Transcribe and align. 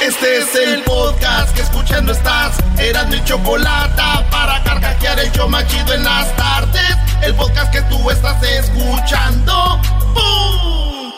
Este 0.00 0.38
es 0.38 0.54
el 0.54 0.82
podcast 0.84 1.54
que 1.56 1.62
escuchando 1.62 2.12
estás. 2.12 2.56
Eran 2.78 3.10
mi 3.10 3.22
chocolate 3.24 4.02
para 4.30 4.62
carcajear 4.62 5.18
el 5.18 5.32
show 5.32 5.48
machido 5.48 5.92
en 5.92 6.04
las 6.04 6.34
tardes. 6.36 6.96
El 7.20 7.34
podcast 7.34 7.72
que 7.72 7.82
tú 7.82 8.08
estás 8.08 8.40
escuchando. 8.42 9.80
¡Bum! 10.14 11.12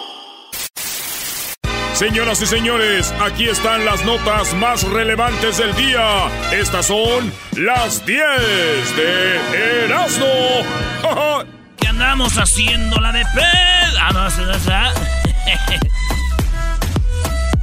Señoras 1.93 2.41
y 2.41 2.47
señores, 2.47 3.13
aquí 3.21 3.51
están 3.51 3.85
las 3.85 4.03
notas 4.07 4.55
más 4.55 4.83
relevantes 4.85 5.59
del 5.59 5.77
día. 5.77 6.29
Estas 6.51 6.87
son 6.87 7.31
las 7.53 8.07
10 8.07 8.97
de 8.97 9.85
Erasmo. 9.85 11.45
¿Qué 11.77 11.87
andamos 11.87 12.39
haciendo 12.39 12.99
la 12.99 13.13
de 13.13 13.25
ped? 13.35 13.97
Ah, 14.01 14.11
no. 14.15 15.91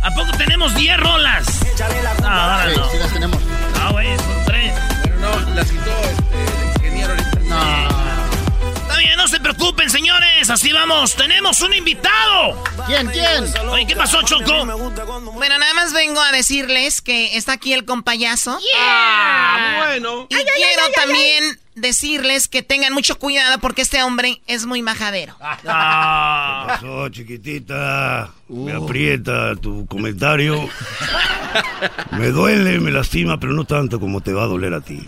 ¿A 0.07 0.11
poco 0.11 0.31
tenemos 0.37 0.73
10 0.73 0.97
rolas? 0.97 1.45
No, 2.21 2.27
ahora 2.27 2.69
Sí, 2.71 2.77
no. 2.79 2.89
sí 2.91 2.97
las 2.97 3.13
tenemos. 3.13 3.39
No, 3.43 3.91
güey, 3.91 4.07
son 4.17 4.45
3. 4.45 4.73
Pero 5.03 5.15
no, 5.19 5.39
las 5.53 5.69
quitó 5.69 5.91
este, 6.01 6.61
el 6.61 6.67
ingeniero 6.75 7.11
ahorita. 7.13 7.37
Está 8.81 8.97
bien, 8.99 9.17
no 9.17 9.27
se 9.27 9.39
preocupen, 9.41 9.89
señores. 9.89 10.49
Así 10.49 10.71
vamos. 10.71 11.15
Tenemos 11.15 11.59
un 11.61 11.73
invitado. 11.73 12.63
¿Quién, 12.85 13.07
quién? 13.07 13.53
Oye, 13.69 13.85
¿qué 13.85 13.95
pasó, 13.97 14.21
Choco? 14.21 14.65
Bueno, 15.33 15.59
nada 15.59 15.73
más 15.73 15.91
vengo 15.91 16.21
a 16.21 16.31
decirles 16.31 17.01
que 17.01 17.35
está 17.35 17.53
aquí 17.53 17.73
el 17.73 17.83
compayazo. 17.83 18.57
Ah, 18.79 19.83
bueno. 19.85 20.27
Y 20.29 20.35
quiero 20.35 20.83
también 20.95 21.59
decirles 21.77 22.47
que 22.47 22.63
tengan 22.63 22.93
mucho 22.93 23.17
cuidado 23.17 23.59
porque 23.59 23.81
este 23.81 24.03
hombre 24.03 24.41
es 24.47 24.65
muy 24.65 24.81
majadero. 24.81 25.35
Ah. 25.69 26.65
pasó, 26.67 27.09
chiquitita? 27.09 28.31
Me 28.47 28.73
aprieta 28.73 29.55
tu 29.55 29.85
comentario. 29.85 30.67
Me 32.11 32.27
duele, 32.27 32.79
me 32.79 32.91
lastima, 32.91 33.39
pero 33.39 33.53
no 33.53 33.65
tanto 33.65 33.99
como 33.99 34.21
te 34.21 34.33
va 34.33 34.43
a 34.43 34.47
doler 34.47 34.73
a 34.73 34.81
ti. 34.81 35.05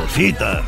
Cosita. 0.00 0.62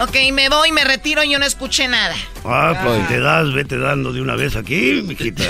Ok, 0.00 0.16
me 0.32 0.48
voy, 0.48 0.72
me 0.72 0.84
retiro, 0.84 1.22
yo 1.22 1.38
no 1.38 1.44
escuché 1.44 1.86
nada. 1.88 2.14
Ah, 2.44 2.80
pues 2.82 3.08
te 3.08 3.20
das, 3.20 3.52
vete 3.52 3.78
dando 3.78 4.12
de 4.12 4.20
una 4.20 4.34
vez 4.34 4.56
aquí, 4.56 5.02
mijita. 5.04 5.44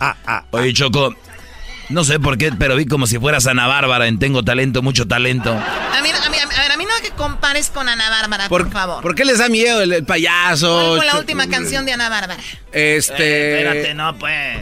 Ah, 0.00 0.16
ah. 0.26 0.44
Oye, 0.50 0.72
Choco, 0.72 1.14
no 1.88 2.04
sé 2.04 2.20
por 2.20 2.38
qué, 2.38 2.52
pero 2.52 2.76
vi 2.76 2.86
como 2.86 3.06
si 3.06 3.18
fueras 3.18 3.46
Ana 3.46 3.66
Bárbara 3.66 4.06
en 4.06 4.18
Tengo 4.18 4.42
Talento, 4.42 4.82
mucho 4.82 5.06
talento. 5.06 5.50
A 5.52 6.00
mí, 6.02 6.08
a 6.10 6.30
mí, 6.30 6.36
a 6.38 6.62
ver, 6.62 6.72
a 6.72 6.76
mí 6.76 6.84
no 6.84 6.90
que 7.02 7.10
compares 7.10 7.70
con 7.70 7.88
Ana 7.88 8.08
Bárbara, 8.10 8.48
por, 8.48 8.70
favor. 8.70 9.02
¿Por 9.02 9.14
qué 9.14 9.24
les 9.24 9.38
da 9.38 9.48
miedo 9.48 9.82
el, 9.82 9.92
el 9.92 10.04
payaso? 10.04 10.68
¿Cuál 10.68 10.96
fue 10.96 11.06
la 11.06 11.18
última 11.18 11.46
canción 11.48 11.84
de 11.86 11.92
Ana 11.92 12.08
Bárbara? 12.08 12.40
Este. 12.72 13.22
Eh, 13.22 13.58
espérate, 13.58 13.94
no, 13.94 14.16
pues. 14.18 14.58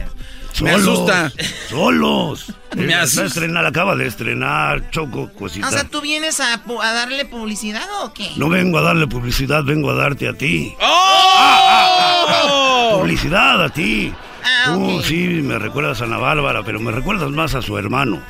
Me 0.61 0.71
asusta. 0.71 1.31
Solos. 1.69 2.53
Me 2.75 2.91
Eh, 2.91 2.95
asusta. 2.95 3.25
estrenar, 3.25 3.65
acaba 3.65 3.95
de 3.95 4.07
estrenar, 4.07 4.89
Choco, 4.91 5.31
cosita. 5.33 5.67
O 5.67 5.71
sea, 5.71 5.83
¿tú 5.85 6.01
vienes 6.01 6.39
a, 6.39 6.61
darle 6.65 7.25
publicidad 7.25 7.87
o 8.03 8.13
qué? 8.13 8.31
No 8.35 8.49
vengo 8.49 8.77
a 8.77 8.81
darle 8.81 9.07
publicidad, 9.07 9.63
vengo 9.63 9.89
a 9.89 9.95
darte 9.95 10.29
a 10.29 10.33
ti. 10.33 10.73
¡Oh! 10.79 12.93
Publicidad 12.99 13.63
a 13.63 13.69
ti. 13.69 14.13
Ah, 14.43 14.71
Tú 14.73 14.97
ok. 14.99 15.03
sí 15.05 15.27
me 15.41 15.57
recuerdas 15.59 16.01
a 16.01 16.05
Ana 16.05 16.17
Bárbara, 16.17 16.63
pero 16.63 16.79
me 16.79 16.91
recuerdas 16.91 17.29
más 17.31 17.55
a 17.55 17.61
su 17.61 17.77
hermano, 17.77 18.21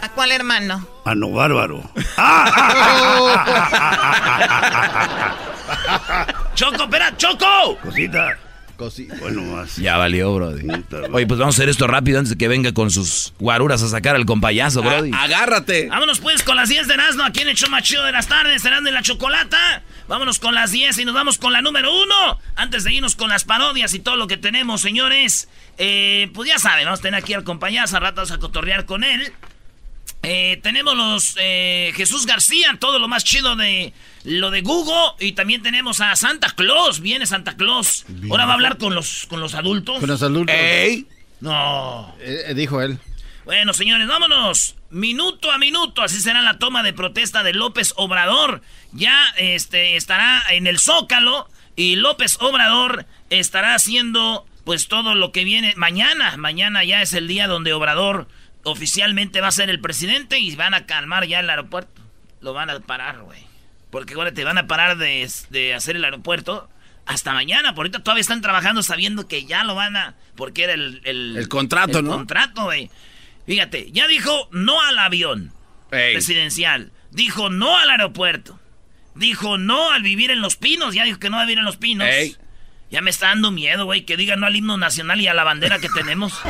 ¿A 0.00 0.08
cuál 0.08 0.32
hermano? 0.32 0.84
a 1.04 1.14
No 1.14 1.30
Bárbaro. 1.30 1.82
Choco, 6.54 6.84
espera, 6.84 7.16
Choco. 7.16 7.78
Cosita. 7.82 8.36
Cosi- 8.76 9.08
Bueno, 9.20 9.42
más. 9.42 9.76
Ya 9.76 9.96
valió, 9.96 10.34
Brody. 10.34 10.66
Oye, 11.12 11.26
pues 11.26 11.38
vamos 11.38 11.54
a 11.54 11.58
hacer 11.58 11.68
esto 11.68 11.86
rápido 11.86 12.18
antes 12.18 12.30
de 12.30 12.38
que 12.38 12.48
venga 12.48 12.72
con 12.72 12.90
sus 12.90 13.32
guaruras 13.38 13.82
a 13.82 13.88
sacar 13.88 14.16
al 14.16 14.26
compayazo, 14.26 14.82
Brody. 14.82 15.12
A- 15.12 15.22
agárrate. 15.24 15.88
Vámonos 15.88 16.20
pues 16.20 16.42
con 16.42 16.56
las 16.56 16.68
10 16.68 16.88
de 16.88 16.94
Erasmo 16.94 17.22
aquí 17.22 17.40
en 17.42 17.48
el 17.48 17.56
show 17.56 17.70
más 17.70 17.82
chido 17.82 18.02
de 18.04 18.12
las 18.12 18.26
tardes, 18.26 18.64
Erasmo 18.64 18.88
y 18.88 18.92
la 18.92 19.02
Chocolata. 19.02 19.82
Vámonos 20.12 20.40
con 20.40 20.54
las 20.54 20.72
10 20.72 20.98
y 20.98 21.04
nos 21.06 21.14
vamos 21.14 21.38
con 21.38 21.54
la 21.54 21.62
número 21.62 21.90
1. 21.90 22.40
Antes 22.56 22.84
de 22.84 22.92
irnos 22.92 23.16
con 23.16 23.30
las 23.30 23.44
parodias 23.44 23.94
y 23.94 23.98
todo 23.98 24.16
lo 24.16 24.26
que 24.26 24.36
tenemos, 24.36 24.82
señores. 24.82 25.48
Eh, 25.78 26.30
pues 26.34 26.50
ya 26.50 26.58
saben, 26.58 26.84
vamos 26.84 27.00
a 27.00 27.02
tener 27.02 27.18
aquí 27.18 27.32
al 27.32 27.44
compañazo, 27.44 27.96
a 27.96 28.00
ratos 28.00 28.30
a 28.30 28.36
cotorrear 28.36 28.84
con 28.84 29.04
él. 29.04 29.32
Eh, 30.22 30.60
tenemos 30.62 30.94
los 30.94 31.38
eh, 31.40 31.92
Jesús 31.96 32.26
García, 32.26 32.76
todo 32.78 32.98
lo 32.98 33.08
más 33.08 33.24
chido 33.24 33.56
de 33.56 33.94
lo 34.24 34.50
de 34.50 34.60
Google. 34.60 35.14
Y 35.18 35.32
también 35.32 35.62
tenemos 35.62 36.02
a 36.02 36.14
Santa 36.14 36.50
Claus. 36.50 37.00
Viene 37.00 37.24
Santa 37.24 37.56
Claus. 37.56 38.04
Ahora 38.28 38.44
va 38.44 38.50
a 38.50 38.54
hablar 38.56 38.76
con 38.76 38.94
los, 38.94 39.24
con 39.30 39.40
los 39.40 39.54
adultos. 39.54 39.98
Con 39.98 40.10
los 40.10 40.22
adultos. 40.22 40.54
Ey. 40.54 41.06
No. 41.40 42.14
Eh, 42.20 42.48
eh, 42.48 42.54
dijo 42.54 42.82
él. 42.82 42.98
Bueno, 43.44 43.72
señores, 43.72 44.06
vámonos. 44.06 44.76
Minuto 44.90 45.50
a 45.50 45.58
minuto, 45.58 46.02
así 46.02 46.20
será 46.20 46.42
la 46.42 46.58
toma 46.58 46.82
de 46.82 46.92
protesta 46.92 47.42
de 47.42 47.54
López 47.54 47.92
Obrador. 47.96 48.62
Ya 48.92 49.28
este, 49.36 49.96
estará 49.96 50.42
en 50.50 50.66
el 50.66 50.78
Zócalo 50.78 51.48
y 51.76 51.96
López 51.96 52.36
Obrador 52.40 53.06
estará 53.30 53.74
haciendo 53.74 54.46
pues 54.64 54.88
todo 54.88 55.14
lo 55.14 55.32
que 55.32 55.44
viene 55.44 55.74
mañana. 55.76 56.36
Mañana 56.36 56.84
ya 56.84 57.02
es 57.02 57.12
el 57.14 57.26
día 57.26 57.46
donde 57.46 57.72
Obrador 57.72 58.28
oficialmente 58.64 59.40
va 59.40 59.48
a 59.48 59.52
ser 59.52 59.70
el 59.70 59.80
presidente 59.80 60.38
y 60.38 60.54
van 60.54 60.74
a 60.74 60.86
calmar 60.86 61.26
ya 61.26 61.40
el 61.40 61.50
aeropuerto. 61.50 62.00
Lo 62.40 62.52
van 62.52 62.70
a 62.70 62.78
parar, 62.80 63.20
güey. 63.22 63.40
Porque 63.90 64.14
ahora 64.14 64.32
te 64.32 64.44
van 64.44 64.58
a 64.58 64.66
parar 64.66 64.96
de, 64.98 65.28
de 65.50 65.74
hacer 65.74 65.96
el 65.96 66.04
aeropuerto 66.04 66.68
hasta 67.06 67.32
mañana. 67.32 67.74
Por 67.74 67.84
ahorita 67.86 68.02
todavía 68.02 68.20
están 68.20 68.40
trabajando 68.40 68.82
sabiendo 68.82 69.26
que 69.26 69.44
ya 69.44 69.64
lo 69.64 69.74
van 69.74 69.96
a... 69.96 70.14
Porque 70.36 70.64
era 70.64 70.74
el... 70.74 71.00
El, 71.04 71.36
El 71.36 71.48
contrato, 71.48 71.98
el 71.98 72.04
¿no? 72.04 72.12
contrato, 72.12 72.64
güey. 72.64 72.90
Fíjate, 73.46 73.90
ya 73.90 74.06
dijo 74.06 74.48
no 74.52 74.80
al 74.80 74.98
avión 74.98 75.52
Ey. 75.90 76.12
presidencial. 76.14 76.92
Dijo 77.10 77.50
no 77.50 77.76
al 77.76 77.90
aeropuerto. 77.90 78.58
Dijo 79.14 79.58
no 79.58 79.90
al 79.90 80.02
vivir 80.02 80.30
en 80.30 80.40
los 80.40 80.56
pinos. 80.56 80.94
Ya 80.94 81.04
dijo 81.04 81.18
que 81.18 81.30
no 81.30 81.36
va 81.36 81.42
a 81.42 81.46
vivir 81.46 81.58
en 81.58 81.64
los 81.64 81.76
pinos. 81.76 82.08
Ey. 82.08 82.36
Ya 82.90 83.00
me 83.00 83.10
está 83.10 83.28
dando 83.28 83.50
miedo, 83.50 83.86
güey, 83.86 84.04
que 84.04 84.18
diga 84.18 84.36
no 84.36 84.46
al 84.46 84.54
himno 84.54 84.76
nacional 84.76 85.18
y 85.20 85.26
a 85.26 85.32
la 85.32 85.44
bandera 85.44 85.78
que 85.78 85.88
tenemos. 85.88 86.32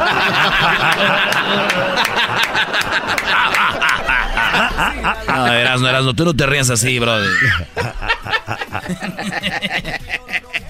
No, 5.26 5.52
Erasno, 5.52 5.88
Erasno, 5.88 6.14
tú 6.14 6.24
no 6.24 6.34
te 6.34 6.46
rías 6.46 6.70
así, 6.70 6.98
Brody. 6.98 7.26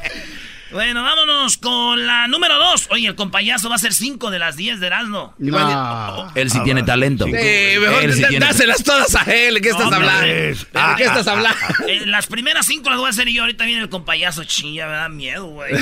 bueno, 0.73 1.03
vámonos 1.03 1.57
con 1.59 2.07
la 2.07 2.27
número 2.29 2.59
dos. 2.59 2.89
Oye, 2.91 3.07
el 3.09 3.15
compayazo 3.15 3.69
va 3.69 3.77
a 3.77 3.79
ser 3.79 3.93
5 3.93 4.31
de 4.31 4.39
las 4.39 4.57
10 4.57 4.81
de 4.81 4.87
Erasmo. 4.87 5.35
No. 5.39 6.31
Él 6.35 6.51
sí 6.51 6.59
tiene 6.65 6.83
talento. 6.83 7.25
Sí, 7.27 7.31
mejor 7.33 8.03
Él 8.05 8.15
sí 8.15 8.25
tiene- 8.29 8.47
dáselas 8.47 8.83
todas 8.83 9.15
a 9.15 9.23
él. 9.33 9.55
¿De 9.55 9.61
qué 9.61 9.69
estás 9.71 9.93
hablando? 9.93 10.23
¿De 10.27 10.57
qué 10.97 11.05
estás 11.05 11.27
hablando? 11.27 11.59
Eh, 11.87 12.07
las 12.07 12.27
primeras 12.27 12.67
5 12.67 12.89
las 12.91 12.99
voy 12.99 13.07
a 13.07 13.11
hacer 13.11 13.29
yo. 13.29 13.43
Ahorita 13.43 13.65
viene 13.65 13.83
el 13.83 13.89
compayazo. 13.89 14.45
Chilla, 14.45 14.87
me 14.87 14.93
da 14.93 15.09
miedo, 15.09 15.47
güey. 15.47 15.75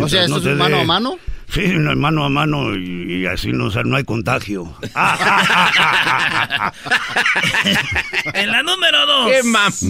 O 0.00 0.08
sea, 0.08 0.22
¿esto 0.22 0.34
no 0.34 0.36
es 0.38 0.44
te 0.44 0.54
mano 0.54 0.80
a 0.80 0.84
mano? 0.84 1.18
Sí, 1.52 1.62
no, 1.66 1.94
mano 1.96 2.24
a 2.24 2.28
mano 2.28 2.76
y, 2.76 3.22
y 3.22 3.26
así 3.26 3.48
no, 3.52 3.64
o 3.66 3.70
sea, 3.72 3.82
no 3.82 3.96
hay 3.96 4.04
contagio. 4.04 4.72
en 8.34 8.50
la 8.50 8.62
número 8.62 9.06
2. 9.06 9.30
¿Qué 9.32 9.42
más? 9.44 9.84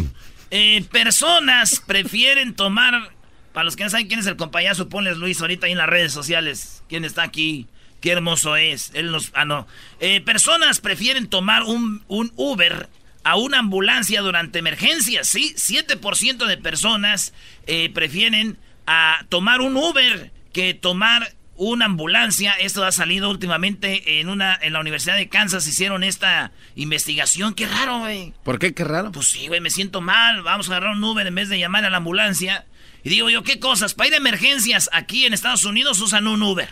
Eh, 0.50 0.84
personas 0.90 1.82
prefieren 1.86 2.54
tomar 2.54 3.10
Para 3.52 3.64
los 3.64 3.76
que 3.76 3.84
no 3.84 3.90
saben 3.90 4.06
quién 4.06 4.20
es 4.20 4.26
el 4.26 4.36
compayazo, 4.36 4.88
ponles 4.88 5.16
Luis 5.16 5.40
ahorita 5.40 5.66
ahí 5.66 5.72
en 5.72 5.78
las 5.78 5.88
redes 5.88 6.12
sociales. 6.12 6.82
¿Quién 6.88 7.04
está 7.04 7.22
aquí? 7.22 7.66
Qué 8.00 8.12
hermoso 8.12 8.56
es. 8.56 8.92
Él 8.94 9.10
nos. 9.10 9.30
Ah, 9.34 9.44
no. 9.44 9.66
Eh, 9.98 10.20
personas 10.20 10.80
prefieren 10.80 11.28
tomar 11.28 11.64
un, 11.64 12.02
un 12.08 12.32
Uber 12.36 12.88
a 13.24 13.36
una 13.36 13.58
ambulancia 13.58 14.22
durante 14.22 14.58
emergencias, 14.58 15.28
¿sí? 15.28 15.54
7% 15.56 16.46
de 16.46 16.56
personas 16.56 17.34
eh, 17.66 17.90
prefieren 17.92 18.56
a 18.86 19.24
tomar 19.28 19.60
un 19.60 19.76
Uber 19.76 20.32
que 20.52 20.74
tomar 20.74 21.34
una 21.56 21.84
ambulancia. 21.84 22.54
Esto 22.54 22.84
ha 22.84 22.92
salido 22.92 23.28
últimamente 23.28 24.20
en 24.20 24.30
una 24.30 24.58
en 24.62 24.72
la 24.72 24.80
Universidad 24.80 25.16
de 25.16 25.28
Kansas. 25.28 25.66
Hicieron 25.66 26.02
esta 26.02 26.52
investigación. 26.74 27.52
Qué 27.54 27.66
raro, 27.66 27.98
güey. 27.98 28.32
¿Por 28.42 28.58
qué? 28.58 28.72
Qué 28.72 28.84
raro. 28.84 29.12
Pues 29.12 29.26
sí, 29.26 29.48
güey, 29.48 29.60
me 29.60 29.70
siento 29.70 30.00
mal. 30.00 30.42
Vamos 30.42 30.68
a 30.68 30.72
agarrar 30.72 30.96
un 30.96 31.04
Uber 31.04 31.26
en 31.26 31.34
vez 31.34 31.50
de 31.50 31.58
llamar 31.58 31.84
a 31.84 31.90
la 31.90 31.98
ambulancia. 31.98 32.64
Y 33.02 33.08
digo 33.10 33.30
yo, 33.30 33.42
¿qué 33.42 33.58
cosas? 33.60 33.94
Para 33.94 34.08
ir 34.08 34.14
a 34.14 34.18
emergencias 34.18 34.90
aquí 34.92 35.24
en 35.26 35.32
Estados 35.34 35.64
Unidos 35.64 36.00
usan 36.00 36.26
un 36.26 36.42
Uber. 36.42 36.68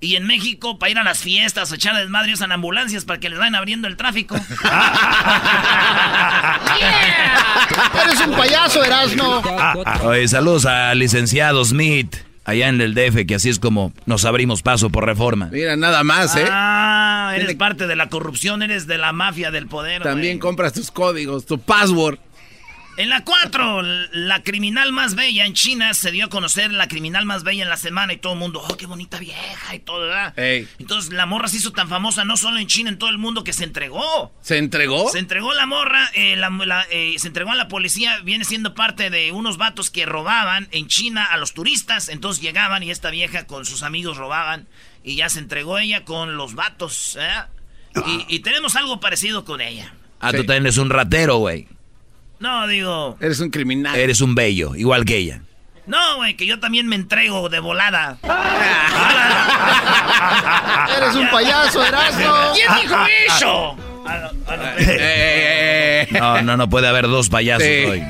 Y 0.00 0.14
en 0.14 0.26
México, 0.26 0.78
para 0.78 0.90
ir 0.90 0.98
a 0.98 1.02
las 1.02 1.18
fiestas, 1.18 1.72
a 1.72 1.74
echar 1.74 1.96
desmadre, 1.96 2.32
usan 2.32 2.52
ambulancias 2.52 3.04
para 3.04 3.18
que 3.18 3.28
les 3.28 3.38
vayan 3.38 3.56
abriendo 3.56 3.88
el 3.88 3.96
tráfico. 3.96 4.36
Eres 8.04 8.20
un 8.26 8.32
payaso, 8.36 8.84
Erasmo. 8.84 9.42
Oye, 10.04 10.28
saludos 10.28 10.66
al 10.66 10.98
licenciado 10.98 11.64
Smith, 11.64 12.14
allá 12.44 12.68
en 12.68 12.80
el 12.80 12.94
DF, 12.94 13.26
que 13.26 13.34
así 13.34 13.48
es 13.48 13.58
como 13.58 13.92
nos 14.06 14.24
abrimos 14.24 14.62
paso 14.62 14.90
por 14.90 15.04
reforma. 15.04 15.48
Mira, 15.52 15.76
nada 15.76 16.04
más, 16.04 16.36
¿eh? 16.36 16.46
Ah, 16.50 17.32
eres 17.34 17.46
Tiene- 17.48 17.58
parte 17.58 17.86
de 17.86 17.96
la 17.96 18.08
corrupción, 18.08 18.62
eres 18.62 18.86
de 18.86 18.98
la 18.98 19.12
mafia 19.12 19.50
del 19.50 19.66
poder. 19.66 20.02
También 20.02 20.34
güey. 20.34 20.40
compras 20.40 20.72
tus 20.72 20.90
códigos, 20.90 21.44
tu 21.46 21.58
password. 21.58 22.18
En 22.98 23.10
la 23.10 23.22
4, 23.22 23.82
la 24.10 24.42
criminal 24.42 24.90
más 24.92 25.14
bella 25.14 25.46
en 25.46 25.54
China 25.54 25.94
se 25.94 26.10
dio 26.10 26.24
a 26.24 26.28
conocer 26.28 26.72
la 26.72 26.88
criminal 26.88 27.26
más 27.26 27.44
bella 27.44 27.62
en 27.62 27.68
la 27.68 27.76
semana 27.76 28.12
y 28.12 28.16
todo 28.16 28.32
el 28.32 28.40
mundo, 28.40 28.60
oh, 28.60 28.76
qué 28.76 28.86
bonita 28.86 29.20
vieja 29.20 29.72
y 29.74 29.78
todo, 29.78 30.00
¿verdad? 30.00 30.36
Ey. 30.36 30.66
Entonces 30.80 31.12
la 31.12 31.24
morra 31.24 31.46
se 31.46 31.58
hizo 31.58 31.70
tan 31.70 31.88
famosa 31.88 32.24
no 32.24 32.36
solo 32.36 32.58
en 32.58 32.66
China, 32.66 32.90
en 32.90 32.98
todo 32.98 33.08
el 33.10 33.18
mundo 33.18 33.44
que 33.44 33.52
se 33.52 33.62
entregó. 33.62 34.34
¿Se 34.42 34.58
entregó? 34.58 35.08
Se 35.12 35.20
entregó 35.20 35.54
la 35.54 35.64
morra, 35.64 36.10
eh, 36.14 36.34
la- 36.34 36.50
la- 36.50 36.86
eh, 36.90 37.14
se 37.18 37.28
entregó 37.28 37.52
a 37.52 37.54
la 37.54 37.68
policía, 37.68 38.18
viene 38.24 38.44
siendo 38.44 38.74
parte 38.74 39.10
de 39.10 39.30
unos 39.30 39.58
vatos 39.58 39.90
que 39.90 40.04
robaban 40.04 40.66
en 40.72 40.88
China 40.88 41.24
a 41.24 41.36
los 41.36 41.54
turistas, 41.54 42.08
entonces 42.08 42.42
llegaban 42.42 42.82
y 42.82 42.90
esta 42.90 43.10
vieja 43.10 43.46
con 43.46 43.64
sus 43.64 43.84
amigos 43.84 44.16
robaban 44.16 44.66
y 45.04 45.14
ya 45.14 45.28
se 45.28 45.38
entregó 45.38 45.78
ella 45.78 46.04
con 46.04 46.36
los 46.36 46.56
vatos, 46.56 47.16
¿eh? 47.20 47.28
Y, 48.06 48.34
y 48.34 48.40
tenemos 48.40 48.74
algo 48.74 48.98
parecido 48.98 49.44
con 49.44 49.60
ella. 49.60 49.94
Ah, 50.18 50.32
Sí. 50.32 50.38
tú 50.38 50.42
también 50.46 50.64
eres 50.64 50.78
un 50.78 50.90
ratero, 50.90 51.36
güey. 51.36 51.68
No, 52.40 52.66
digo, 52.68 53.16
Eres 53.20 53.40
un 53.40 53.50
criminal. 53.50 53.96
Eres 53.96 54.20
un 54.20 54.34
bello, 54.34 54.74
igual 54.76 55.04
que 55.04 55.16
ella. 55.16 55.40
no, 55.86 56.16
güey, 56.16 56.36
que 56.36 56.46
yo 56.46 56.60
también 56.60 56.86
me 56.86 56.96
entrego 56.96 57.48
de 57.48 57.60
volada. 57.60 58.18
Eres 60.96 61.14
un 61.16 61.28
payaso, 61.30 61.84
Erasmo. 61.84 62.34
¿Quién 62.54 62.68
dijo 62.82 62.96
eso? 63.26 63.76
Ah, 64.06 64.30
no, 66.12 66.42
no, 66.42 66.56
No, 66.56 66.68
puede 66.70 66.88
haber 66.88 67.08
dos 67.08 67.28
payasos 67.28 67.64
Sí. 67.66 67.84
hoy. 67.84 68.02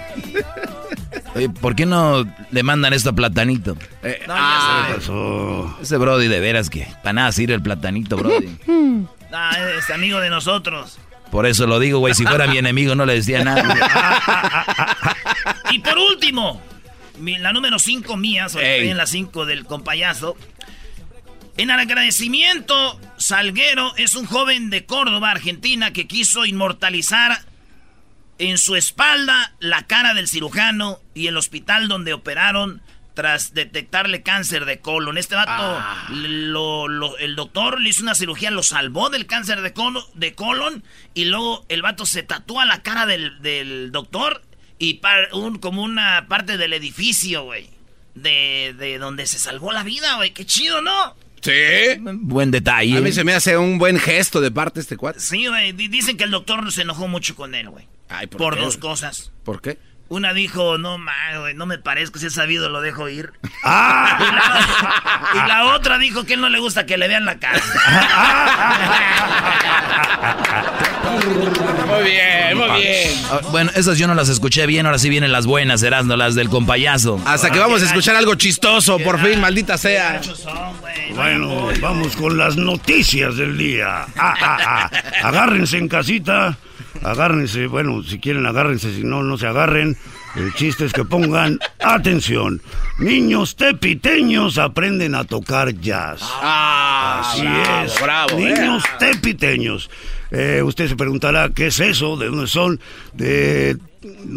Oye, 1.34 1.48
¿por 1.50 1.74
qué 1.76 1.86
no 1.86 2.24
le 2.50 2.62
mandan 2.62 2.92
esto 2.92 3.10
a 3.10 3.12
Platanito? 3.12 3.76
eh, 4.02 4.22
No, 4.26 4.34
ya 4.34 4.40
ah, 4.40 4.86
sé. 4.88 4.94
Pasó. 4.96 5.78
Ese 5.82 5.96
Brody, 5.96 6.28
de 6.28 6.40
veras 6.40 6.70
que 6.70 6.86
para 7.02 7.12
nada 7.12 7.32
sirve 7.32 7.54
el 7.54 7.62
Platanito, 7.62 8.16
Brody. 8.16 8.56
Ah, 9.30 9.54
es 9.78 9.90
amigo 9.90 10.20
de 10.20 10.30
nosotros. 10.30 10.98
Por 11.30 11.46
eso 11.46 11.66
lo 11.66 11.78
digo, 11.78 11.98
güey. 11.98 12.14
Si 12.14 12.24
fuera 12.24 12.46
mi 12.46 12.58
enemigo, 12.58 12.94
no 12.94 13.06
le 13.06 13.14
decía 13.14 13.44
nada. 13.44 15.14
Y 15.70 15.80
por 15.80 15.98
último, 15.98 16.62
la 17.20 17.52
número 17.52 17.78
5 17.78 18.16
mía, 18.16 18.46
en 18.56 18.96
la 18.96 19.06
5 19.06 19.46
del 19.46 19.64
compayazo. 19.64 20.36
En 21.56 21.70
agradecimiento, 21.70 23.00
Salguero 23.16 23.94
es 23.96 24.14
un 24.14 24.26
joven 24.26 24.70
de 24.70 24.86
Córdoba, 24.86 25.32
Argentina, 25.32 25.92
que 25.92 26.06
quiso 26.06 26.46
inmortalizar 26.46 27.42
en 28.38 28.58
su 28.58 28.76
espalda 28.76 29.52
la 29.58 29.82
cara 29.86 30.14
del 30.14 30.28
cirujano 30.28 31.00
y 31.14 31.26
el 31.26 31.36
hospital 31.36 31.88
donde 31.88 32.12
operaron 32.12 32.80
tras 33.18 33.52
detectarle 33.52 34.22
cáncer 34.22 34.64
de 34.64 34.78
colon. 34.78 35.18
Este 35.18 35.34
vato, 35.34 35.82
lo- 36.12 36.86
lo- 36.86 37.18
el 37.18 37.34
doctor 37.34 37.80
le 37.80 37.88
hizo 37.88 38.04
una 38.04 38.14
cirugía, 38.14 38.52
lo 38.52 38.62
salvó 38.62 39.10
del 39.10 39.26
cáncer 39.26 39.60
de, 39.60 39.74
colo- 39.74 40.06
de 40.14 40.36
colon 40.36 40.84
y 41.14 41.24
luego 41.24 41.66
el 41.68 41.82
vato 41.82 42.06
se 42.06 42.22
tatúa 42.22 42.64
la 42.64 42.84
cara 42.84 43.06
del, 43.06 43.42
del 43.42 43.90
doctor 43.90 44.42
y 44.78 44.94
par- 44.94 45.30
un- 45.32 45.58
como 45.58 45.82
una 45.82 46.26
parte 46.28 46.56
del 46.58 46.72
edificio, 46.74 47.42
güey. 47.42 47.68
De, 48.14 48.72
de 48.78 48.98
donde 48.98 49.26
se 49.26 49.40
salvó 49.40 49.72
la 49.72 49.82
vida, 49.82 50.14
güey. 50.14 50.32
Qué 50.32 50.46
chido, 50.46 50.80
¿no? 50.80 51.16
sí. 51.42 51.50
Buen 51.98 52.52
detalle. 52.52 52.98
A 52.98 53.00
mí 53.00 53.10
se 53.10 53.24
me 53.24 53.34
hace 53.34 53.56
un 53.56 53.78
buen 53.78 53.98
gesto 53.98 54.40
de 54.40 54.52
parte 54.52 54.74
de 54.78 54.82
este 54.82 54.96
cuate. 54.96 55.18
Sí, 55.18 55.48
güey. 55.48 55.72
di- 55.72 55.88
Dicen 55.88 56.16
que 56.16 56.22
el 56.22 56.30
doctor 56.30 56.70
se 56.70 56.82
enojó 56.82 57.08
mucho 57.08 57.34
con 57.34 57.56
él, 57.56 57.68
güey. 57.68 57.88
Ay, 58.08 58.28
¿por 58.28 58.38
Por 58.38 58.60
dos 58.60 58.76
cosas. 58.76 59.32
¿Por 59.44 59.60
qué? 59.60 59.76
Una 60.10 60.32
dijo, 60.32 60.78
no, 60.78 60.96
ma, 60.96 61.12
güey, 61.38 61.54
no 61.54 61.66
me 61.66 61.76
parezco, 61.78 62.18
si 62.18 62.26
he 62.26 62.30
sabido 62.30 62.70
lo 62.70 62.80
dejo 62.80 63.08
ir. 63.10 63.30
¡Ah! 63.62 64.18
Y 64.20 65.38
la, 65.38 65.44
y 65.44 65.48
la 65.48 65.64
otra 65.74 65.98
dijo 65.98 66.24
que 66.24 66.34
él 66.34 66.40
no 66.40 66.48
le 66.48 66.58
gusta 66.58 66.86
que 66.86 66.96
le 66.96 67.08
vean 67.08 67.26
la 67.26 67.38
cara. 67.38 67.60
Muy 71.86 72.04
bien, 72.04 72.56
muy 72.56 72.80
bien. 72.80 73.12
Ah, 73.30 73.40
Bueno, 73.50 73.70
esas 73.74 73.98
yo 73.98 74.06
no 74.06 74.14
las 74.14 74.28
escuché 74.28 74.66
bien. 74.66 74.86
Ahora 74.86 74.98
sí 74.98 75.08
vienen 75.08 75.32
las 75.32 75.46
buenas, 75.46 75.82
Erasno, 75.82 76.16
las 76.16 76.34
del 76.34 76.48
compayazo. 76.48 77.20
Hasta 77.26 77.50
que 77.50 77.58
vamos 77.58 77.82
a 77.82 77.86
escuchar 77.86 78.16
algo 78.16 78.34
chistoso, 78.34 78.98
por 78.98 79.18
fin, 79.20 79.40
maldita 79.40 79.76
sea. 79.78 80.14
Muchos 80.18 80.40
son, 80.40 80.78
güey. 80.80 81.12
Bueno, 81.14 81.68
vamos 81.80 82.16
con 82.16 82.36
las 82.38 82.56
noticias 82.56 83.36
del 83.36 83.56
día. 83.58 84.06
Ah, 84.16 84.34
ah, 84.40 84.58
ah. 84.66 84.90
Agárrense 85.24 85.78
en 85.78 85.88
casita. 85.88 86.56
Agárrense, 87.02 87.66
bueno, 87.66 88.02
si 88.02 88.18
quieren 88.18 88.46
agárrense, 88.46 88.94
si 88.94 89.02
no, 89.04 89.22
no 89.22 89.38
se 89.38 89.46
agarren. 89.46 89.96
El 90.36 90.52
chiste 90.54 90.84
es 90.84 90.92
que 90.92 91.04
pongan 91.04 91.58
atención. 91.80 92.60
Niños 92.98 93.56
tepiteños 93.56 94.58
aprenden 94.58 95.14
a 95.14 95.24
tocar 95.24 95.72
jazz. 95.80 96.20
Ah, 96.22 97.22
Así 97.24 97.42
bravo, 97.42 97.84
es. 97.86 98.00
bravo. 98.00 98.38
Niños 98.38 98.84
eh. 98.84 98.88
tepiteños. 98.98 99.90
Eh, 100.30 100.62
usted 100.62 100.88
se 100.88 100.96
preguntará, 100.96 101.50
¿qué 101.54 101.68
es 101.68 101.80
eso? 101.80 102.16
¿De 102.16 102.26
dónde 102.26 102.46
son? 102.46 102.78
De... 103.14 103.78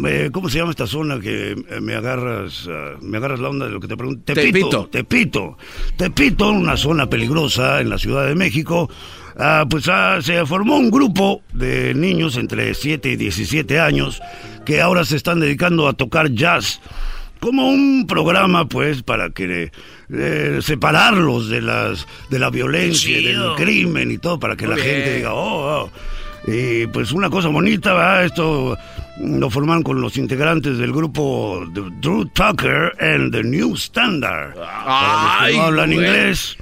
eh, 0.06 0.30
¿Cómo 0.32 0.48
se 0.48 0.58
llama 0.58 0.70
esta 0.70 0.86
zona 0.86 1.20
que 1.20 1.54
me 1.82 1.94
agarras 1.94 2.66
ah, 2.70 2.96
me 3.02 3.18
agarras 3.18 3.40
la 3.40 3.50
onda 3.50 3.66
de 3.66 3.72
lo 3.72 3.80
que 3.80 3.88
te 3.88 3.96
pregunto? 3.96 4.32
Tepito. 4.32 4.86
Tepito. 4.90 5.58
Tepito, 5.96 6.50
una 6.50 6.76
zona 6.78 7.08
peligrosa 7.08 7.80
en 7.80 7.90
la 7.90 7.98
Ciudad 7.98 8.26
de 8.26 8.34
México. 8.34 8.88
Ah, 9.38 9.64
pues 9.68 9.88
ah, 9.88 10.18
se 10.20 10.44
formó 10.46 10.76
un 10.76 10.90
grupo 10.90 11.42
de 11.52 11.94
niños 11.94 12.36
entre 12.36 12.74
7 12.74 13.10
y 13.10 13.16
17 13.16 13.80
años 13.80 14.20
que 14.66 14.80
ahora 14.80 15.04
se 15.04 15.16
están 15.16 15.40
dedicando 15.40 15.88
a 15.88 15.94
tocar 15.94 16.30
jazz 16.32 16.80
como 17.40 17.68
un 17.68 18.06
programa 18.06 18.66
pues 18.68 19.02
para 19.02 19.30
que 19.30 19.72
eh, 20.12 20.58
separarlos 20.62 21.48
de 21.48 21.60
las 21.62 22.06
de 22.30 22.38
la 22.38 22.50
violencia 22.50 23.18
y 23.18 23.24
del 23.24 23.54
crimen 23.56 24.10
y 24.12 24.18
todo 24.18 24.38
para 24.38 24.54
que 24.54 24.66
Muy 24.66 24.76
la 24.76 24.82
bien. 24.82 24.96
gente 24.96 25.16
diga 25.16 25.32
oh, 25.34 25.84
oh". 25.84 25.90
y 26.46 26.86
pues 26.88 27.10
una 27.12 27.30
cosa 27.30 27.48
bonita 27.48 27.94
¿verdad? 27.94 28.24
esto 28.26 28.76
lo 29.20 29.50
forman 29.50 29.82
con 29.82 30.00
los 30.00 30.16
integrantes 30.18 30.78
del 30.78 30.92
grupo 30.92 31.64
Drew 32.00 32.26
Tucker 32.26 32.92
and 33.00 33.32
the 33.32 33.42
New 33.42 33.74
Standard 33.74 34.54
Para 34.54 35.22
los 35.24 35.36
que 35.38 35.44
Ay, 35.46 35.56
no 35.56 35.62
hablan 35.64 35.86
güey. 35.92 35.98
inglés 36.06 36.56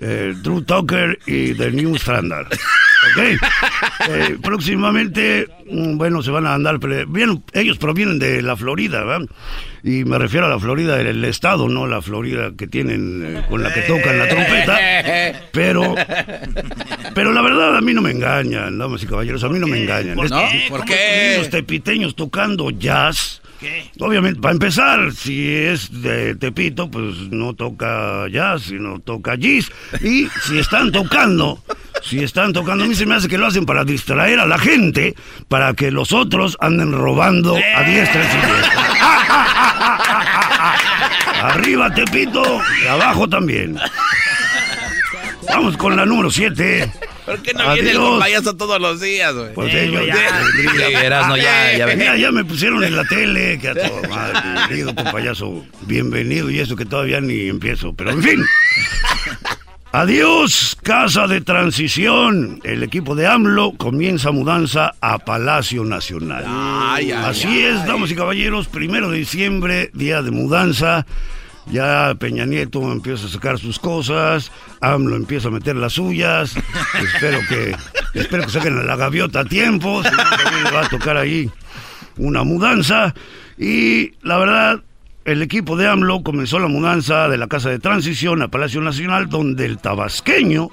eh, 0.00 0.34
Drew 0.42 0.62
Tucker 0.62 1.18
y 1.26 1.54
The 1.54 1.70
New 1.70 1.94
Standard. 1.96 2.46
¿Ok? 2.46 3.40
Eh, 4.08 4.38
próximamente, 4.42 5.46
mm, 5.70 5.96
bueno, 5.98 6.22
se 6.22 6.30
van 6.30 6.46
a 6.46 6.54
andar. 6.54 6.78
Bien, 7.08 7.42
ellos 7.52 7.76
provienen 7.78 8.18
de 8.18 8.40
la 8.42 8.56
Florida, 8.56 9.04
¿verdad? 9.04 9.26
Y 9.82 10.04
me 10.04 10.18
refiero 10.18 10.46
a 10.46 10.48
la 10.48 10.58
Florida 10.58 10.96
del 10.96 11.22
estado, 11.24 11.68
no 11.68 11.86
la 11.86 12.00
Florida 12.00 12.52
que 12.56 12.66
tienen 12.66 13.22
eh, 13.36 13.42
con 13.48 13.62
la 13.62 13.72
que 13.74 13.82
tocan 13.82 14.18
la 14.18 14.28
trompeta. 14.28 14.78
Pero, 15.52 15.94
pero 17.14 17.32
la 17.32 17.42
verdad 17.42 17.76
a 17.76 17.80
mí 17.82 17.92
no 17.92 18.00
me 18.02 18.10
engañan, 18.10 18.78
damas 18.78 19.02
y 19.02 19.06
caballeros, 19.06 19.44
a 19.44 19.48
mí 19.50 19.58
no 19.58 19.66
me 19.66 19.82
engañan. 19.82 20.16
¿Por 20.16 20.26
Es- 20.26 20.32
qué? 20.32 20.66
¿Por 20.70 20.80
¿Cómo 20.80 20.90
qué? 20.92 21.30
niños 21.34 21.50
tepiteños 21.50 22.16
tocando 22.16 22.70
jazz. 22.70 23.42
¿Qué? 23.64 23.90
Obviamente, 23.98 24.42
para 24.42 24.52
empezar, 24.52 25.10
si 25.12 25.50
es 25.50 26.02
de 26.02 26.34
Tepito, 26.34 26.90
pues 26.90 27.16
no 27.30 27.54
toca 27.54 28.28
jazz, 28.28 28.64
sino 28.64 28.98
toca 28.98 29.36
jazz. 29.36 29.72
Y 30.02 30.28
si 30.42 30.58
están 30.58 30.92
tocando, 30.92 31.64
si 32.02 32.22
están 32.22 32.52
tocando, 32.52 32.84
a 32.84 32.86
mí 32.86 32.94
se 32.94 33.06
me 33.06 33.14
hace 33.14 33.26
que 33.26 33.38
lo 33.38 33.46
hacen 33.46 33.64
para 33.64 33.84
distraer 33.84 34.38
a 34.38 34.44
la 34.44 34.58
gente, 34.58 35.14
para 35.48 35.72
que 35.72 35.90
los 35.90 36.12
otros 36.12 36.58
anden 36.60 36.92
robando 36.92 37.56
a 37.56 37.82
diestra 37.84 38.22
y 38.22 38.26
siniestra. 38.26 38.82
Arriba 41.44 41.94
Tepito 41.94 42.60
y 42.84 42.86
abajo 42.86 43.26
también. 43.26 43.78
Vamos 45.48 45.78
con 45.78 45.96
la 45.96 46.04
número 46.04 46.30
7. 46.30 46.92
¿Por 47.24 47.40
qué 47.42 47.54
no 47.54 47.72
viene 47.72 47.92
el 47.92 48.18
payaso 48.18 48.54
todos 48.54 48.80
los 48.80 49.00
días, 49.00 49.34
güey? 49.34 49.54
Pues 49.54 49.72
Eh, 49.74 49.84
ellos 49.84 49.96
güey, 49.96 50.08
ya, 50.08 50.14
ya. 50.14 51.36
Ya, 51.36 51.78
ya. 51.78 51.86
Mira, 51.96 52.16
ya 52.16 52.30
me 52.30 52.44
pusieron 52.44 52.84
en 52.84 52.94
la 52.96 53.04
tele, 53.08 53.58
que 53.58 53.68
a 53.68 53.74
todo 53.74 54.00
madre, 54.10 54.84
con 54.84 54.94
payaso, 55.12 55.64
bienvenido 55.82 56.50
y 56.50 56.60
eso 56.60 56.76
que 56.76 56.84
todavía 56.84 57.20
ni 57.20 57.48
empiezo, 57.48 57.94
pero 57.94 58.10
en 58.10 58.22
fin. 58.22 58.44
Adiós, 59.92 60.76
casa 60.82 61.28
de 61.28 61.40
transición. 61.40 62.60
El 62.64 62.82
equipo 62.82 63.14
de 63.14 63.28
AMLO 63.28 63.74
comienza 63.76 64.32
mudanza 64.32 64.94
a 65.00 65.18
Palacio 65.20 65.84
Nacional. 65.84 66.44
Ay, 66.48 67.12
ay, 67.12 67.24
Así 67.24 67.46
ay. 67.46 67.60
es, 67.60 67.86
damas 67.86 68.10
y 68.10 68.16
caballeros, 68.16 68.66
primero 68.66 69.08
de 69.08 69.18
diciembre, 69.18 69.90
día 69.94 70.20
de 70.20 70.32
mudanza. 70.32 71.06
Ya 71.70 72.14
Peña 72.18 72.44
Nieto 72.44 72.80
empieza 72.92 73.26
a 73.26 73.30
sacar 73.30 73.58
sus 73.58 73.78
cosas, 73.78 74.52
AMLO 74.80 75.16
empieza 75.16 75.48
a 75.48 75.50
meter 75.50 75.76
las 75.76 75.94
suyas. 75.94 76.54
espero 77.02 77.38
que 77.48 77.74
espero 78.14 78.44
que 78.44 78.50
saquen 78.50 78.78
a 78.78 78.82
la 78.82 78.96
gaviota 78.96 79.40
a 79.40 79.44
tiempo, 79.44 80.02
si 80.02 80.10
no 80.10 80.72
va 80.72 80.84
a 80.84 80.88
tocar 80.88 81.16
ahí 81.16 81.50
una 82.16 82.44
mudanza. 82.44 83.14
Y 83.58 84.12
la 84.22 84.38
verdad, 84.38 84.82
el 85.24 85.42
equipo 85.42 85.76
de 85.76 85.88
AMLO 85.88 86.22
comenzó 86.22 86.58
la 86.58 86.68
mudanza 86.68 87.28
de 87.28 87.38
la 87.38 87.48
Casa 87.48 87.70
de 87.70 87.78
Transición 87.78 88.42
a 88.42 88.48
Palacio 88.48 88.80
Nacional, 88.80 89.28
donde 89.28 89.64
el 89.64 89.78
tabasqueño 89.78 90.70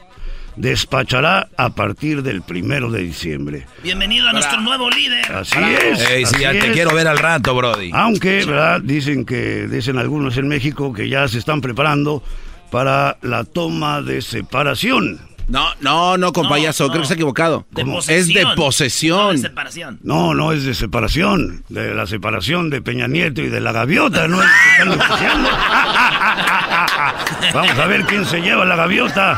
despachará 0.55 1.47
a 1.57 1.69
partir 1.69 2.23
del 2.23 2.41
primero 2.41 2.91
de 2.91 3.03
diciembre. 3.03 3.65
Bienvenido 3.83 4.27
a 4.29 4.33
nuestro 4.33 4.59
nuevo 4.61 4.89
líder. 4.89 5.31
Así 5.31 5.57
es. 5.59 6.09
Ey, 6.09 6.25
sí, 6.25 6.35
así 6.35 6.43
ya 6.43 6.51
te 6.51 6.71
quiero 6.71 6.93
ver 6.93 7.07
al 7.07 7.17
rato, 7.17 7.55
Brody. 7.55 7.91
Aunque, 7.93 8.45
¿verdad? 8.45 8.81
Dicen 8.81 9.25
que, 9.25 9.67
dicen 9.67 9.97
algunos 9.97 10.37
en 10.37 10.47
México 10.47 10.93
que 10.93 11.09
ya 11.09 11.27
se 11.27 11.39
están 11.39 11.61
preparando 11.61 12.23
para 12.71 13.17
la 13.21 13.43
toma 13.43 14.01
de 14.01 14.21
separación. 14.21 15.19
No, 15.47 15.67
no, 15.81 16.15
no, 16.17 16.31
con 16.31 16.43
No, 16.47 16.51
creo 16.51 16.91
que 16.91 17.01
está 17.01 17.13
equivocado. 17.13 17.65
Es 18.07 18.27
de 18.27 18.43
No, 18.43 18.49
de 18.51 18.55
posesión. 18.55 19.37
separación. 19.37 19.99
No, 20.01 20.33
no 20.33 20.53
es 20.53 20.63
de 20.63 20.73
separación, 20.73 21.65
de 21.67 21.93
la 21.93 22.07
separación 22.07 22.69
de 22.69 22.81
Peña 22.81 23.07
Nieto 23.07 23.41
y 23.41 23.49
de 23.49 23.59
la 23.59 23.73
gaviota, 23.73 24.29
no 24.29 24.41
es 24.41 24.47
que 24.49 24.71
están 24.71 24.89
negociando. 24.97 25.49
Vamos 27.53 27.77
a 27.79 27.85
ver 27.87 28.05
quién 28.05 28.25
se 28.25 28.39
lleva 28.41 28.63
la 28.63 28.77
gaviota. 28.77 29.37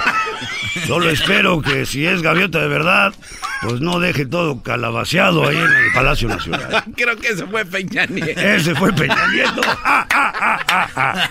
Solo 0.87 1.09
espero 1.09 1.61
que 1.61 1.85
si 1.85 2.05
es 2.05 2.21
gaviota 2.21 2.59
de 2.59 2.67
verdad, 2.67 3.13
pues 3.61 3.79
no 3.81 3.99
deje 3.99 4.25
todo 4.25 4.61
calabaceado 4.61 5.47
ahí 5.47 5.57
en 5.57 5.63
el 5.63 5.93
Palacio 5.93 6.27
Nacional. 6.27 6.83
Creo 6.95 7.15
que 7.17 7.29
ese 7.29 7.45
fue 7.45 7.65
Peña 7.65 8.05
Nieto. 8.05 8.41
Ese 8.41 8.75
fue 8.75 8.91
Peña 8.93 9.27
Nieto. 9.31 9.61
Ah, 9.83 10.07
ah, 10.11 10.89
ah. 10.95 11.29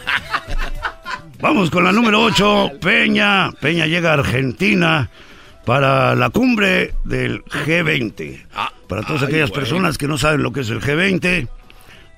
Vamos 1.41 1.71
con 1.71 1.85
la 1.85 1.93
número 1.93 2.23
8, 2.23 2.73
Peña. 2.81 3.51
Peña 3.61 3.87
llega 3.87 4.11
a 4.11 4.15
Argentina 4.15 5.11
para 5.65 6.15
la 6.15 6.31
cumbre 6.31 6.95
del 7.05 7.43
G20. 7.45 8.47
Para 8.89 9.03
todas 9.03 9.23
ay, 9.23 9.29
aquellas 9.29 9.51
güey. 9.51 9.61
personas 9.61 9.99
que 9.99 10.09
no 10.09 10.19
saben 10.19 10.43
lo 10.43 10.53
que 10.53 10.61
es 10.61 10.71
el 10.71 10.81
G20, 10.81 11.49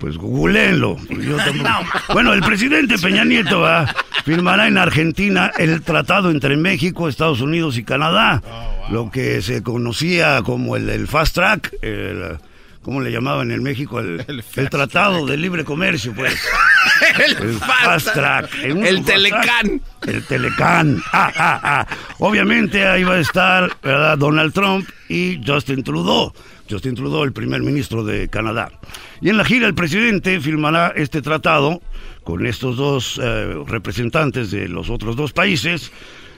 pues 0.05 0.19
googleenlo. 0.19 0.99
yo 1.09 1.39
Bueno, 2.13 2.35
el 2.35 2.43
presidente 2.43 2.99
Peña 2.99 3.25
Nieto 3.25 3.61
va, 3.61 3.87
firmará 4.23 4.69
en 4.69 4.77
Argentina 4.77 5.51
el 5.57 5.81
tratado 5.81 6.31
entre 6.31 6.59
México, 6.59 7.09
Estados 7.09 7.41
Unidos 7.41 7.79
y 7.79 7.85
Canadá, 7.85 8.43
lo 8.91 9.11
que 9.11 9.41
se 9.41 9.63
conocía 9.63 10.43
como 10.43 10.77
el, 10.77 10.91
el 10.91 11.09
Fast 11.09 11.37
Track, 11.37 11.77
el, 11.81 12.37
¿cómo 12.83 13.01
le 13.01 13.13
llamaban 13.13 13.51
en 13.51 13.63
México? 13.63 13.99
El, 13.99 14.27
el 14.57 14.69
Tratado 14.69 15.25
de 15.25 15.39
Libre 15.39 15.65
Comercio, 15.65 16.13
pues. 16.13 16.39
El, 17.19 17.37
El 17.37 17.55
Fast 17.55 18.13
Track. 18.13 18.51
El. 18.63 19.05
Telecán. 19.05 19.81
El 20.07 20.23
Telecán. 20.25 21.03
Ah, 21.13 21.33
ah, 21.35 21.61
ah. 21.63 21.87
Obviamente 22.19 22.87
ahí 22.87 23.05
va 23.05 23.15
a 23.15 23.21
estar 23.21 23.71
¿verdad? 23.83 24.19
Donald 24.19 24.53
Trump 24.53 24.87
y 25.09 25.41
Justin 25.45 25.83
Trudeau. 25.83 26.33
Justin 26.75 26.97
Trudeau, 26.97 27.23
el 27.23 27.33
primer 27.33 27.63
ministro 27.63 28.03
de 28.03 28.29
Canadá. 28.29 28.73
Y 29.21 29.29
en 29.29 29.37
la 29.37 29.45
gira 29.45 29.69
el 29.69 29.75
presidente 29.75 30.41
firmará 30.41 30.93
este 30.97 31.23
tratado 31.23 31.81
con 32.25 32.45
estos 32.47 32.77
dos 32.77 33.21
eh, 33.23 33.55
representantes 33.69 34.51
de 34.51 34.69
los 34.69 34.91
otros 34.91 35.15
dos 35.15 35.33
países 35.33 35.93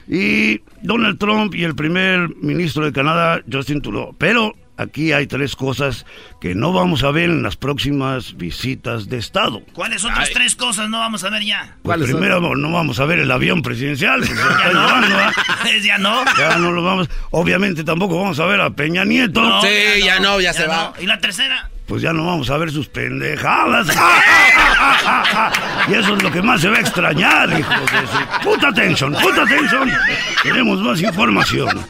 y 0.07 0.61
Donald 0.83 1.19
Trump 1.19 1.55
y 1.55 1.64
el 1.64 1.75
primer 1.75 2.28
ministro 2.37 2.85
de 2.85 2.93
Canadá, 2.93 3.43
Justin 3.50 3.81
Trudeau. 3.81 4.14
Pero 4.19 4.55
aquí 4.76 5.12
hay 5.12 5.26
tres 5.26 5.56
cosas 5.56 6.06
que 6.40 6.54
no 6.54 6.73
vamos 6.73 7.02
a 7.04 7.11
ver 7.11 7.30
en 7.30 7.42
las 7.42 7.56
próximas 7.56 8.37
visitas 8.37 9.09
de 9.09 9.18
Estado. 9.18 9.62
¿Cuáles 9.73 10.04
otras 10.04 10.30
tres 10.30 10.56
cosas 10.56 10.88
no 10.88 10.99
vamos 10.99 11.25
a 11.25 11.30
ver 11.30 11.45
ya? 11.45 11.76
Pues 11.83 12.02
primero 12.02 12.40
no 12.56 12.73
vamos 12.73 13.00
a 13.00 13.04
ver 13.04 13.18
el 13.21 13.30
avión 13.30 13.62
presidencial. 13.62 14.23
Ya 14.66 14.73
no. 14.73 14.87
llevando, 14.87 15.16
¿ah? 15.18 15.33
ya 15.83 15.99
no. 15.99 16.25
Ya 16.38 16.56
no 16.59 16.73
lo 16.73 16.83
vamos. 16.83 17.09
Obviamente 17.30 17.85
tampoco 17.85 18.18
vamos 18.21 18.38
a 18.40 18.47
ver 18.47 18.61
a 18.61 18.71
Peña 18.71 19.04
Nieto. 19.04 19.40
No, 19.40 19.61
Sí, 19.62 20.02
ya 20.04 20.18
no, 20.21 20.40
ya 20.40 20.52
se 20.52 20.66
va. 20.66 20.92
¿Y 21.00 21.06
la 21.06 21.21
tercera? 21.21 21.71
Pues 21.87 22.02
ya 22.02 22.12
no 22.12 22.26
vamos 22.26 22.50
a 22.50 22.59
ver 22.59 22.71
sus 22.71 22.88
pendejadas. 22.88 23.88
Y 25.88 25.95
eso 25.95 26.16
es 26.16 26.23
lo 26.23 26.33
que 26.33 26.43
más 26.43 26.61
se 26.61 26.69
va 26.69 26.78
a 26.78 26.81
extrañar, 26.81 27.49
hijos 27.57 27.93
de 27.93 28.07
su 28.09 28.43
puta 28.43 28.69
atención, 28.69 29.12
puta 29.12 29.43
atención. 29.43 29.88
Queremos 30.43 30.81
más 30.81 31.00
información. 31.00 31.87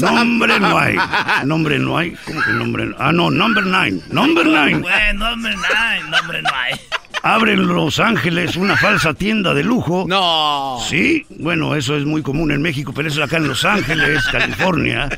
Nombre 0.00 0.60
no 0.60 0.78
hay. 0.78 0.96
Nombre 1.44 1.78
no 1.78 1.96
hay. 1.96 2.14
¿Cómo 2.26 2.42
que 2.42 2.50
nombre 2.52 2.86
no? 2.86 2.96
Ah, 2.98 3.12
no, 3.12 3.30
number 3.30 3.64
nine. 3.64 4.02
Number 4.10 4.46
nine. 4.46 4.80
Bueno, 4.80 5.32
hombre, 5.32 5.56
no 5.56 5.62
hay, 5.78 6.02
no, 6.02 6.18
hombre, 6.18 6.42
no 6.42 6.50
hay. 6.54 6.80
Abre 7.22 7.52
en 7.52 7.66
Los 7.66 8.00
Ángeles 8.00 8.56
una 8.56 8.76
falsa 8.76 9.12
tienda 9.14 9.52
de 9.52 9.62
lujo. 9.62 10.06
No. 10.08 10.78
Sí, 10.88 11.26
bueno, 11.38 11.74
eso 11.74 11.96
es 11.96 12.04
muy 12.04 12.22
común 12.22 12.50
en 12.50 12.62
México, 12.62 12.92
pero 12.94 13.08
eso 13.08 13.22
acá 13.22 13.36
en 13.36 13.48
Los 13.48 13.64
Ángeles, 13.64 14.24
California. 14.32 15.08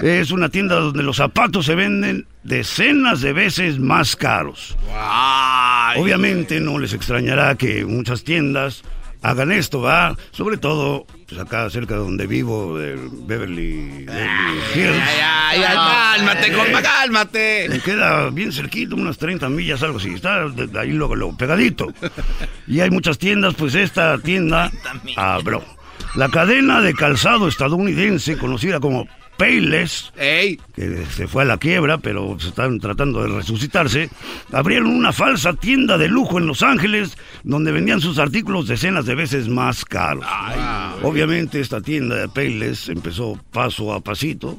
Es 0.00 0.30
una 0.30 0.48
tienda 0.48 0.76
donde 0.76 1.02
los 1.02 1.16
zapatos 1.16 1.66
se 1.66 1.74
venden 1.74 2.26
decenas 2.44 3.20
de 3.20 3.32
veces 3.32 3.78
más 3.78 4.14
caros. 4.16 4.76
Obviamente 5.96 6.60
no 6.60 6.78
les 6.78 6.92
extrañará 6.92 7.56
que 7.56 7.84
muchas 7.84 8.22
tiendas 8.22 8.82
hagan 9.22 9.52
esto, 9.52 9.80
¿va? 9.80 10.16
Sobre 10.30 10.56
todo, 10.56 11.06
pues 11.30 11.40
acá 11.40 11.70
cerca 11.70 11.94
de 11.94 12.00
donde 12.00 12.26
vivo, 12.26 12.76
del 12.76 13.08
Beverly, 13.10 14.04
Beverly 14.04 14.58
Hills. 14.74 15.00
Ay, 15.00 15.18
ay, 15.22 15.62
ay, 15.62 15.76
cálmate, 15.76 16.52
compa, 16.52 16.82
cálmate. 16.82 17.66
Me 17.68 17.78
queda 17.80 18.30
bien 18.30 18.52
cerquito, 18.52 18.96
unas 18.96 19.16
30 19.16 19.48
millas, 19.48 19.82
algo 19.82 19.98
así. 19.98 20.10
Está 20.14 20.48
de- 20.48 20.66
de 20.66 20.78
ahí 20.80 20.90
luego, 20.90 21.14
luego, 21.14 21.36
pegadito. 21.36 21.86
Y 22.66 22.80
hay 22.80 22.90
muchas 22.90 23.16
tiendas, 23.18 23.54
pues 23.54 23.74
esta 23.76 24.18
tienda 24.18 24.70
abrió. 25.16 25.64
La 26.16 26.28
cadena 26.28 26.80
de 26.80 26.92
calzado 26.94 27.46
estadounidense, 27.46 28.36
conocida 28.36 28.80
como 28.80 29.06
Payless, 29.40 30.12
Ey, 30.18 30.60
que 30.74 31.06
se 31.06 31.26
fue 31.26 31.44
a 31.44 31.46
la 31.46 31.56
quiebra, 31.56 31.96
pero 31.96 32.38
se 32.38 32.48
están 32.48 32.78
tratando 32.78 33.22
de 33.22 33.28
resucitarse, 33.28 34.10
abrieron 34.52 34.88
una 34.88 35.14
falsa 35.14 35.54
tienda 35.54 35.96
de 35.96 36.08
lujo 36.08 36.36
en 36.36 36.46
Los 36.46 36.62
Ángeles, 36.62 37.16
donde 37.42 37.72
vendían 37.72 38.02
sus 38.02 38.18
artículos 38.18 38.68
decenas 38.68 39.06
de 39.06 39.14
veces 39.14 39.48
más 39.48 39.86
caros. 39.86 40.26
Obviamente 41.02 41.58
esta 41.58 41.80
tienda 41.80 42.16
de 42.16 42.28
Payless 42.28 42.90
empezó 42.90 43.40
paso 43.50 43.94
a 43.94 44.00
pasito. 44.00 44.58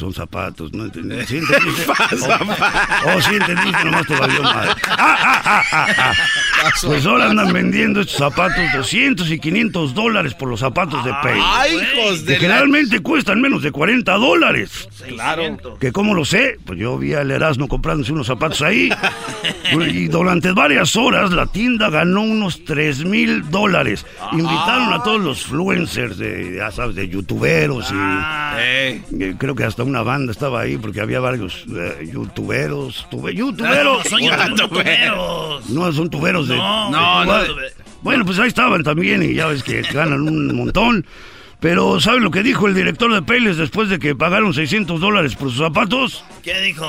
Son 0.00 0.14
zapatos, 0.14 0.72
¿no 0.72 0.84
entendí? 0.86 1.14
¿Sí 1.26 1.36
entendiste? 1.36 1.84
Oh, 1.86 3.12
oh, 3.16 3.20
sí 3.20 3.34
entendiste, 3.34 3.84
nomás 3.84 4.06
te 4.06 4.14
valió 4.16 4.42
madre. 4.42 4.70
Ah, 4.88 5.18
ah, 5.22 5.42
ah, 5.44 5.62
ah, 5.72 5.86
ah. 5.98 6.70
Pues 6.86 7.04
ahora 7.04 7.26
andan 7.28 7.52
vendiendo 7.52 8.00
estos 8.00 8.16
zapatos 8.16 8.64
200 8.74 9.30
y 9.30 9.38
500 9.38 9.94
dólares 9.94 10.32
por 10.32 10.48
los 10.48 10.60
zapatos 10.60 11.04
de 11.04 11.12
Payless. 11.22 11.44
ay, 11.46 11.74
hijos 11.76 12.18
Que 12.20 12.24
de 12.24 12.32
la... 12.32 12.40
generalmente 12.40 13.00
cuestan 13.00 13.42
menos 13.42 13.62
de 13.62 13.72
40 13.72 14.10
dólares. 14.14 14.88
Claro. 15.06 15.58
Que 15.78 15.92
cómo 15.92 16.14
lo 16.14 16.24
sé, 16.24 16.56
pues 16.64 16.78
yo 16.78 16.96
vi 16.96 17.12
al 17.12 17.30
Erasmo 17.30 17.68
comprándose 17.68 18.12
unos 18.12 18.26
zapatos 18.26 18.62
ahí. 18.62 18.90
y 19.72 20.08
durante 20.08 20.52
varias 20.52 20.96
horas 20.96 21.30
la 21.30 21.46
tienda 21.46 21.90
ganó 21.90 22.22
unos 22.22 22.64
3 22.64 23.04
mil 23.04 23.50
dólares. 23.50 24.06
Invitaron 24.32 24.92
a 24.94 25.02
todos 25.02 25.20
los 25.20 25.42
influencers, 25.42 26.16
de, 26.16 26.56
ya 26.56 26.70
sabes, 26.70 26.94
de 26.94 27.06
youtuberos 27.08 27.90
y... 27.90 27.94
Ey. 28.60 29.02
eh, 29.20 29.34
Creo 29.38 29.54
que 29.54 29.64
hasta 29.64 29.82
una 29.90 30.02
banda 30.02 30.32
estaba 30.32 30.60
ahí 30.62 30.76
porque 30.78 31.00
había 31.00 31.20
varios 31.20 31.64
eh, 31.76 32.08
youtuberos. 32.12 33.06
Youtuberos. 33.10 34.06
son 34.08 34.20
youtuberos. 34.20 35.68
No, 35.70 35.92
son 35.92 36.08
tuberos 36.10 36.48
de... 36.48 36.56
No, 36.56 36.90
no, 36.90 37.24
no. 37.24 37.42
no. 37.46 37.54
Bueno, 38.02 38.24
pues 38.24 38.38
ahí 38.38 38.48
estaban 38.48 38.82
también 38.82 39.22
y 39.22 39.34
ya 39.34 39.46
ves 39.46 39.62
que 39.62 39.82
ganan 39.82 40.22
un 40.22 40.54
montón. 40.56 41.06
Pero 41.60 42.00
¿saben 42.00 42.22
lo 42.22 42.30
que 42.30 42.42
dijo 42.42 42.66
el 42.66 42.74
director 42.74 43.12
de 43.12 43.20
Payless 43.20 43.58
después 43.58 43.90
de 43.90 43.98
que 43.98 44.14
pagaron 44.14 44.54
600 44.54 44.98
dólares 44.98 45.34
por 45.36 45.50
sus 45.50 45.58
zapatos? 45.58 46.24
¿Qué 46.42 46.58
dijo? 46.62 46.86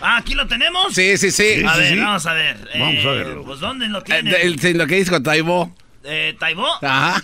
Ah, 0.00 0.16
¿aquí 0.18 0.34
lo 0.34 0.46
tenemos? 0.46 0.94
Sí, 0.94 1.18
sí, 1.18 1.30
sí. 1.30 1.62
A 1.66 1.74
sí, 1.74 1.80
ver, 1.80 1.92
sí. 1.94 1.98
vamos 1.98 2.24
a 2.26 2.32
ver. 2.32 2.56
Vamos 2.78 3.04
a 3.04 3.08
Eh, 3.08 3.14
verlo. 3.16 3.44
Pues, 3.44 3.60
¿dónde 3.60 3.88
lo 3.88 3.98
Eh, 3.98 4.02
tiene? 4.06 4.30
el- 4.40 4.58
sí, 4.58 4.72
lo 4.72 4.86
que 4.86 4.94
dijo 4.94 5.20
Taibo. 5.22 5.74
Eh, 6.04 6.34
¿Taibó? 6.38 6.66
Ajá. 6.80 7.22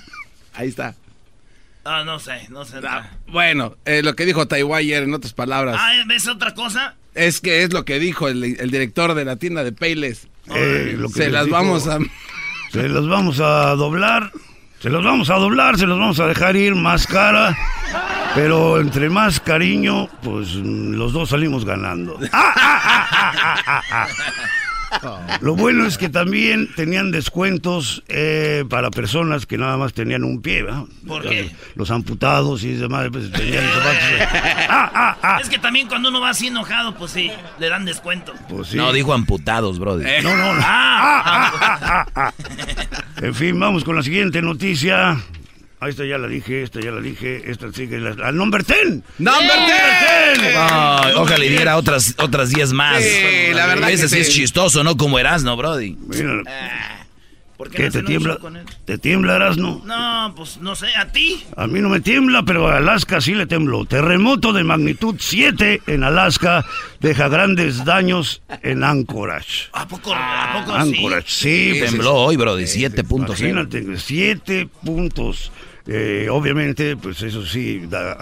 Ahí 0.53 0.69
está. 0.69 0.95
Ah, 1.85 2.03
no 2.05 2.19
sé, 2.19 2.47
no 2.51 2.65
sé. 2.65 2.79
Ah, 2.89 3.11
Bueno, 3.29 3.77
eh, 3.85 4.03
lo 4.03 4.15
que 4.17 4.25
dijo 4.25 4.49
Taibo 4.49 4.75
ayer, 4.75 5.03
en 5.03 5.13
otras 5.15 5.33
palabras, 5.35 5.77
Ah, 5.79 5.93
¿ves 6.07 6.27
otra 6.29 6.55
cosa? 6.55 6.95
es 7.15 7.41
que 7.41 7.63
es 7.63 7.73
lo 7.73 7.85
que 7.85 7.99
dijo 8.01 8.27
el, 8.29 8.43
el 8.43 8.71
director 8.71 9.15
de 9.15 9.25
la 9.25 9.37
tienda 9.37 9.63
de 9.63 9.73
Payless. 9.73 10.27
Eh, 10.55 10.95
lo 10.99 11.09
que 11.09 11.15
Se 11.15 11.31
las 11.31 11.45
dijo, 11.47 11.57
vamos 11.57 11.87
a... 11.87 11.99
Se 12.73 12.89
las 12.89 13.07
vamos 13.07 13.39
a 13.41 13.71
doblar 13.77 14.33
Se 14.81 14.91
los 14.91 15.05
vamos 15.05 15.31
a 15.31 15.35
doblar, 15.37 15.79
se 15.79 15.87
los 15.87 15.97
vamos 15.99 16.19
a 16.21 16.27
dejar 16.27 16.57
ir 16.57 16.75
más 16.75 17.07
cara. 17.07 17.57
Pero 18.35 18.81
entre 18.81 19.09
más 19.11 19.39
cariño, 19.39 20.09
pues 20.23 20.57
mm, 20.57 20.95
los 20.95 21.13
dos 21.13 21.29
salimos 21.31 21.65
ganando. 21.65 22.19
Lo 25.41 25.55
bueno 25.57 25.87
es 25.87 25.99
que 25.99 26.09
también 26.09 26.69
tenían 26.75 27.11
descuentos 27.11 28.03
eh, 28.09 28.65
para 28.69 28.91
personas 28.91 29.47
que 29.47 29.59
nada 29.59 29.77
más 29.77 29.93
tenían 29.93 30.25
un 30.25 30.41
pie. 30.41 30.63
¿verdad? 30.63 30.85
¿Por 31.07 31.23
qué? 31.23 31.51
Los 31.75 31.91
amputados 31.91 32.65
y 32.65 32.73
demás, 32.75 33.09
pues 33.13 33.31
tenían 33.31 33.65
zapatos. 33.65 35.41
Es 35.41 35.49
que 35.49 35.59
también 35.59 35.89
cuando 35.89 36.09
uno 36.09 36.21
va 36.21 36.31
así 36.31 36.47
enojado, 36.49 36.95
pues 36.95 37.13
sí, 37.13 37.31
le 37.59 37.69
dan 37.69 37.85
descuento. 37.85 38.33
Pues 38.49 38.69
sí. 38.69 38.77
No, 38.77 38.93
dijo 38.93 39.13
amputados. 39.13 39.79
No, 39.79 39.97
no, 39.97 40.55
no. 40.55 40.61
Ah, 40.63 42.33
En 43.21 43.35
fin, 43.35 43.59
vamos 43.59 43.85
con 43.85 43.97
la 43.97 44.03
siguiente 44.03 44.43
noticia. 44.43 45.19
Ah, 45.85 45.89
esta 45.91 46.05
ya 46.07 46.17
la 46.19 46.29
dije, 46.29 46.63
esta 46.63 46.81
ya 46.81 46.91
la 46.91 47.01
dije, 47.01 47.51
esta 47.51 47.71
sigue 47.73 47.99
la, 48.01 48.15
la 48.15 48.33
number 48.33 48.65
10. 48.65 48.79
¡Number 49.19 49.59
10! 50.39 50.55
Ay, 50.57 51.13
ojalá 51.17 51.45
y 51.45 51.49
diera 51.51 51.77
otras 51.77 52.15
otras 52.19 52.49
10 52.51 52.73
más. 52.73 53.03
Sí, 53.03 53.53
la 53.53 53.67
verdad 53.67 53.91
Ese 53.91 54.05
que 54.05 54.09
sí 54.09 54.19
es 54.21 54.27
sí. 54.29 54.33
chistoso, 54.41 54.83
¿no? 54.83 54.97
Como 54.97 55.19
Erasno, 55.19 55.57
brody. 55.57 55.97
Mira, 56.09 56.43
¿Por 57.57 57.71
qué 57.71 57.77
¿qué 57.77 57.85
no 57.85 57.91
te 57.93 58.03
tiembla? 58.03 58.33
show 58.35 58.41
con 58.41 58.57
él? 58.57 58.65
¿Te 58.85 58.99
tiembla, 58.99 59.37
Erasno? 59.37 59.81
No, 59.85 60.33
pues 60.35 60.57
no 60.59 60.75
sé, 60.75 60.89
¿a 60.97 61.13
ti? 61.13 61.45
A 61.57 61.67
mí 61.69 61.81
no 61.81 61.89
me 61.89 62.01
tiembla, 62.01 62.43
pero 62.43 62.67
a 62.69 62.79
Alaska 62.79 63.21
sí 63.21 63.33
le 63.35 63.47
tembló. 63.47 63.85
Terremoto 63.85 64.53
de 64.53 64.65
magnitud 64.65 65.15
7 65.21 65.83
en 65.87 66.03
Alaska 66.03 66.65
deja 66.99 67.29
grandes 67.29 67.85
daños 67.85 68.43
en 68.63 68.83
Anchorage. 68.83 69.69
¿A 69.73 69.87
poco, 69.87 70.13
¿a 70.15 70.53
poco 70.65 70.73
sí? 70.73 70.97
Anchorage, 70.97 71.29
sí. 71.29 71.75
pues, 71.79 71.91
Tembló 71.93 72.15
hoy, 72.15 72.37
brody, 72.37 72.65
7.0. 72.65 73.27
Imagínate, 73.29 73.85
7 73.99 74.69
puntos. 74.85 75.53
Eh, 75.87 76.29
obviamente, 76.31 76.97
pues 76.97 77.21
eso 77.23 77.45
sí, 77.45 77.83
da 77.89 78.15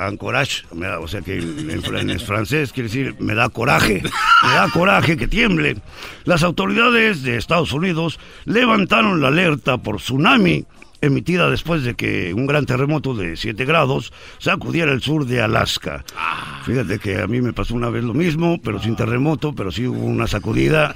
da- 0.88 0.99
o 0.99 1.07
sea 1.07 1.21
que 1.21 1.38
en, 1.38 1.71
en 1.71 1.81
fran- 1.83 2.11
en 2.11 2.19
francés 2.19 2.73
quiere 2.73 2.88
decir, 2.88 3.14
me 3.21 3.35
da 3.37 3.49
coraje, 3.50 4.02
me 4.42 4.52
da 4.52 4.69
coraje 4.73 5.16
que 5.16 5.28
tiemble. 5.28 5.76
Las 6.25 6.42
autoridades 6.42 7.23
de 7.23 7.37
Estados 7.37 7.73
Unidos 7.73 8.19
levantaron 8.47 9.21
la 9.21 9.28
alerta 9.28 9.78
por 9.78 9.99
tsunami 9.99 10.64
emitida 11.00 11.50
después 11.50 11.83
de 11.85 11.95
que 11.95 12.33
un 12.35 12.47
gran 12.47 12.64
terremoto 12.66 13.14
de 13.14 13.37
7 13.37 13.64
grados 13.64 14.12
sacudiera 14.38 14.92
el 14.92 15.00
sur 15.02 15.26
de 15.26 15.40
Alaska. 15.42 16.04
Fíjate 16.64 16.99
que 17.00 17.21
a 17.21 17.26
mí 17.26 17.40
me 17.40 17.52
pasó 17.52 17.75
una 17.75 17.90
vez 17.90 18.04
lo 18.04 18.14
mismo, 18.14 18.61
pero 18.62 18.81
sin 18.81 18.95
terremoto, 18.97 19.52
pero 19.52 19.71
sí 19.73 19.87
hubo 19.87 20.04
una 20.04 20.26
sacudida 20.28 20.95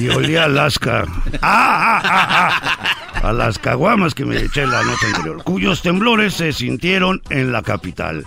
y 0.00 0.08
olía 0.08 0.44
Alaska. 0.44 1.04
¡Ah, 1.42 2.00
ah, 2.02 2.02
ah, 2.04 2.60
ah! 2.62 3.00
A 3.22 3.32
las 3.32 3.58
caguamas 3.58 4.14
que 4.14 4.24
me 4.24 4.36
eché 4.36 4.66
la 4.66 4.82
noche 4.82 5.06
anterior, 5.06 5.42
cuyos 5.44 5.82
temblores 5.82 6.34
se 6.34 6.52
sintieron 6.52 7.22
en 7.30 7.52
la 7.52 7.62
capital, 7.62 8.24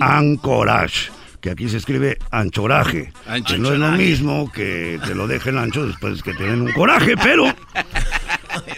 Anchorage. 0.00 1.10
Que 1.40 1.50
aquí 1.50 1.68
se 1.68 1.76
escribe 1.76 2.16
anchoraje, 2.30 3.12
que 3.46 3.58
no 3.58 3.72
es 3.72 3.78
lo 3.78 3.90
mismo 3.92 4.50
que 4.50 4.98
te 5.06 5.14
lo 5.14 5.26
dejen 5.26 5.58
ancho 5.58 5.86
después 5.86 6.22
que 6.22 6.32
tienen 6.32 6.62
un 6.62 6.72
coraje, 6.72 7.18
pero 7.18 7.54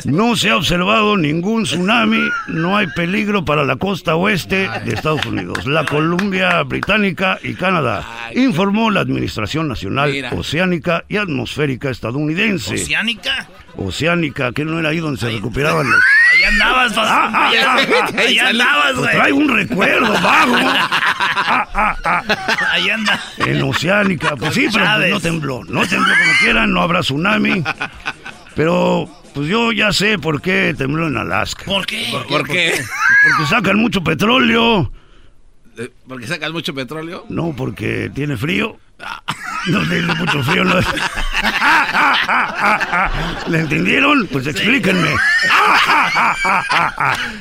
no 0.06 0.36
se 0.36 0.50
ha 0.50 0.56
observado 0.56 1.16
ningún 1.16 1.64
tsunami, 1.64 2.20
no 2.48 2.76
hay 2.76 2.86
peligro 2.88 3.44
para 3.44 3.64
la 3.64 3.76
costa 3.76 4.14
oeste 4.16 4.68
de 4.84 4.94
Estados 4.94 5.24
Unidos, 5.26 5.66
la 5.66 5.84
Columbia 5.84 6.62
Británica 6.62 7.38
y 7.42 7.54
Canadá, 7.54 8.04
informó 8.34 8.90
la 8.90 9.00
Administración 9.00 9.68
Nacional 9.68 10.12
Mira. 10.12 10.30
Oceánica 10.32 11.04
y 11.08 11.16
Atmosférica 11.16 11.90
estadounidense. 11.90 12.74
¿Oceánica? 12.74 13.48
Oceánica, 13.76 14.52
que 14.52 14.64
no 14.64 14.78
era 14.78 14.88
ahí 14.90 14.98
donde 14.98 15.20
se 15.20 15.28
recuperaban 15.30 15.90
los... 15.90 16.00
Ahí 16.36 16.42
andabas, 16.44 16.92
pues, 16.92 17.06
Ah, 17.08 17.30
ah, 17.32 17.50
ah, 17.56 17.76
ah. 18.02 18.10
ahí 18.18 18.38
andabas, 18.38 18.84
Pues 18.92 18.98
güey. 18.98 19.14
traigo 19.16 19.38
un 19.38 19.48
recuerdo 19.48 20.12
vago. 20.12 20.56
Ah, 21.48 21.68
ah, 21.74 21.96
ah. 22.04 22.22
Ahí 22.72 22.88
anda. 22.90 23.20
En 23.38 23.62
Oceánica, 23.62 24.34
pues 24.36 24.54
sí, 24.54 24.66
pero 24.72 24.84
pues 24.96 25.10
no 25.10 25.20
tembló. 25.20 25.62
No 25.64 25.86
tembló 25.86 26.08
como 26.18 26.32
quieran, 26.40 26.72
no 26.72 26.82
habrá 26.82 27.00
tsunami. 27.00 27.62
Pero 28.54 29.08
pues 29.36 29.48
yo 29.50 29.70
ya 29.70 29.92
sé 29.92 30.18
por 30.18 30.40
qué 30.40 30.74
tembló 30.74 31.08
en 31.08 31.18
Alaska. 31.18 31.66
¿Por 31.66 31.84
qué? 31.84 32.08
¿Por 32.26 32.48
qué? 32.48 32.72
Porque 32.72 33.46
sacan 33.50 33.78
mucho 33.78 34.02
petróleo. 34.02 34.90
Eh, 35.76 35.90
¿Porque 36.08 36.26
sacas 36.26 36.50
mucho 36.52 36.74
petróleo? 36.74 37.26
No, 37.28 37.54
porque 37.54 38.10
tiene 38.14 38.38
frío. 38.38 38.78
No 39.66 39.86
tiene 39.86 40.14
mucho 40.14 40.42
frío. 40.42 40.64
No. 40.64 40.76
¿Le 43.48 43.58
entendieron? 43.60 44.26
Pues 44.28 44.46
explíquenme. 44.46 45.10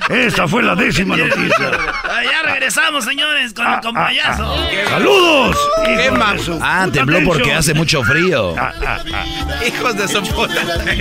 Esa 0.09 0.47
fue 0.47 0.63
la 0.63 0.75
décima 0.75 1.17
noticia. 1.17 1.71
Ah, 2.03 2.21
Ya 2.23 2.41
regresamos, 2.43 3.03
señores, 3.05 3.53
con 3.53 3.67
el 3.71 3.79
compayazo. 3.81 4.55
¡Saludos! 4.89 5.57
¿Qué 5.83 5.91
hijos 5.93 6.03
de 6.03 6.11
ma- 6.11 6.37
su 6.37 6.59
Ah, 6.61 6.87
tembló 6.91 7.19
porque 7.25 7.53
hace 7.53 7.73
mucho 7.73 8.03
frío. 8.03 8.55
Ah, 8.57 8.71
ah, 8.85 8.97
ah. 9.13 9.25
Hijos 9.65 9.95
de 9.97 10.07
su 10.07 10.21
puta. 10.23 10.53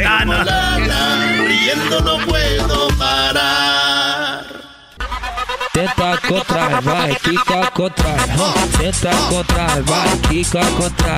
Ah, 0.07 0.25
no. 0.25 1.47
Riendo 1.47 2.01
no 2.01 2.19
puedo 2.27 2.89
parar. 2.99 4.45
Contra, 5.75 6.81
vai, 6.83 7.17
quica 7.17 7.69
contra, 7.73 8.17
tenta 8.79 9.11
contra, 9.29 9.67
vai, 9.83 10.21
quica 10.31 10.61
contra, 10.77 11.17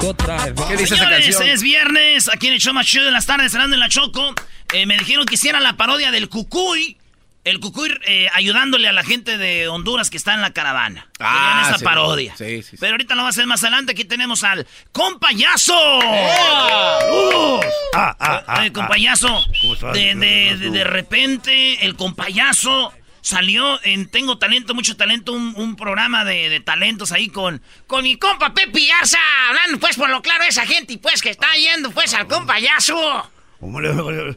contra, 0.00 0.36
vai. 0.54 0.68
¿Qué 0.68 0.76
dice 0.78 0.94
esa 0.94 1.04
Señores, 1.04 1.26
canción? 1.26 1.48
es 1.50 1.62
viernes, 1.62 2.30
aquí 2.32 2.46
en 2.46 2.54
el 2.54 2.60
show 2.60 2.72
más 2.72 2.86
chido 2.86 3.04
de 3.04 3.10
las 3.10 3.26
tardes, 3.26 3.52
cenando 3.52 3.74
en 3.74 3.80
la 3.80 3.90
Choco. 3.90 4.34
Eh, 4.72 4.86
me 4.86 4.96
dijeron 4.96 5.26
que 5.26 5.34
hiciera 5.34 5.60
la 5.60 5.74
parodia 5.74 6.10
del 6.10 6.30
Cucuy. 6.30 6.96
El 7.44 7.60
Cucuy 7.60 7.94
eh, 8.06 8.28
ayudándole 8.32 8.88
a 8.88 8.92
la 8.92 9.04
gente 9.04 9.36
de 9.36 9.68
Honduras 9.68 10.08
que 10.08 10.16
está 10.16 10.32
en 10.32 10.40
la 10.40 10.54
caravana. 10.54 11.06
Ah, 11.20 11.56
Querían 11.56 11.68
esa 11.68 11.78
sí. 11.80 11.84
parodia. 11.84 12.34
Sí, 12.38 12.62
sí, 12.62 12.70
sí. 12.70 12.76
Pero 12.80 12.92
ahorita 12.92 13.14
lo 13.14 13.20
va 13.24 13.28
a 13.28 13.30
hacer 13.30 13.46
más 13.46 13.62
adelante. 13.62 13.92
Aquí 13.92 14.06
tenemos 14.06 14.42
al 14.42 14.66
Compayazo. 14.92 16.00
¡Saludos! 16.00 17.66
Ah, 17.94 18.16
ah, 18.18 18.42
ah, 18.46 18.64
el 18.64 18.72
Compayazo. 18.72 19.44
¿Cómo 19.60 19.74
estás? 19.74 19.92
De, 19.92 20.14
de, 20.14 20.56
¿Cómo 20.58 20.72
de, 20.72 20.78
de 20.78 20.84
repente, 20.84 21.84
el 21.84 21.94
Compayazo 21.94 22.94
salió 23.24 23.82
en 23.84 24.06
Tengo 24.10 24.36
Talento, 24.36 24.74
Mucho 24.74 24.96
Talento, 24.98 25.32
un, 25.32 25.54
un 25.56 25.76
programa 25.76 26.26
de, 26.26 26.50
de 26.50 26.60
talentos 26.60 27.10
ahí 27.10 27.28
con, 27.28 27.62
con 27.86 28.02
mi 28.04 28.16
compa 28.16 28.52
Pepe 28.52 28.86
Garza. 28.86 29.18
Hablando 29.48 29.78
pues 29.80 29.96
por 29.96 30.10
lo 30.10 30.20
claro 30.20 30.44
esa 30.44 30.66
gente 30.66 30.92
y 30.92 30.96
pues 30.98 31.22
que 31.22 31.30
está 31.30 31.46
yendo 31.54 31.90
pues 31.90 32.12
al 32.12 32.26
Compayazo. 32.28 33.30
¿Cómo 33.60 33.80
le- 33.80 34.34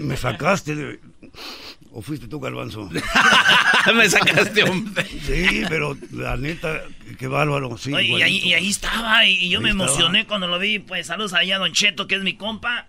me 0.00 0.16
sacaste 0.16 0.74
de... 0.74 1.00
¿O 1.94 2.00
fuiste 2.00 2.26
tú, 2.26 2.40
Galvanzo? 2.40 2.88
Me 3.94 4.08
sacaste, 4.08 4.62
hombre. 4.64 5.04
Sí, 5.26 5.62
pero 5.68 5.94
la 6.12 6.38
neta, 6.38 6.80
qué 7.18 7.26
bárbaro. 7.26 7.76
Sí, 7.76 7.92
Oye, 7.92 8.06
y, 8.18 8.22
ahí, 8.22 8.36
y 8.38 8.54
ahí 8.54 8.70
estaba, 8.70 9.26
y, 9.26 9.50
yo 9.50 9.58
Ahí 9.58 9.64
me 9.64 9.70
estaba. 9.72 9.90
emocioné 9.90 10.26
cuando 10.26 10.46
lo 10.48 10.58
vi. 10.58 10.78
Pues 10.78 11.08
saludos 11.08 11.34
allá 11.34 11.56
a 11.56 11.58
Don 11.58 11.72
Cheto, 11.74 12.06
que 12.06 12.14
es 12.14 12.22
mi 12.22 12.34
compa. 12.38 12.86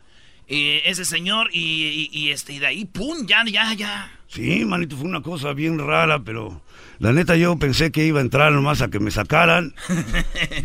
Ese 0.48 1.06
señor, 1.06 1.50
y, 1.54 1.60
y- 1.60 2.10
y, 2.12 2.30
este, 2.32 2.54
y 2.54 2.60
de 2.60 2.68
ahí, 2.68 2.86
¡pum! 2.86 3.26
Ya, 3.28 3.44
ya, 3.46 3.74
ya. 3.74 4.12
Sí, 4.28 4.66
manito, 4.66 4.96
fue 4.98 5.06
una 5.06 5.22
cosa 5.22 5.54
bien 5.54 5.78
rara, 5.80 6.20
pero 6.24 6.60
la 7.00 7.12
neta 7.14 7.36
yo 7.36 7.56
pensé 7.58 7.92
que 7.92 8.04
iba 8.06 8.18
a 8.20 8.22
entrar 8.24 8.52
nomás 8.52 8.82
a 8.82 8.90
que 8.90 9.00
me 9.00 9.12
sacaran. 9.12 9.76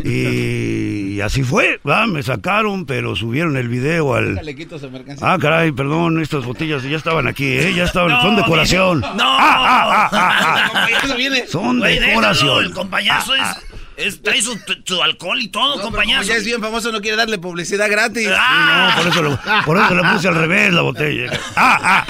y, 0.04 1.14
y 1.16 1.20
así 1.20 1.42
fue, 1.42 1.78
¿va? 1.86 2.06
Me 2.06 2.22
sacaron, 2.22 2.86
pero 2.86 3.14
subieron 3.14 3.56
el 3.56 3.68
video 3.68 4.14
al... 4.14 4.36
Le 4.36 4.54
quito 4.56 4.76
esa 4.76 4.88
mercancía. 4.88 5.32
Ah, 5.34 5.38
caray, 5.38 5.72
perdón, 5.72 6.20
estas 6.22 6.44
botellas 6.46 6.82
ya 6.84 6.96
estaban 6.96 7.26
aquí, 7.26 7.44
¿eh? 7.46 7.74
Ya 7.74 7.84
estaban, 7.84 8.12
No, 8.12 8.22
son 8.22 8.36
decoración. 8.36 9.00
no. 9.00 9.08
Ah, 9.10 9.38
ah, 9.38 10.08
ah, 10.10 10.10
ah, 10.12 10.70
ah. 10.74 10.88
Son 11.48 11.80
decoración. 11.80 12.64
el 12.64 12.72
compañazo 12.72 13.32
Ah, 13.38 13.56
es, 13.60 13.67
es- 13.98 14.22
trae 14.22 14.40
su, 14.42 14.58
su 14.84 15.02
alcohol 15.02 15.40
y 15.40 15.48
todo, 15.48 15.76
No, 15.76 15.82
compañazo. 15.82 16.28
ya 16.28 16.36
es 16.36 16.44
bien 16.44 16.60
famoso, 16.60 16.90
no 16.92 17.00
quiere 17.00 17.16
darle 17.16 17.38
publicidad 17.38 17.90
gratis. 17.90 18.28
Ah. 18.36 18.94
No, 18.96 19.02
por 19.02 19.12
eso, 19.12 19.22
lo, 19.22 19.40
por 19.64 19.76
eso 19.78 19.94
le 19.94 20.02
puse 20.12 20.28
al 20.28 20.34
revés 20.36 20.72
la 20.72 20.82
botella. 20.82 21.30
Ah, 21.56 21.78
ah, 21.82 22.06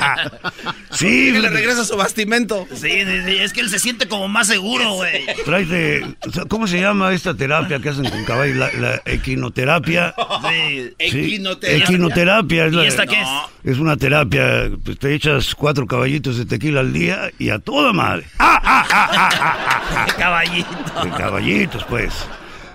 ah. 0.64 0.74
Sí, 0.90 1.32
Que 1.32 1.40
le 1.40 1.50
regresa 1.50 1.84
su 1.84 1.96
bastimento. 1.96 2.66
Sí, 2.74 2.88
es 2.90 3.52
que 3.52 3.60
él 3.60 3.70
se 3.70 3.78
siente 3.78 4.08
como 4.08 4.28
más 4.28 4.46
seguro, 4.48 4.92
güey. 4.94 5.26
Tráete, 5.44 6.06
¿cómo 6.48 6.66
se 6.66 6.80
llama 6.80 7.12
esta 7.12 7.34
terapia 7.34 7.78
que 7.80 7.88
hacen 7.90 8.08
con 8.08 8.24
caballos? 8.24 8.56
La, 8.56 8.70
la 8.72 9.02
equinoterapia. 9.04 10.14
Sí. 10.48 10.90
Sí, 10.98 11.18
Equinoterapia. 11.18 11.84
equinoterapia. 11.84 12.66
Es, 12.66 12.72
la- 12.72 12.84
¿Y 12.84 12.86
esta 12.88 13.06
qué 13.06 13.20
es? 13.20 13.28
es 13.64 13.78
una 13.78 13.96
terapia, 13.96 14.70
pues 14.84 14.98
te 14.98 15.14
echas 15.14 15.54
cuatro 15.54 15.86
caballitos 15.86 16.36
de 16.38 16.46
tequila 16.46 16.80
al 16.80 16.92
día 16.92 17.30
y 17.38 17.50
a 17.50 17.58
toda 17.58 17.92
madre. 17.92 18.26
¡Ah, 18.38 18.60
ah, 18.64 18.86
ah, 18.90 19.08
ah, 19.10 19.10
ah, 19.12 19.38
ah, 19.40 19.80
ah! 19.94 20.06
Caballito. 20.18 20.68
De 21.04 21.10
caballitos, 21.10 21.77
pues. 21.84 22.12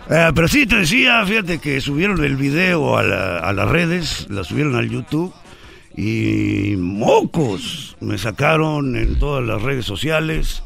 Eh, 0.09 0.31
pero 0.35 0.47
sí, 0.47 0.65
te 0.65 0.75
decía, 0.77 1.25
fíjate 1.25 1.59
que 1.59 1.79
subieron 1.81 2.23
el 2.23 2.35
video 2.35 2.97
a, 2.97 3.03
la- 3.03 3.37
a 3.39 3.53
las 3.53 3.69
redes, 3.69 4.27
la 4.29 4.43
subieron 4.43 4.75
al 4.75 4.89
YouTube 4.89 5.33
y 5.95 6.75
mocos 6.77 7.95
me 8.01 8.17
sacaron 8.17 8.95
en 8.95 9.17
todas 9.19 9.45
las 9.45 9.61
redes 9.61 9.85
sociales 9.85 10.63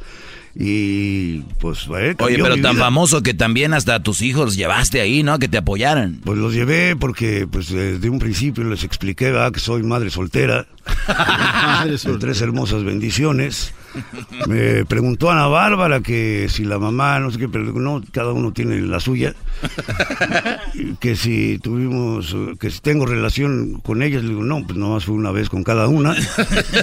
y 0.60 1.41
pues... 1.60 1.88
eh, 2.00 2.15
Oye, 2.17 2.38
pero 2.41 2.56
tan 2.62 2.73
vida. 2.76 2.86
famoso 2.86 3.21
que 3.21 3.36
también 3.36 3.76
hasta 3.76 3.93
a 3.95 4.00
tus 4.02 4.23
hijos 4.23 4.56
llevaste 4.56 5.02
ahí, 5.02 5.21
¿no? 5.21 5.38
Que 5.38 5.47
te 5.47 5.58
apoyaran. 5.60 6.19
Pues 6.23 6.39
los 6.39 6.54
llevé 6.54 6.95
porque 6.95 7.45
pues 7.52 7.69
desde 7.69 8.10
un 8.10 8.17
principio 8.17 8.63
les 8.63 8.84
expliqué 8.84 9.26
¿verdad? 9.32 9.52
que 9.52 9.60
soy 9.60 9.84
madre 9.84 10.10
soltera 10.10 10.65
de 11.86 12.17
tres 12.17 12.41
hermosas 12.41 12.84
bendiciones. 12.84 13.73
Me 14.48 14.86
preguntó 14.86 15.32
Ana 15.32 15.48
Bárbara 15.48 16.02
que 16.02 16.48
si 16.50 16.64
la 16.64 16.80
mamá, 16.80 17.20
no 17.20 17.32
sé 17.32 17.40
qué, 17.40 17.50
pero 17.50 17.66
no, 17.74 18.02
cada 18.12 18.32
uno 18.32 18.52
tiene 18.52 18.80
la 18.82 19.00
suya. 19.00 19.34
que 21.00 21.16
si 21.16 21.60
tuvimos, 21.60 22.36
que 22.60 22.70
si 22.70 22.80
tengo 22.80 23.06
relación 23.06 23.82
con 23.82 24.04
ellas, 24.04 24.24
le 24.24 24.30
digo, 24.30 24.44
no, 24.44 24.66
pues 24.66 24.78
nomás 24.78 25.06
fue 25.06 25.16
una 25.16 25.32
vez 25.32 25.50
con 25.50 25.64
cada 25.64 25.88
una. 25.88 26.16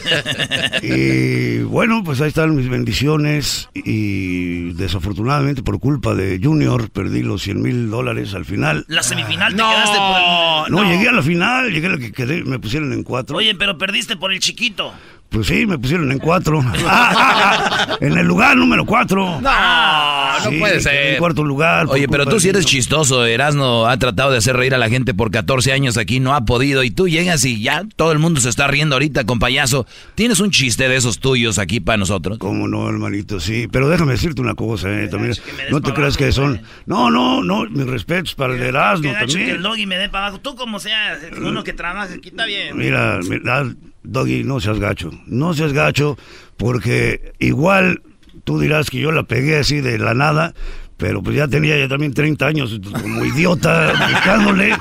y 0.82 1.60
bueno, 1.60 2.02
pues 2.04 2.20
ahí 2.20 2.28
están 2.28 2.54
mis 2.56 2.68
bendiciones 2.68 3.68
y 3.74 4.72
desafortunadamente 4.72 5.62
por 5.62 5.78
culpa 5.78 6.14
de 6.14 6.40
Junior 6.42 6.90
perdí 6.90 7.22
los 7.22 7.42
100 7.42 7.62
mil 7.62 7.90
dólares 7.90 8.34
al 8.34 8.44
final. 8.44 8.84
La 8.88 9.02
semifinal 9.02 9.52
te 9.52 9.62
quedaste 9.62 9.98
por 9.98 10.70
No, 10.70 10.84
llegué 10.84 11.08
a 11.08 11.12
la 11.12 11.22
final, 11.22 11.72
llegué 11.72 11.86
a 11.86 11.90
la 11.90 11.98
que 11.98 12.12
quedé, 12.12 12.44
me 12.44 12.58
pusieron 12.58 12.92
en 12.92 13.02
cuatro. 13.02 13.36
Oye, 13.36 13.54
pero 13.54 13.78
perdiste 13.78 14.16
por 14.16 14.32
el 14.32 14.40
chiquito. 14.40 14.92
Pues 15.34 15.48
sí, 15.48 15.66
me 15.66 15.76
pusieron 15.80 16.12
en 16.12 16.18
cuatro. 16.20 16.62
Ah, 16.86 17.12
ah, 17.16 17.86
ah, 17.88 17.98
en 18.00 18.16
el 18.16 18.24
lugar 18.24 18.56
número 18.56 18.84
cuatro. 18.86 19.40
No, 19.40 20.40
no 20.44 20.58
puede 20.60 20.80
ser. 20.80 21.14
En 21.14 21.18
cuarto 21.18 21.42
lugar. 21.42 21.86
Oye, 21.88 22.06
pero 22.08 22.24
tú 22.24 22.38
sí 22.38 22.50
eres 22.50 22.66
chistoso. 22.66 23.26
Erasno 23.26 23.86
ha 23.86 23.96
tratado 23.96 24.30
de 24.30 24.38
hacer 24.38 24.56
reír 24.56 24.74
a 24.76 24.78
la 24.78 24.88
gente 24.88 25.12
por 25.12 25.32
14 25.32 25.72
años 25.72 25.96
aquí, 25.96 26.20
no 26.20 26.34
ha 26.34 26.44
podido. 26.44 26.84
Y 26.84 26.92
tú 26.92 27.08
llegas 27.08 27.44
y 27.44 27.60
ya 27.60 27.82
todo 27.96 28.12
el 28.12 28.20
mundo 28.20 28.40
se 28.40 28.48
está 28.48 28.68
riendo 28.68 28.94
ahorita 28.94 29.24
con 29.24 29.40
payaso. 29.40 29.86
¿Tienes 30.14 30.38
un 30.38 30.52
chiste 30.52 30.88
de 30.88 30.94
esos 30.94 31.18
tuyos 31.18 31.58
aquí 31.58 31.80
para 31.80 31.96
nosotros? 31.96 32.38
¿Cómo 32.38 32.68
no, 32.68 32.88
hermanito? 32.88 33.40
Sí. 33.40 33.66
Pero 33.72 33.88
déjame 33.88 34.12
decirte 34.12 34.40
una 34.40 34.54
cosa, 34.54 34.88
eh, 34.88 35.08
también. 35.08 35.34
No 35.72 35.80
te 35.80 35.92
creas 35.92 36.16
que 36.16 36.30
son. 36.30 36.62
No, 36.86 37.10
no, 37.10 37.42
no. 37.42 37.64
Mis 37.64 37.86
respetos 37.86 38.36
para 38.36 38.54
el 38.54 38.62
Erasno 38.62 39.10
también. 39.12 39.46
que 39.46 39.50
el 39.50 39.62
doggy 39.62 39.86
me 39.86 39.96
dé 39.96 40.08
para 40.08 40.26
abajo. 40.26 40.40
Tú, 40.40 40.54
como 40.54 40.78
sea, 40.78 41.18
uno 41.38 41.64
que 41.64 41.72
trabaja 41.72 42.14
aquí, 42.14 42.28
está 42.28 42.46
bien. 42.46 42.76
Mira, 42.76 43.18
mira 43.28 43.64
Doggy, 44.04 44.44
no 44.44 44.60
seas 44.60 44.78
gacho, 44.78 45.10
no 45.26 45.54
seas 45.54 45.72
gacho, 45.72 46.16
porque 46.56 47.32
igual 47.38 48.02
tú 48.44 48.60
dirás 48.60 48.90
que 48.90 49.00
yo 49.00 49.10
la 49.10 49.24
pegué 49.24 49.58
así 49.58 49.80
de 49.80 49.98
la 49.98 50.14
nada, 50.14 50.54
pero 50.96 51.22
pues 51.22 51.36
ya 51.36 51.48
tenía 51.48 51.76
ya 51.76 51.88
también 51.88 52.14
30 52.14 52.46
años 52.46 52.80
como 53.00 53.24
idiota 53.24 53.92
buscándole 54.12 54.76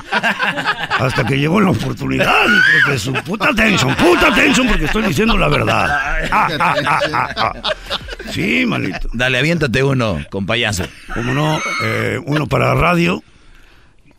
hasta 0.99 1.25
que 1.25 1.39
llegó 1.39 1.59
la 1.59 1.71
oportunidad 1.71 2.45
de 2.87 2.99
su 2.99 3.13
puta 3.13 3.49
atención, 3.49 3.95
puta 3.95 4.27
atención 4.27 4.67
porque 4.67 4.85
estoy 4.85 5.03
diciendo 5.03 5.37
la 5.37 5.47
verdad. 5.47 5.87
Ah, 6.31 6.49
ah, 6.59 6.99
ah, 7.35 7.53
sí, 8.29 8.65
manito. 8.65 9.09
Dale, 9.13 9.39
aviéntate 9.39 9.83
uno 9.83 10.19
con 10.29 10.45
payaso. 10.45 10.83
Como 11.13 11.33
no, 11.33 11.59
eh, 11.83 12.19
uno 12.25 12.47
para 12.47 12.75
radio. 12.75 13.23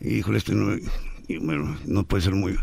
Híjole, 0.01 0.39
este 0.39 0.53
no, 0.53 0.77
bueno, 1.41 1.77
no 1.85 2.03
puede 2.03 2.23
ser 2.23 2.33
muy... 2.33 2.57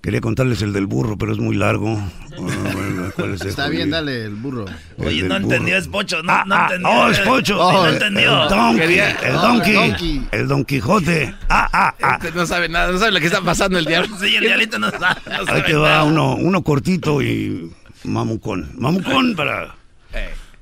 Quería 0.00 0.20
contarles 0.20 0.62
el 0.62 0.72
del 0.72 0.86
burro, 0.86 1.18
pero 1.18 1.32
es 1.32 1.38
muy 1.38 1.56
largo. 1.56 1.98
Ah, 1.98 3.24
Está 3.44 3.68
bien, 3.68 3.90
dale 3.90 4.24
el 4.24 4.36
burro. 4.36 4.64
Oye, 4.98 5.24
no 5.24 5.36
entendió, 5.36 5.76
es 5.76 5.88
Pocho, 5.88 6.22
no, 6.22 6.44
no 6.44 6.54
ah, 6.54 6.68
entendió. 6.70 6.90
oh, 6.90 7.08
es 7.08 7.18
Pocho. 7.20 7.56
no 7.56 7.88
entendió. 7.88 8.44
El 8.44 8.48
donkey, 8.48 8.98
el 8.98 9.34
donkey, 9.34 10.28
el 10.30 10.48
don 10.48 10.64
Quijote. 10.64 11.34
Ah, 11.48 11.68
ah, 11.72 11.94
ah. 12.00 12.18
Este 12.22 12.30
no 12.30 12.46
sabe 12.46 12.68
nada, 12.68 12.92
no 12.92 12.98
sabe 12.98 13.10
lo 13.10 13.20
que 13.20 13.26
está 13.26 13.40
pasando 13.42 13.78
el 13.78 13.84
diablo. 13.84 14.16
Sí, 14.20 14.36
el 14.36 14.44
diablito 14.44 14.78
no 14.78 14.90
sabe. 14.90 15.20
Ahí 15.48 15.62
te 15.62 15.74
va 15.74 16.04
uno, 16.04 16.36
uno 16.36 16.62
cortito 16.62 17.20
y 17.20 17.72
mamucón. 18.04 18.70
Mamucón 18.76 19.34
para... 19.34 19.74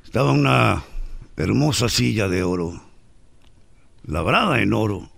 Estaba 0.04 0.32
una 0.32 0.82
hermosa 1.36 1.90
silla 1.90 2.26
de 2.28 2.42
oro, 2.42 2.82
labrada 4.06 4.62
en 4.62 4.72
oro, 4.72 5.10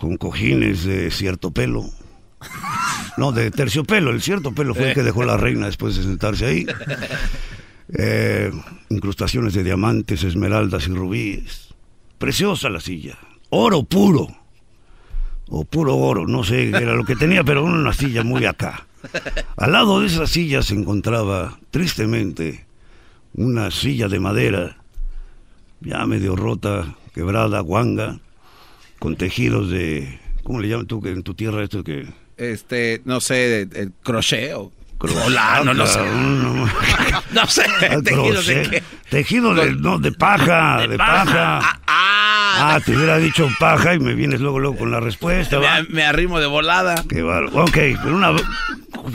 con 0.00 0.16
cojines 0.16 0.84
de 0.84 1.10
cierto 1.12 1.52
pelo 1.52 1.90
no, 3.16 3.32
de 3.32 3.50
terciopelo. 3.50 4.10
El 4.10 4.22
cierto 4.22 4.52
pelo 4.52 4.74
fue 4.74 4.90
el 4.90 4.94
que 4.94 5.02
dejó 5.02 5.24
la 5.24 5.36
reina 5.36 5.66
después 5.66 5.96
de 5.96 6.02
sentarse 6.02 6.46
ahí. 6.46 6.66
Eh, 7.96 8.52
incrustaciones 8.90 9.54
de 9.54 9.64
diamantes, 9.64 10.22
esmeraldas 10.22 10.86
y 10.88 10.90
rubíes. 10.92 11.74
Preciosa 12.18 12.68
la 12.68 12.80
silla. 12.80 13.16
Oro 13.48 13.82
puro. 13.82 14.28
O 15.48 15.64
puro 15.64 15.96
oro, 15.96 16.26
no 16.26 16.44
sé 16.44 16.70
qué 16.70 16.82
era 16.82 16.94
lo 16.94 17.06
que 17.06 17.16
tenía, 17.16 17.42
pero 17.42 17.64
una 17.64 17.94
silla 17.94 18.22
muy 18.22 18.44
acá. 18.44 18.86
Al 19.56 19.72
lado 19.72 20.00
de 20.00 20.08
esa 20.08 20.26
silla 20.26 20.60
se 20.60 20.74
encontraba, 20.74 21.58
tristemente, 21.70 22.66
una 23.32 23.70
silla 23.70 24.08
de 24.08 24.20
madera, 24.20 24.76
ya 25.80 26.04
medio 26.04 26.36
rota, 26.36 26.96
quebrada, 27.14 27.60
guanga, 27.60 28.20
con 28.98 29.16
tejidos 29.16 29.70
de... 29.70 30.20
¿Cómo 30.42 30.60
le 30.60 30.68
llaman 30.68 30.86
tú 30.86 31.00
en 31.06 31.22
tu 31.22 31.34
tierra 31.34 31.62
esto 31.62 31.84
que 31.84 32.06
este, 32.38 33.02
no 33.04 33.20
sé, 33.20 33.62
el 33.62 33.92
crochet 34.02 34.54
o... 34.54 34.72
Hola, 35.00 35.62
no, 35.64 35.74
no 35.74 35.86
sé. 35.86 36.00
No, 37.30 37.46
sé, 37.46 37.62
tejido 38.02 38.42
de 38.42 38.68
qué. 38.68 38.82
Tejido 39.10 39.54
de, 39.54 39.74
no, 39.74 39.98
de 39.98 40.10
paja, 40.12 40.86
de, 40.88 40.96
paja. 40.96 41.58
Ah, 41.58 41.80
ah, 41.86 42.74
ah, 42.74 42.80
te 42.84 42.96
hubiera 42.96 43.18
dicho 43.18 43.48
paja 43.60 43.94
y 43.94 44.00
me 44.00 44.14
vienes 44.14 44.40
luego, 44.40 44.58
luego 44.58 44.78
con 44.78 44.90
la 44.90 44.98
respuesta. 44.98 45.60
Me, 45.60 45.82
me, 45.90 46.04
arrimo 46.04 46.40
de 46.40 46.46
volada. 46.46 47.04
Qué 47.08 47.22
bárbaro. 47.22 47.64
Ok, 47.64 47.76
pero 48.02 48.16
una 48.16 48.34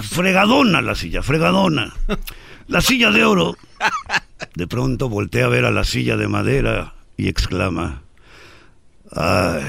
fregadona 0.02 0.82
la 0.82 0.96
silla, 0.96 1.22
fregadona. 1.22 1.94
La 2.68 2.82
silla 2.82 3.12
de 3.12 3.26
oro. 3.26 3.58
De 4.56 4.68
pronto 4.68 5.10
voltea 5.10 5.46
a 5.46 5.50
ver 5.50 5.66
a 5.66 5.72
la 5.72 5.84
silla 5.84 6.16
de 6.16 6.28
madera 6.28 6.94
y 7.18 7.28
exclama, 7.28 8.04
ay, 9.12 9.64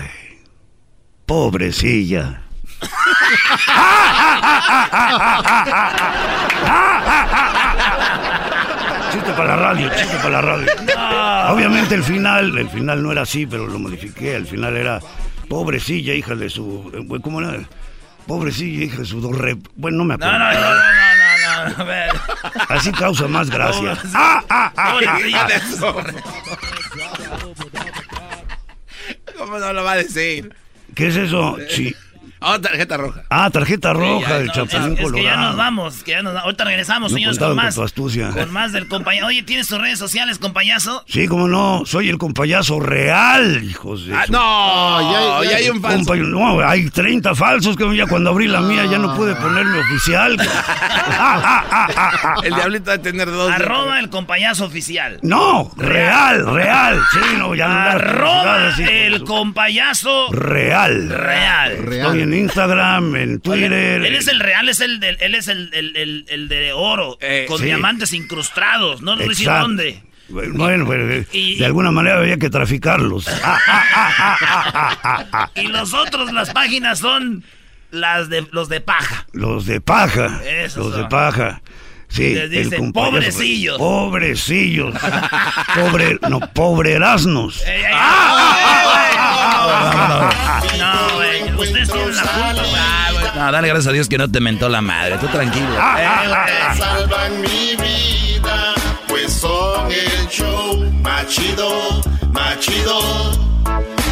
pobre 1.26 1.72
silla. 1.72 2.43
Chiste 9.14 9.32
para 9.34 9.50
la 9.50 9.56
radio, 9.56 9.88
chiste 9.94 10.16
para 10.16 10.30
la 10.30 10.42
radio. 10.42 10.66
Obviamente 11.52 11.94
el 11.94 12.02
final, 12.02 12.58
el 12.58 12.68
final 12.68 13.00
no 13.00 13.12
era 13.12 13.22
así, 13.22 13.46
pero 13.46 13.64
lo 13.66 13.78
modifiqué. 13.78 14.34
El 14.34 14.44
final 14.46 14.76
era 14.76 14.98
pobrecilla, 15.48 16.14
hija 16.14 16.34
de 16.34 16.50
su. 16.50 16.90
Eh, 16.92 17.06
¿Cómo 17.22 17.40
era? 17.40 17.60
Pobrecilla, 18.26 18.86
hija 18.86 18.98
de 18.98 19.04
su 19.04 19.20
dos 19.20 19.36
Bueno, 19.76 19.98
no 19.98 20.04
me 20.04 20.14
acuerdo. 20.14 20.32
No, 20.32 20.38
no, 20.38 20.52
no, 20.52 20.60
no, 20.60 21.68
no, 21.68 21.68
no, 21.68 21.76
a 21.82 21.84
ver. 21.84 22.10
Así 22.68 22.90
causa 22.90 23.28
más 23.28 23.50
gracia. 23.50 23.96
¡Ah, 24.14 24.42
ah, 24.48 24.72
ah! 24.76 24.98
¿Cómo 29.38 29.58
no 29.58 29.72
lo 29.72 29.84
va 29.84 29.92
a 29.92 29.96
decir? 29.96 30.52
¿Qué 30.94 31.08
es 31.08 31.16
eso? 31.16 31.56
Sí. 31.68 31.94
Ah, 32.46 32.58
tarjeta 32.60 32.96
roja. 32.98 33.22
Ah, 33.30 33.48
tarjeta 33.50 33.92
roja 33.94 34.38
del 34.38 34.52
Chapulín 34.52 34.92
es, 34.98 35.00
es, 35.00 35.12
que 35.12 35.22
ya 35.22 35.36
nos 35.36 35.56
vamos, 35.56 36.02
que 36.02 36.10
ya 36.10 36.22
nos 36.22 36.36
Ahorita 36.36 36.64
regresamos, 36.64 37.10
señores, 37.12 37.38
con 37.38 37.56
más. 37.56 37.74
Con, 37.74 37.88
con 38.32 38.52
más 38.52 38.72
del 38.72 38.86
compañero. 38.86 39.28
Oye, 39.28 39.42
¿tienes 39.42 39.66
tus 39.66 39.80
redes 39.80 39.98
sociales, 39.98 40.38
compañazo? 40.38 41.04
Sí, 41.08 41.26
cómo 41.26 41.48
no. 41.48 41.84
Soy 41.86 42.10
el 42.10 42.18
compayazo 42.18 42.80
real, 42.80 43.64
hijos 43.64 44.06
de 44.06 44.14
ah, 44.14 44.24
No, 44.28 45.42
ya, 45.42 45.50
ya, 45.50 45.56
hay 45.56 45.70
un 45.70 45.80
falso. 45.80 46.14
no, 46.16 46.60
hay 46.60 46.90
30 46.90 47.34
falsos 47.34 47.76
que 47.76 47.96
ya 47.96 48.06
cuando 48.06 48.28
abrí 48.30 48.46
la 48.46 48.60
mía 48.60 48.84
ya 48.84 48.98
no 48.98 49.16
pude 49.16 49.34
ponerme 49.36 49.78
oficial. 49.78 50.36
el 52.44 52.54
diablito 52.54 52.90
va 52.90 52.94
a 52.94 52.98
tener 52.98 53.30
dos. 53.30 53.52
Arroba 53.52 54.00
el 54.00 54.10
compayazo 54.10 54.66
oficial. 54.66 55.18
No, 55.22 55.70
real, 55.76 56.44
real. 56.52 57.00
Sí, 57.12 57.20
no, 57.38 57.54
ya 57.54 57.92
Arroba 57.92 58.74
el 58.78 59.24
compayazo 59.24 60.30
real. 60.32 61.08
Real. 61.08 61.72
Estoy 61.72 62.33
en 62.34 62.40
Instagram, 62.40 63.16
en 63.16 63.40
Twitter. 63.40 63.72
él 63.72 64.14
es 64.14 64.28
el 64.28 64.40
real, 64.40 64.68
es 64.68 64.80
el 64.80 65.00
de, 65.00 65.16
él 65.20 65.34
es 65.34 65.48
el, 65.48 65.70
el, 65.72 66.26
el, 66.28 66.48
de 66.48 66.72
oro, 66.72 67.18
eh, 67.20 67.46
con 67.48 67.62
diamantes 67.62 68.12
incrustados, 68.12 69.02
no 69.02 69.16
sé 69.16 69.28
decir 69.28 69.48
dónde. 69.48 70.02
Bueno, 70.28 70.86
pero 70.88 71.06
de 71.06 71.64
alguna 71.64 71.90
manera 71.90 72.18
había 72.18 72.38
que 72.38 72.48
traficarlos. 72.48 73.26
y 75.54 75.66
los 75.68 75.92
otros, 75.92 76.32
las 76.32 76.50
páginas 76.52 76.98
son 76.98 77.44
las 77.90 78.28
de 78.28 78.46
los 78.50 78.68
de 78.68 78.80
paja. 78.80 79.26
Los 79.32 79.66
de 79.66 79.80
paja. 79.80 80.40
los 80.76 80.96
de 80.96 81.04
paja. 81.04 81.62
Sí, 82.08 82.34
dicen, 82.48 82.92
pobrecillos. 82.92 83.76
Pobrecillos. 83.76 84.94
Pobre, 85.74 86.18
no, 86.28 86.38
pobrerasnos. 86.52 87.62
no, 90.78 91.23
la 91.72 91.86
culpa, 91.86 93.32
No, 93.36 93.52
dale 93.52 93.68
gracias 93.68 93.88
a 93.88 93.92
Dios 93.92 94.08
que 94.08 94.18
no 94.18 94.30
te 94.30 94.40
mentó 94.40 94.68
la 94.68 94.80
madre. 94.80 95.18
Tú 95.18 95.26
tranquilo. 95.28 95.66
Eh, 95.66 96.78
salvan 96.78 97.40
mi 97.40 97.76
vida, 97.76 98.74
pues 99.08 99.32
son 99.32 99.90
el 99.90 100.28
show 100.28 100.90
más 101.02 101.26
chido, 101.28 102.02
más 102.32 102.58
chido. 102.60 103.54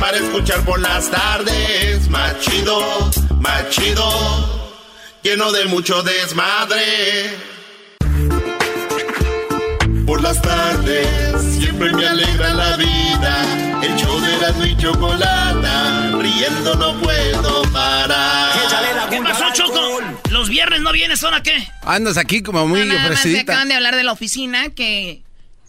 Para 0.01 0.17
escuchar 0.17 0.61
por 0.65 0.81
las 0.81 1.11
tardes, 1.11 2.09
más 2.09 2.39
chido, 2.41 3.11
más 3.41 3.69
chido. 3.71 4.63
Lleno 5.23 5.53
de 5.53 5.67
mucho 5.67 6.03
desmadre 6.03 7.53
por 10.13 10.21
las 10.21 10.43
tardes 10.43 11.41
siempre 11.59 11.91
me 11.95 12.07
alegra 12.07 12.53
la 12.53 12.77
vida. 12.77 13.72
El 13.83 13.97
show 13.97 14.21
de 14.21 14.37
la 14.39 14.67
y 14.67 14.77
chocolata, 14.77 16.11
riendo 16.19 16.75
no 16.77 17.01
puedo 17.01 17.63
parar. 17.73 18.53
¿Qué 19.11 19.21
pasó, 19.23 19.45
Choco? 19.53 20.01
los 20.31 20.49
viernes 20.49 20.81
no 20.81 20.93
vienes, 20.93 21.21
¿son 21.21 21.35
a 21.35 21.43
qué? 21.43 21.69
Andas 21.83 22.17
aquí 22.17 22.43
como 22.43 22.67
muy 22.67 22.81
No, 22.81 22.87
nada 22.87 23.01
más 23.01 23.09
me 23.11 23.15
ofrecidita. 23.17 23.53
acaban 23.53 23.69
de 23.69 23.75
hablar 23.75 23.97
de 23.97 24.03
la 24.05 24.13
oficina 24.13 24.69
que, 24.71 25.23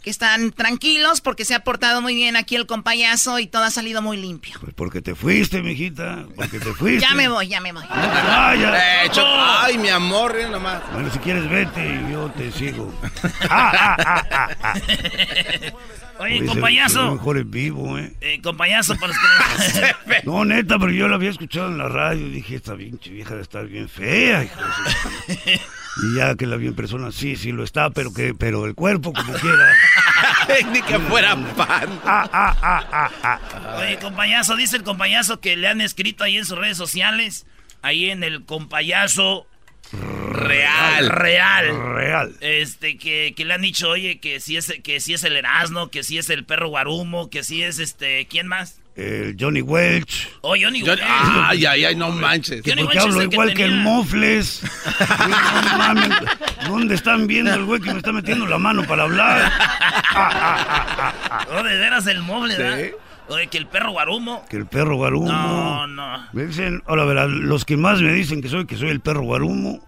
que 0.04 0.10
están 0.10 0.52
tranquilos 0.52 1.22
porque 1.22 1.46
se 1.46 1.56
ha 1.56 1.62
portado 1.64 2.02
muy 2.02 2.14
bien 2.14 2.36
aquí 2.36 2.56
el 2.56 2.68
compayazo 2.68 3.40
y 3.40 3.48
todo 3.48 3.64
ha 3.64 3.72
salido 3.72 4.02
muy 4.02 4.18
limpio. 4.18 4.58
Pues 4.60 4.74
porque 4.76 5.02
te 5.02 5.16
fuiste, 5.16 5.64
mijita. 5.64 6.26
Porque 6.36 6.60
te 6.60 6.74
fuiste. 6.74 7.00
Ya 7.02 7.16
me 7.16 7.30
voy, 7.30 7.48
ya 7.48 7.62
me 7.62 7.72
voy. 7.72 7.84
Vaya. 7.90 9.06
Eh, 9.06 9.10
Choco, 9.10 9.28
Ay, 9.28 9.78
mi 9.78 9.90
amor, 9.90 10.38
eh, 10.38 10.48
nomás. 10.50 10.82
Bueno, 10.94 11.10
si 11.12 11.20
quieres 11.20 11.50
vete 11.50 11.86
y 12.08 12.12
yo 12.12 12.30
te 12.38 12.52
sigo. 12.52 12.94
Ah, 13.50 13.72
ah, 13.98 13.98
ah, 14.06 14.28
ah, 14.32 14.50
ah. 14.62 14.74
Oye, 16.20 16.40
Oye, 16.40 16.46
compayazo. 16.46 17.14
mejor 17.14 17.38
en 17.38 17.50
vivo, 17.52 17.98
¿eh? 17.98 18.14
Eh, 18.22 18.40
compayazo, 18.42 18.96
para 18.96 19.08
los 19.08 19.18
que 19.18 19.96
no- 20.26 20.40
No, 20.40 20.46
neta, 20.46 20.78
pero 20.78 20.92
yo 20.92 21.08
la 21.08 21.16
había 21.16 21.30
escuchado 21.32 21.68
en 21.68 21.78
la 21.78 21.88
radio 21.88 22.28
y 22.28 22.32
dije, 22.32 22.56
esta 22.56 22.76
pinche 22.76 23.10
vieja 23.10 23.32
debe 23.32 23.42
estar 23.42 23.66
bien 23.68 23.90
fea, 23.90 24.44
hijo 24.44 24.60
de 24.62 25.54
su- 25.56 25.62
Y 26.02 26.16
ya 26.18 26.36
que 26.36 26.48
la 26.48 26.56
vi 26.56 26.68
en 26.68 26.76
persona, 26.76 27.12
sí, 27.12 27.36
sí 27.36 27.52
lo 27.52 27.64
está, 27.64 27.92
pero 27.92 28.14
que, 28.14 28.34
pero 28.34 28.66
el 28.66 28.74
cuerpo 28.74 29.14
como 29.14 29.34
quiera. 29.40 29.74
Ni 30.72 30.82
que 30.82 31.00
fuera 31.00 31.36
pan. 31.56 32.00
Ah, 32.04 32.30
ah, 32.32 32.58
ah, 32.62 32.88
ah, 32.92 33.12
ah. 33.24 33.78
Oye, 33.80 34.00
compayazo, 34.00 34.56
dice 34.56 34.78
el 34.78 34.84
compayazo 34.84 35.40
que 35.40 35.56
le 35.56 35.68
han 35.68 35.82
escrito 35.82 36.24
ahí 36.24 36.38
en 36.38 36.46
sus 36.46 36.58
redes 36.58 36.78
sociales, 36.78 37.46
ahí 37.82 38.10
en 38.10 38.24
el 38.24 38.44
compayazo 38.46 39.46
Real. 39.92 41.10
real. 41.10 41.94
Real. 41.94 42.36
Este, 42.42 42.98
que, 42.98 43.34
que 43.36 43.46
le 43.46 43.54
han 43.54 43.62
dicho, 43.62 43.90
oye, 43.90 44.20
que 44.20 44.40
si 44.40 44.58
es, 44.58 44.74
que 44.84 45.00
si 45.00 45.14
es 45.14 45.24
el 45.24 45.36
Erasmo, 45.36 45.90
que 45.90 46.04
si 46.04 46.18
es 46.18 46.30
el 46.30 46.46
perro 46.46 46.70
Guarumo, 46.70 47.30
que 47.30 47.44
si 47.44 47.62
es 47.62 47.80
este, 47.80 48.28
¿quién 48.28 48.48
más? 48.48 48.80
El 48.96 49.36
Johnny 49.40 49.62
Welch. 49.62 50.30
Oh, 50.42 50.56
Johnny 50.60 50.84
Welch. 50.84 51.00
ay, 51.04 51.66
ay, 51.66 51.86
ay, 51.86 51.96
no 51.96 52.12
manches. 52.12 52.62
Que 52.62 52.72
Johnny 52.72 52.84
porque 52.84 52.98
Welch 53.00 53.10
hablo 53.10 53.24
igual 53.24 53.54
que, 53.54 53.64
el 53.64 53.78
Mofles. 53.78 54.62
No 55.20 55.78
mames, 55.78 56.10
¿Dónde 56.68 56.96
están 56.96 57.26
viendo 57.28 57.54
el 57.54 57.66
güey 57.66 57.82
que 57.82 57.92
me 57.92 57.98
está 57.98 58.12
metiendo 58.12 58.46
la 58.46 58.58
mano 58.60 58.84
para 58.84 59.04
hablar? 59.04 59.52
Oh, 61.52 61.64
de 61.64 61.78
veras 61.78 62.06
el 62.08 62.22
Sí. 62.24 62.58
¿verdad? 62.58 62.80
Oye, 63.30 63.48
que 63.48 63.58
el 63.58 63.68
perro 63.68 63.92
Guarumo. 63.92 64.46
Que 64.50 64.58
el 64.58 64.66
perro 64.66 64.98
guarumo. 64.98 65.32
No, 65.32 65.88
no. 65.88 66.28
Me 66.34 66.46
dicen, 66.46 66.84
ahora 66.86 67.06
verás, 67.06 67.30
los 67.30 67.64
que 67.66 67.78
más 67.78 68.02
me 68.02 68.12
dicen 68.14 68.42
que 68.42 68.50
soy, 68.50 68.66
que 68.66 68.76
soy 68.76 68.90
el 68.90 69.00
perro 69.00 69.22
guarumo. 69.22 69.80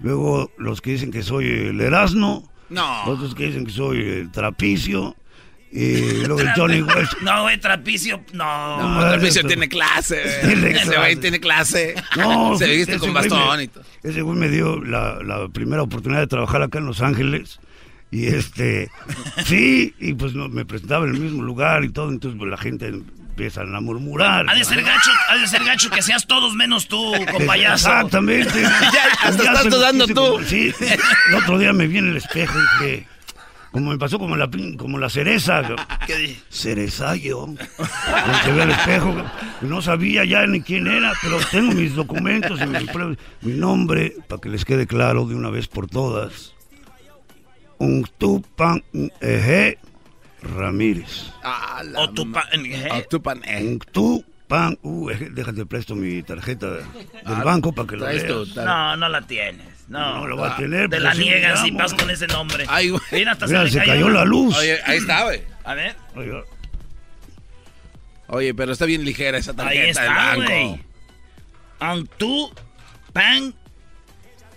Luego 0.00 0.50
los 0.58 0.80
que 0.80 0.90
dicen 0.90 1.12
que 1.12 1.22
soy 1.22 1.46
el 1.46 1.80
Erasmo. 1.80 2.50
No. 2.68 3.04
Otros 3.04 3.34
que 3.34 3.46
dicen 3.46 3.64
que 3.64 3.72
soy 3.72 3.98
el 4.00 4.30
Trapicio. 4.32 5.14
Y 5.72 6.24
luego 6.26 6.40
el 6.40 6.50
Johnny 6.54 6.82
Welch. 6.82 7.16
No, 7.22 7.42
güey, 7.42 7.58
trapicio, 7.58 8.22
no. 8.34 8.76
No, 8.94 9.00
Trapicio 9.08 9.40
esto- 9.40 9.48
tiene 9.48 9.68
clase. 9.68 10.22
Tiene 10.42 10.70
Ese 10.70 10.82
clase. 10.82 10.96
güey 10.98 11.16
tiene 11.16 11.40
clase. 11.40 11.94
No, 12.16 12.54
Se 12.58 12.66
viste 12.68 12.98
con 12.98 13.14
bastón 13.14 13.56
me- 13.56 13.62
y 13.64 13.68
todo. 13.68 13.84
Ese 14.02 14.20
güey 14.22 14.36
me 14.38 14.48
dio 14.50 14.82
la, 14.84 15.18
la 15.22 15.48
primera 15.48 15.82
oportunidad 15.82 16.20
de 16.20 16.26
trabajar 16.26 16.62
acá 16.62 16.78
en 16.78 16.86
Los 16.86 17.00
Ángeles. 17.00 17.58
Y 18.10 18.26
este, 18.26 18.90
sí, 19.46 19.94
y 19.98 20.12
pues 20.12 20.34
no, 20.34 20.48
me 20.50 20.66
presentaba 20.66 21.06
en 21.06 21.14
el 21.14 21.20
mismo 21.20 21.42
lugar 21.42 21.82
y 21.82 21.88
todo, 21.88 22.10
entonces 22.10 22.36
pues, 22.38 22.50
la 22.50 22.58
gente 22.58 22.88
empieza 22.88 23.62
a 23.62 23.80
murmurar. 23.80 24.44
Ha 24.50 24.54
de 24.54 24.64
ser 24.64 24.82
gacho, 24.82 25.10
ha 25.30 25.36
de 25.38 25.46
ser 25.46 25.64
gacho 25.64 25.88
que 25.88 26.02
seas 26.02 26.26
todos 26.26 26.54
menos 26.54 26.88
tú, 26.88 27.10
compayazo. 27.30 27.88
Exactamente. 27.88 28.60
Ya, 28.60 28.68
hasta 29.22 29.42
Ya 29.44 29.50
estás 29.52 29.64
lo 29.64 29.70
dudando 29.78 30.06
tú. 30.06 30.14
como- 30.14 30.42
sí, 30.44 30.74
el 31.30 31.34
otro 31.36 31.58
día 31.58 31.72
me 31.72 31.86
vi 31.86 31.96
en 31.98 32.10
el 32.10 32.18
espejo 32.18 32.52
y 32.58 32.84
dije, 32.84 33.06
como 33.72 33.90
me 33.90 33.98
pasó 33.98 34.18
como 34.18 34.36
la, 34.36 34.48
pin- 34.48 34.76
como 34.76 34.98
la 34.98 35.08
cereza. 35.10 35.62
¿Qué 36.06 36.16
di- 36.16 36.38
Cereza 36.50 37.16
yo. 37.16 37.46
Cuando 37.46 38.38
se 38.44 38.52
ve 38.52 38.62
al 38.62 38.70
espejo, 38.70 39.14
no 39.62 39.82
sabía 39.82 40.24
ya 40.24 40.46
ni 40.46 40.60
quién 40.60 40.86
era, 40.86 41.12
pero 41.22 41.38
tengo 41.50 41.72
mis 41.72 41.94
documentos 41.94 42.60
y 42.60 42.66
mis 42.66 42.84
pruebas. 42.90 43.16
Mi 43.40 43.52
nombre, 43.54 44.14
para 44.28 44.40
que 44.40 44.48
les 44.50 44.64
quede 44.64 44.86
claro 44.86 45.26
de 45.26 45.34
una 45.34 45.50
vez 45.50 45.66
por 45.68 45.88
todas. 45.88 46.54
Untupan 47.78 48.82
Eje 49.20 49.78
Ramírez. 50.42 51.32
Ah, 51.42 51.82
la 51.84 52.00
O 52.00 52.10
tu 52.10 52.24
ma- 52.26 52.42
pa-. 52.42 52.96
O 52.98 53.02
tu 53.08 53.20
pan. 53.22 53.40
Untupan, 53.60 54.78
uh, 54.82 55.10
eje, 55.10 55.30
déjate 55.30 55.66
presto 55.66 55.94
mi 55.96 56.22
tarjeta 56.22 56.70
del 56.70 57.42
banco 57.44 57.72
para 57.72 57.88
que 57.88 57.96
lo 57.96 58.04
veas. 58.04 58.26
tu 58.26 58.46
tar- 58.54 58.64
No, 58.66 58.96
no 58.96 59.08
la 59.08 59.22
tienes. 59.22 59.71
No, 59.92 60.20
No 60.20 60.26
lo 60.26 60.36
va 60.38 60.54
a 60.54 60.56
tener. 60.56 60.88
Te 60.88 60.98
la 60.98 61.12
niegas 61.12 61.60
si 61.60 61.70
vas 61.70 61.92
con 61.92 62.08
ese 62.08 62.26
nombre. 62.26 62.64
Ay, 62.66 62.88
güey. 62.88 63.02
Mira, 63.12 63.32
hasta 63.32 63.46
Mira, 63.46 63.68
se, 63.68 63.78
cayó 63.84 64.08
la 64.08 64.24
luz. 64.24 64.56
Oye, 64.56 64.80
ahí 64.86 64.96
está, 64.96 65.24
güey. 65.24 65.42
A 65.64 65.74
ver, 65.74 65.94
Oye, 68.28 68.54
pero 68.54 68.72
está 68.72 68.86
bien 68.86 69.04
ligera 69.04 69.36
esa 69.36 69.50
ahí 69.50 69.56
tarjeta 69.58 69.80
del 69.80 70.10
está, 70.10 70.14
banco. 70.14 70.42
güey. 70.44 70.80
Antu 71.78 72.54
Pan 73.12 73.54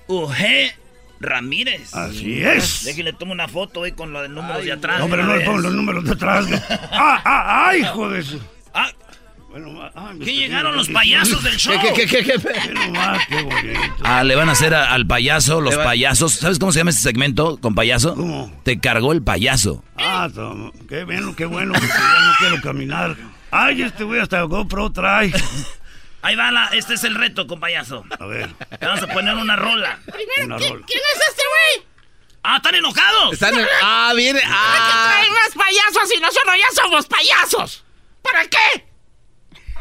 Uge 0.07 0.73
Ramírez. 1.19 1.93
Así 1.93 2.41
es. 2.41 2.85
Déjale 2.85 3.11
tomo 3.11 3.33
una 3.33 3.49
foto 3.49 3.83
ahí 3.83 3.91
con 3.91 4.13
lo 4.13 4.21
de 4.21 4.29
números 4.29 4.63
de 4.63 4.71
atrás. 4.71 4.99
No, 5.01 5.09
pero 5.09 5.25
no 5.25 5.35
le 5.35 5.43
pongo 5.43 5.57
los 5.57 5.73
números 5.73 6.05
de 6.05 6.11
atrás. 6.13 6.45
¡Ah, 6.91 7.21
ah, 7.25 7.67
ah, 7.67 7.75
hijo 7.75 8.09
de 8.09 8.23
su! 8.23 8.41
Ah, 8.73 8.89
Bueno, 9.55 9.89
ah, 9.95 10.11
me 10.13 10.25
¿qué 10.25 10.33
llegaron 10.33 10.75
los 10.75 10.89
payasos 10.89 11.41
del 11.41 11.55
show? 11.55 11.73
¿Qué, 11.95 12.05
qué, 12.05 12.23
qué. 12.25 12.35
Ah, 14.03 14.21
le 14.25 14.35
van 14.35 14.49
a 14.49 14.51
hacer 14.51 14.73
a- 14.75 14.91
al 14.93 15.07
payaso, 15.07 15.61
los 15.61 15.77
payasos. 15.77 16.33
¿Sabes 16.33 16.59
cómo 16.59 16.73
se 16.73 16.79
llama 16.79 16.89
este 16.89 17.03
segmento 17.03 17.57
con 17.61 17.73
payaso? 17.73 18.15
¿Cómo? 18.15 18.51
Te 18.65 18.81
cargó 18.81 19.13
el 19.13 19.23
payaso. 19.23 19.81
Ah, 19.95 20.27
toma, 20.35 20.71
qué 20.89 21.05
bueno, 21.05 21.33
qué 21.37 21.45
bueno, 21.45 21.73
ya 21.73 21.79
no 22.19 22.33
quiero 22.37 22.61
caminar. 22.61 23.15
Ay, 23.49 23.83
este 23.83 24.03
güey 24.03 24.19
hasta 24.19 24.41
GoPro 24.41 24.91
trae. 24.91 25.31
Ahí 26.21 26.35
va, 26.35 26.51
la, 26.51 26.65
este 26.73 26.95
es 26.95 27.05
el 27.05 27.15
reto, 27.15 27.47
compayazo. 27.47 28.03
A 28.19 28.25
ver, 28.25 28.49
Le 28.71 28.77
Vamos 28.85 29.03
a 29.03 29.07
poner 29.07 29.35
una 29.35 29.55
rola. 29.55 29.99
una 30.43 30.57
rola. 30.57 30.85
es 30.85 31.29
este 31.29 31.43
güey? 31.77 31.87
¡Ah, 32.43 32.57
están 32.57 32.75
enojados! 32.75 33.31
Están 33.31 33.57
en- 33.57 33.65
Ah, 33.81 34.11
viene. 34.17 34.41
Ah. 34.45 35.13
Traen 35.15 35.31
más 35.33 35.51
payasos 35.65 36.13
y 36.13 36.19
nosotros 36.19 36.55
ya 36.59 36.81
somos 36.81 37.05
payasos. 37.05 37.85
¿Para 38.21 38.43
qué? 38.47 38.94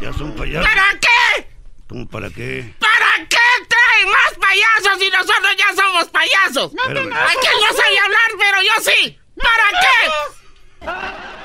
Ya 0.00 0.12
son 0.12 0.34
payasos. 0.34 0.68
¿Para 0.68 0.98
qué? 1.00 1.48
¿Cómo 1.88 2.08
para 2.08 2.30
qué? 2.30 2.74
¿Para 2.78 3.28
qué 3.28 3.36
traen 3.68 4.08
más 4.10 4.34
payasos 4.40 5.02
y 5.02 5.10
nosotros 5.10 5.56
ya 5.56 5.74
somos 5.74 6.04
payasos? 6.06 6.72
Espérame. 6.74 7.12
Aquel 7.12 7.56
no 7.60 7.76
sabía 7.76 8.04
hablar, 8.04 8.30
pero 8.38 8.62
yo 8.62 8.82
sí. 8.82 9.18
¿Para 9.36 9.70
qué? 9.80 11.43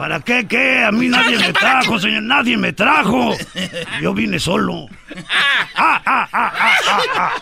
¿Para 0.00 0.20
qué? 0.20 0.32
¿Para 0.32 0.48
qué? 0.48 0.84
A 0.84 0.92
mí 0.92 1.08
nadie 1.08 1.38
me 1.38 1.52
trajo, 1.52 1.98
señor, 1.98 2.22
nadie 2.22 2.56
me 2.56 2.72
trajo. 2.72 3.36
Yo 4.00 4.14
vine 4.14 4.40
solo. 4.40 4.86
Ah, 5.82 6.02
ah, 6.04 6.28
ah, 6.32 7.32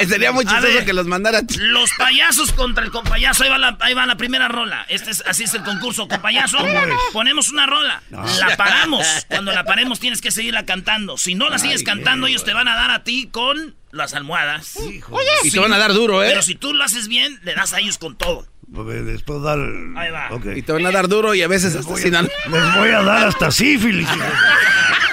Sería 0.08 0.32
muy 0.32 0.44
chistoso 0.44 0.84
que 0.84 0.92
los 0.92 1.06
mandara. 1.06 1.42
Los 1.58 1.90
payasos 1.96 2.52
contra 2.52 2.84
el 2.84 2.90
compayazo. 2.90 3.44
Ahí 3.44 3.50
va 3.50 3.56
la, 3.56 3.76
ahí 3.80 3.94
va 3.94 4.04
la 4.04 4.16
primera 4.16 4.48
rola. 4.48 4.84
Este 4.88 5.12
es, 5.12 5.22
así 5.24 5.44
es 5.44 5.54
el 5.54 5.62
concurso, 5.62 6.08
compayazo. 6.08 6.58
¿Cómo 6.58 6.70
es? 6.70 6.94
Ponemos 7.12 7.50
una 7.50 7.66
rola. 7.66 8.02
La 8.10 8.56
paramos. 8.56 9.06
Cuando 9.28 9.52
la 9.52 9.62
paremos 9.64 10.00
tienes 10.00 10.20
que 10.20 10.32
seguirla 10.32 10.66
cantando. 10.66 11.16
Si 11.16 11.36
no 11.36 11.48
la 11.50 11.58
sigues 11.58 11.84
cantando, 11.84 12.26
ellos 12.26 12.44
te 12.44 12.52
van 12.52 12.66
a 12.66 12.74
dar 12.74 12.90
a 12.90 13.04
ti 13.04 13.28
con 13.30 13.76
las 13.92 14.14
almohadas. 14.14 14.76
Hijo 14.76 15.16
Y 15.44 15.50
te 15.50 15.60
van 15.60 15.72
a 15.72 15.78
dar 15.78 15.92
duro, 15.94 16.24
¿eh? 16.24 16.28
Pero 16.28 16.42
si 16.42 16.56
tú 16.56 16.74
lo 16.74 16.82
haces 16.82 17.06
bien, 17.06 17.38
le 17.44 17.54
das 17.54 17.72
a 17.72 17.78
ellos 17.78 17.96
con 17.98 18.16
todo. 18.16 18.46
A 18.76 18.82
ver, 18.82 19.04
después 19.04 19.42
dar. 19.42 19.58
Ahí 19.96 20.10
va. 20.10 20.28
Y 20.54 20.62
te 20.62 20.72
van 20.72 20.84
a 20.86 20.90
dar 20.90 21.08
duro 21.08 21.34
y 21.34 21.42
a 21.42 21.48
veces 21.48 21.74
hasta 21.74 21.96
sin 21.96 22.14
al- 22.14 22.30
Les 22.50 22.74
voy 22.76 22.90
a 22.90 23.02
dar 23.02 23.28
hasta 23.28 23.50
sífilis. 23.50 24.08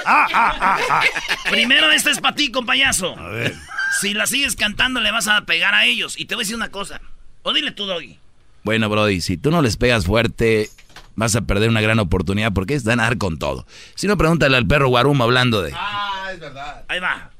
Ah, 0.04 0.26
ah, 0.32 0.56
ah, 0.60 0.78
ah. 0.90 1.02
Primero, 1.50 1.90
este 1.90 2.10
es 2.10 2.20
para 2.20 2.36
ti, 2.36 2.50
compayazo. 2.52 3.18
A 3.18 3.28
ver. 3.30 3.54
Si 4.00 4.14
la 4.14 4.26
sigues 4.26 4.56
cantando, 4.56 5.00
le 5.00 5.10
vas 5.10 5.26
a 5.26 5.40
pegar 5.46 5.74
a 5.74 5.84
ellos. 5.86 6.18
Y 6.18 6.26
te 6.26 6.34
voy 6.34 6.42
a 6.42 6.44
decir 6.44 6.54
una 6.56 6.70
cosa. 6.70 7.00
O 7.42 7.52
dile 7.52 7.70
tú, 7.72 7.86
Doggy. 7.86 8.18
Bueno, 8.62 8.88
Brody, 8.88 9.20
si 9.20 9.36
tú 9.36 9.50
no 9.50 9.62
les 9.62 9.76
pegas 9.76 10.04
fuerte, 10.06 10.68
vas 11.14 11.34
a 11.34 11.40
perder 11.42 11.70
una 11.70 11.80
gran 11.80 11.98
oportunidad 11.98 12.52
porque 12.52 12.74
es 12.74 12.84
ganar 12.84 13.16
con 13.16 13.38
todo. 13.38 13.66
Si 13.94 14.06
no, 14.06 14.16
pregúntale 14.16 14.56
al 14.56 14.66
perro 14.66 14.88
Guarumo 14.88 15.24
hablando 15.24 15.62
de... 15.62 15.72
Ah, 15.74 16.28
es 16.32 16.38
verdad. 16.40 16.84
Ahí 16.88 17.00
va. 17.00 17.30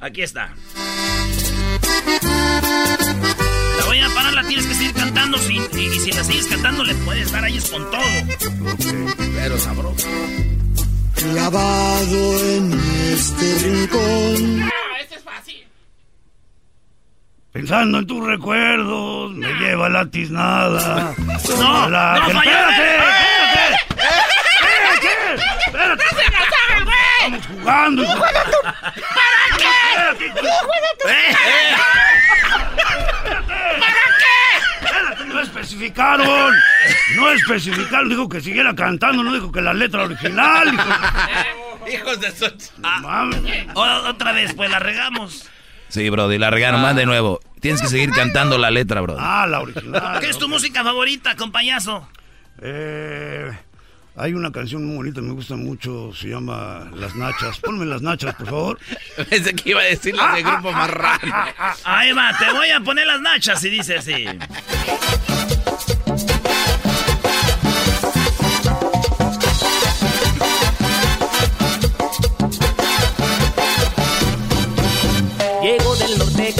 Aquí 0.00 0.22
está. 0.22 0.52
La 3.92 3.98
voy 3.98 4.10
a 4.10 4.14
parar, 4.14 4.32
la 4.32 4.42
tienes 4.44 4.66
que 4.66 4.74
seguir 4.74 4.94
cantando. 4.94 5.36
Si, 5.36 5.54
y, 5.54 5.78
y 5.78 6.00
si 6.00 6.12
la 6.12 6.24
sigues 6.24 6.46
cantando, 6.46 6.82
le 6.82 6.94
puedes 6.94 7.30
dar 7.30 7.44
a 7.44 7.48
ellos 7.48 7.68
con 7.70 7.90
todo. 7.90 8.00
Pero 9.34 9.58
sabroso. 9.58 10.08
Clavado 11.14 12.38
en 12.40 12.72
este 13.12 13.58
rincón. 13.68 14.70
Pensando 17.52 17.98
en 17.98 18.06
tus 18.06 18.26
recuerdos, 18.26 19.32
me 19.32 19.52
lleva 19.60 19.90
la 19.90 20.06
tiznada. 20.06 21.14
No, 21.58 21.88
La- 21.90 22.14
no, 22.18 22.30
falló. 22.30 22.50
¡Espérate! 22.50 22.96
¡Eh! 22.96 23.76
¡Espérate! 25.66 26.04
¡Espérate! 26.04 26.04
¡Estamos 27.20 27.46
jugando! 27.46 28.02
hijo. 28.02 28.20
¿Para 28.20 29.41
qué? 30.18 30.26
Hijo. 30.26 31.08
¡Eh! 31.08 31.34
¿Para 33.78 34.02
qué? 34.18 35.24
No 35.26 35.40
especificaron. 35.40 36.54
No 37.16 37.30
especificaron. 37.32 38.08
Dijo 38.08 38.28
que 38.28 38.40
siguiera 38.40 38.74
cantando, 38.74 39.22
no 39.22 39.32
dijo 39.32 39.50
que 39.52 39.60
la 39.60 39.74
letra 39.74 40.02
original. 40.04 40.72
hijo. 40.74 41.88
Hijos 41.92 42.20
de 42.20 42.30
su... 42.30 42.44
O- 43.74 44.08
otra 44.08 44.32
vez, 44.32 44.54
pues 44.54 44.70
la 44.70 44.78
regamos. 44.78 45.48
Sí, 45.88 46.08
Brody, 46.08 46.38
la 46.38 46.50
regaron 46.50 46.80
más 46.80 46.96
de 46.96 47.04
nuevo. 47.06 47.40
Tienes 47.60 47.82
que 47.82 47.88
seguir 47.88 48.10
cantando 48.12 48.56
la 48.58 48.70
letra, 48.70 49.00
Brody. 49.00 49.18
Ah, 49.22 49.46
la 49.46 49.60
original. 49.60 50.20
¿Qué 50.20 50.30
es 50.30 50.38
tu 50.38 50.48
música 50.48 50.82
favorita, 50.82 51.36
compayazo? 51.36 52.08
Eh, 52.62 53.50
hay 54.14 54.34
una 54.34 54.52
canción 54.52 54.84
muy 54.84 54.96
bonita, 54.96 55.20
me 55.22 55.32
gusta 55.32 55.56
mucho, 55.56 56.12
se 56.14 56.28
llama 56.28 56.90
Las 56.94 57.16
Nachas. 57.16 57.58
Ponme 57.58 57.86
Las 57.86 58.02
Nachas, 58.02 58.34
por 58.34 58.46
favor. 58.46 58.78
Pensé 59.30 59.54
que 59.54 59.70
iba 59.70 59.80
a 59.80 59.84
decir 59.84 60.14
la 60.14 60.34
de 60.34 60.42
grupo 60.42 60.70
marrano. 60.72 61.34
Ahí 61.84 62.12
va, 62.12 62.36
te 62.38 62.52
voy 62.52 62.68
a 62.70 62.80
poner 62.80 63.06
las 63.06 63.20
nachas 63.20 63.64
y 63.64 63.70
dice 63.70 63.96
así. 63.96 64.26
Llego 75.62 75.96
del 75.96 76.18
norte 76.18 76.54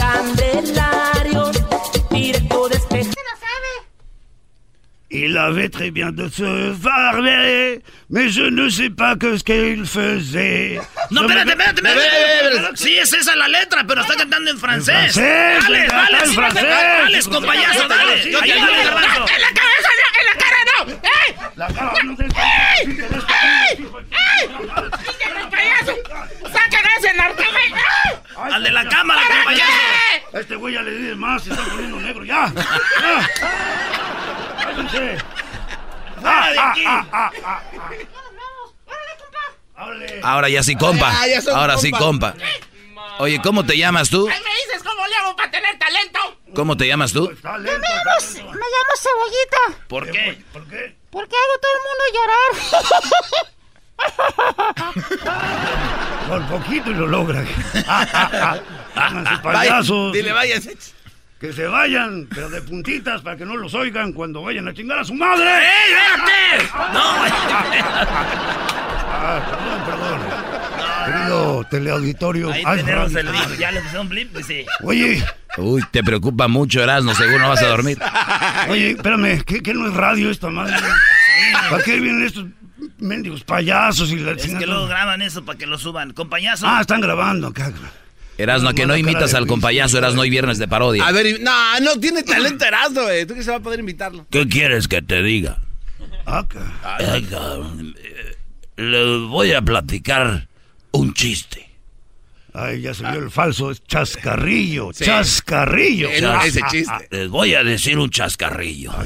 Il 5.14 5.36
avait 5.36 5.68
très 5.68 5.90
bien 5.90 6.10
de 6.10 6.26
se 6.30 6.72
farmer, 6.82 7.82
mais 8.08 8.30
je 8.30 8.44
ne 8.44 8.70
sais 8.70 8.88
pas 8.88 9.14
que 9.14 9.36
ce 9.36 9.44
qu'il 9.44 9.84
faisait. 9.84 10.80
No, 11.10 11.20
espérate, 11.28 11.50
espérate, 11.50 11.82
espérate. 11.84 12.76
Sí, 12.76 12.96
es 12.98 13.12
esa 13.12 13.36
la 13.36 13.46
letra, 13.48 13.84
pero 13.86 14.00
está 14.00 14.16
cantando 14.16 14.50
en 14.50 14.58
francés. 14.58 15.12
francés, 15.12 15.62
Dale, 15.64 15.86
dale, 15.86 16.18
en 16.24 16.32
francés. 16.32 16.62
dale, 16.62 17.22
compayazo, 17.24 17.88
dale. 17.88 18.22
Sí, 18.22 18.28
Ayúdale, 18.34 18.54
sí, 18.54 18.84
Garbanzo. 18.84 19.26
¡En 19.34 19.40
la 19.42 19.52
cabeza, 19.52 19.90
no! 20.00 20.06
¡En 20.18 20.26
la 20.26 20.34
cara, 20.42 20.56
no! 20.72 20.78
¡Eh! 20.92 21.36
La 21.56 21.66
cara 21.68 22.02
no 22.04 22.16
te... 22.16 22.24
Payaso! 25.50 25.94
¡Saquen 26.52 26.86
ese 26.98 27.14
norte, 27.14 27.44
güey! 27.52 27.68
¡Eh! 27.68 28.50
Al 28.54 28.62
de 28.64 28.70
la 28.70 28.88
cámara, 28.88 29.20
¿Para 29.28 29.42
compayazo. 29.44 30.38
este 30.40 30.56
güey 30.56 30.74
ya 30.74 30.82
le 30.82 31.14
más, 31.16 31.42
se 31.44 31.50
está 31.50 31.62
poniendo 31.64 32.00
negro 32.00 32.24
ya. 32.24 32.50
¡Ya! 33.00 33.28
¡Cállense! 34.74 35.18
¡Fuera 36.20 36.50
de 36.52 36.58
aquí! 36.58 36.84
Ahora 40.22 40.48
ya 40.48 40.62
sí, 40.62 40.76
compa. 40.76 41.10
Ah, 41.12 41.24
Ahora 41.54 41.76
sí, 41.78 41.90
compa. 41.90 42.34
Oye, 43.18 43.40
¿cómo 43.42 43.64
te 43.64 43.76
llamas 43.76 44.08
tú? 44.10 44.28
Ahí 44.28 44.40
me 44.42 44.50
dices 44.66 44.82
cómo 44.82 45.06
le 45.06 45.14
hago 45.16 45.36
para 45.36 45.50
tener 45.50 45.78
talento. 45.78 46.18
¿Cómo 46.54 46.76
te 46.76 46.86
llamas 46.86 47.12
tú? 47.12 47.28
Talento, 47.42 47.80
Me 47.80 48.42
llamo 48.42 48.94
Cebollita. 48.96 49.86
¿Por 49.88 50.10
qué? 50.10 50.42
¿Por 50.52 50.66
qué? 50.68 50.96
Porque 51.10 51.36
hago 51.36 51.58
todo 51.60 51.72
el 51.76 51.82
mundo 51.88 52.04
llorar. 52.14 53.52
Por 56.28 56.42
poquito 56.46 56.90
y 56.90 56.94
lo 56.94 57.06
logran. 57.06 57.46
Háganse 58.94 59.38
payasos. 59.42 60.12
Dile, 60.12 60.32
váyanse. 60.32 60.76
Que 61.42 61.52
se 61.52 61.66
vayan, 61.66 62.28
pero 62.32 62.48
de 62.48 62.62
puntitas 62.62 63.20
para 63.20 63.36
que 63.36 63.44
no 63.44 63.56
los 63.56 63.74
oigan 63.74 64.12
cuando 64.12 64.42
vayan 64.42 64.68
a 64.68 64.72
chingar 64.72 65.00
a 65.00 65.04
su 65.04 65.12
madre. 65.12 65.44
¡Ey, 65.44 65.92
espérate! 65.92 66.94
No, 66.94 67.18
güey. 67.18 67.30
Ah, 69.24 69.42
perdón, 69.50 69.84
perdón. 69.84 70.20
Querido 71.04 71.64
teleauditorio. 71.68 72.52
Ahí 72.52 72.62
ay, 72.64 72.84
tenemos 72.84 73.12
el 73.16 73.26
blip. 73.26 73.58
Ya 73.58 73.72
le 73.72 73.80
pusieron 73.80 74.08
blip, 74.08 74.36
dice. 74.36 74.66
Oye, 74.84 75.24
Uy, 75.58 75.82
te 75.90 76.04
preocupa 76.04 76.46
mucho, 76.46 76.80
Erasmo. 76.80 77.12
Seguro 77.12 77.40
no 77.40 77.48
vas 77.48 77.62
a 77.62 77.66
dormir. 77.66 77.98
oye, 78.68 78.92
espérame, 78.92 79.42
¿qué, 79.44 79.64
qué 79.64 79.74
no 79.74 79.88
es 79.88 79.94
radio 79.94 80.30
esta 80.30 80.48
madre? 80.48 80.76
¿Para 81.70 81.82
qué 81.82 81.98
vienen 81.98 82.22
estos 82.24 82.46
mendigos 82.98 83.42
payasos 83.42 84.12
y 84.12 84.16
la 84.16 84.30
Es 84.30 84.38
chingada? 84.38 84.60
que 84.60 84.66
luego 84.66 84.86
graban 84.86 85.20
eso 85.22 85.44
para 85.44 85.58
que 85.58 85.66
lo 85.66 85.76
suban. 85.76 86.12
Compayazo. 86.12 86.68
Ah, 86.68 86.82
están 86.82 87.00
grabando 87.00 87.48
acá. 87.48 87.72
Erasmo, 88.42 88.72
que 88.74 88.86
no 88.86 88.96
imitas 88.96 89.34
al 89.34 89.46
compayazo, 89.46 89.98
Erasmo, 89.98 90.22
hoy 90.22 90.30
viernes 90.30 90.58
de 90.58 90.68
parodia. 90.68 91.06
A 91.06 91.12
ver, 91.12 91.40
no, 91.40 91.80
no 91.80 91.98
tiene 92.00 92.22
talento 92.22 92.64
Erasmo, 92.64 93.02
güey. 93.02 93.24
¿Tú 93.26 93.34
que 93.34 93.42
se 93.42 93.50
va 93.50 93.56
a 93.58 93.60
poder 93.60 93.80
invitarlo? 93.80 94.26
¿Qué 94.30 94.48
quieres 94.48 94.88
que 94.88 95.02
te 95.02 95.22
diga? 95.22 95.58
Acá. 96.26 96.60
Ay, 96.82 97.22
cabrón, 97.24 97.94
eh, 98.02 98.36
Le 98.76 99.18
voy 99.26 99.52
a 99.52 99.62
platicar 99.62 100.48
un 100.92 101.14
chiste. 101.14 101.68
Ay, 102.54 102.82
ya 102.82 102.92
se 102.92 103.02
vio 103.10 103.18
el 103.20 103.30
falso, 103.30 103.70
es 103.70 103.82
chascarrillo, 103.84 104.90
Sí. 104.92 105.04
chascarrillo. 105.06 106.10
Él 106.10 106.22
no 106.24 106.42
ese 106.42 106.60
chiste. 106.70 107.08
Les 107.10 107.28
voy 107.30 107.54
a 107.54 107.64
decir 107.64 107.98
un 107.98 108.10
chascarrillo. 108.10 108.92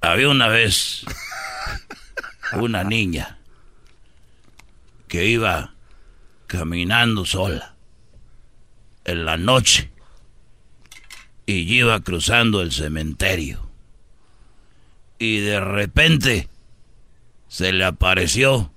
Había 0.00 0.28
una 0.28 0.46
vez 0.48 1.04
una 2.52 2.84
niña 2.84 3.38
iba 5.24 5.74
caminando 6.46 7.24
sola 7.24 7.74
en 9.04 9.24
la 9.24 9.36
noche 9.36 9.90
y 11.46 11.74
iba 11.74 12.00
cruzando 12.00 12.60
el 12.60 12.72
cementerio 12.72 13.66
y 15.18 15.38
de 15.38 15.60
repente 15.60 16.48
se 17.48 17.72
le 17.72 17.84
apareció 17.84 18.70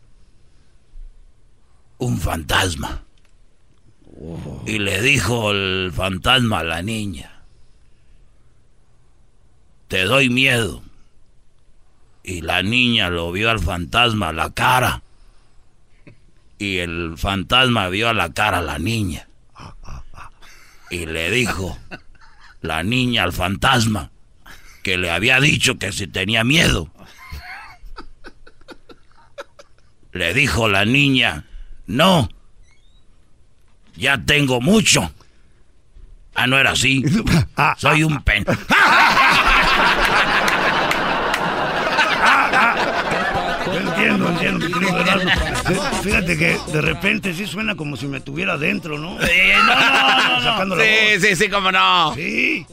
un 1.97 2.17
fantasma. 2.17 3.03
Y 4.65 4.79
le 4.79 5.01
dijo 5.01 5.51
el 5.51 5.91
fantasma 5.93 6.59
a 6.59 6.63
la 6.63 6.81
niña, 6.81 7.43
te 9.87 10.03
doy 10.03 10.29
miedo. 10.29 10.83
Y 12.21 12.41
la 12.41 12.61
niña 12.61 13.09
lo 13.09 13.31
vio 13.31 13.49
al 13.49 13.59
fantasma 13.59 14.29
a 14.29 14.33
la 14.33 14.51
cara. 14.51 15.01
Y 16.59 16.79
el 16.79 17.15
fantasma 17.17 17.87
vio 17.87 18.09
a 18.09 18.13
la 18.13 18.33
cara 18.33 18.59
a 18.59 18.61
la 18.61 18.77
niña. 18.77 19.27
Y 20.91 21.05
le 21.05 21.31
dijo 21.31 21.77
la 22.61 22.83
niña 22.83 23.23
al 23.23 23.33
fantasma 23.33 24.11
que 24.83 24.97
le 24.97 25.09
había 25.09 25.39
dicho 25.39 25.77
que 25.79 25.91
si 25.91 26.07
tenía 26.07 26.43
miedo. 26.43 26.91
Le 30.11 30.33
dijo 30.33 30.67
la 30.67 30.85
niña, 30.85 31.45
no, 31.85 32.29
ya 33.95 34.17
tengo 34.17 34.59
mucho. 34.59 35.13
Ah, 36.33 36.47
no 36.47 36.57
era 36.57 36.71
así. 36.71 37.03
Soy 37.77 38.03
un 38.03 38.21
pen. 38.23 38.45
Entiendo, 43.71 44.29
entiendo, 44.29 44.67
Sí, 45.69 45.79
Fíjate 46.03 46.37
que 46.37 46.57
de 46.71 46.81
repente 46.81 47.33
sí 47.33 47.45
suena 47.45 47.75
como 47.75 47.95
si 47.97 48.07
me 48.07 48.19
tuviera 48.21 48.57
dentro, 48.57 48.97
¿no? 48.97 49.21
Eh, 49.21 49.53
no, 49.55 49.75
no, 49.75 49.75
no, 49.75 50.35
no. 50.35 50.41
Sacando 50.41 50.75
la 50.75 50.83
voz. 50.83 50.91
Sí, 51.19 51.19
sí, 51.21 51.35
sí, 51.35 51.49
cómo 51.49 51.71
no. 51.71 52.13
Sí. 52.15 52.65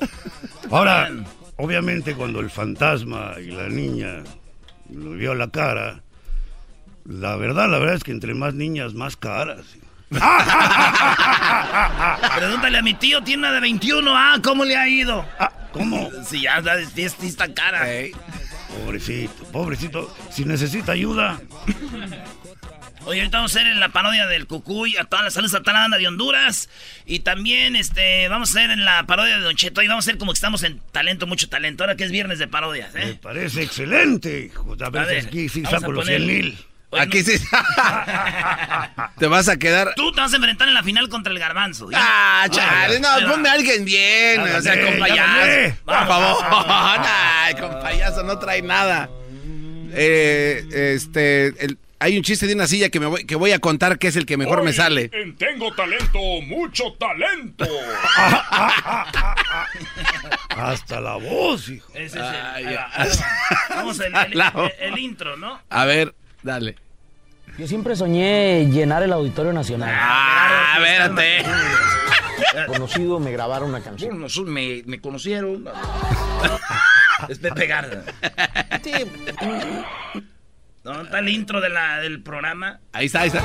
Ahora, 0.71 1.11
obviamente 1.57 2.15
cuando 2.15 2.41
el 2.41 2.51
fantasma 2.51 3.35
y 3.41 3.51
la 3.51 3.69
niña 3.69 4.25
lo 4.93 5.11
vio 5.13 5.33
a 5.33 5.35
la 5.35 5.49
cara, 5.49 6.01
la 7.05 7.37
verdad, 7.37 7.69
la 7.71 7.79
verdad 7.79 7.97
es 7.97 8.05
que 8.05 8.13
entre 8.13 8.35
más 8.35 8.55
niñas, 8.55 8.95
más 8.95 9.17
caras. 9.17 9.65
Pregúntale 12.37 12.79
a 12.79 12.83
mi 12.83 12.95
tío, 12.95 13.23
tiene 13.23 13.41
una 13.41 13.53
de 13.53 13.61
21. 13.61 14.17
Ah, 14.17 14.39
¿cómo 14.43 14.65
le 14.65 14.77
ha 14.77 14.89
ido? 14.89 15.25
Ah, 15.39 15.53
¿Cómo? 15.73 16.11
Si 16.25 16.43
ya 16.43 16.59
está 16.59 16.85
sí 16.85 17.27
está 17.27 17.53
cara. 17.53 17.87
Pobrecito, 18.85 19.45
pobrecito. 19.53 20.15
Si 20.31 20.45
necesita 20.45 20.93
ayuda, 20.93 21.41
Oye, 23.07 23.21
ahorita 23.21 23.39
vamos 23.39 23.55
a 23.55 23.61
hacer 23.61 23.71
en 23.71 23.79
la 23.79 23.91
parodia 23.91 24.27
del 24.27 24.47
Cucuy, 24.49 24.97
a 24.97 25.05
todas 25.05 25.25
las 25.25 25.35
saludos 25.35 25.55
a 25.55 25.61
toda 25.61 25.75
la 25.75 25.81
banda 25.81 25.97
de 25.97 26.09
Honduras. 26.09 26.69
Y 27.07 27.21
también 27.21 27.77
este 27.77 28.27
vamos 28.29 28.49
a 28.49 28.59
hacer 28.59 28.71
en 28.73 28.85
la 28.85 29.05
parodia 29.07 29.37
de 29.39 29.45
Don 29.45 29.55
Cheto. 29.55 29.81
Y 29.81 29.87
vamos 29.87 30.05
a 30.07 30.11
hacer 30.11 30.19
como 30.19 30.33
que 30.33 30.37
estamos 30.37 30.65
en 30.65 30.81
talento, 30.91 31.27
mucho 31.29 31.49
talento. 31.49 31.85
Ahora 31.85 31.95
que 31.95 32.03
es 32.03 32.11
viernes 32.11 32.41
de 32.41 32.49
parodias, 32.49 32.93
me 32.95 33.11
¿eh? 33.11 33.19
parece 33.23 33.63
excelente. 33.63 34.47
hijo. 34.47 34.73
A 34.85 34.91
ver, 34.91 35.03
A 35.03 35.07
ver, 35.07 35.25
aquí 35.27 35.49
sí 35.49 35.65
saco 35.65 35.93
los 35.93 36.05
poner- 36.05 36.17
100 36.21 36.27
mil. 36.27 36.59
Aquí 36.99 37.23
sí. 37.23 37.33
Te 39.19 39.27
vas 39.27 39.49
a 39.49 39.57
quedar. 39.59 39.93
Tú 39.97 40.13
te 40.13 40.21
vas 40.21 40.33
a 40.33 40.37
enfrentar 40.37 40.67
en 40.67 40.75
la 40.75 40.83
final 40.83 41.09
contra 41.09 41.33
el 41.33 41.39
Garbanzo. 41.39 41.91
¿ya? 41.91 41.99
Ah, 42.01 42.49
chale, 42.51 42.99
no, 43.01 43.09
ponme 43.31 43.49
a 43.49 43.53
alguien 43.53 43.85
bien, 43.85 44.41
o 44.41 44.61
sea, 44.63 44.85
con 44.85 44.99
payaso. 44.99 45.77
Por 45.85 45.95
favor, 46.07 46.45
Ay, 47.07 47.55
con 47.55 47.71
payaso 47.81 48.23
no 48.23 48.39
trae 48.39 48.63
nada. 48.63 49.09
Eh, 49.93 50.65
este, 50.95 51.49
el- 51.65 51.79
hay 51.99 52.17
un 52.17 52.23
chiste 52.23 52.47
de 52.47 52.55
una 52.55 52.67
silla 52.67 52.89
que 52.91 53.01
me 53.01 53.07
voy, 53.07 53.25
que 53.27 53.37
voy 53.37 53.53
a 53.53 53.59
contar 53.59 53.99
que 53.99 54.09
es 54.09 54.17
el 54.17 54.27
que 54.27 54.37
mejor 54.37 54.63
me 54.63 54.73
sale. 54.73 55.11
en 55.13 55.37
Tengo 55.37 55.73
talento, 55.75 56.19
mucho 56.47 56.93
talento. 56.99 57.65
Hasta 60.57 61.01
la 61.01 61.17
voz, 61.17 61.69
hijo. 61.69 61.89
Ese 61.95 62.19
es 62.19 62.25
el, 62.25 62.25
Ay. 62.25 62.77
Vamos 63.71 64.01
el, 64.01 64.15
el- 64.15 64.41
el- 64.41 64.73
el 64.81 64.99
intro, 64.99 65.37
¿no? 65.37 65.61
A 65.69 65.85
ver, 65.85 66.15
dale. 66.43 66.77
Yo 67.59 67.67
siempre 67.67 67.97
soñé 67.97 68.67
llenar 68.71 69.03
el 69.03 69.13
Auditorio 69.13 69.53
Nacional. 69.53 69.95
Ah, 69.99 70.77
espérate. 70.79 71.43
Conocido, 72.67 73.19
me 73.21 73.33
grabaron 73.33 73.71
una 73.71 73.81
canción. 73.81 74.19
me, 74.47 74.83
me 74.87 75.01
conocieron. 75.01 75.67
es 77.29 77.39
Pepe 77.39 77.67
Garza. 77.67 78.03
¿Dónde 80.87 81.03
está 81.03 81.19
el 81.19 81.29
intro 81.29 81.61
de 81.61 81.69
la, 81.69 81.99
del 81.99 82.23
programa? 82.23 82.79
Ahí 82.93 83.07
está, 83.07 83.23
ahí 83.23 83.27
está. 83.27 83.43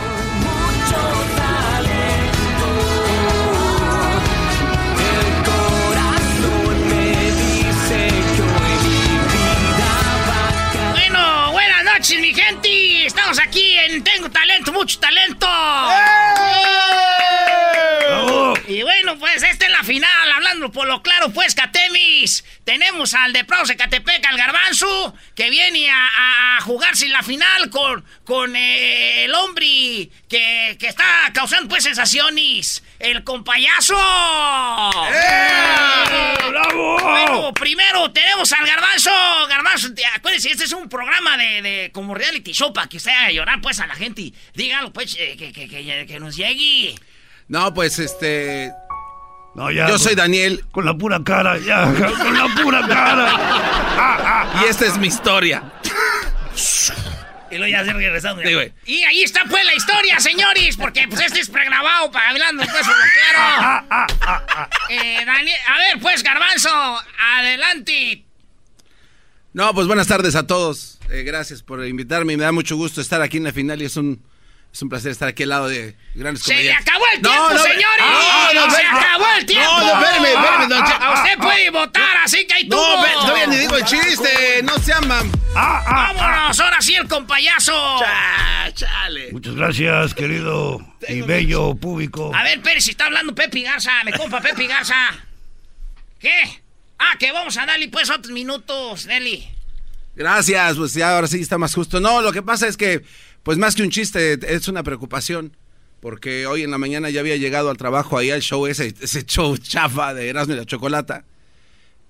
Bueno, 10.91 11.51
buenas 11.51 11.83
noches, 11.83 12.21
mi 12.21 12.31
gente. 12.31 13.07
Estamos 13.07 13.39
aquí 13.39 13.75
en 13.89 14.03
Tengo 14.03 14.29
Talento, 14.29 14.71
mucho 14.71 14.99
talento. 14.99 15.47
Y 18.71 18.83
bueno, 18.83 19.19
pues 19.19 19.43
esta 19.43 19.65
es 19.65 19.71
la 19.71 19.83
final, 19.83 20.31
hablando 20.33 20.71
por 20.71 20.87
lo 20.87 21.03
claro, 21.03 21.29
pues, 21.33 21.55
Catemis. 21.55 22.45
Tenemos 22.63 23.13
al 23.13 23.33
de 23.33 23.43
Prouse 23.43 23.75
Catepec, 23.75 24.25
al 24.25 24.37
Garbanzo, 24.37 25.13
que 25.35 25.49
viene 25.49 25.89
a, 25.91 26.55
a 26.55 26.61
jugarse 26.61 27.09
la 27.09 27.21
final 27.21 27.69
con, 27.69 28.05
con 28.23 28.55
eh, 28.55 29.25
el 29.25 29.33
hombre 29.35 30.09
que, 30.29 30.77
que 30.79 30.87
está 30.87 31.03
causando, 31.33 31.67
pues, 31.67 31.83
sensaciones. 31.83 32.81
El 32.97 33.25
compayazo. 33.25 33.95
¡Bravo! 36.49 36.97
Bueno, 37.01 37.53
primero 37.53 38.09
tenemos 38.13 38.53
al 38.53 38.65
Garbanzo. 38.65 39.11
Garbanzo, 39.49 39.89
acuérdense, 40.15 40.49
este 40.49 40.63
es 40.63 40.71
un 40.71 40.87
programa 40.87 41.35
de, 41.35 41.61
de 41.61 41.91
como 41.91 42.15
reality 42.15 42.53
show 42.53 42.71
para 42.71 42.87
que 42.87 42.95
usted 42.97 43.11
haga 43.11 43.31
llorar, 43.31 43.59
pues, 43.59 43.81
a 43.81 43.87
la 43.87 43.95
gente. 43.95 44.21
y 44.21 44.33
Dígalo, 44.53 44.93
pues, 44.93 45.17
eh, 45.19 45.35
que, 45.37 45.51
que, 45.51 45.67
que, 45.67 46.05
que 46.07 46.19
nos 46.21 46.37
llegue. 46.37 46.95
No, 47.51 47.73
pues 47.73 47.99
este. 47.99 48.71
No, 49.55 49.69
ya, 49.69 49.85
Yo 49.85 49.95
con- 49.95 49.99
soy 49.99 50.15
Daniel. 50.15 50.63
Con 50.71 50.85
la 50.85 50.93
pura 50.97 51.21
cara, 51.21 51.57
ya, 51.57 51.83
con 52.23 52.33
la 52.33 52.47
pura 52.63 52.87
cara. 52.87 54.47
Y 54.63 54.69
esta 54.69 54.85
es 54.85 54.97
mi 54.97 55.07
historia. 55.07 55.61
Y 57.51 57.57
luego 57.57 57.69
ya 57.69 57.83
se 57.83 57.91
regresando. 57.91 58.41
Sí, 58.41 58.53
güey. 58.53 58.71
Y 58.85 59.03
ahí 59.03 59.23
está 59.23 59.43
pues 59.49 59.65
la 59.65 59.75
historia, 59.75 60.17
señores, 60.21 60.77
porque 60.77 61.05
pues 61.09 61.19
este 61.25 61.41
es 61.41 61.49
pregrabado 61.49 62.09
para 62.09 62.29
hablando 62.29 62.63
pues 62.63 62.87
lo 62.87 62.93
claro. 63.33 64.07
Eh, 64.89 65.25
Daniel, 65.25 65.57
a 65.67 65.77
ver 65.77 65.99
pues, 66.01 66.23
Garbanzo, 66.23 66.69
adelante. 67.37 68.23
No, 69.51 69.73
pues 69.73 69.87
buenas 69.87 70.07
tardes 70.07 70.35
a 70.35 70.47
todos. 70.47 70.99
Eh, 71.09 71.23
gracias 71.23 71.63
por 71.63 71.85
invitarme. 71.85 72.37
Me 72.37 72.43
da 72.43 72.53
mucho 72.53 72.77
gusto 72.77 73.01
estar 73.01 73.21
aquí 73.21 73.35
en 73.35 73.43
la 73.43 73.51
final 73.51 73.81
y 73.81 73.85
es 73.85 73.97
un, 73.97 74.23
es 74.73 74.81
un 74.81 74.89
placer 74.89 75.11
estar 75.11 75.27
aquí 75.27 75.43
al 75.43 75.49
lado 75.49 75.67
de 75.67 75.95
grandes 76.15 76.43
Se 76.43 76.55
le 76.55 76.71
acabó 76.73 77.03
el 77.13 77.21
No, 77.21 77.29
tiempo, 77.29 77.49
no, 77.53 77.59
señores. 77.59 77.99
no, 77.99 78.53
no, 78.67 78.71
se 78.75 78.83
no, 78.83 78.97
acabó 78.99 79.25
el 79.37 79.45
tiempo. 79.45 79.65
No, 79.69 79.79
no, 79.81 80.01
espérame, 80.01 80.25
espérame, 80.25 80.69
don 80.69 80.85
Che- 80.85 80.93
A 81.03 81.13
usted 81.13 81.37
puede 81.39 81.69
votar, 81.71 82.17
así 82.23 82.47
que 82.47 82.53
ahí 82.53 82.67
No, 82.67 82.77
tuvo. 82.77 83.01
ve- 83.01 83.09
todavía 83.13 83.47
ni 83.47 83.57
digo 83.57 83.75
el 83.75 83.83
chiste. 83.85 84.61
No 84.63 84.79
se 84.79 84.93
aman. 84.93 85.29
Vámonos, 85.53 86.59
ahora 86.59 86.81
sí 86.81 86.95
el 86.95 87.07
compayazo. 87.07 87.99
chale. 88.73 89.31
Muchas 89.33 89.55
gracias, 89.55 90.13
querido 90.13 90.79
y 91.07 91.21
bello 91.21 91.75
público. 91.75 92.31
A 92.33 92.43
ver, 92.43 92.61
Pérez, 92.61 92.85
si 92.85 92.91
está 92.91 93.05
hablando 93.07 93.35
Pepe 93.35 93.61
Garza, 93.63 93.91
me 94.05 94.13
compa 94.13 94.39
Pepe 94.39 94.67
Garza. 94.67 94.95
¿Qué? 96.19 96.61
Ah, 96.99 97.15
que 97.19 97.31
vamos 97.31 97.57
a 97.57 97.65
darle 97.65 97.89
pues 97.89 98.09
otros 98.09 98.31
minutos, 98.31 99.05
Nelly. 99.07 99.49
Gracias, 100.15 100.75
pues 100.77 100.93
ya 100.93 101.15
ahora 101.15 101.27
sí 101.27 101.41
está 101.41 101.57
más 101.57 101.73
justo. 101.73 101.99
No, 101.99 102.21
lo 102.21 102.31
que 102.31 102.41
pasa 102.41 102.67
es 102.67 102.77
que, 102.77 103.03
pues 103.43 103.57
más 103.57 103.75
que 103.75 103.83
un 103.83 103.89
chiste, 103.89 104.39
es 104.53 104.67
una 104.67 104.83
preocupación. 104.83 105.55
Porque 106.01 106.47
hoy 106.47 106.63
en 106.63 106.71
la 106.71 106.79
mañana 106.79 107.11
ya 107.11 107.19
había 107.19 107.37
llegado 107.37 107.69
al 107.69 107.77
trabajo 107.77 108.17
ahí 108.17 108.31
al 108.31 108.41
show 108.41 108.65
ese, 108.65 108.91
show 109.25 109.55
chafa 109.57 110.15
de 110.15 110.29
Erasmo 110.29 110.55
y 110.55 110.57
la 110.57 110.65
Chocolata, 110.65 111.25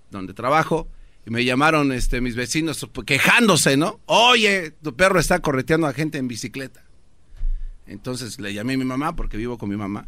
donde 0.09 0.33
trabajo, 0.33 0.87
y 1.25 1.29
me 1.29 1.43
llamaron 1.43 1.91
este, 1.91 2.21
mis 2.21 2.35
vecinos 2.35 2.87
quejándose, 3.05 3.75
¿no? 3.75 3.99
Oye, 4.05 4.71
tu 4.81 4.95
perro 4.95 5.19
está 5.19 5.39
correteando 5.39 5.87
a 5.87 5.93
gente 5.93 6.17
en 6.17 6.29
bicicleta. 6.29 6.83
Entonces 7.85 8.39
le 8.39 8.53
llamé 8.53 8.75
a 8.75 8.77
mi 8.77 8.85
mamá, 8.85 9.13
porque 9.15 9.35
vivo 9.35 9.57
con 9.57 9.69
mi 9.69 9.75
mamá. 9.75 10.07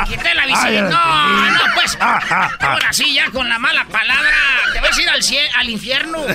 le 0.00 0.04
quité 0.08 0.34
la 0.34 0.42
Ah, 0.42 0.46
bicicleta. 0.46 0.88
No, 0.90 1.50
no, 1.50 1.74
pues. 1.74 1.96
Ahora 2.00 2.92
sí, 2.92 3.14
ya 3.14 3.30
con 3.30 3.48
la 3.48 3.58
mala 3.58 3.84
palabra. 3.86 4.30
Te 4.72 4.80
vas 4.80 4.98
a 4.98 5.02
ir 5.02 5.08
al, 5.08 5.20
al 5.60 5.70
infierno. 5.70 6.18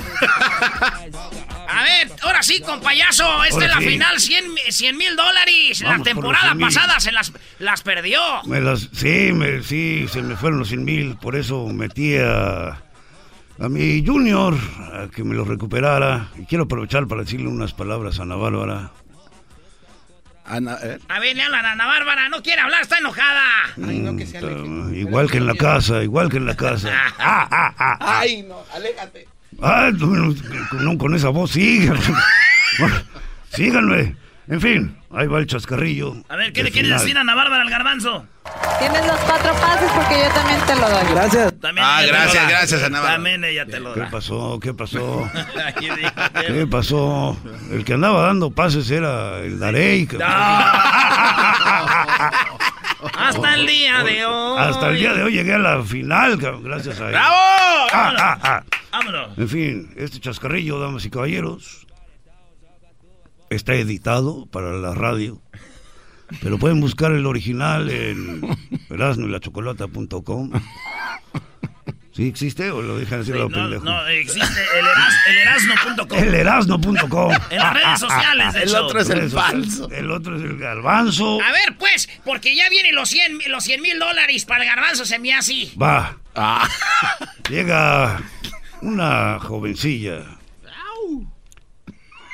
A 1.72 1.84
ver, 1.84 2.12
ahora 2.24 2.42
sí, 2.42 2.60
con 2.62 2.82
payaso. 2.82 3.24
Esta 3.44 3.54
Ahora 3.56 3.66
es 3.68 3.76
la 3.76 3.80
sí. 3.82 3.88
final, 3.88 4.20
100 4.20 4.98
mil 4.98 5.16
dólares. 5.16 5.82
La 5.82 6.00
temporada 6.02 6.54
100,000. 6.56 6.66
pasada 6.68 7.00
se 7.00 7.12
las, 7.12 7.32
las 7.60 7.82
perdió. 7.82 8.20
Me 8.46 8.60
las, 8.60 8.90
sí, 8.94 9.32
me, 9.34 9.62
sí, 9.64 10.08
se 10.12 10.22
me 10.22 10.36
fueron 10.36 10.60
los 10.60 10.70
100 10.70 10.84
mil, 10.84 11.16
por 11.18 11.36
eso 11.36 11.68
metí 11.68 12.18
a, 12.18 12.70
a 13.60 13.70
mi 13.70 14.04
junior 14.06 14.56
a 14.94 15.08
que 15.14 15.24
me 15.24 15.36
lo 15.36 15.46
recuperara. 15.46 16.30
Y 16.38 16.46
quiero 16.46 16.64
aprovechar 16.64 17.08
para 17.08 17.22
decirle 17.22 17.48
unas 17.48 17.74
palabras 17.74 18.20
a 18.20 18.24
Ana 18.24 18.36
Bárbara. 18.36 18.92
Ana, 20.46 20.80
¿eh? 20.82 20.98
A 21.08 21.20
ver, 21.20 21.36
le 21.36 21.44
hablan 21.44 21.64
a 21.64 21.72
Ana 21.74 21.86
Bárbara. 21.86 22.28
No 22.30 22.42
quiere 22.42 22.62
hablar, 22.62 22.82
está 22.82 22.98
enojada. 22.98 23.44
Mm, 23.78 24.96
igual 24.96 25.30
que 25.30 25.38
en 25.38 25.46
la 25.46 25.54
casa, 25.54 26.02
igual 26.02 26.30
que 26.30 26.38
en 26.38 26.48
la 26.48 26.56
casa. 26.58 26.90
Ay, 28.00 28.42
no, 28.42 28.64
aléjate. 28.74 29.28
Ah, 29.62 29.90
no, 29.94 30.34
con, 30.70 30.98
con 30.98 31.14
esa 31.16 31.30
voz, 31.30 31.52
síganme. 31.52 32.00
síganme. 33.52 34.16
En 34.48 34.60
fin, 34.62 34.98
ahí 35.14 35.28
va 35.28 35.38
el 35.40 35.46
chascarrillo. 35.46 36.16
A 36.28 36.36
ver, 36.36 36.52
¿qué 36.54 36.64
le 36.64 36.72
quieres 36.72 36.90
decir 36.92 37.16
a 37.18 37.22
Ana 37.22 37.36
Bárbara 37.36 37.62
al 37.62 37.70
garbanzo? 37.70 38.26
Tienes 38.80 39.06
los 39.06 39.18
cuatro 39.20 39.54
pases 39.62 39.92
porque 39.92 40.16
yo 40.24 40.30
también 40.34 40.60
te 40.66 40.76
lo 40.76 40.90
doy. 40.90 41.04
Gracias. 41.12 41.54
También 41.62 41.86
Ah, 41.88 42.02
gracias, 42.08 42.50
gracias, 42.50 42.82
Ana 42.84 42.98
Bárbara. 43.00 43.16
También 43.18 43.44
ella 43.44 43.66
te 43.68 43.80
lo 43.80 43.94
¿Qué 43.94 44.00
da. 44.00 44.10
pasó? 44.10 44.60
¿Qué 44.60 44.74
pasó? 44.74 45.30
Aquí 45.68 45.88
dijo, 45.90 46.12
¿Qué 46.48 46.66
pasó? 46.66 47.38
El 47.72 47.86
que 47.86 47.94
andaba 47.94 48.24
dando 48.26 48.50
pases 48.50 48.90
era 48.90 49.38
el 49.42 49.60
Darey. 49.60 50.08
Hasta 53.18 53.56
el 53.56 53.68
día 53.68 54.04
de 54.04 54.26
hoy. 54.26 54.60
Hasta 54.60 54.90
el 54.90 54.98
día 54.98 55.14
de 55.14 55.24
hoy 55.24 55.34
llegué 55.34 55.54
a 55.54 55.60
la 55.60 55.84
final, 55.84 56.38
gracias 56.38 57.00
a 57.00 57.06
él. 57.08 57.12
¡Bravo! 57.12 57.36
Ah, 57.92 58.16
ah, 58.18 58.40
ah. 58.44 58.64
Vámonos. 58.92 59.38
En 59.38 59.48
fin, 59.48 59.94
este 59.96 60.20
chascarrillo, 60.20 60.80
damas 60.80 61.06
y 61.06 61.10
caballeros, 61.10 61.88
está 63.50 63.76
editado 63.76 64.46
para 64.48 64.74
la 64.74 64.94
radio. 64.94 65.42
Pero 66.42 66.60
pueden 66.60 66.80
buscar 66.80 67.12
el 67.12 67.26
original 67.26 67.90
en 67.90 68.42
erasnoylachocolata.com. 68.90 70.52
¿Sí 72.20 72.28
existe 72.28 72.70
o 72.70 72.82
lo 72.82 72.98
dejan 72.98 73.20
decir 73.20 73.36
a 73.36 73.38
lo 73.38 73.48
No, 73.48 73.56
pendejo? 73.56 73.86
no, 73.86 74.06
existe 74.08 74.62
el, 74.78 74.86
eras, 74.86 75.14
el 75.26 75.38
erasno.com. 75.38 76.18
El 76.20 76.36
erasno.com. 76.36 77.32
En 77.50 77.58
las 77.58 77.74
redes 77.74 78.00
sociales, 78.02 78.54
de 78.54 78.64
El 78.64 78.68
hecho. 78.68 78.86
otro 78.86 79.00
es 79.00 79.10
el 79.10 79.30
falso. 79.32 79.90
El 79.90 80.12
otro 80.12 80.36
es 80.36 80.42
el 80.44 80.58
garbanzo. 80.58 81.42
A 81.42 81.52
ver, 81.54 81.78
pues, 81.78 82.10
porque 82.26 82.54
ya 82.58 82.68
vienen 82.68 82.94
los 82.94 83.08
100 83.08 83.40
los 83.48 83.64
100 83.64 83.82
mil 83.82 83.98
dólares 84.00 84.44
para 84.44 84.64
el 84.66 84.70
garbanzo, 84.70 85.06
se 85.06 85.18
me 85.18 85.34
hace 85.34 85.54
así. 85.54 85.74
Va. 85.82 86.18
Ah. 86.36 86.68
Llega 87.50 88.22
una 88.82 89.40
jovencilla, 89.40 90.26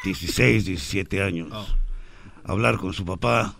16, 0.04 0.66
17 0.66 1.22
años, 1.22 1.52
a 2.44 2.52
hablar 2.52 2.78
con 2.78 2.92
su 2.94 3.06
papá, 3.06 3.54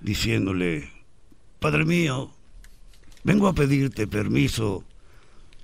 diciéndole, 0.00 0.90
Padre 1.60 1.84
mío, 1.84 2.34
vengo 3.28 3.46
a 3.46 3.52
pedirte 3.52 4.06
permiso 4.06 4.84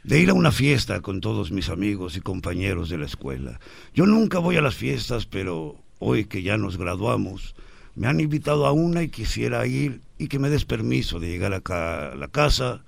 de 0.02 0.20
ir 0.20 0.28
a 0.28 0.34
una 0.34 0.52
fiesta 0.52 1.00
con 1.00 1.22
todos 1.22 1.50
mis 1.50 1.70
amigos 1.70 2.14
y 2.14 2.20
compañeros 2.20 2.90
de 2.90 2.98
la 2.98 3.06
escuela. 3.06 3.58
Yo 3.94 4.04
nunca 4.04 4.38
voy 4.38 4.58
a 4.58 4.60
las 4.60 4.74
fiestas, 4.74 5.24
pero 5.24 5.76
hoy 5.98 6.26
que 6.26 6.42
ya 6.42 6.58
nos 6.58 6.76
graduamos, 6.76 7.54
me 7.94 8.06
han 8.06 8.20
invitado 8.20 8.66
a 8.66 8.72
una 8.72 9.02
y 9.02 9.08
quisiera 9.08 9.66
ir 9.66 10.02
y 10.18 10.28
que 10.28 10.38
me 10.38 10.50
des 10.50 10.66
permiso 10.66 11.20
de 11.20 11.28
llegar 11.28 11.54
acá 11.54 12.12
a 12.12 12.16
la 12.16 12.28
casa 12.28 12.84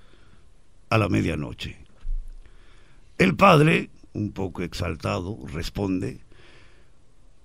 a 0.91 0.97
la 0.99 1.09
medianoche. 1.09 1.79
El 3.17 3.35
padre, 3.35 3.89
un 4.13 4.31
poco 4.31 4.61
exaltado, 4.61 5.39
responde, 5.51 6.19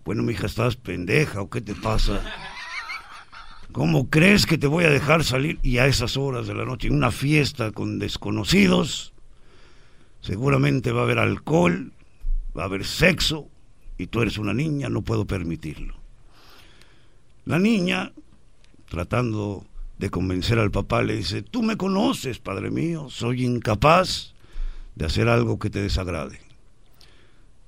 bueno, 0.05 0.23
mija, 0.23 0.45
¿estás 0.45 0.77
pendeja 0.77 1.41
o 1.41 1.49
qué 1.49 1.63
te 1.63 1.75
pasa? 1.75 2.21
¿Cómo 3.73 4.11
crees 4.11 4.45
que 4.45 4.59
te 4.59 4.67
voy 4.67 4.85
a 4.85 4.91
dejar 4.91 5.25
salir 5.25 5.59
y 5.63 5.79
a 5.79 5.87
esas 5.87 6.19
horas 6.19 6.47
de 6.47 6.55
la 6.55 6.67
noche 6.67 6.89
en 6.89 6.95
una 6.95 7.11
fiesta 7.11 7.73
con 7.73 7.99
desconocidos? 7.99 9.15
Seguramente 10.21 10.93
va 10.93 11.01
a 11.01 11.05
haber 11.05 11.19
alcohol, 11.19 11.91
va 12.57 12.63
a 12.63 12.67
haber 12.67 12.85
sexo 12.85 13.49
y 13.97 14.09
tú 14.09 14.21
eres 14.21 14.37
una 14.37 14.53
niña, 14.53 14.91
no 14.91 15.01
puedo 15.01 15.27
permitirlo. 15.27 15.95
La 17.47 17.59
niña, 17.59 18.13
tratando 18.91 19.65
de 19.99 20.11
convencer 20.11 20.59
al 20.59 20.71
papá, 20.71 21.03
le 21.03 21.17
dice, 21.17 21.41
tú 21.41 21.63
me 21.63 21.79
conoces, 21.79 22.41
padre 22.41 22.71
mío, 22.71 23.09
soy 23.09 23.45
incapaz 23.45 24.35
de 24.97 25.07
hacer 25.07 25.29
algo 25.29 25.59
que 25.59 25.71
te 25.71 25.81
desagrade. 25.81 26.41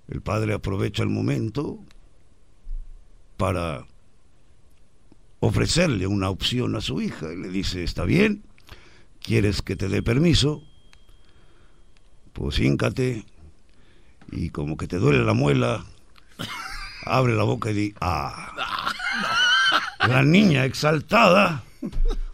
El 0.09 0.21
padre 0.21 0.53
aprovecha 0.53 1.03
el 1.03 1.09
momento 1.09 1.79
para 3.39 3.87
ofrecerle 5.47 6.07
una 6.07 6.31
opción 6.31 6.75
a 6.77 6.81
su 6.81 7.01
hija 7.01 7.33
y 7.33 7.37
le 7.37 7.49
dice, 7.49 7.85
está 7.85 8.05
bien, 8.05 8.45
¿quieres 9.23 9.63
que 9.63 9.77
te 9.77 9.89
dé 9.89 10.03
permiso? 10.03 10.63
Pues 12.33 12.59
híncate 12.59 13.25
y 14.33 14.51
como 14.51 14.77
que 14.77 14.87
te 14.87 14.99
duele 14.99 15.25
la 15.25 15.35
muela, 15.35 15.85
abre 17.05 17.35
la 17.35 17.45
boca 17.45 17.71
y 17.71 17.75
di, 17.75 17.95
ah. 18.01 18.53
La 20.09 20.23
niña 20.23 20.67
exaltada 20.67 21.65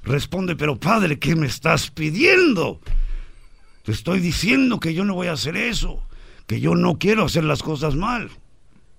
responde, 0.02 0.56
pero 0.56 0.76
padre, 0.76 1.18
¿qué 1.18 1.36
me 1.36 1.46
estás 1.46 1.90
pidiendo? 1.90 2.80
Te 3.84 3.92
estoy 3.92 4.20
diciendo 4.20 4.80
que 4.80 4.92
yo 4.92 5.04
no 5.04 5.14
voy 5.14 5.28
a 5.28 5.32
hacer 5.32 5.56
eso, 5.56 6.02
que 6.46 6.60
yo 6.60 6.74
no 6.74 6.98
quiero 6.98 7.24
hacer 7.24 7.44
las 7.44 7.62
cosas 7.62 7.94
mal. 7.94 8.30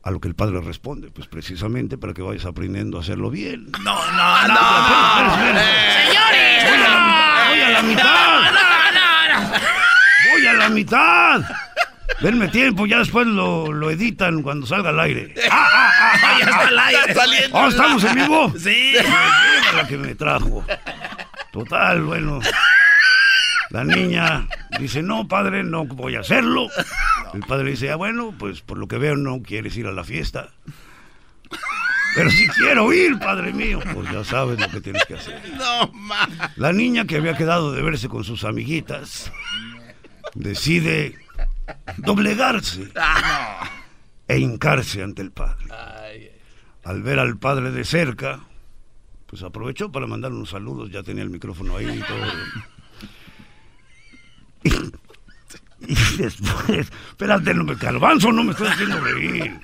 A 0.04 0.10
lo 0.10 0.20
que 0.20 0.28
el 0.28 0.34
padre 0.36 0.60
responde, 0.62 1.12
pues 1.12 1.28
precisamente 1.28 1.98
para 1.98 2.14
que 2.14 2.24
vayas 2.24 2.46
aprendiendo 2.46 2.98
a 2.98 3.02
hacerlo 3.02 3.30
bien. 3.30 3.72
No, 3.84 3.94
no, 4.12 4.48
no. 4.48 5.36
Señores, 5.48 6.64
voy 7.50 7.62
a 7.62 7.70
la 7.70 7.82
mitad. 7.84 8.42
Voy 10.32 10.48
a 10.48 10.54
la 10.54 10.70
mitad. 10.70 11.42
Denme 12.20 12.48
tiempo, 12.50 12.86
ya 12.86 13.00
después 13.00 13.26
lo, 13.28 13.72
lo 13.72 13.90
editan 13.90 14.42
cuando 14.44 14.66
salga 14.68 14.90
al 14.90 15.00
aire. 15.00 15.34
¡Ah, 15.50 15.68
ah, 15.72 16.12
ah, 16.14 16.38
ya 16.40 16.46
está 16.46 16.68
al 16.68 16.80
aire. 16.80 17.14
saliendo. 17.14 17.58
Oh, 17.58 17.68
¿Estamos 17.68 18.04
en 18.04 18.16
vivo? 18.16 18.54
Sí. 18.60 18.94
la 19.76 19.88
que 19.88 19.98
me 19.98 20.14
trajo. 20.16 20.64
Total, 21.52 22.02
bueno. 22.04 22.40
La 23.72 23.84
niña 23.84 24.48
dice, 24.80 25.02
no, 25.02 25.28
padre, 25.28 25.64
no 25.64 25.86
voy 25.86 26.16
a 26.16 26.20
hacerlo. 26.20 26.68
El 27.34 27.42
padre 27.42 27.72
dice, 27.72 27.92
ah, 27.92 27.96
bueno, 27.96 28.34
pues 28.38 28.62
por 28.62 28.78
lo 28.78 28.88
que 28.88 28.98
veo 28.98 29.16
no 29.16 29.42
quieres 29.42 29.76
ir 29.78 29.88
a 29.88 29.92
la 29.92 30.04
fiesta. 30.04 30.52
Pero 32.16 32.30
si 32.30 32.48
quiero 32.50 32.92
ir, 32.92 33.18
padre 33.20 33.54
mío, 33.54 33.80
pues 33.94 34.12
ya 34.12 34.24
sabes 34.24 34.60
lo 34.60 34.70
que 34.70 34.82
tienes 34.82 35.06
que 35.06 35.16
hacer. 35.16 35.42
No, 35.56 35.92
ma. 35.94 36.28
La 36.58 36.74
niña 36.74 37.06
que 37.06 37.16
había 37.16 37.38
quedado 37.38 37.72
de 37.72 37.82
verse 37.82 38.10
con 38.10 38.26
sus 38.26 38.44
amiguitas 38.44 39.32
decide 40.34 41.16
doblegarse 41.98 42.92
e 44.28 44.40
hincarse 44.40 45.04
ante 45.04 45.22
el 45.22 45.32
padre. 45.32 45.66
Al 46.84 47.02
ver 47.02 47.20
al 47.20 47.38
padre 47.38 47.72
de 47.72 47.86
cerca, 47.86 48.42
pues 49.28 49.44
aprovechó 49.44 49.92
para 49.92 50.08
mandar 50.08 50.34
unos 50.34 50.50
saludos, 50.50 50.92
ya 50.92 51.04
tenía 51.04 51.24
el 51.24 51.30
micrófono 51.30 51.78
ahí 51.78 51.88
y 51.88 52.02
todo. 52.02 52.26
Y, 55.88 55.96
después, 56.18 56.92
espérate, 57.10 57.54
no 57.54 57.64
me 57.64 57.76
calvanzo, 57.76 58.32
no 58.32 58.44
me 58.44 58.52
estoy 58.52 58.68
haciendo 58.68 59.00
reír. 59.00 59.60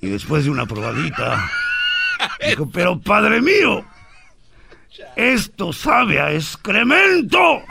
Y 0.00 0.08
después 0.08 0.44
de 0.44 0.50
una 0.50 0.66
probadita, 0.66 1.50
dijo, 2.46 2.70
pero 2.70 2.98
padre 2.98 3.42
mío, 3.42 3.84
esto 5.16 5.72
sabe 5.72 6.20
a 6.20 6.32
excremento. 6.32 7.62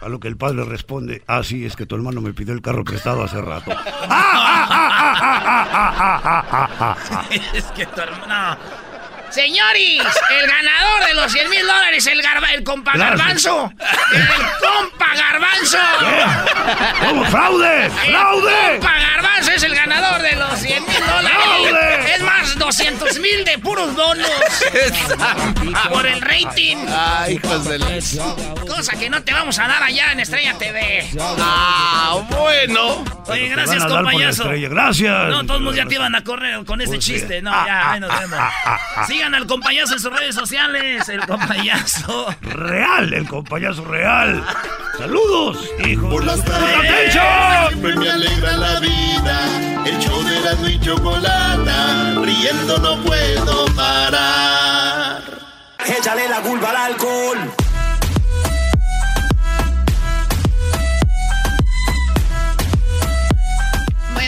A 0.00 0.08
lo 0.08 0.20
que 0.20 0.28
el 0.28 0.36
padre 0.36 0.64
responde, 0.64 1.22
ah, 1.26 1.42
sí, 1.42 1.64
es 1.64 1.74
que 1.74 1.86
tu 1.86 1.96
hermano 1.96 2.20
me 2.20 2.34
pidió 2.34 2.52
el 2.52 2.60
carro 2.60 2.84
prestado 2.84 3.24
hace 3.24 3.40
rato. 3.40 3.70
es 7.54 7.64
que 7.72 7.86
tu 7.86 8.00
hermano... 8.00 8.58
Señores, 9.36 10.00
el 10.30 10.46
ganador 10.50 11.04
de 11.08 11.12
los 11.14 11.30
100 11.30 11.50
mil 11.50 11.60
dólares, 11.60 12.06
el, 12.06 12.22
garba, 12.22 12.54
el 12.54 12.64
compa 12.64 12.96
garbanzo. 12.96 13.70
El 14.14 14.26
compa 14.26 15.14
garbanzo. 15.14 15.78
¿Cómo? 17.06 17.24
¡Fraude! 17.26 17.90
¡Fraude! 17.90 18.74
El 18.76 18.80
compa 18.80 18.98
garbanzo 18.98 19.52
es 19.52 19.62
el 19.62 19.74
ganador 19.74 20.22
de 20.22 20.36
los 20.36 20.58
100 20.58 20.86
mil 20.86 21.00
dólares. 21.06 22.10
Es 22.16 22.22
más, 22.22 22.58
200 22.58 23.18
mil 23.18 23.44
de 23.44 23.58
puros 23.58 23.94
bonos. 23.94 24.30
Por 25.90 26.06
el 26.06 26.22
rating. 26.22 26.78
Ay, 26.88 27.34
hijos 27.34 27.64
de. 27.66 27.76
Cosa 28.66 28.98
que 28.98 29.10
no 29.10 29.22
te 29.22 29.34
vamos 29.34 29.58
a 29.58 29.68
dar 29.68 29.82
allá 29.82 30.12
en 30.12 30.20
Estrella 30.20 30.56
TV. 30.58 31.06
Ah, 31.38 32.22
bueno. 32.30 33.04
Oye, 33.26 33.48
gracias, 33.48 33.84
compañazo. 33.84 34.44
Gracias. 34.50 35.28
No, 35.28 35.44
todos 35.44 35.74
ya 35.74 35.84
te 35.84 35.96
iban 35.96 36.14
a 36.14 36.24
correr 36.24 36.64
con 36.64 36.80
ese 36.80 36.92
Pues 36.92 37.04
chiste. 37.04 37.42
No, 37.42 37.50
Ah, 37.52 37.64
ya, 37.66 37.80
ah, 37.80 37.92
ahí 37.92 38.00
nos 38.00 38.10
Sigan 39.26 39.42
al 39.42 39.46
compañazo 39.48 39.94
en 39.94 40.00
sus 40.00 40.12
redes 40.12 40.36
sociales. 40.36 41.08
El 41.08 41.26
compañazo. 41.26 42.32
Real, 42.42 43.12
el 43.12 43.26
compañazo 43.26 43.84
real. 43.84 44.44
Saludos, 44.96 45.68
hijos. 45.84 46.12
Por 46.12 46.24
las 46.24 46.44
tardes 46.44 47.12
siempre 47.68 47.96
me 47.96 48.08
alegra 48.08 48.56
la 48.56 48.78
vida. 48.78 49.84
El 49.84 49.98
show 49.98 50.22
de 50.22 50.38
Erasmo 50.38 50.68
y 50.68 50.78
Chocolata. 50.78 52.14
Riendo 52.22 52.78
no 52.78 53.02
puedo 53.02 53.66
parar. 53.74 55.22
Échale 55.84 56.28
la 56.28 56.40
culpa 56.42 56.70
al 56.70 56.76
alcohol. 56.76 57.38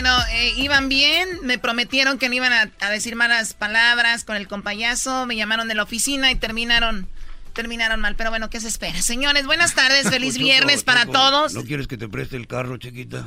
Bueno, 0.09 0.25
eh, 0.31 0.53
iban 0.57 0.89
bien, 0.89 1.27
me 1.43 1.59
prometieron 1.59 2.17
que 2.17 2.29
no 2.29 2.35
iban 2.35 2.51
a, 2.51 2.71
a 2.79 2.89
decir 2.89 3.15
malas 3.15 3.53
palabras 3.53 4.23
con 4.23 4.35
el 4.37 4.47
compayazo, 4.47 5.27
me 5.27 5.35
llamaron 5.35 5.67
de 5.67 5.75
la 5.75 5.83
oficina 5.83 6.31
y 6.31 6.35
terminaron 6.35 7.07
terminaron 7.53 7.99
mal, 8.01 8.15
pero 8.15 8.29
bueno, 8.31 8.49
¿qué 8.49 8.59
se 8.59 8.69
espera? 8.69 9.01
Señores, 9.03 9.45
buenas 9.45 9.75
tardes, 9.75 10.09
feliz 10.09 10.33
Choco, 10.33 10.45
viernes 10.45 10.83
para 10.83 11.01
Choco, 11.01 11.11
todos. 11.13 11.53
¿No 11.53 11.63
quieres 11.63 11.87
que 11.87 11.97
te 11.97 12.07
preste 12.09 12.37
el 12.37 12.47
carro, 12.47 12.77
chiquita? 12.77 13.25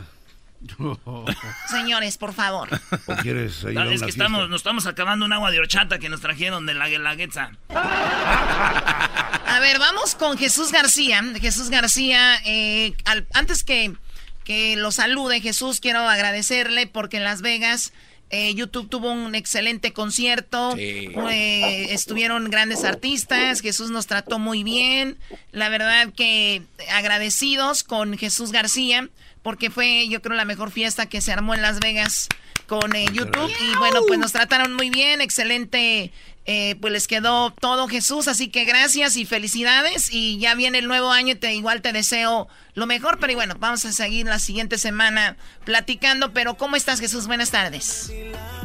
Señores, 1.70 2.18
por 2.18 2.32
favor. 2.32 2.68
¿O 3.06 3.14
quieres 3.16 3.62
ir 3.62 3.74
No, 3.74 3.82
a 3.82 3.84
una 3.84 3.94
es 3.94 4.02
que 4.02 4.10
estamos, 4.10 4.48
nos 4.48 4.60
estamos 4.60 4.86
acabando 4.86 5.24
un 5.24 5.32
agua 5.32 5.50
de 5.52 5.60
horchata 5.60 5.98
que 6.00 6.08
nos 6.08 6.20
trajeron 6.20 6.66
de 6.66 6.74
la 6.74 6.88
Guelaguetza. 6.88 7.50
A 7.68 9.58
ver, 9.60 9.78
vamos 9.78 10.14
con 10.16 10.36
Jesús 10.38 10.72
García. 10.72 11.22
Jesús 11.40 11.68
García, 11.70 12.40
eh, 12.44 12.94
al- 13.04 13.26
antes 13.34 13.62
que, 13.64 13.92
que 14.44 14.76
lo 14.76 14.90
salude 14.92 15.40
Jesús, 15.40 15.80
quiero 15.80 16.00
agradecerle 16.00 16.86
porque 16.86 17.18
en 17.18 17.24
Las 17.24 17.42
Vegas 17.42 17.92
eh, 18.34 18.54
YouTube 18.54 18.88
tuvo 18.88 19.12
un 19.12 19.34
excelente 19.34 19.92
concierto. 19.92 20.74
Sí. 20.74 21.10
Eh, 21.30 21.88
estuvieron 21.90 22.50
grandes 22.50 22.82
artistas. 22.82 23.60
Jesús 23.60 23.90
nos 23.90 24.06
trató 24.06 24.38
muy 24.38 24.64
bien. 24.64 25.18
La 25.52 25.68
verdad 25.68 26.10
que 26.16 26.62
agradecidos 26.90 27.84
con 27.84 28.16
Jesús 28.16 28.50
García 28.50 29.10
porque 29.42 29.70
fue, 29.70 30.08
yo 30.08 30.22
creo, 30.22 30.34
la 30.34 30.46
mejor 30.46 30.70
fiesta 30.70 31.06
que 31.06 31.20
se 31.20 31.30
armó 31.32 31.54
en 31.54 31.62
Las 31.62 31.80
Vegas 31.80 32.28
con 32.66 32.96
eh, 32.96 33.04
YouTube. 33.12 33.50
Y 33.50 33.76
bueno, 33.76 34.00
pues 34.06 34.18
nos 34.18 34.32
trataron 34.32 34.72
muy 34.74 34.88
bien. 34.88 35.20
Excelente. 35.20 36.10
Eh, 36.44 36.76
pues 36.80 36.92
les 36.92 37.06
quedó 37.06 37.52
todo 37.52 37.86
Jesús, 37.86 38.26
así 38.26 38.48
que 38.48 38.64
gracias 38.64 39.16
y 39.16 39.24
felicidades 39.24 40.12
y 40.12 40.38
ya 40.38 40.56
viene 40.56 40.78
el 40.78 40.88
nuevo 40.88 41.12
año 41.12 41.34
y 41.34 41.36
te, 41.36 41.54
igual 41.54 41.82
te 41.82 41.92
deseo 41.92 42.48
lo 42.74 42.86
mejor, 42.86 43.18
pero 43.20 43.34
bueno, 43.34 43.54
vamos 43.60 43.84
a 43.84 43.92
seguir 43.92 44.26
la 44.26 44.40
siguiente 44.40 44.76
semana 44.76 45.36
platicando, 45.64 46.32
pero 46.32 46.54
¿cómo 46.54 46.74
estás 46.74 46.98
Jesús? 46.98 47.28
Buenas 47.28 47.52
tardes. 47.52 48.12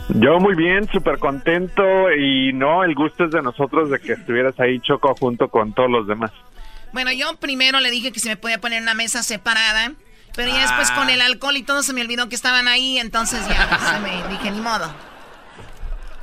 Yo 0.10 0.40
muy 0.40 0.56
bien, 0.56 0.90
súper 0.92 1.20
contento 1.20 1.84
y 2.14 2.52
no, 2.54 2.84
el 2.84 2.96
gusto 2.96 3.26
es 3.26 3.32
de 3.32 3.44
nosotros 3.44 3.92
de 3.92 4.00
que 4.00 4.14
estuvieras 4.14 4.60
ahí 4.60 4.80
Choco 4.80 5.14
junto 5.20 5.50
con 5.50 5.74
todos 5.74 5.92
los 5.92 6.08
demás. 6.08 6.32
Bueno, 6.94 7.12
yo 7.12 7.36
primero 7.36 7.80
le 7.80 7.92
dije 7.92 8.12
que 8.12 8.20
se 8.20 8.30
me 8.30 8.38
podía 8.38 8.60
poner 8.60 8.82
una 8.82 8.96
mesa 8.96 9.22
separada, 9.22 9.92
pero 10.36 10.50
ya 10.50 10.62
después 10.62 10.90
con 10.92 11.12
el 11.12 11.22
alcohol 11.22 11.58
y 11.58 11.64
todo 11.64 11.84
se 11.84 11.94
me 11.94 12.02
olvidó 12.02 12.28
que 12.28 12.36
estaban 12.36 12.68
ahí, 12.68 12.98
entonces 12.98 13.48
ya 13.48 13.68
pues, 13.70 13.82
se 13.82 14.00
me 14.00 14.28
dije 14.30 14.50
ni 14.50 14.62
modo. 14.62 14.92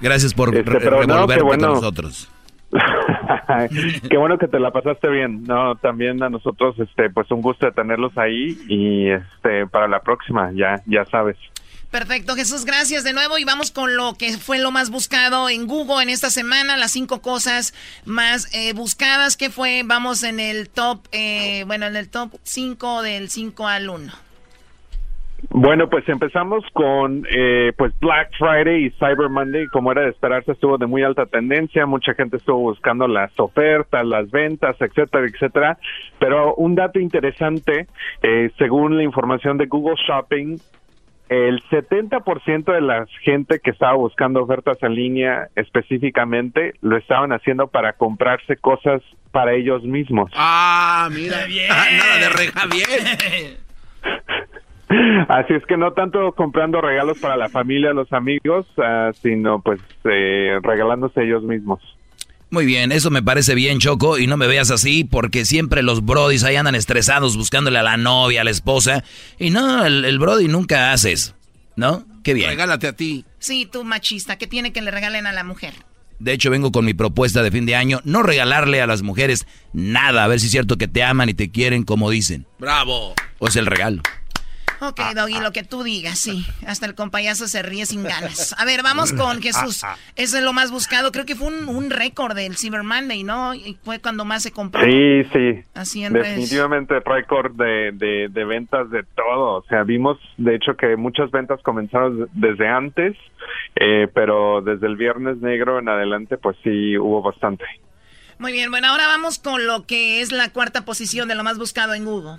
Gracias 0.00 0.34
por 0.34 0.54
Este, 0.54 0.70
re- 0.70 1.06
no, 1.06 1.26
bueno. 1.26 1.46
con 1.48 1.60
nosotros. 1.60 2.28
Qué 4.10 4.16
bueno 4.16 4.38
que 4.38 4.48
te 4.48 4.58
la 4.58 4.70
pasaste 4.72 5.08
bien. 5.08 5.44
No, 5.44 5.76
también 5.76 6.22
a 6.22 6.28
nosotros 6.28 6.74
este 6.78 7.10
pues 7.10 7.30
un 7.30 7.40
gusto 7.40 7.66
de 7.66 7.72
tenerlos 7.72 8.16
ahí 8.18 8.58
y 8.68 9.10
este 9.10 9.66
para 9.66 9.88
la 9.88 10.00
próxima, 10.00 10.50
ya 10.54 10.82
ya 10.86 11.04
sabes. 11.06 11.36
Perfecto, 11.90 12.34
Jesús, 12.34 12.64
gracias 12.64 13.04
de 13.04 13.12
nuevo 13.12 13.38
y 13.38 13.44
vamos 13.44 13.70
con 13.70 13.96
lo 13.96 14.14
que 14.14 14.36
fue 14.36 14.58
lo 14.58 14.72
más 14.72 14.90
buscado 14.90 15.48
en 15.48 15.68
Google 15.68 16.02
en 16.02 16.08
esta 16.08 16.28
semana, 16.28 16.76
las 16.76 16.90
cinco 16.90 17.22
cosas 17.22 17.72
más 18.04 18.52
eh, 18.52 18.72
buscadas 18.72 19.36
que 19.36 19.48
fue, 19.48 19.82
vamos 19.84 20.24
en 20.24 20.40
el 20.40 20.68
top, 20.70 21.06
eh, 21.12 21.62
bueno, 21.68 21.86
en 21.86 21.94
el 21.94 22.08
top 22.08 22.32
5 22.42 23.02
del 23.02 23.30
5 23.30 23.68
al 23.68 23.88
1. 23.90 24.12
Bueno, 25.56 25.88
pues 25.88 26.02
empezamos 26.08 26.64
con 26.72 27.24
eh, 27.30 27.72
pues 27.78 27.92
Black 28.00 28.32
Friday 28.36 28.86
y 28.86 28.90
Cyber 28.98 29.28
Monday, 29.28 29.68
como 29.68 29.92
era 29.92 30.02
de 30.02 30.08
esperarse, 30.08 30.50
estuvo 30.50 30.78
de 30.78 30.88
muy 30.88 31.04
alta 31.04 31.26
tendencia, 31.26 31.86
mucha 31.86 32.12
gente 32.14 32.38
estuvo 32.38 32.58
buscando 32.58 33.06
las 33.06 33.30
ofertas, 33.38 34.04
las 34.04 34.28
ventas, 34.32 34.74
etcétera, 34.80 35.24
etcétera. 35.28 35.78
Pero 36.18 36.56
un 36.56 36.74
dato 36.74 36.98
interesante, 36.98 37.86
eh, 38.24 38.50
según 38.58 38.96
la 38.96 39.04
información 39.04 39.56
de 39.56 39.66
Google 39.66 39.94
Shopping, 40.04 40.58
el 41.28 41.62
70% 41.70 42.72
de 42.72 42.80
la 42.80 43.06
gente 43.22 43.60
que 43.60 43.70
estaba 43.70 43.94
buscando 43.94 44.42
ofertas 44.42 44.78
en 44.82 44.96
línea 44.96 45.50
específicamente 45.54 46.74
lo 46.80 46.96
estaban 46.96 47.30
haciendo 47.30 47.68
para 47.68 47.92
comprarse 47.92 48.56
cosas 48.56 49.02
para 49.30 49.54
ellos 49.54 49.84
mismos. 49.84 50.32
Ah, 50.34 51.08
mira, 51.12 51.44
bien. 51.46 51.68
nada 51.68 52.18
de 52.18 52.28
reja 52.28 52.66
bien. 52.66 53.58
Así 55.28 55.54
es 55.54 55.64
que 55.66 55.76
no 55.76 55.92
tanto 55.92 56.32
comprando 56.32 56.80
regalos 56.80 57.18
para 57.18 57.36
la 57.36 57.48
familia, 57.48 57.92
los 57.92 58.12
amigos, 58.12 58.66
ah, 58.78 59.10
sino 59.20 59.60
pues 59.60 59.80
eh, 60.04 60.58
regalándose 60.62 61.22
ellos 61.22 61.42
mismos. 61.42 61.80
Muy 62.50 62.66
bien, 62.66 62.92
eso 62.92 63.10
me 63.10 63.22
parece 63.22 63.54
bien, 63.54 63.80
Choco, 63.80 64.18
y 64.18 64.26
no 64.26 64.36
me 64.36 64.46
veas 64.46 64.70
así 64.70 65.02
porque 65.02 65.44
siempre 65.44 65.82
los 65.82 66.04
brodis 66.04 66.44
ahí 66.44 66.54
andan 66.54 66.76
estresados 66.76 67.36
buscándole 67.36 67.78
a 67.78 67.82
la 67.82 67.96
novia, 67.96 68.42
a 68.42 68.44
la 68.44 68.50
esposa, 68.50 69.02
y 69.38 69.50
no, 69.50 69.84
el, 69.84 70.04
el 70.04 70.18
brody 70.20 70.46
nunca 70.46 70.92
hace 70.92 71.12
eso, 71.12 71.34
¿no? 71.74 72.04
Qué 72.22 72.32
bien. 72.32 72.50
Regálate 72.50 72.86
a 72.86 72.92
ti. 72.92 73.24
Sí, 73.38 73.68
tú 73.70 73.82
machista, 73.82 74.36
¿qué 74.38 74.46
tiene 74.46 74.72
que 74.72 74.82
le 74.82 74.92
regalen 74.92 75.26
a 75.26 75.32
la 75.32 75.42
mujer? 75.42 75.74
De 76.20 76.32
hecho, 76.32 76.50
vengo 76.50 76.70
con 76.70 76.84
mi 76.84 76.94
propuesta 76.94 77.42
de 77.42 77.50
fin 77.50 77.66
de 77.66 77.74
año, 77.74 78.00
no 78.04 78.22
regalarle 78.22 78.80
a 78.80 78.86
las 78.86 79.02
mujeres 79.02 79.46
nada, 79.72 80.24
a 80.24 80.28
ver 80.28 80.38
si 80.38 80.46
es 80.46 80.52
cierto 80.52 80.76
que 80.76 80.86
te 80.86 81.02
aman 81.02 81.28
y 81.28 81.34
te 81.34 81.50
quieren 81.50 81.82
como 81.82 82.08
dicen. 82.08 82.46
Bravo. 82.58 83.14
O 83.40 83.48
es 83.48 83.56
el 83.56 83.66
regalo. 83.66 84.00
Ok, 84.80 85.00
Doggy, 85.14 85.40
lo 85.40 85.52
que 85.52 85.62
tú 85.62 85.82
digas, 85.82 86.18
sí. 86.18 86.46
Hasta 86.66 86.86
el 86.86 86.94
compayazo 86.94 87.48
se 87.48 87.62
ríe 87.62 87.86
sin 87.86 88.02
ganas. 88.02 88.54
A 88.58 88.64
ver, 88.64 88.82
vamos 88.82 89.12
con 89.12 89.40
Jesús. 89.42 89.82
Ese 90.16 90.38
es 90.38 90.44
lo 90.44 90.52
más 90.52 90.70
buscado. 90.70 91.12
Creo 91.12 91.24
que 91.24 91.34
fue 91.34 91.48
un, 91.48 91.68
un 91.68 91.90
récord 91.90 92.34
del 92.34 92.56
Cyber 92.56 92.82
Monday, 92.82 93.24
¿no? 93.24 93.54
Y 93.54 93.78
fue 93.82 94.00
cuando 94.00 94.24
más 94.24 94.42
se 94.42 94.52
compró. 94.52 94.84
Sí, 94.84 95.24
sí. 95.32 95.62
Así 95.74 96.04
en 96.04 96.14
redes. 96.14 96.28
Definitivamente 96.28 97.00
récord 97.00 97.52
de, 97.52 97.92
de, 97.92 98.28
de 98.30 98.44
ventas 98.44 98.90
de 98.90 99.02
todo. 99.02 99.58
O 99.58 99.64
sea, 99.68 99.82
vimos 99.82 100.18
de 100.36 100.54
hecho 100.54 100.76
que 100.76 100.96
muchas 100.96 101.30
ventas 101.30 101.60
comenzaron 101.62 102.28
desde 102.32 102.68
antes, 102.68 103.16
eh, 103.76 104.08
pero 104.12 104.60
desde 104.60 104.86
el 104.86 104.96
viernes 104.96 105.38
negro 105.38 105.78
en 105.78 105.88
adelante, 105.88 106.36
pues 106.36 106.56
sí 106.62 106.96
hubo 106.98 107.22
bastante. 107.22 107.64
Muy 108.38 108.52
bien, 108.52 108.70
bueno, 108.70 108.88
ahora 108.88 109.06
vamos 109.06 109.38
con 109.38 109.66
lo 109.66 109.86
que 109.86 110.20
es 110.20 110.32
la 110.32 110.52
cuarta 110.52 110.84
posición 110.84 111.28
de 111.28 111.34
lo 111.34 111.44
más 111.44 111.58
buscado 111.58 111.94
en 111.94 112.04
Google. 112.04 112.38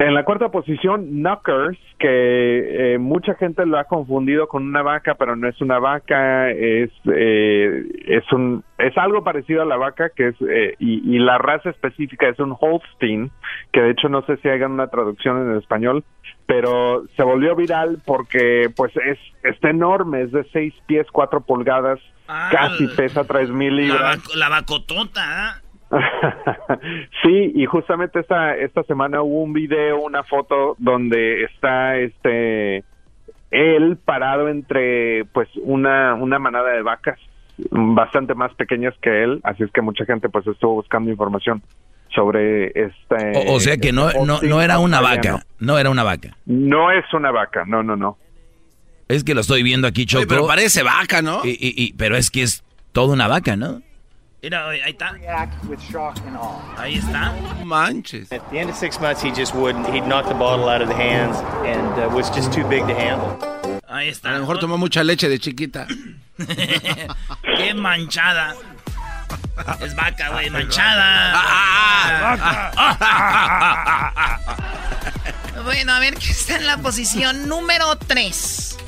En 0.00 0.14
la 0.14 0.24
cuarta 0.24 0.48
posición, 0.48 1.20
Knockers, 1.20 1.78
que 1.98 2.94
eh, 2.94 2.98
mucha 2.98 3.34
gente 3.34 3.66
lo 3.66 3.78
ha 3.78 3.84
confundido 3.84 4.48
con 4.48 4.62
una 4.66 4.80
vaca, 4.80 5.14
pero 5.16 5.36
no 5.36 5.46
es 5.46 5.60
una 5.60 5.78
vaca, 5.78 6.50
es 6.50 6.90
eh, 7.14 7.84
es 8.06 8.24
un 8.32 8.64
es 8.78 8.96
algo 8.96 9.22
parecido 9.22 9.60
a 9.60 9.66
la 9.66 9.76
vaca, 9.76 10.08
que 10.16 10.28
es 10.28 10.36
eh, 10.40 10.74
y, 10.78 11.14
y, 11.14 11.18
la 11.18 11.36
raza 11.36 11.68
específica 11.68 12.28
es 12.30 12.38
un 12.38 12.56
Holstein, 12.58 13.30
que 13.72 13.82
de 13.82 13.90
hecho 13.90 14.08
no 14.08 14.22
sé 14.24 14.38
si 14.38 14.48
hagan 14.48 14.72
una 14.72 14.86
traducción 14.88 15.50
en 15.50 15.58
español, 15.58 16.02
pero 16.46 17.04
se 17.14 17.22
volvió 17.22 17.54
viral 17.54 17.98
porque 18.06 18.70
pues 18.74 18.92
es 18.96 19.18
está 19.44 19.68
enorme, 19.68 20.22
es 20.22 20.32
de 20.32 20.44
seis 20.52 20.72
pies 20.86 21.06
cuatro 21.12 21.42
pulgadas, 21.42 22.00
Ah, 22.26 22.48
casi 22.52 22.86
pesa 22.96 23.24
tres 23.24 23.50
mil 23.50 23.76
La, 23.76 23.82
libras. 23.82 24.18
vac- 24.18 24.34
la 24.36 24.48
vacotota, 24.48 25.20
¿ah? 25.20 25.60
sí, 27.22 27.52
y 27.54 27.66
justamente 27.66 28.20
esta 28.20 28.56
esta 28.56 28.82
semana 28.84 29.22
hubo 29.22 29.42
un 29.42 29.52
video, 29.52 30.00
una 30.00 30.22
foto 30.22 30.76
donde 30.78 31.44
está 31.44 31.96
este 31.98 32.84
él 33.50 33.98
parado 34.04 34.48
entre 34.48 35.24
pues 35.26 35.48
una 35.62 36.14
una 36.14 36.38
manada 36.38 36.70
de 36.70 36.82
vacas 36.82 37.18
bastante 37.70 38.34
más 38.34 38.54
pequeñas 38.54 38.94
que 39.02 39.24
él, 39.24 39.40
así 39.42 39.64
es 39.64 39.70
que 39.72 39.82
mucha 39.82 40.04
gente 40.04 40.28
pues 40.28 40.46
estuvo 40.46 40.74
buscando 40.74 41.10
información 41.10 41.62
sobre 42.14 42.68
este 42.68 43.32
O, 43.36 43.54
o 43.54 43.60
sea 43.60 43.76
que 43.76 43.92
no, 43.92 44.10
no, 44.24 44.40
no 44.40 44.62
era 44.62 44.78
una 44.78 45.00
vaca, 45.00 45.44
no 45.58 45.78
era 45.78 45.90
una 45.90 46.02
vaca. 46.02 46.36
No 46.46 46.90
es 46.90 47.04
una 47.12 47.30
vaca, 47.30 47.64
no, 47.66 47.82
no, 47.82 47.96
no. 47.96 48.16
Es 49.08 49.24
que 49.24 49.34
lo 49.34 49.40
estoy 49.42 49.62
viendo 49.62 49.86
aquí, 49.88 50.06
Choco. 50.06 50.24
pero 50.28 50.46
parece 50.46 50.82
vaca, 50.82 51.20
¿no? 51.22 51.40
Y, 51.44 51.50
y- 51.50 51.74
y- 51.76 51.92
pero 51.94 52.16
es 52.16 52.30
que 52.30 52.42
es 52.42 52.64
toda 52.92 53.12
una 53.12 53.28
vaca, 53.28 53.56
¿no? 53.56 53.82
Mira, 54.42 54.68
ahí 54.70 54.80
está. 54.86 55.14
Ahí 56.78 56.96
está. 56.96 57.32
Manches. 57.64 58.32
At 58.32 58.40
the 58.50 58.58
end 58.58 58.70
of 58.70 58.76
six 58.76 58.98
months, 58.98 59.22
he 59.22 59.30
just 59.30 59.54
wouldn't. 59.54 59.86
He'd 59.92 60.06
knock 60.06 60.26
the 60.28 60.34
bottle 60.34 60.68
out 60.68 60.80
of 60.80 60.88
the 60.88 60.94
hands 60.94 61.36
and 61.66 61.98
uh, 62.02 62.08
was 62.14 62.30
just 62.30 62.52
too 62.52 62.64
big 62.68 62.86
to 62.86 62.94
handle. 62.94 63.36
Ahí 63.88 64.08
A 64.08 64.10
está. 64.12 64.30
lo 64.32 64.40
mejor 64.40 64.58
tomó 64.58 64.78
mucha 64.78 65.02
leche 65.04 65.28
de 65.28 65.38
chiquita. 65.38 65.86
Qué 67.56 67.74
manchada. 67.74 68.54
Es 69.82 69.94
vaca, 69.94 70.30
güey, 70.30 70.48
manchada. 70.56 71.36
Bueno, 75.62 75.92
a 75.92 76.00
ver 76.00 76.14
qué 76.14 76.30
está 76.30 76.56
en 76.56 76.66
la 76.66 76.78
posición 76.78 77.46
número 77.46 77.94
3. 77.96 78.78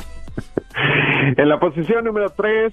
En 1.36 1.48
la 1.48 1.58
posición 1.58 2.04
número 2.04 2.30
3, 2.30 2.72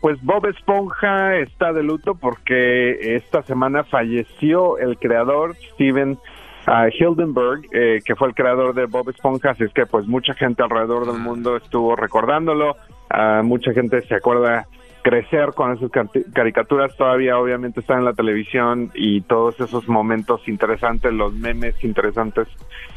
pues 0.00 0.22
Bob 0.22 0.46
Esponja 0.46 1.36
está 1.36 1.72
de 1.72 1.82
luto 1.82 2.14
porque 2.14 3.16
esta 3.16 3.42
semana 3.42 3.84
falleció 3.84 4.78
el 4.78 4.98
creador 4.98 5.54
Steven 5.72 6.18
ah, 6.66 6.88
Hildenberg, 6.88 7.62
eh, 7.72 8.00
que 8.04 8.16
fue 8.16 8.28
el 8.28 8.34
creador 8.34 8.74
de 8.74 8.86
Bob 8.86 9.10
Esponja, 9.10 9.50
así 9.50 9.64
es 9.64 9.72
que 9.72 9.86
pues 9.86 10.06
mucha 10.06 10.34
gente 10.34 10.62
alrededor 10.62 11.06
del 11.06 11.20
mundo 11.20 11.56
estuvo 11.56 11.94
recordándolo, 11.96 12.76
Ah, 13.10 13.42
mucha 13.44 13.72
gente 13.72 14.00
se 14.02 14.14
acuerda 14.14 14.66
crecer 15.04 15.50
con 15.54 15.76
esas 15.76 15.90
cari- 15.90 16.24
caricaturas, 16.32 16.96
todavía 16.96 17.36
obviamente 17.38 17.80
están 17.80 17.98
en 17.98 18.06
la 18.06 18.14
televisión 18.14 18.90
y 18.94 19.20
todos 19.20 19.60
esos 19.60 19.86
momentos 19.86 20.40
interesantes, 20.48 21.12
los 21.12 21.34
memes 21.34 21.74
interesantes 21.84 22.48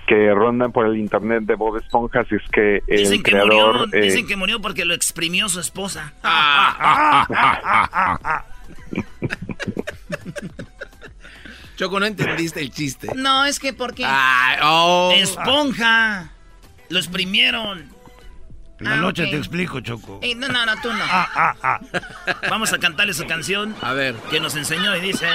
que 0.08 0.34
rondan 0.34 0.72
por 0.72 0.86
el 0.88 0.96
internet 0.98 1.44
de 1.44 1.56
Bob 1.56 1.76
Esponja, 1.78 2.22
así 2.22 2.36
es 2.36 2.50
que 2.50 2.78
el 2.88 2.98
Dicen 3.00 3.24
que 3.24 3.32
creador... 3.32 3.88
murió, 3.88 4.00
eh, 4.00 4.04
dicen 4.06 4.26
que 4.26 4.38
murió 4.38 4.62
porque 4.62 4.86
lo 4.86 4.94
exprimió 4.94 5.50
su 5.50 5.60
esposa. 5.60 6.14
Choco, 11.76 12.00
no 12.00 12.06
entendiste 12.08 12.60
el 12.62 12.72
chiste. 12.72 13.10
No, 13.16 13.46
es 13.46 13.60
que 13.60 13.74
porque... 13.74 14.04
Ay, 14.06 14.58
oh. 14.64 15.12
Esponja. 15.16 16.32
Lo 16.90 16.98
exprimieron. 16.98 17.86
En 18.80 18.86
la 18.86 18.94
Ah, 18.94 18.98
noche 18.98 19.26
te 19.28 19.38
explico, 19.38 19.80
Choco. 19.82 20.20
Eh, 20.22 20.36
no, 20.36 20.48
no, 20.48 20.66
no, 20.66 20.76
tú 20.82 20.92
no. 20.94 21.04
Vamos 22.50 22.72
a 22.74 22.78
cantarle 22.78 23.14
su 23.14 23.26
canción. 23.26 23.76
A 23.82 23.94
ver. 23.94 24.16
Que 24.30 24.40
nos 24.40 24.56
enseñó 24.56 24.96
y 24.96 25.02
dice... 25.02 25.28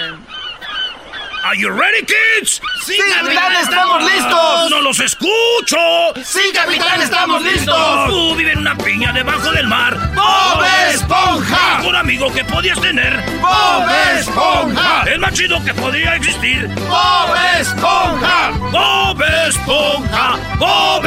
Are 1.44 1.58
you 1.58 1.68
ready, 1.70 2.06
kids? 2.06 2.62
Sí, 2.86 2.96
capitán, 3.18 3.52
estamos 3.60 4.00
listos. 4.04 4.70
¡No 4.70 4.80
los 4.80 5.00
escucho! 5.00 5.76
Sí, 6.24 6.38
capitán, 6.54 7.02
estamos 7.02 7.42
listos. 7.42 8.08
Tú 8.08 8.36
vive 8.36 8.52
en 8.52 8.58
una 8.58 8.76
piña 8.76 9.12
debajo 9.12 9.50
del 9.50 9.66
mar. 9.66 9.96
¡Bob 10.14 10.62
Esponja! 10.92 11.82
Un 11.84 11.96
amigo 11.96 12.32
que 12.32 12.44
podías 12.44 12.80
tener. 12.80 13.20
¡Bob 13.40 13.88
Esponja! 14.16 15.02
El 15.02 15.18
más 15.18 15.32
chido 15.34 15.60
que 15.64 15.74
podría 15.74 16.14
existir. 16.14 16.68
¡Bob 16.88 17.34
Esponja! 17.58 18.50
Bob 18.70 19.20
Esponja, 19.48 20.36
Bob 20.60 21.01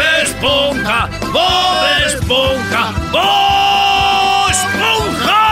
Esponja, 1.05 1.31
Bob 1.31 2.05
Esponja, 2.05 2.91
Bob 3.11 4.49
Esponja. 4.49 5.45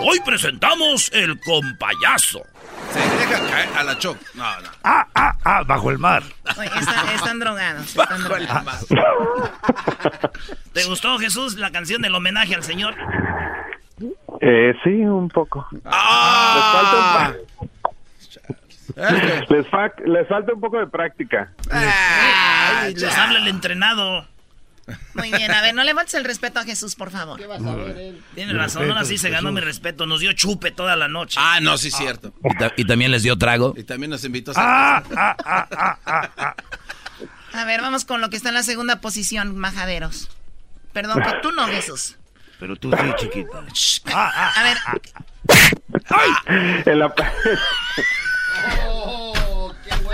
Hoy 0.00 0.20
presentamos 0.24 1.10
el 1.12 1.38
compayazo. 1.40 2.42
Se 2.92 3.00
deja 3.00 3.46
caer 3.48 3.68
a 3.76 3.82
la 3.82 3.98
Choco. 3.98 4.20
No, 4.34 4.60
no. 4.60 4.68
Ah, 4.84 5.06
ah, 5.14 5.34
ah, 5.44 5.62
bajo 5.66 5.90
el 5.90 5.98
mar. 5.98 6.22
Oye, 6.56 6.70
están, 6.78 7.08
están 7.08 7.38
drogados. 7.40 7.86
Están 7.88 8.24
drogados. 8.24 8.86
¿Te 10.72 10.84
gustó, 10.84 11.18
Jesús, 11.18 11.56
la 11.56 11.70
canción 11.70 12.00
del 12.02 12.14
homenaje 12.14 12.54
al 12.54 12.62
señor? 12.62 12.94
Eh, 14.40 14.74
sí, 14.84 14.90
un 14.90 15.28
poco. 15.28 15.66
Ah. 15.84 16.54
Les, 16.56 16.64
falta 16.72 16.96
un 17.58 17.74
pa- 18.94 19.46
les, 19.54 19.68
fa- 19.68 19.92
les 20.06 20.28
falta 20.28 20.52
un 20.54 20.60
poco 20.60 20.78
de 20.78 20.86
práctica. 20.86 21.52
Ay, 21.70 22.94
les 22.94 23.16
habla 23.16 23.38
el 23.38 23.48
entrenado. 23.48 24.26
Muy 25.14 25.32
bien, 25.32 25.50
a 25.50 25.60
ver, 25.62 25.74
no 25.74 25.82
le 25.82 25.94
faltes 25.94 26.14
el 26.14 26.24
respeto 26.24 26.60
a 26.60 26.64
Jesús, 26.64 26.94
por 26.94 27.10
favor. 27.10 27.40
Tiene 28.36 28.52
razón, 28.52 28.88
ahora 28.88 29.04
sí 29.04 29.18
se 29.18 29.30
ganó 29.30 29.50
mi 29.50 29.60
respeto. 29.60 30.06
Nos 30.06 30.20
dio 30.20 30.32
chupe 30.32 30.70
toda 30.70 30.94
la 30.94 31.08
noche. 31.08 31.40
Ah, 31.42 31.58
no, 31.60 31.76
sí, 31.76 31.90
cierto. 31.90 32.32
Y, 32.44 32.56
ta- 32.56 32.72
y 32.76 32.84
también 32.84 33.10
les 33.10 33.24
dio 33.24 33.36
trago. 33.36 33.74
Y 33.76 33.82
también 33.82 34.10
nos 34.12 34.24
invitó 34.24 34.52
a 34.54 35.02
A 37.52 37.64
ver, 37.64 37.80
vamos 37.80 38.04
con 38.04 38.20
lo 38.20 38.30
que 38.30 38.36
está 38.36 38.50
en 38.50 38.54
la 38.54 38.62
segunda 38.62 39.00
posición, 39.00 39.56
majaderos. 39.56 40.28
Perdón, 40.92 41.20
que 41.22 41.32
tú 41.42 41.50
no, 41.52 41.66
Jesús. 41.66 42.16
Pero 42.58 42.76
tú 42.76 42.90
sí, 42.90 43.12
chiquita. 43.16 43.64
A 44.14 44.62
ver, 44.64 44.76
En 46.86 46.98
la- 46.98 47.14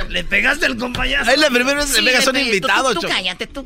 Le 0.08 0.24
pegaste 0.24 0.66
el 0.66 0.76
compayazo. 0.76 1.30
Es 1.30 1.38
la 1.38 1.48
primera 1.48 1.76
vez 1.76 1.86
que 1.86 2.00
sí, 2.00 2.04
pegas 2.04 2.26
a 2.26 2.30
un 2.30 2.36
Pepe, 2.36 2.60
tú- 2.60 2.68
tú, 2.94 3.00
tú 3.00 3.08
cállate, 3.08 3.46
tú. 3.46 3.64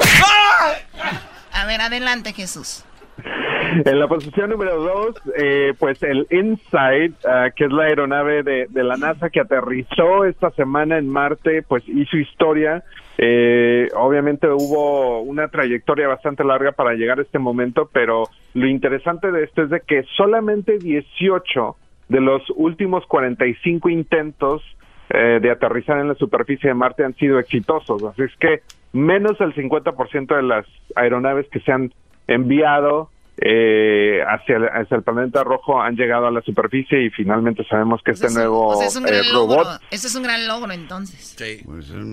A 1.53 1.65
ver, 1.67 1.81
adelante, 1.81 2.33
Jesús. 2.33 2.85
En 3.85 3.99
la 3.99 4.07
posición 4.07 4.51
número 4.51 4.77
dos, 4.81 5.17
eh, 5.37 5.75
pues 5.79 6.01
el 6.03 6.27
InSight, 6.31 7.15
ah, 7.27 7.49
que 7.55 7.65
es 7.65 7.73
la 7.73 7.85
aeronave 7.85 8.43
de, 8.43 8.67
de, 8.69 8.85
la 8.85 8.97
NASA 8.97 9.29
que 9.31 9.41
aterrizó 9.41 10.25
esta 10.25 10.51
semana 10.53 10.99
en 10.99 11.09
Marte, 11.09 11.63
pues 11.63 11.83
hizo 11.89 12.17
historia. 12.17 12.85
Eh, 13.19 13.89
obviamente 13.95 14.47
hubo 14.49 15.21
una 15.23 15.49
trayectoria 15.49 16.07
bastante 16.07 16.45
larga 16.45 16.73
para 16.73 16.95
llegar 16.95 17.19
a 17.19 17.23
este 17.23 17.39
momento, 17.39 17.89
pero 17.93 18.25
lo 18.55 18.67
interesante 18.69 19.33
de 19.33 19.45
esto 19.45 19.63
es 19.63 19.71
de 19.71 19.81
que 19.81 20.05
solamente 20.17 20.79
18 20.79 21.77
de 22.09 22.21
los 22.21 22.43
últimos 22.55 23.07
45 23.07 23.89
intentos 23.89 24.63
eh, 25.09 25.39
de 25.41 25.51
aterrizar 25.51 25.99
en 25.99 26.09
la 26.09 26.15
superficie 26.15 26.69
de 26.69 26.75
Marte 26.75 27.05
han 27.05 27.15
sido 27.15 27.39
exitosos. 27.39 28.03
Así 28.03 28.23
es 28.23 28.37
que 28.39 28.61
menos 28.93 29.39
del 29.39 29.55
50% 29.55 30.37
de 30.37 30.43
las 30.43 30.67
aeronaves 30.95 31.49
que 31.49 31.61
se 31.61 31.73
han 31.73 31.93
enviado 32.27 33.11
eh, 33.39 34.23
hacia, 34.27 34.57
el, 34.57 34.65
hacia, 34.65 34.97
el, 34.97 35.03
planeta 35.03 35.45
rojo 35.45 35.81
han 35.81 35.95
llegado 35.95 36.27
a 36.27 36.31
la 36.31 36.41
superficie 36.41 37.05
y 37.05 37.11
finalmente 37.11 37.65
sabemos 37.65 38.01
que 38.03 38.13
este 38.13 38.31
nuevo 38.31 38.83
es 38.83 38.97
un, 38.97 39.07
eh, 39.07 39.23
robot... 39.33 39.81
Ese 39.91 40.07
es 40.07 40.15
un 40.15 40.23
gran 40.23 40.47
logro 40.49 40.73
entonces. 40.73 41.35
Sí, 41.37 41.63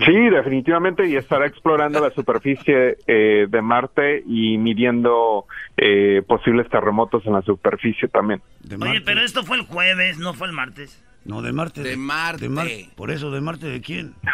sí 0.04 0.30
definitivamente 0.30 1.08
y 1.08 1.16
estará 1.16 1.46
explorando 1.46 2.00
la 2.00 2.10
superficie 2.14 2.98
eh, 3.06 3.46
de 3.48 3.62
Marte 3.62 4.22
y 4.26 4.58
midiendo 4.58 5.46
eh, 5.76 6.22
posibles 6.26 6.68
terremotos 6.68 7.24
en 7.26 7.32
la 7.32 7.42
superficie 7.42 8.08
también. 8.08 8.42
Oye, 8.80 9.00
pero 9.00 9.22
esto 9.22 9.44
fue 9.44 9.56
el 9.56 9.62
jueves, 9.62 10.18
no 10.18 10.34
fue 10.34 10.48
el 10.48 10.52
martes. 10.52 11.02
No, 11.24 11.40
de 11.40 11.52
Marte. 11.52 11.82
De 11.82 11.96
Marte. 11.96 12.42
De 12.42 12.48
Mar 12.50 12.66
Por 12.96 13.10
eso, 13.10 13.30
¿de 13.30 13.40
Marte 13.40 13.66
de 13.66 13.80
quién? 13.80 14.14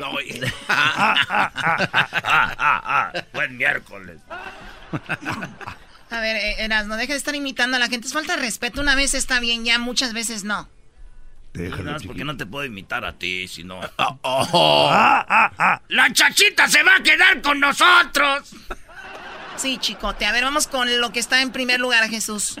No, 0.00 0.12
ah, 0.68 1.14
ah, 1.28 2.82
ah, 2.86 3.12
Buen 3.34 3.56
miércoles. 3.56 4.20
A 6.10 6.20
ver, 6.20 6.36
eh, 6.36 6.64
Eras, 6.64 6.86
no 6.86 6.96
dejes 6.96 7.10
de 7.10 7.16
estar 7.16 7.34
imitando 7.34 7.76
a 7.76 7.80
la 7.80 7.88
gente. 7.88 8.06
Es 8.06 8.12
falta 8.12 8.36
de 8.36 8.42
respeto. 8.42 8.80
Una 8.80 8.94
vez 8.94 9.14
está 9.14 9.40
bien, 9.40 9.64
ya 9.64 9.78
muchas 9.78 10.12
veces 10.14 10.44
no. 10.44 10.68
Déjalo, 11.54 11.92
no, 11.92 11.98
porque 12.06 12.24
no 12.24 12.36
te 12.36 12.46
puedo 12.46 12.64
imitar 12.64 13.04
a 13.04 13.12
ti, 13.14 13.48
si 13.48 13.64
no. 13.64 13.80
Oh, 14.22 14.90
¡La 15.88 16.12
chachita 16.12 16.68
se 16.68 16.82
va 16.82 16.96
a 16.96 17.02
quedar 17.02 17.40
con 17.42 17.58
nosotros! 17.58 18.54
Sí, 19.56 19.78
chicote. 19.78 20.24
A 20.24 20.32
ver, 20.32 20.44
vamos 20.44 20.68
con 20.68 21.00
lo 21.00 21.10
que 21.10 21.18
está 21.18 21.42
en 21.42 21.50
primer 21.50 21.80
lugar, 21.80 22.08
Jesús. 22.08 22.60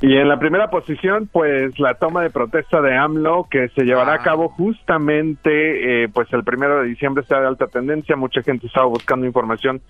Y 0.00 0.16
en 0.16 0.28
la 0.28 0.38
primera 0.38 0.70
posición, 0.70 1.28
pues 1.30 1.76
la 1.78 1.94
toma 1.94 2.22
de 2.22 2.30
protesta 2.30 2.80
de 2.80 2.96
AMLO 2.96 3.48
que 3.50 3.68
se 3.70 3.82
llevará 3.82 4.14
a 4.14 4.22
cabo 4.22 4.48
justamente, 4.48 6.04
eh, 6.04 6.08
pues 6.08 6.32
el 6.32 6.44
primero 6.44 6.80
de 6.80 6.88
diciembre 6.88 7.22
está 7.22 7.40
de 7.40 7.48
alta 7.48 7.66
tendencia. 7.66 8.14
Mucha 8.14 8.42
gente 8.42 8.68
estaba 8.68 8.86
buscando 8.86 9.26
información 9.26 9.82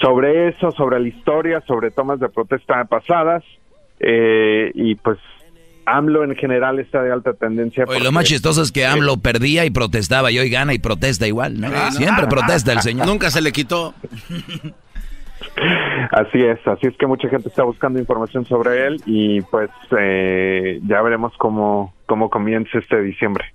sobre 0.00 0.48
eso, 0.48 0.70
sobre 0.72 1.00
la 1.00 1.08
historia, 1.08 1.62
sobre 1.66 1.90
tomas 1.90 2.20
de 2.20 2.28
protesta 2.28 2.84
pasadas. 2.84 3.42
Eh, 3.98 4.70
y 4.74 4.94
pues 4.96 5.18
AMLO 5.86 6.24
en 6.24 6.34
general 6.34 6.78
está 6.78 7.02
de 7.02 7.12
alta 7.12 7.32
tendencia. 7.32 7.84
Oye, 7.86 8.00
lo 8.00 8.12
más 8.12 8.24
chistoso 8.24 8.60
es 8.62 8.72
que 8.72 8.84
AMLO 8.84 9.18
perdía 9.18 9.64
y 9.64 9.70
protestaba 9.70 10.30
y 10.30 10.38
hoy 10.38 10.50
gana 10.50 10.74
y 10.74 10.78
protesta 10.78 11.26
igual, 11.26 11.60
¿no? 11.60 11.68
Siempre 11.92 12.26
protesta 12.26 12.72
el 12.72 12.80
señor. 12.80 13.06
Nunca 13.06 13.30
se 13.30 13.40
le 13.40 13.52
quitó. 13.52 13.94
Así 16.10 16.42
es, 16.42 16.58
así 16.66 16.86
es 16.86 16.96
que 16.96 17.06
mucha 17.06 17.28
gente 17.28 17.48
está 17.48 17.62
buscando 17.62 17.98
información 17.98 18.44
sobre 18.46 18.86
él 18.86 19.00
y 19.06 19.40
pues 19.42 19.70
eh, 19.98 20.80
ya 20.86 21.00
veremos 21.02 21.32
cómo, 21.38 21.94
cómo 22.06 22.28
comienza 22.30 22.78
este 22.78 23.00
diciembre. 23.00 23.46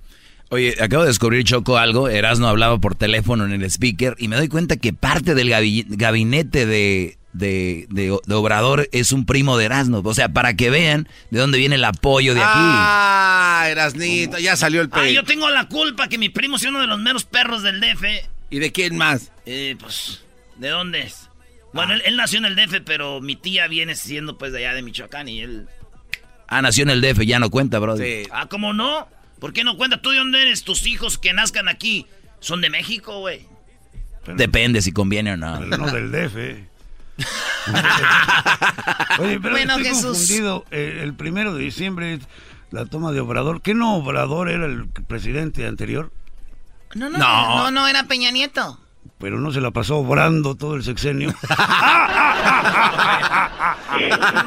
Oye, 0.51 0.75
acabo 0.81 1.03
de 1.03 1.07
descubrir, 1.07 1.45
Choco, 1.45 1.77
algo. 1.77 2.09
Erasno 2.09 2.49
hablaba 2.49 2.77
por 2.77 2.95
teléfono 2.95 3.45
en 3.45 3.53
el 3.53 3.63
speaker 3.63 4.15
y 4.17 4.27
me 4.27 4.35
doy 4.35 4.49
cuenta 4.49 4.75
que 4.75 4.91
parte 4.91 5.33
del 5.33 5.49
gabinete 5.49 6.65
de, 6.65 7.17
de, 7.31 7.87
de, 7.89 8.11
Obrador 8.35 8.89
es 8.91 9.13
un 9.13 9.25
primo 9.25 9.57
de 9.57 9.63
Erasno. 9.63 10.01
O 10.03 10.13
sea, 10.13 10.27
para 10.27 10.55
que 10.55 10.69
vean 10.69 11.07
de 11.29 11.39
dónde 11.39 11.57
viene 11.57 11.75
el 11.75 11.85
apoyo 11.85 12.33
de 12.33 12.41
aquí. 12.41 12.51
Ah, 12.53 13.65
Erasnito, 13.69 14.39
ya 14.39 14.57
salió 14.57 14.81
el 14.81 14.89
pelo. 14.89 15.03
Ah, 15.03 15.09
yo 15.09 15.23
tengo 15.23 15.49
la 15.49 15.69
culpa 15.69 16.09
que 16.09 16.17
mi 16.17 16.27
primo 16.27 16.59
sea 16.59 16.69
uno 16.71 16.81
de 16.81 16.87
los 16.87 16.99
meros 16.99 17.23
perros 17.23 17.63
del 17.63 17.79
DF. 17.79 18.03
¿Y 18.49 18.59
de 18.59 18.73
quién 18.73 18.97
más? 18.97 19.31
Eh, 19.45 19.77
pues, 19.79 20.21
¿de 20.57 20.67
dónde 20.67 21.03
es? 21.03 21.29
Bueno, 21.71 21.93
él, 21.93 22.17
nació 22.17 22.39
en 22.39 22.45
el 22.45 22.57
DF, 22.57 22.81
pero 22.83 23.21
mi 23.21 23.37
tía 23.37 23.69
viene 23.69 23.95
siendo 23.95 24.37
pues 24.37 24.51
de 24.51 24.57
allá 24.57 24.73
de 24.73 24.81
Michoacán 24.81 25.29
y 25.29 25.39
él... 25.39 25.69
Ah, 26.49 26.61
nació 26.61 26.83
en 26.83 26.89
el 26.89 26.99
DF, 26.99 27.21
ya 27.21 27.39
no 27.39 27.49
cuenta, 27.49 27.79
bro. 27.79 27.95
Sí. 27.95 28.23
Ah, 28.31 28.47
¿cómo 28.49 28.73
no? 28.73 29.07
¿Por 29.41 29.53
qué 29.53 29.63
no 29.63 29.75
cuenta? 29.75 29.99
¿Tú 29.99 30.11
de 30.11 30.17
dónde 30.17 30.39
eres? 30.39 30.63
Tus 30.63 30.85
hijos 30.85 31.17
que 31.17 31.33
nazcan 31.33 31.67
aquí 31.67 32.05
son 32.39 32.61
de 32.61 32.69
México, 32.69 33.21
güey. 33.21 33.47
Depende 34.35 34.83
si 34.83 34.91
conviene 34.91 35.33
o 35.33 35.37
no. 35.37 35.59
Pero 35.59 35.77
no 35.77 35.91
del 35.91 36.11
DF. 36.11 36.35
Oye, 39.19 39.39
pero 39.39 39.55
bueno, 39.55 39.77
estoy 39.77 39.85
Jesús. 39.85 40.17
confundido. 40.17 40.65
Eh, 40.69 40.99
el 41.01 41.15
primero 41.15 41.55
de 41.55 41.63
diciembre 41.63 42.19
la 42.69 42.85
toma 42.85 43.11
de 43.11 43.19
Obrador. 43.19 43.63
¿Qué 43.63 43.73
no 43.73 43.95
Obrador 43.95 44.47
era 44.47 44.67
el 44.67 44.87
presidente 44.87 45.65
anterior? 45.65 46.11
No, 46.93 47.09
no, 47.09 47.17
no, 47.17 47.57
no, 47.57 47.71
no 47.71 47.87
era 47.87 48.03
Peña 48.03 48.29
Nieto 48.29 48.79
pero 49.17 49.39
no 49.39 49.51
se 49.51 49.61
la 49.61 49.71
pasó 49.71 49.97
obrando 49.97 50.53
todo 50.55 50.75
el 50.75 50.83
sexenio. 50.83 51.29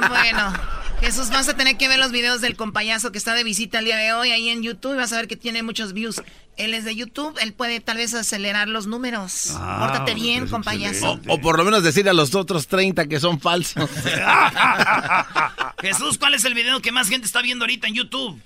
bueno, 0.09 0.53
Jesús, 1.01 1.30
vas 1.30 1.49
a 1.49 1.55
tener 1.57 1.76
que 1.76 1.88
ver 1.88 1.99
los 1.99 2.12
videos 2.12 2.40
del 2.40 2.57
compayazo 2.57 3.12
que 3.12 3.18
está 3.18 3.34
de 3.34 3.45
visita 3.45 3.78
el 3.78 3.84
día 3.84 3.97
de 3.97 4.12
hoy 4.12 4.30
ahí 4.30 4.49
en 4.49 4.62
YouTube. 4.62 4.97
Vas 4.97 5.12
a 5.12 5.16
ver 5.16 5.28
que 5.28 5.36
tiene 5.36 5.62
muchos 5.62 5.92
views. 5.92 6.22
Él 6.57 6.72
es 6.72 6.84
de 6.84 6.95
YouTube, 6.95 7.36
él 7.40 7.53
puede 7.53 7.80
tal 7.80 7.97
vez 7.97 8.14
acelerar 8.14 8.68
los 8.68 8.86
números. 8.86 9.51
Ah, 9.55 9.78
Pórtate 9.80 10.14
bien, 10.14 10.47
compayazo. 10.47 11.20
O, 11.26 11.40
por 11.40 11.59
lo 11.59 11.64
menos 11.64 11.82
decir 11.82 12.09
a 12.09 12.12
los 12.12 12.34
otros 12.34 12.68
30 12.68 13.07
que 13.07 13.18
son 13.18 13.40
falsos. 13.40 13.90
Jesús, 15.82 16.16
¿cuál 16.16 16.34
es 16.34 16.45
el 16.45 16.55
video 16.55 16.80
que 16.80 16.92
más 16.92 17.09
gente 17.09 17.26
está 17.26 17.42
viendo 17.42 17.64
ahorita 17.64 17.88
en 17.88 17.95
YouTube? 17.95 18.40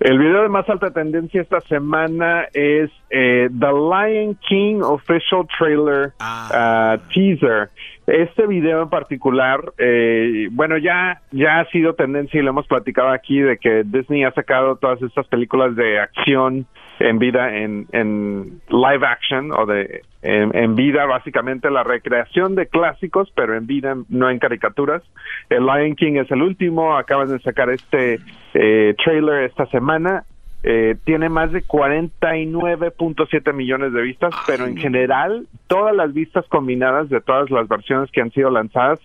El 0.00 0.16
video 0.16 0.42
de 0.42 0.48
más 0.48 0.68
alta 0.68 0.92
tendencia 0.92 1.42
esta 1.42 1.60
semana 1.62 2.44
es 2.54 2.88
eh, 3.10 3.48
The 3.50 3.72
Lion 3.72 4.36
King 4.48 4.80
Official 4.80 5.44
Trailer 5.58 6.12
ah. 6.20 6.96
uh, 6.96 7.12
Teaser. 7.12 7.70
Este 8.06 8.46
video 8.46 8.82
en 8.82 8.90
particular, 8.90 9.60
eh, 9.76 10.48
bueno, 10.52 10.78
ya, 10.78 11.20
ya 11.32 11.58
ha 11.58 11.64
sido 11.70 11.94
tendencia 11.94 12.38
y 12.38 12.44
lo 12.44 12.50
hemos 12.50 12.68
platicado 12.68 13.08
aquí 13.08 13.40
de 13.40 13.58
que 13.58 13.82
Disney 13.84 14.22
ha 14.22 14.30
sacado 14.30 14.76
todas 14.76 15.02
estas 15.02 15.26
películas 15.26 15.74
de 15.74 15.98
acción 15.98 16.66
en 17.00 17.18
vida 17.18 17.56
en, 17.56 17.86
en 17.92 18.60
live 18.68 19.06
action 19.06 19.52
o 19.52 19.66
de 19.66 20.02
en, 20.22 20.74
vida 20.74 21.06
básicamente 21.06 21.70
la 21.70 21.84
recreación 21.84 22.54
de 22.54 22.66
clásicos 22.66 23.32
pero 23.34 23.56
en 23.56 23.66
vida 23.66 23.96
no 24.08 24.30
en 24.30 24.38
caricaturas. 24.38 25.02
El 25.48 25.66
Lion 25.66 25.94
King 25.94 26.14
es 26.14 26.30
el 26.30 26.42
último 26.42 26.96
acaban 26.96 27.28
de 27.28 27.38
sacar 27.40 27.70
este 27.70 28.18
eh, 28.54 28.94
trailer 29.02 29.44
esta 29.44 29.66
semana. 29.66 30.24
Eh, 30.64 30.96
tiene 31.04 31.28
más 31.28 31.52
de 31.52 31.62
49.7 31.62 33.52
millones 33.54 33.92
de 33.92 34.02
vistas, 34.02 34.34
pero 34.44 34.66
en 34.66 34.76
general 34.76 35.46
todas 35.68 35.94
las 35.94 36.12
vistas 36.12 36.44
combinadas 36.48 37.08
de 37.08 37.20
todas 37.20 37.48
las 37.50 37.68
versiones 37.68 38.10
que 38.10 38.20
han 38.20 38.32
sido 38.32 38.50
lanzadas 38.50 39.00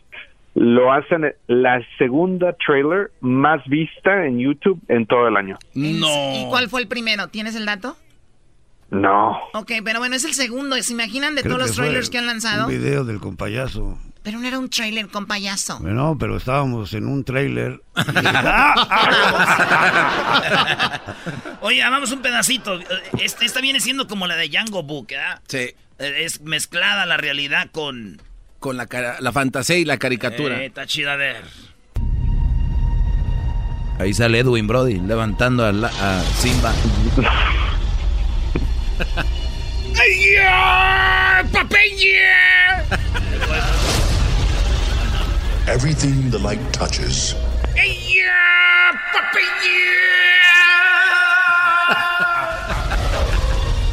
lo 0.55 0.91
hacen 0.93 1.33
la 1.47 1.81
segunda 1.97 2.55
trailer 2.65 3.11
más 3.21 3.63
vista 3.65 4.25
en 4.25 4.39
YouTube 4.39 4.81
en 4.87 5.05
todo 5.07 5.27
el 5.27 5.37
año. 5.37 5.57
No. 5.73 6.35
¿Y 6.35 6.45
cuál 6.49 6.69
fue 6.69 6.81
el 6.81 6.87
primero? 6.87 7.27
¿Tienes 7.27 7.55
el 7.55 7.65
dato? 7.65 7.97
No. 8.91 9.31
Ok, 9.53 9.71
pero 9.83 9.99
bueno, 9.99 10.15
es 10.15 10.23
el 10.25 10.33
segundo. 10.33 10.75
¿Se 10.81 10.93
imaginan 10.93 11.35
de 11.35 11.43
todos 11.43 11.57
los 11.57 11.75
trailers 11.75 12.09
que 12.11 12.19
han 12.19 12.27
lanzado? 12.27 12.67
Un 12.67 12.71
video 12.71 13.03
del 13.03 13.19
compayazo. 13.19 13.97
Pero 14.21 14.39
no 14.39 14.47
era 14.47 14.59
un 14.59 14.69
trailer 14.69 15.09
con 15.09 15.25
payaso. 15.25 15.79
Bueno, 15.79 16.15
pero 16.17 16.37
estábamos 16.37 16.93
en 16.93 17.07
un 17.07 17.25
trailer. 17.25 17.81
Oye, 21.61 21.81
vamos 21.81 22.11
un 22.11 22.21
pedacito. 22.21 22.79
Este, 23.19 23.45
esta 23.45 23.59
viene 23.59 23.81
siendo 23.81 24.07
como 24.07 24.27
la 24.27 24.35
de 24.35 24.47
Django 24.47 24.83
Book, 24.83 25.07
¿verdad? 25.09 25.41
Sí. 25.47 25.73
Es 25.97 26.41
mezclada 26.41 27.05
la 27.05 27.17
realidad 27.17 27.69
con 27.71 28.21
con 28.63 28.77
la, 28.77 28.87
la 29.19 29.31
fantasía 29.33 29.77
y 29.77 29.83
la 29.83 29.97
caricatura. 29.97 30.61
Eh, 30.61 30.67
está 30.67 30.87
chida 30.87 31.13
a 31.13 31.15
ver. 31.17 31.43
Ahí 33.99 34.13
sale 34.13 34.39
Edwin 34.39 34.67
Brody 34.67 35.01
levantando 35.01 35.65
a, 35.65 35.69
a 35.69 36.23
Simba. 36.39 36.73
Everything 45.67 46.29
the 46.31 46.39
light 46.39 46.61
touches. 46.71 47.35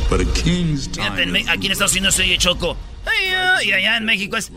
But 0.09 0.21
a 0.21 0.25
king's 0.35 0.87
time. 0.87 1.16
Fíjate, 1.16 1.51
aquí 1.51 1.66
en 1.66 1.73
Estados 1.73 1.93
Unidos 1.93 2.14
se 2.14 2.23
oye 2.23 2.39
choco. 2.39 2.77
Y 3.64 3.72
allá 3.72 3.96
en 3.98 4.05
México 4.05 4.36
es. 4.36 4.51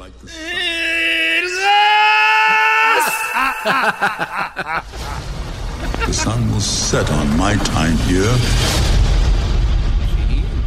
The 6.05 6.13
sun 6.13 6.51
will 6.51 6.61
set 6.61 7.09
on 7.09 7.37
my 7.37 7.55
time 7.63 7.97
here. 8.07 8.29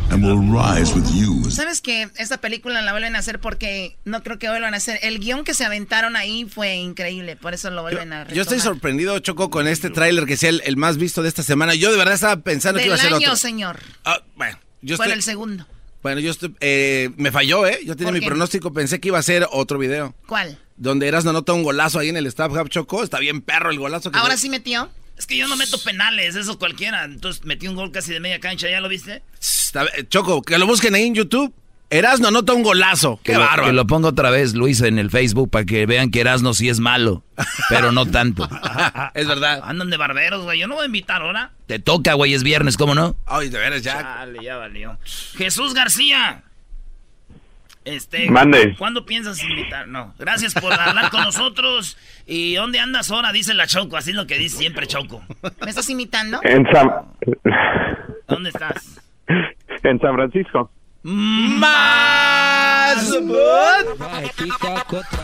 and 0.09 0.23
will 0.25 0.39
rise 0.39 0.95
with 0.95 1.05
you. 1.13 1.51
¿Sabes 1.51 1.81
que 1.81 2.09
esta 2.17 2.39
película 2.39 2.81
la 2.81 2.93
vuelven 2.93 3.17
a 3.17 3.19
hacer 3.19 3.41
porque 3.41 3.97
no 4.05 4.23
creo 4.23 4.39
que 4.39 4.49
vuelvan 4.49 4.73
a 4.73 4.77
hacer? 4.77 5.01
El 5.03 5.19
guion 5.19 5.43
que 5.45 5.53
se 5.53 5.65
aventaron 5.65 6.15
ahí 6.17 6.45
fue 6.49 6.77
increíble, 6.77 7.35
por 7.37 7.55
eso 7.55 7.71
lo 7.71 7.83
vuelven 7.83 8.13
a 8.13 8.23
Yo 8.29 8.43
estoy 8.43 8.59
retomar. 8.59 8.75
sorprendido, 8.77 9.19
Choco, 9.19 9.51
con 9.51 9.67
este 9.67 9.91
tráiler 9.91 10.25
que 10.27 10.37
sea 10.37 10.51
el, 10.51 10.63
el 10.65 10.77
más 10.77 10.97
visto 10.97 11.23
de 11.23 11.29
esta 11.29 11.43
semana. 11.43 11.75
Yo 11.75 11.91
de 11.91 11.99
verdad 11.99 12.15
estaba 12.15 12.37
pensando 12.41 12.79
que 12.79 12.87
iba 12.87 12.95
a 12.95 12.99
ser 12.99 13.09
año, 13.09 13.17
otro. 13.17 13.37
señor. 13.37 13.81
Ah, 14.05 14.21
bueno, 14.37 14.59
yo 14.81 14.97
Fue 14.97 15.07
estoy, 15.07 15.19
el 15.19 15.23
segundo. 15.25 15.67
Bueno, 16.07 16.21
yo 16.21 16.31
estoy, 16.31 16.55
eh, 16.61 17.11
me 17.17 17.33
falló, 17.33 17.67
¿eh? 17.67 17.81
Yo 17.85 17.97
tenía 17.97 18.13
¿Por 18.13 18.15
mi 18.15 18.21
qué? 18.21 18.27
pronóstico, 18.27 18.73
pensé 18.73 19.01
que 19.01 19.09
iba 19.09 19.19
a 19.19 19.23
ser 19.23 19.49
otro 19.51 19.77
video. 19.77 20.15
¿Cuál? 20.29 20.57
Donde 20.77 21.09
Eras 21.09 21.25
no 21.25 21.33
nota 21.33 21.53
un 21.53 21.65
golazo 21.65 21.99
ahí 21.99 22.11
en 22.11 22.17
el 22.17 22.27
Staff 22.29 22.53
Hub 22.53 22.69
Choco. 22.69 23.03
Está 23.03 23.19
bien 23.19 23.41
perro 23.41 23.71
el 23.71 23.79
golazo 23.81 24.13
que 24.13 24.19
¿Ahora 24.21 24.37
sí 24.37 24.49
metió? 24.49 24.89
Es 25.19 25.27
que 25.27 25.37
yo 25.37 25.49
no 25.49 25.57
meto 25.57 25.79
penales, 25.83 26.37
eso 26.37 26.59
cualquiera. 26.61 27.05
Entonces 27.05 27.45
metí 27.45 27.67
un 27.67 27.75
gol 27.75 27.91
casi 27.91 28.13
de 28.13 28.21
media 28.21 28.39
cancha, 28.39 28.71
¿ya 28.71 28.81
lo 28.81 28.89
viste? 28.89 29.23
Está- 29.41 29.87
Choco, 30.09 30.43
que 30.43 30.59
lo 30.59 30.67
busquen 30.67 30.95
ahí 30.95 31.05
en 31.07 31.15
YouTube. 31.17 31.53
Erasno 31.89 32.29
anota 32.29 32.53
un 32.53 32.63
golazo. 32.63 33.19
Qué 33.23 33.33
que, 33.33 33.39
lo, 33.39 33.45
bárbaro. 33.45 33.65
que 33.67 33.73
lo 33.73 33.87
pongo 33.87 34.09
otra 34.09 34.31
vez, 34.31 34.55
Luis, 34.55 34.81
en 34.81 34.99
el 34.99 35.11
Facebook 35.11 35.51
para 35.51 35.65
que 35.65 35.87
vean 35.87 36.11
que 36.11 36.21
Erasmo 36.21 36.53
sí 36.53 36.69
es 36.69 36.81
malo, 36.81 37.23
pero 37.69 37.93
no 37.93 38.07
tanto. 38.07 38.49
es 39.15 39.29
verdad. 39.29 39.61
Andan 39.65 39.91
de 39.91 39.97
barberos, 39.97 40.43
güey. 40.43 40.59
Yo 40.59 40.67
no 40.67 40.75
voy 40.75 40.85
a 40.85 40.87
invitar 40.87 41.23
ahora. 41.23 41.53
Te 41.67 41.79
toca, 41.79 42.15
güey, 42.15 42.35
es 42.35 42.43
viernes, 42.43 42.77
¿cómo 42.77 42.95
no? 42.95 43.17
Ay, 43.27 43.51
de 43.51 43.59
veras 43.59 43.83
ya. 43.83 44.01
Chale, 44.01 44.43
ya 44.43 44.57
valió. 44.57 44.99
Jesús 45.37 45.75
García. 45.75 46.43
Este, 47.85 48.29
Mande. 48.29 48.75
¿Cuándo 48.77 49.07
piensas 49.07 49.41
invitar? 49.45 49.87
No. 49.87 50.13
Gracias 50.19 50.55
por 50.55 50.73
hablar 50.73 51.09
con 51.11 51.23
nosotros. 51.23 51.97
¿Y 52.27 52.57
dónde 52.57 52.81
andas 52.81 53.13
ahora? 53.13 53.31
Dice 53.31 53.55
la 53.55 53.69
Choco, 53.69 53.97
así 53.97 54.11
es 54.11 54.17
lo 54.17 54.27
que 54.27 54.39
dice 54.39 54.59
siempre 54.59 54.89
Choco. 54.89 55.23
¿Me 55.63 55.71
estás 55.71 55.89
imitando? 55.89 56.41
En 56.43 56.67
San, 56.73 56.91
¿Dónde 58.27 58.49
estás? 58.51 59.01
en 59.29 60.01
San 60.01 60.15
Francisco. 60.17 60.73
Más 61.09 62.97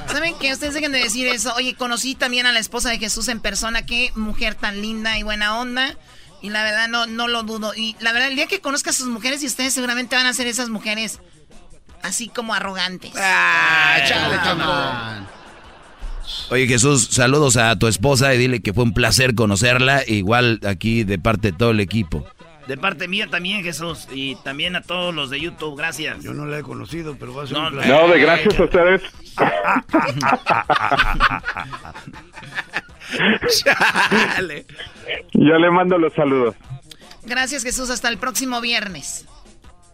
¿Saben 0.06 0.34
qué? 0.40 0.52
Ustedes 0.52 0.74
dejen 0.74 0.92
de 0.92 1.00
decir 1.00 1.26
eso. 1.26 1.52
Oye, 1.56 1.74
conocí 1.74 2.14
también 2.14 2.46
a 2.46 2.52
la 2.52 2.60
esposa 2.60 2.90
de 2.90 3.00
Jesús 3.00 3.26
en 3.26 3.40
persona. 3.40 3.84
Qué 3.84 4.12
mujer 4.14 4.54
tan 4.54 4.80
linda 4.80 5.18
y 5.18 5.24
buena 5.24 5.58
onda. 5.58 5.96
Y 6.40 6.50
la 6.50 6.62
verdad 6.62 6.86
no, 6.86 7.06
no 7.06 7.26
lo 7.26 7.42
dudo. 7.42 7.74
Y 7.74 7.96
la 7.98 8.12
verdad, 8.12 8.28
el 8.28 8.36
día 8.36 8.46
que 8.46 8.60
conozca 8.60 8.90
a 8.90 8.92
sus 8.92 9.08
mujeres 9.08 9.42
y 9.42 9.46
ustedes 9.46 9.74
seguramente 9.74 10.14
van 10.14 10.26
a 10.26 10.32
ser 10.34 10.46
esas 10.46 10.68
mujeres 10.68 11.18
así 12.02 12.28
como 12.28 12.54
arrogantes. 12.54 13.10
Ah, 13.16 13.96
chale, 14.06 14.36
Oye, 16.50 16.68
Jesús, 16.68 17.08
saludos 17.10 17.56
a 17.56 17.76
tu 17.76 17.88
esposa 17.88 18.32
y 18.34 18.38
dile 18.38 18.62
que 18.62 18.72
fue 18.72 18.84
un 18.84 18.94
placer 18.94 19.34
conocerla, 19.34 20.04
igual 20.06 20.60
aquí 20.64 21.02
de 21.02 21.18
parte 21.18 21.50
de 21.50 21.58
todo 21.58 21.72
el 21.72 21.80
equipo. 21.80 22.24
De 22.66 22.76
parte 22.76 23.08
mía 23.08 23.26
también, 23.28 23.62
Jesús. 23.62 24.08
Y 24.12 24.36
también 24.36 24.76
a 24.76 24.82
todos 24.82 25.14
los 25.14 25.30
de 25.30 25.40
YouTube, 25.40 25.76
gracias. 25.76 26.22
Yo 26.22 26.32
no 26.32 26.46
la 26.46 26.58
he 26.58 26.62
conocido, 26.62 27.16
pero 27.18 27.34
va 27.34 27.44
a 27.44 27.46
ser 27.46 27.56
No, 27.56 27.64
un 27.66 27.72
placer. 27.72 27.92
No, 27.92 28.08
de 28.08 28.20
gracias 28.20 28.58
a 28.58 28.64
ustedes. 28.64 29.02
Chale. 33.64 34.66
Yo 35.34 35.58
le 35.58 35.70
mando 35.70 35.98
los 35.98 36.12
saludos. 36.14 36.54
Gracias, 37.24 37.62
Jesús. 37.62 37.90
Hasta 37.90 38.08
el 38.08 38.18
próximo 38.18 38.60
viernes. 38.60 39.26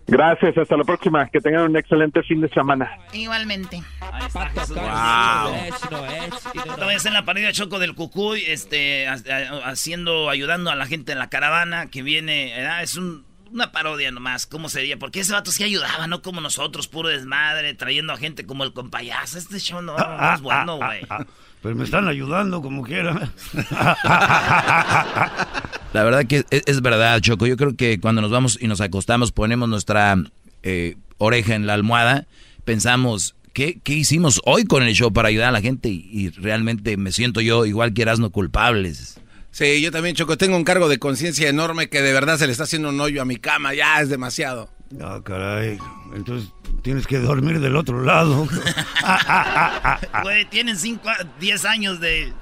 Gracias, 0.09 0.57
hasta 0.57 0.77
la 0.77 0.85
próxima. 0.85 1.29
Que 1.29 1.41
tengan 1.41 1.63
un 1.65 1.77
excelente 1.77 2.23
fin 2.23 2.41
de 2.41 2.49
semana. 2.49 2.91
Igualmente. 3.13 3.83
Ahí 4.01 4.27
está 4.27 4.47
Jesús. 4.49 4.75
Wow. 4.75 6.75
Todavía 6.77 6.97
está 6.97 7.09
en 7.09 7.15
la 7.15 7.25
parodia 7.25 7.53
Choco 7.53 7.79
del 7.79 7.95
Cucuy, 7.95 8.43
este, 8.47 9.07
ha- 9.07 9.17
ha- 9.31 9.69
haciendo, 9.71 10.31
ayudando 10.31 10.71
a 10.71 10.77
la 10.77 10.87
gente 10.87 11.13
en 11.13 11.19
la 11.19 11.29
caravana 11.29 11.87
que 11.89 12.03
viene, 12.03 12.53
¿verdad? 12.57 12.83
es 12.83 12.97
un- 12.97 13.27
una 13.53 13.73
parodia 13.73 14.11
nomás, 14.11 14.47
¿cómo 14.47 14.69
sería? 14.69 14.99
Porque 14.99 15.21
ese 15.21 15.33
vato 15.33 15.51
sí 15.51 15.65
ayudaba, 15.65 16.07
no 16.07 16.21
como 16.23 16.41
nosotros, 16.43 16.87
puro 16.89 17.09
desmadre, 17.09 17.73
trayendo 17.75 18.13
a 18.13 18.19
gente 18.19 18.45
como 18.45 18.65
el 18.65 18.73
compayazo. 18.75 19.39
Este 19.39 19.59
show 19.59 19.81
no, 19.83 19.97
no 19.97 20.35
es 20.35 20.41
bueno, 20.41 20.77
güey. 20.77 21.01
Pues 21.61 21.75
me 21.75 21.83
están 21.83 22.07
ayudando 22.07 22.63
como 22.63 22.85
quiera. 22.85 23.33
La 25.93 26.05
verdad 26.05 26.27
que 26.27 26.45
es, 26.51 26.63
es 26.67 26.81
verdad, 26.83 27.21
Choco. 27.21 27.47
Yo 27.47 27.57
creo 27.57 27.75
que 27.77 27.99
cuando 28.01 28.21
nos 28.21 28.31
vamos 28.31 28.59
y 28.61 28.67
nos 28.69 28.81
acostamos, 28.81 29.33
ponemos 29.33 29.69
nuestra 29.69 30.17
eh, 30.63 30.97
oreja 31.17 31.55
en 31.55 31.67
la 31.67 31.75
almohada, 31.75 32.27
pensamos, 32.65 33.35
¿qué, 33.55 33.79
¿qué 33.83 33.95
hicimos 33.95 34.41
hoy 34.45 34.65
con 34.65 34.83
el 34.83 34.95
show 34.95 35.13
para 35.13 35.29
ayudar 35.29 35.49
a 35.49 35.53
la 35.53 35.61
gente? 35.63 35.89
Y, 35.89 36.07
y 36.13 36.29
realmente 36.31 36.97
me 36.97 37.11
siento 37.13 37.41
yo 37.41 37.65
igual 37.65 37.95
que 37.95 38.03
Erasmo 38.03 38.31
culpables. 38.31 39.19
Sí, 39.51 39.81
yo 39.81 39.91
también, 39.91 40.15
Choco, 40.15 40.37
tengo 40.37 40.57
un 40.57 40.63
cargo 40.65 40.89
de 40.89 40.99
conciencia 40.99 41.49
enorme 41.49 41.89
que 41.89 42.03
de 42.03 42.13
verdad 42.13 42.37
se 42.39 42.47
le 42.47 42.53
está 42.53 42.65
haciendo 42.65 42.91
un 42.91 43.01
hoyo 43.01 43.23
a 43.23 43.25
mi 43.25 43.37
cama. 43.37 43.73
Ya 43.75 44.01
es 44.01 44.09
demasiado. 44.11 44.69
Ah, 45.03 45.21
caray. 45.25 45.79
Entonces 46.15 46.51
tienes 46.83 47.07
que 47.07 47.19
dormir 47.19 47.59
del 47.61 47.75
otro 47.77 48.03
lado. 48.05 48.47
Güey, 50.23 50.45
tienen 50.51 50.77
5, 50.77 51.03
10 51.41 51.65
años 51.65 52.01
de 52.01 52.33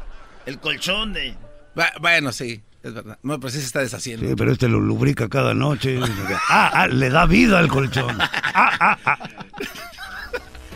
el 0.47 0.59
colchón 0.59 1.13
de... 1.13 1.35
Bu- 1.75 2.01
Bueno, 2.01 2.33
sí, 2.33 2.61
es 2.89 2.95
verdad. 2.95 3.19
No, 3.23 3.39
pero 3.41 3.51
sí 3.51 3.61
se 3.61 3.67
está 3.67 3.81
deshaciendo. 3.81 4.27
Sí, 4.29 4.35
pero 4.37 4.53
este 4.53 4.69
lo 4.69 4.81
lubrica 4.81 5.29
cada 5.29 5.55
noche. 5.55 5.99
Ah, 6.49 6.71
ah, 6.73 6.87
le 6.87 7.11
da 7.11 7.27
vida 7.27 7.59
al 7.59 7.69
colchón. 7.69 8.17
Ah, 8.21 8.97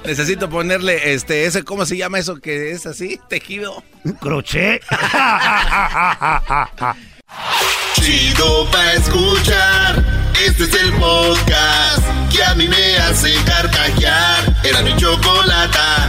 Necesito 0.05 0.49
ponerle, 0.49 1.13
este, 1.13 1.45
ese, 1.45 1.63
¿cómo 1.63 1.85
se 1.87 1.97
llama 1.97 2.19
eso 2.19 2.41
que 2.41 2.73
es 2.73 2.87
así? 2.87 3.21
Tejido. 3.29 3.85
Crochet. 4.21 4.83
Chido 7.95 8.71
pa' 8.71 8.93
escuchar. 8.95 10.05
Este 10.45 10.65
es 10.65 10.75
el 10.83 10.93
podcast 10.95 12.03
que 12.33 12.43
a 12.43 12.55
mí 12.55 12.67
me 12.67 12.97
hace 12.99 13.33
carcajear. 13.45 14.57
Era 14.65 14.83
mi 14.83 14.97
chocolata. 14.97 16.09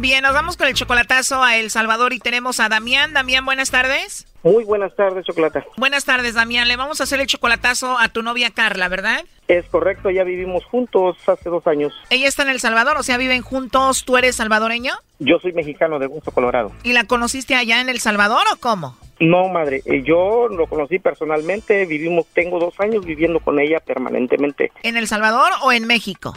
Bien, 0.00 0.22
nos 0.22 0.32
vamos 0.32 0.56
con 0.56 0.66
el 0.66 0.72
chocolatazo 0.72 1.44
a 1.44 1.58
El 1.58 1.68
Salvador 1.68 2.14
y 2.14 2.20
tenemos 2.20 2.58
a 2.58 2.70
Damián. 2.70 3.12
Damián, 3.12 3.44
buenas 3.44 3.70
tardes. 3.70 4.26
Muy 4.42 4.64
buenas 4.64 4.96
tardes, 4.96 5.26
Chocolata. 5.26 5.62
Buenas 5.76 6.06
tardes, 6.06 6.32
Damián. 6.32 6.68
Le 6.68 6.76
vamos 6.76 7.02
a 7.02 7.04
hacer 7.04 7.20
el 7.20 7.26
chocolatazo 7.26 7.98
a 7.98 8.08
tu 8.08 8.22
novia 8.22 8.48
Carla, 8.48 8.88
¿verdad? 8.88 9.26
Es 9.46 9.66
correcto, 9.66 10.08
ya 10.08 10.24
vivimos 10.24 10.64
juntos 10.64 11.18
hace 11.28 11.50
dos 11.50 11.66
años. 11.66 11.92
Ella 12.08 12.28
está 12.28 12.44
en 12.44 12.48
El 12.48 12.60
Salvador, 12.60 12.96
o 12.96 13.02
sea, 13.02 13.18
viven 13.18 13.42
juntos. 13.42 14.06
¿Tú 14.06 14.16
eres 14.16 14.36
salvadoreño? 14.36 14.94
Yo 15.18 15.38
soy 15.38 15.52
mexicano 15.52 15.98
de 15.98 16.06
Gusto, 16.06 16.30
Colorado. 16.30 16.72
¿Y 16.82 16.94
la 16.94 17.04
conociste 17.04 17.54
allá 17.54 17.82
en 17.82 17.90
El 17.90 18.00
Salvador 18.00 18.46
o 18.54 18.56
cómo? 18.56 18.96
No, 19.18 19.50
madre, 19.50 19.82
eh, 19.84 20.02
yo 20.02 20.48
lo 20.48 20.66
conocí 20.66 20.98
personalmente, 20.98 21.84
vivimos, 21.84 22.24
tengo 22.32 22.58
dos 22.58 22.72
años 22.80 23.04
viviendo 23.04 23.38
con 23.40 23.60
ella 23.60 23.80
permanentemente. 23.80 24.72
¿En 24.82 24.96
El 24.96 25.06
Salvador 25.06 25.52
o 25.60 25.72
en 25.72 25.86
México? 25.86 26.34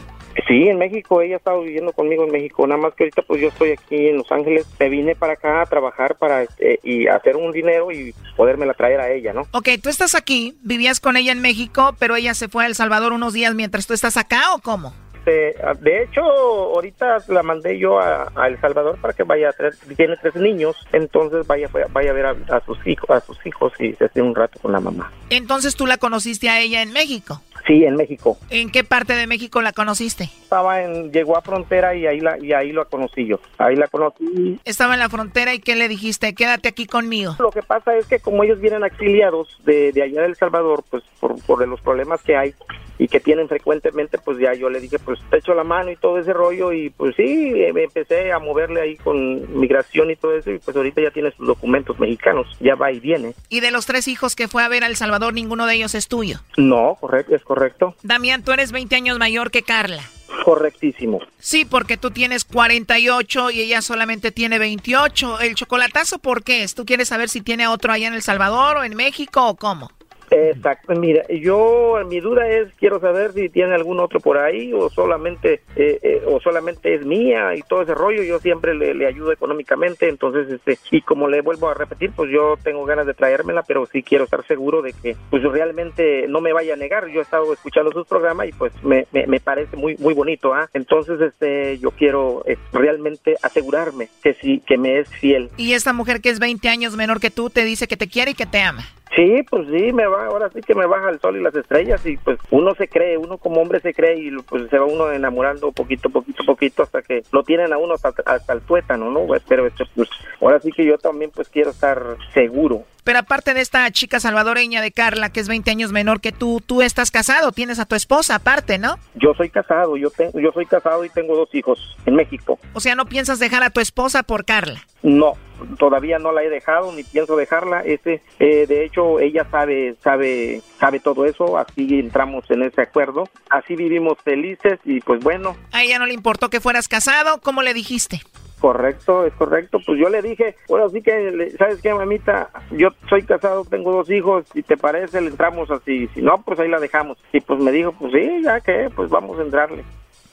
Sí, 0.47 0.67
en 0.67 0.77
México, 0.77 1.21
ella 1.21 1.35
ha 1.35 1.37
estado 1.37 1.61
viviendo 1.61 1.93
conmigo 1.93 2.25
en 2.25 2.31
México, 2.31 2.65
nada 2.65 2.81
más 2.81 2.93
que 2.95 3.03
ahorita 3.03 3.21
pues 3.21 3.41
yo 3.41 3.49
estoy 3.49 3.71
aquí 3.71 4.07
en 4.07 4.17
Los 4.17 4.31
Ángeles, 4.31 4.67
me 4.79 4.89
vine 4.89 5.15
para 5.15 5.33
acá 5.33 5.61
a 5.61 5.65
trabajar 5.65 6.15
para 6.15 6.43
este, 6.43 6.79
y 6.83 7.07
hacer 7.07 7.35
un 7.35 7.51
dinero 7.51 7.91
y 7.91 8.13
podérmela 8.35 8.73
traer 8.73 8.99
a 8.99 9.11
ella, 9.11 9.33
¿no? 9.33 9.43
Ok, 9.51 9.69
tú 9.81 9.89
estás 9.89 10.15
aquí, 10.15 10.57
vivías 10.63 10.99
con 10.99 11.17
ella 11.17 11.31
en 11.31 11.41
México, 11.41 11.95
pero 11.99 12.15
ella 12.15 12.33
se 12.33 12.49
fue 12.49 12.63
a 12.63 12.67
El 12.67 12.75
Salvador 12.75 13.13
unos 13.13 13.33
días 13.33 13.53
mientras 13.53 13.85
tú 13.85 13.93
estás 13.93 14.17
acá 14.17 14.53
o 14.55 14.59
cómo? 14.59 14.93
Este, 15.25 15.55
de 15.79 16.03
hecho, 16.03 16.21
ahorita 16.21 17.19
la 17.29 17.43
mandé 17.43 17.79
yo 17.79 17.97
a, 17.99 18.29
a 18.35 18.47
El 18.47 18.59
Salvador 18.59 18.97
para 18.99 19.13
que 19.13 19.23
vaya 19.23 19.49
a 19.49 19.53
traer, 19.53 19.73
tiene 19.95 20.17
tres 20.17 20.35
niños, 20.35 20.75
entonces 20.91 21.47
vaya 21.47 21.69
vaya 21.91 22.11
a 22.11 22.13
ver 22.13 22.25
a, 22.25 22.35
a 22.49 22.65
sus 22.65 22.85
hijos, 22.85 23.09
a 23.09 23.21
sus 23.21 23.37
hijos 23.45 23.71
y 23.79 23.93
se 23.93 24.05
hace 24.05 24.21
un 24.21 24.35
rato 24.35 24.59
con 24.59 24.73
la 24.73 24.81
mamá. 24.81 25.11
Entonces 25.29 25.75
tú 25.75 25.87
la 25.87 25.97
conociste 25.97 26.49
a 26.49 26.59
ella 26.59 26.81
en 26.81 26.91
México. 26.91 27.41
Sí, 27.65 27.85
en 27.85 27.95
México. 27.95 28.37
¿En 28.49 28.69
qué 28.69 28.83
parte 28.83 29.13
de 29.13 29.25
México 29.25 29.61
la 29.61 29.71
conociste? 29.71 30.25
Estaba 30.25 30.81
en, 30.81 31.13
llegó 31.13 31.37
a 31.37 31.41
frontera 31.41 31.95
y 31.95 32.05
ahí 32.05 32.19
la, 32.19 32.37
y 32.37 32.51
ahí 32.51 32.73
la 32.73 32.83
conocí 32.83 33.25
yo. 33.25 33.39
Ahí 33.57 33.77
la 33.77 33.87
conocí. 33.87 34.59
Estaba 34.65 34.95
en 34.95 34.99
la 34.99 35.07
frontera 35.07 35.53
y 35.53 35.59
¿qué 35.59 35.75
le 35.77 35.87
dijiste? 35.87 36.35
Quédate 36.35 36.67
aquí 36.67 36.85
conmigo. 36.85 37.37
Lo 37.39 37.51
que 37.51 37.63
pasa 37.63 37.95
es 37.95 38.05
que 38.07 38.19
como 38.19 38.43
ellos 38.43 38.59
vienen 38.59 38.83
exiliados 38.83 39.47
de, 39.63 39.93
de 39.93 40.03
allá 40.03 40.21
de 40.21 40.27
El 40.27 40.35
Salvador, 40.35 40.83
pues 40.89 41.03
por, 41.21 41.41
por 41.45 41.65
los 41.65 41.79
problemas 41.79 42.21
que 42.23 42.35
hay, 42.35 42.53
y 42.97 43.07
que 43.07 43.19
tienen 43.19 43.47
frecuentemente, 43.47 44.17
pues 44.17 44.37
ya 44.39 44.53
yo 44.53 44.69
le 44.69 44.79
dije, 44.79 44.99
pues 44.99 45.19
te 45.29 45.37
echo 45.37 45.53
la 45.53 45.63
mano 45.63 45.91
y 45.91 45.95
todo 45.95 46.17
ese 46.17 46.33
rollo 46.33 46.71
y 46.71 46.89
pues 46.89 47.15
sí, 47.15 47.53
eh, 47.55 47.71
me 47.73 47.83
empecé 47.83 48.31
a 48.31 48.39
moverle 48.39 48.81
ahí 48.81 48.97
con 48.97 49.59
migración 49.59 50.11
y 50.11 50.15
todo 50.15 50.35
eso 50.35 50.51
y 50.51 50.59
pues 50.59 50.75
ahorita 50.75 51.01
ya 51.01 51.11
tiene 51.11 51.31
sus 51.31 51.47
documentos 51.47 51.99
mexicanos, 51.99 52.47
ya 52.59 52.75
va 52.75 52.91
y 52.91 52.99
viene. 52.99 53.33
Y 53.49 53.59
de 53.59 53.71
los 53.71 53.85
tres 53.85 54.07
hijos 54.07 54.35
que 54.35 54.47
fue 54.47 54.63
a 54.63 54.69
ver 54.69 54.83
a 54.83 54.87
El 54.87 54.95
Salvador, 54.95 55.33
ninguno 55.33 55.65
de 55.65 55.75
ellos 55.75 55.95
es 55.95 56.07
tuyo. 56.07 56.39
No, 56.57 56.97
correcto, 56.99 57.35
es 57.35 57.43
correcto. 57.43 57.95
Damián, 58.03 58.43
tú 58.43 58.51
eres 58.51 58.71
20 58.71 58.95
años 58.95 59.19
mayor 59.19 59.51
que 59.51 59.63
Carla. 59.63 60.03
Correctísimo. 60.43 61.19
Sí, 61.39 61.63
porque 61.63 61.97
tú 61.97 62.11
tienes 62.11 62.43
48 62.43 63.51
y 63.51 63.61
ella 63.61 63.81
solamente 63.81 64.31
tiene 64.31 64.59
28. 64.59 65.39
¿El 65.39 65.55
chocolatazo 65.55 66.19
por 66.19 66.43
qué 66.43 66.63
es? 66.63 66.75
¿Tú 66.75 66.85
quieres 66.85 67.07
saber 67.07 67.29
si 67.29 67.41
tiene 67.41 67.67
otro 67.67 67.93
allá 67.93 68.07
en 68.07 68.13
El 68.13 68.21
Salvador 68.21 68.77
o 68.77 68.83
en 68.83 68.95
México 68.95 69.47
o 69.47 69.55
cómo? 69.55 69.91
Exacto, 70.33 70.95
mira, 70.95 71.23
yo 71.27 71.99
mi 72.09 72.19
duda 72.19 72.47
es 72.49 72.73
quiero 72.75 72.99
saber 72.99 73.33
si 73.33 73.49
tiene 73.49 73.75
algún 73.75 73.99
otro 73.99 74.19
por 74.19 74.39
ahí 74.39 74.73
o 74.73 74.89
solamente 74.89 75.61
eh, 75.75 75.99
eh, 76.01 76.21
o 76.25 76.39
solamente 76.39 76.95
es 76.95 77.05
mía 77.05 77.55
y 77.55 77.61
todo 77.61 77.83
ese 77.83 77.93
rollo. 77.93 78.23
Yo 78.23 78.39
siempre 78.39 78.73
le, 78.73 79.05
ayudo 79.05 79.31
económicamente, 79.31 80.09
entonces 80.09 80.49
este 80.49 80.79
y 80.89 81.01
como 81.01 81.27
le 81.27 81.41
vuelvo 81.41 81.69
a 81.69 81.75
repetir, 81.75 82.11
pues 82.15 82.31
yo 82.31 82.55
tengo 82.63 82.83
ganas 82.85 83.05
de 83.05 83.13
traérmela, 83.13 83.61
pero 83.61 83.85
sí 83.85 84.01
quiero 84.01 84.23
estar 84.23 84.45
seguro 84.47 84.81
de 84.81 84.93
que 84.93 85.15
pues 85.29 85.43
realmente 85.43 86.27
no 86.27 86.41
me 86.41 86.51
vaya 86.51 86.73
a 86.73 86.77
negar. 86.77 87.07
Yo 87.09 87.19
he 87.19 87.23
estado 87.23 87.53
escuchando 87.53 87.91
sus 87.91 88.07
programas 88.07 88.47
y 88.47 88.53
pues 88.53 88.73
me, 88.83 89.05
me, 89.11 89.27
me 89.27 89.39
parece 89.39 89.77
muy 89.77 89.97
muy 89.97 90.15
bonito, 90.15 90.53
¿ah? 90.53 90.67
Entonces 90.73 91.21
este 91.21 91.77
yo 91.77 91.91
quiero 91.91 92.43
eh, 92.47 92.57
realmente 92.71 93.35
asegurarme 93.43 94.09
que 94.23 94.33
sí 94.33 94.63
que 94.65 94.77
me 94.77 94.99
es 94.99 95.09
fiel. 95.09 95.51
Y 95.57 95.73
esta 95.73 95.93
mujer 95.93 96.21
que 96.21 96.29
es 96.29 96.39
20 96.39 96.67
años 96.69 96.95
menor 96.95 97.19
que 97.19 97.29
tú 97.29 97.51
te 97.51 97.63
dice 97.63 97.87
que 97.87 97.97
te 97.97 98.07
quiere 98.07 98.31
y 98.31 98.33
que 98.33 98.47
te 98.47 98.61
ama. 98.61 98.83
Sí, 99.15 99.43
pues 99.47 99.67
sí, 99.67 99.93
me 99.93 100.07
va, 100.07 100.25
ahora 100.25 100.49
sí 100.49 100.61
que 100.61 100.73
me 100.73 100.87
baja 100.87 101.09
el 101.09 101.19
sol 101.19 101.37
y 101.37 101.41
las 101.41 101.53
estrellas 101.53 102.03
y 102.05 102.17
pues 102.17 102.39
uno 102.49 102.73
se 102.73 102.87
cree, 102.87 103.17
uno 103.17 103.37
como 103.37 103.61
hombre 103.61 103.79
se 103.79 103.93
cree 103.93 104.17
y 104.17 104.31
pues 104.41 104.69
se 104.69 104.79
va 104.79 104.85
uno 104.85 105.11
enamorando 105.11 105.71
poquito, 105.71 106.09
poquito, 106.09 106.43
poquito 106.43 106.81
hasta 106.81 107.03
que 107.03 107.23
lo 107.31 107.43
tienen 107.43 107.71
a 107.73 107.77
uno 107.77 107.93
hasta, 107.93 108.11
hasta 108.25 108.53
el 108.53 108.61
tuétano, 108.61 109.11
¿no? 109.11 109.27
Pero 109.47 109.67
este, 109.67 109.85
pues 109.95 110.09
ahora 110.41 110.59
sí 110.59 110.71
que 110.71 110.83
yo 110.83 110.97
también 110.97 111.29
pues 111.29 111.47
quiero 111.49 111.69
estar 111.69 112.01
seguro. 112.33 112.85
Pero 113.03 113.19
aparte 113.19 113.53
de 113.53 113.61
esta 113.61 113.89
chica 113.91 114.19
salvadoreña 114.19 114.81
de 114.81 114.91
Carla, 114.91 115.29
que 115.29 115.39
es 115.39 115.47
20 115.47 115.69
años 115.71 115.91
menor 115.91 116.21
que 116.21 116.31
tú, 116.31 116.61
tú 116.65 116.81
estás 116.81 117.11
casado, 117.11 117.51
tienes 117.51 117.79
a 117.79 117.85
tu 117.85 117.95
esposa 117.95 118.35
aparte, 118.35 118.77
¿no? 118.77 118.97
Yo 119.15 119.33
soy 119.33 119.49
casado, 119.49 119.97
yo 119.97 120.09
tengo, 120.09 120.39
yo 120.39 120.51
soy 120.51 120.65
casado 120.65 121.03
y 121.03 121.09
tengo 121.09 121.35
dos 121.35 121.53
hijos 121.53 121.97
en 122.05 122.15
México. 122.15 122.59
O 122.73 122.79
sea, 122.79 122.95
¿no 122.95 123.05
piensas 123.05 123.39
dejar 123.39 123.63
a 123.63 123.69
tu 123.69 123.79
esposa 123.79 124.23
por 124.23 124.45
Carla? 124.45 124.85
No, 125.01 125.33
todavía 125.77 126.17
no 126.17 126.31
la 126.31 126.43
he 126.43 126.49
dejado 126.49 126.91
ni 126.93 127.03
pienso 127.03 127.35
dejarla. 127.35 127.81
Ese, 127.81 128.21
eh, 128.39 128.65
de 128.67 128.85
hecho, 128.85 129.19
ella 129.19 129.45
sabe, 129.51 129.95
sabe, 130.01 130.61
sabe 130.79 130.99
todo 130.99 131.25
eso. 131.25 131.57
Así 131.57 131.99
entramos 131.99 132.49
en 132.49 132.63
ese 132.63 132.81
acuerdo. 132.81 133.25
Así 133.49 133.75
vivimos 133.75 134.17
felices 134.23 134.79
y 134.85 135.01
pues 135.01 135.21
bueno. 135.21 135.55
A 135.71 135.83
ella 135.83 135.99
no 135.99 136.05
le 136.05 136.13
importó 136.13 136.49
que 136.49 136.61
fueras 136.61 136.87
casado. 136.87 137.39
¿Cómo 137.41 137.61
le 137.61 137.73
dijiste? 137.73 138.21
Correcto, 138.63 139.25
es 139.25 139.33
correcto. 139.33 139.81
Pues 139.85 139.99
yo 139.99 140.07
le 140.07 140.21
dije, 140.21 140.55
bueno, 140.69 140.87
sí 140.87 141.01
que, 141.01 141.53
¿sabes 141.57 141.81
qué, 141.81 141.93
mamita? 141.93 142.49
Yo 142.71 142.91
soy 143.09 143.23
casado, 143.23 143.65
tengo 143.65 143.91
dos 143.91 144.09
hijos, 144.09 144.45
si 144.53 144.63
te 144.63 144.77
parece, 144.77 145.19
le 145.19 145.31
entramos 145.31 145.69
así. 145.69 146.07
Si 146.13 146.21
no, 146.21 146.41
pues 146.43 146.57
ahí 146.61 146.69
la 146.69 146.79
dejamos. 146.79 147.17
Y 147.33 147.41
pues 147.41 147.59
me 147.59 147.73
dijo, 147.73 147.91
pues 147.91 148.13
sí, 148.13 148.41
ya 148.41 148.61
que, 148.61 148.89
pues 148.95 149.09
vamos 149.09 149.37
a 149.37 149.41
entrarle. 149.41 149.83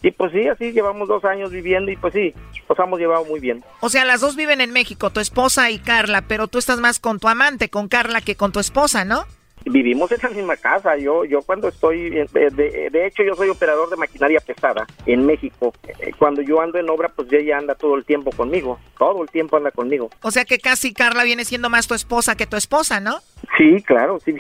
Y 0.01 0.13
pues 0.13 0.31
sí, 0.31 0.47
así 0.47 0.71
llevamos 0.71 1.09
dos 1.09 1.25
años 1.25 1.51
viviendo 1.51 1.91
y 1.91 1.97
pues 1.97 2.15
sí, 2.15 2.33
nos 2.69 2.79
hemos 2.79 3.01
llevado 3.01 3.25
muy 3.25 3.41
bien. 3.41 3.65
O 3.81 3.89
sea, 3.89 4.05
las 4.05 4.21
dos 4.21 4.37
viven 4.37 4.61
en 4.61 4.73
México, 4.73 5.11
tu 5.11 5.19
esposa 5.19 5.69
y 5.73 5.81
Carla, 5.81 6.23
pero 6.29 6.47
tú 6.47 6.59
estás 6.59 6.79
más 6.79 7.01
con 7.01 7.19
tu 7.19 7.27
amante, 7.27 7.69
con 7.69 7.89
Carla, 7.89 8.21
que 8.21 8.37
con 8.37 8.53
tu 8.53 8.61
esposa, 8.61 9.05
¿no? 9.05 9.25
Vivimos 9.65 10.11
en 10.13 10.19
la 10.23 10.31
misma 10.31 10.57
casa. 10.57 10.97
Yo, 10.97 11.25
yo 11.25 11.43
cuando 11.43 11.69
estoy, 11.69 12.11
de, 12.11 12.91
de, 12.91 13.07
hecho, 13.07 13.23
yo 13.23 13.35
soy 13.35 13.49
operador 13.49 13.91
de 13.91 13.97
maquinaria 13.97 14.41
pesada 14.41 14.87
en 15.07 15.27
México. 15.27 15.73
Cuando 16.19 16.43
yo 16.43 16.61
ando 16.61 16.79
en 16.79 16.89
obra, 16.89 17.09
pues 17.09 17.33
ella 17.33 17.59
anda 17.59 17.75
todo 17.75 17.95
el 17.97 18.05
tiempo 18.05 18.31
conmigo. 18.31 18.79
Todo 18.99 19.23
el 19.23 19.29
tiempo 19.29 19.57
anda 19.57 19.71
conmigo. 19.71 20.11
O 20.23 20.31
sea 20.31 20.45
que 20.45 20.59
casi 20.59 20.93
Carla 20.93 21.25
viene 21.25 21.45
siendo 21.45 21.71
más 21.71 21.87
tu 21.87 21.95
esposa 21.95 22.37
que 22.37 22.47
tu 22.47 22.57
esposa, 22.57 23.01
¿no? 23.01 23.21
Sí, 23.57 23.83
claro, 23.83 24.21
sí, 24.25 24.35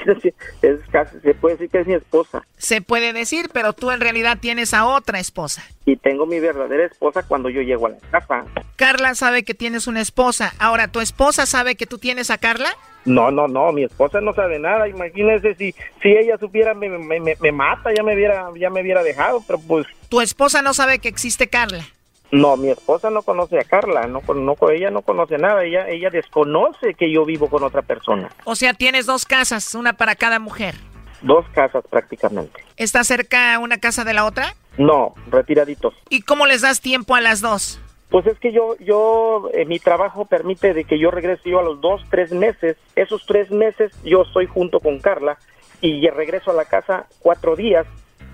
es 0.62 0.80
casi, 0.90 1.18
se 1.20 1.34
puede 1.34 1.56
decir 1.56 1.70
que 1.70 1.80
es 1.80 1.86
mi 1.86 1.94
esposa. 1.94 2.46
Se 2.56 2.80
puede 2.80 3.12
decir, 3.12 3.50
pero 3.52 3.72
tú 3.72 3.90
en 3.90 4.00
realidad 4.00 4.38
tienes 4.40 4.74
a 4.74 4.86
otra 4.86 5.18
esposa. 5.18 5.64
Y 5.84 5.96
tengo 5.96 6.26
mi 6.26 6.38
verdadera 6.40 6.84
esposa 6.84 7.22
cuando 7.26 7.48
yo 7.48 7.62
llego 7.62 7.86
a 7.86 7.90
la 7.90 7.98
casa. 8.10 8.44
Carla 8.76 9.14
sabe 9.14 9.42
que 9.42 9.54
tienes 9.54 9.86
una 9.86 10.00
esposa. 10.00 10.54
Ahora, 10.58 10.88
¿tu 10.88 11.00
esposa 11.00 11.46
sabe 11.46 11.74
que 11.74 11.86
tú 11.86 11.98
tienes 11.98 12.30
a 12.30 12.38
Carla? 12.38 12.70
No, 13.04 13.30
no, 13.30 13.48
no, 13.48 13.72
mi 13.72 13.84
esposa 13.84 14.20
no 14.20 14.32
sabe 14.34 14.58
nada. 14.58 14.88
Imagínese 14.88 15.54
si, 15.54 15.74
si 16.02 16.08
ella 16.08 16.36
supiera 16.38 16.74
me, 16.74 16.88
me, 16.88 17.18
me, 17.20 17.36
me 17.40 17.52
mata, 17.52 17.90
ya 17.94 18.02
me 18.02 18.14
hubiera, 18.14 18.48
ya 18.56 18.70
me 18.70 18.82
hubiera 18.82 19.02
dejado, 19.02 19.42
pero 19.46 19.58
pues. 19.58 19.86
¿Tu 20.08 20.20
esposa 20.20 20.62
no 20.62 20.74
sabe 20.74 20.98
que 20.98 21.08
existe 21.08 21.48
Carla? 21.48 21.84
No, 22.32 22.56
mi 22.56 22.68
esposa 22.68 23.10
no 23.10 23.22
conoce 23.22 23.58
a 23.58 23.64
Carla, 23.64 24.06
no, 24.06 24.22
no, 24.34 24.56
ella 24.70 24.90
no 24.90 25.02
conoce 25.02 25.36
nada, 25.36 25.64
ella, 25.64 25.88
ella 25.88 26.10
desconoce 26.10 26.94
que 26.94 27.10
yo 27.10 27.24
vivo 27.24 27.48
con 27.48 27.64
otra 27.64 27.82
persona. 27.82 28.30
O 28.44 28.54
sea, 28.54 28.72
tienes 28.72 29.06
dos 29.06 29.24
casas, 29.24 29.74
una 29.74 29.94
para 29.94 30.14
cada 30.14 30.38
mujer. 30.38 30.76
Dos 31.22 31.44
casas 31.52 31.84
prácticamente. 31.90 32.62
¿Está 32.76 33.02
cerca 33.02 33.58
una 33.58 33.78
casa 33.78 34.04
de 34.04 34.14
la 34.14 34.24
otra? 34.24 34.54
No, 34.78 35.14
retiraditos. 35.28 35.94
¿Y 36.08 36.22
cómo 36.22 36.46
les 36.46 36.62
das 36.62 36.80
tiempo 36.80 37.16
a 37.16 37.20
las 37.20 37.40
dos? 37.40 37.80
Pues 38.10 38.26
es 38.26 38.38
que 38.38 38.52
yo, 38.52 38.76
yo, 38.78 39.50
eh, 39.52 39.66
mi 39.66 39.78
trabajo 39.78 40.24
permite 40.24 40.72
de 40.72 40.84
que 40.84 40.98
yo 40.98 41.10
regrese 41.10 41.50
yo 41.50 41.58
a 41.58 41.64
los 41.64 41.80
dos, 41.80 42.02
tres 42.10 42.32
meses. 42.32 42.76
Esos 42.94 43.26
tres 43.26 43.50
meses 43.50 43.92
yo 44.04 44.22
estoy 44.22 44.46
junto 44.46 44.80
con 44.80 45.00
Carla 45.00 45.36
y 45.80 46.08
regreso 46.08 46.52
a 46.52 46.54
la 46.54 46.64
casa 46.64 47.06
cuatro 47.20 47.56
días 47.56 47.86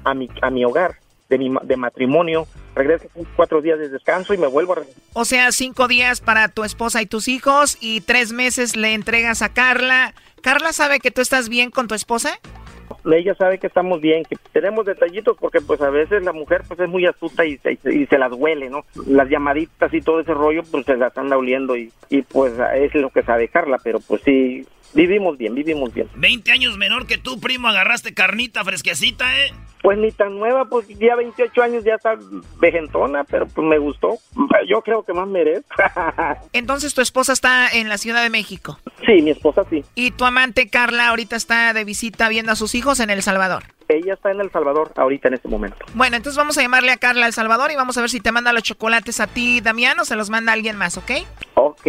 a 0.04 0.14
mi, 0.14 0.28
a 0.42 0.50
mi 0.50 0.64
hogar 0.64 0.96
de, 1.28 1.38
mi, 1.38 1.54
de 1.62 1.76
matrimonio, 1.76 2.46
regreso 2.74 3.06
cuatro 3.34 3.60
días 3.62 3.78
de 3.78 3.88
descanso 3.88 4.34
y 4.34 4.38
me 4.38 4.46
vuelvo 4.46 4.74
a... 4.74 4.82
O 5.14 5.24
sea, 5.24 5.52
cinco 5.52 5.88
días 5.88 6.20
para 6.20 6.48
tu 6.48 6.64
esposa 6.64 7.02
y 7.02 7.06
tus 7.06 7.28
hijos 7.28 7.78
y 7.80 8.00
tres 8.00 8.32
meses 8.32 8.76
le 8.76 8.94
entregas 8.94 9.42
a 9.42 9.52
Carla. 9.52 10.14
¿Carla 10.42 10.72
sabe 10.72 11.00
que 11.00 11.10
tú 11.10 11.20
estás 11.20 11.48
bien 11.48 11.70
con 11.70 11.88
tu 11.88 11.94
esposa? 11.94 12.38
Ella 13.04 13.34
sabe 13.34 13.58
que 13.58 13.66
estamos 13.66 14.00
bien, 14.00 14.24
que 14.24 14.36
tenemos 14.52 14.84
detallitos 14.84 15.36
porque 15.38 15.60
pues 15.60 15.80
a 15.80 15.90
veces 15.90 16.22
la 16.22 16.32
mujer 16.32 16.62
pues 16.66 16.78
es 16.80 16.88
muy 16.88 17.06
astuta 17.06 17.44
y, 17.44 17.60
y, 17.84 18.06
se 18.06 18.18
las 18.18 18.32
huele, 18.32 18.68
¿no? 18.68 18.84
Las 19.06 19.28
llamaditas 19.28 19.92
y 19.94 20.00
todo 20.00 20.20
ese 20.20 20.34
rollo 20.34 20.62
pues 20.70 20.86
se 20.86 20.96
las 20.96 21.16
anda 21.16 21.36
oliendo 21.36 21.76
y, 21.76 21.92
y 22.10 22.22
pues 22.22 22.52
es 22.74 22.94
lo 22.94 23.10
que 23.10 23.22
sabe 23.22 23.48
Carla, 23.48 23.78
pero 23.82 24.00
pues 24.00 24.22
sí, 24.24 24.66
vivimos 24.96 25.38
bien, 25.38 25.54
vivimos 25.54 25.94
bien. 25.94 26.08
20 26.16 26.50
años 26.50 26.76
menor 26.76 27.06
que 27.06 27.18
tú, 27.18 27.38
primo, 27.38 27.68
agarraste 27.68 28.14
carnita 28.14 28.64
fresquecita, 28.64 29.38
¿eh? 29.38 29.52
Pues 29.82 29.98
ni 29.98 30.10
tan 30.10 30.36
nueva, 30.36 30.64
pues 30.64 30.88
ya 30.88 31.14
28 31.14 31.62
años 31.62 31.84
ya 31.84 31.94
está 31.94 32.18
vejentona, 32.58 33.22
pero 33.22 33.46
pues 33.46 33.64
me 33.64 33.78
gustó. 33.78 34.18
Yo 34.68 34.80
creo 34.82 35.04
que 35.04 35.12
más 35.12 35.28
merezco. 35.28 35.68
Entonces 36.52 36.92
tu 36.94 37.02
esposa 37.02 37.32
está 37.32 37.68
en 37.68 37.88
la 37.88 37.98
Ciudad 37.98 38.22
de 38.22 38.30
México. 38.30 38.80
Sí, 39.04 39.22
mi 39.22 39.30
esposa 39.30 39.64
sí. 39.70 39.84
¿Y 39.94 40.10
tu 40.10 40.24
amante 40.24 40.68
Carla 40.68 41.08
ahorita 41.08 41.36
está 41.36 41.72
de 41.72 41.84
visita 41.84 42.28
viendo 42.28 42.50
a 42.50 42.56
sus 42.56 42.74
hijos 42.74 42.98
en 42.98 43.10
El 43.10 43.22
Salvador? 43.22 43.75
Ella 43.88 44.14
está 44.14 44.30
en 44.30 44.40
El 44.40 44.50
Salvador 44.50 44.92
ahorita 44.96 45.28
en 45.28 45.34
este 45.34 45.48
momento. 45.48 45.78
Bueno, 45.94 46.16
entonces 46.16 46.36
vamos 46.36 46.58
a 46.58 46.62
llamarle 46.62 46.92
a 46.92 46.96
Carla 46.96 47.26
El 47.26 47.32
Salvador 47.32 47.70
y 47.70 47.76
vamos 47.76 47.96
a 47.96 48.00
ver 48.00 48.10
si 48.10 48.20
te 48.20 48.32
manda 48.32 48.52
los 48.52 48.62
chocolates 48.62 49.20
a 49.20 49.26
ti, 49.26 49.60
Damián, 49.60 49.98
o 49.98 50.04
se 50.04 50.16
los 50.16 50.30
manda 50.30 50.52
alguien 50.52 50.76
más, 50.76 50.96
¿ok? 50.96 51.10
Ok. 51.54 51.86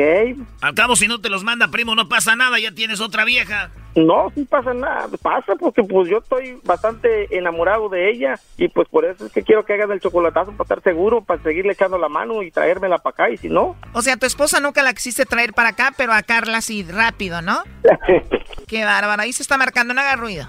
Al 0.62 0.76
cabo, 0.76 0.96
si 0.96 1.08
no 1.08 1.20
te 1.20 1.30
los 1.30 1.44
manda, 1.44 1.70
primo, 1.70 1.96
no 1.96 2.08
pasa 2.08 2.36
nada, 2.36 2.60
ya 2.60 2.72
tienes 2.72 3.02
otra 3.02 3.26
vieja. 3.26 3.72
No, 3.98 4.32
sí 4.36 4.46
pasa 4.46 4.76
nada, 4.76 5.10
pasa 5.24 5.56
porque 5.56 5.82
pues 5.82 6.08
yo 6.08 6.20
estoy 6.20 6.60
bastante 6.64 7.36
enamorado 7.36 7.90
de 7.90 8.12
ella 8.12 8.40
y 8.56 8.68
pues 8.68 8.88
por 8.90 9.06
eso 9.06 9.26
es 9.26 9.32
que 9.32 9.42
quiero 9.42 9.66
que 9.66 9.74
hagan 9.74 9.92
el 9.92 10.00
chocolatazo 10.00 10.52
para 10.52 10.64
estar 10.64 10.84
seguro, 10.84 11.22
para 11.22 11.42
seguirle 11.42 11.74
echando 11.74 11.98
la 11.98 12.08
mano 12.08 12.44
y 12.44 12.52
traérmela 12.52 13.00
para 13.00 13.14
acá 13.14 13.30
y 13.32 13.38
si 13.38 13.50
no... 13.50 13.76
O 13.94 14.04
sea, 14.04 14.16
tu 14.16 14.28
esposa 14.28 14.60
nunca 14.60 14.84
la 14.84 14.94
quisiste 14.94 15.26
traer 15.26 15.54
para 15.54 15.70
acá, 15.70 15.94
pero 15.98 16.14
a 16.14 16.22
Carla 16.22 16.62
sí, 16.62 16.84
rápido, 16.84 17.42
¿no? 17.42 17.64
Qué 18.68 18.86
bárbara, 18.86 19.24
ahí 19.24 19.34
se 19.34 19.42
está 19.42 19.58
marcando, 19.58 19.96
no 19.96 20.02
haga 20.02 20.16
ruido. 20.16 20.48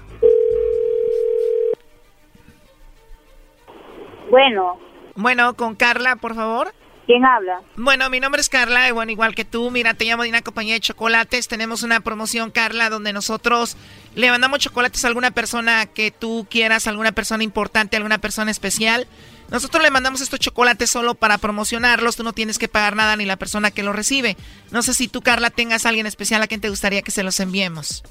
Bueno. 4.29 4.79
Bueno, 5.15 5.55
con 5.55 5.75
Carla, 5.75 6.15
por 6.15 6.35
favor. 6.35 6.73
¿Quién 7.09 7.25
habla? 7.25 7.61
Bueno, 7.75 8.07
mi 8.11 8.19
nombre 8.19 8.39
es 8.39 8.49
Carla, 8.49 8.87
y 8.87 8.91
bueno, 8.91 9.11
igual 9.11 9.33
que 9.33 9.43
tú, 9.43 9.71
mira, 9.71 9.95
te 9.95 10.05
llamo 10.05 10.21
de 10.21 10.29
una 10.29 10.43
compañía 10.43 10.75
de 10.75 10.79
chocolates. 10.79 11.47
Tenemos 11.47 11.81
una 11.81 12.01
promoción, 12.01 12.51
Carla, 12.51 12.91
donde 12.91 13.13
nosotros 13.13 13.77
le 14.13 14.29
mandamos 14.29 14.59
chocolates 14.59 15.03
a 15.03 15.07
alguna 15.07 15.31
persona 15.31 15.87
que 15.87 16.11
tú 16.11 16.45
quieras, 16.51 16.85
alguna 16.85 17.11
persona 17.11 17.43
importante, 17.43 17.97
alguna 17.97 18.19
persona 18.19 18.51
especial. 18.51 19.07
Nosotros 19.49 19.81
le 19.81 19.89
mandamos 19.89 20.21
estos 20.21 20.39
chocolates 20.39 20.91
solo 20.91 21.15
para 21.15 21.39
promocionarlos, 21.39 22.15
tú 22.15 22.23
no 22.23 22.33
tienes 22.33 22.59
que 22.59 22.67
pagar 22.67 22.95
nada 22.95 23.15
ni 23.15 23.25
la 23.25 23.37
persona 23.37 23.71
que 23.71 23.81
los 23.81 23.95
recibe. 23.95 24.37
No 24.69 24.83
sé 24.83 24.93
si 24.93 25.07
tú, 25.07 25.21
Carla, 25.23 25.49
tengas 25.49 25.87
a 25.87 25.89
alguien 25.89 26.05
especial 26.05 26.43
a 26.43 26.47
quien 26.47 26.61
te 26.61 26.69
gustaría 26.69 27.01
que 27.01 27.09
se 27.09 27.23
los 27.23 27.39
enviemos. 27.39 28.03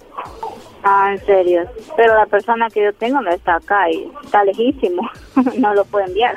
Ah, 0.83 1.13
en 1.13 1.25
serio. 1.27 1.69
Pero 1.97 2.15
la 2.15 2.27
persona 2.27 2.69
que 2.71 2.85
yo 2.85 2.93
tengo 2.93 3.21
no 3.21 3.31
está 3.31 3.57
acá 3.57 3.91
y 3.91 4.11
está 4.25 4.45
lejísimo. 4.45 5.09
no 5.59 5.75
lo 5.75 5.85
puedo 5.85 6.07
enviar. 6.07 6.37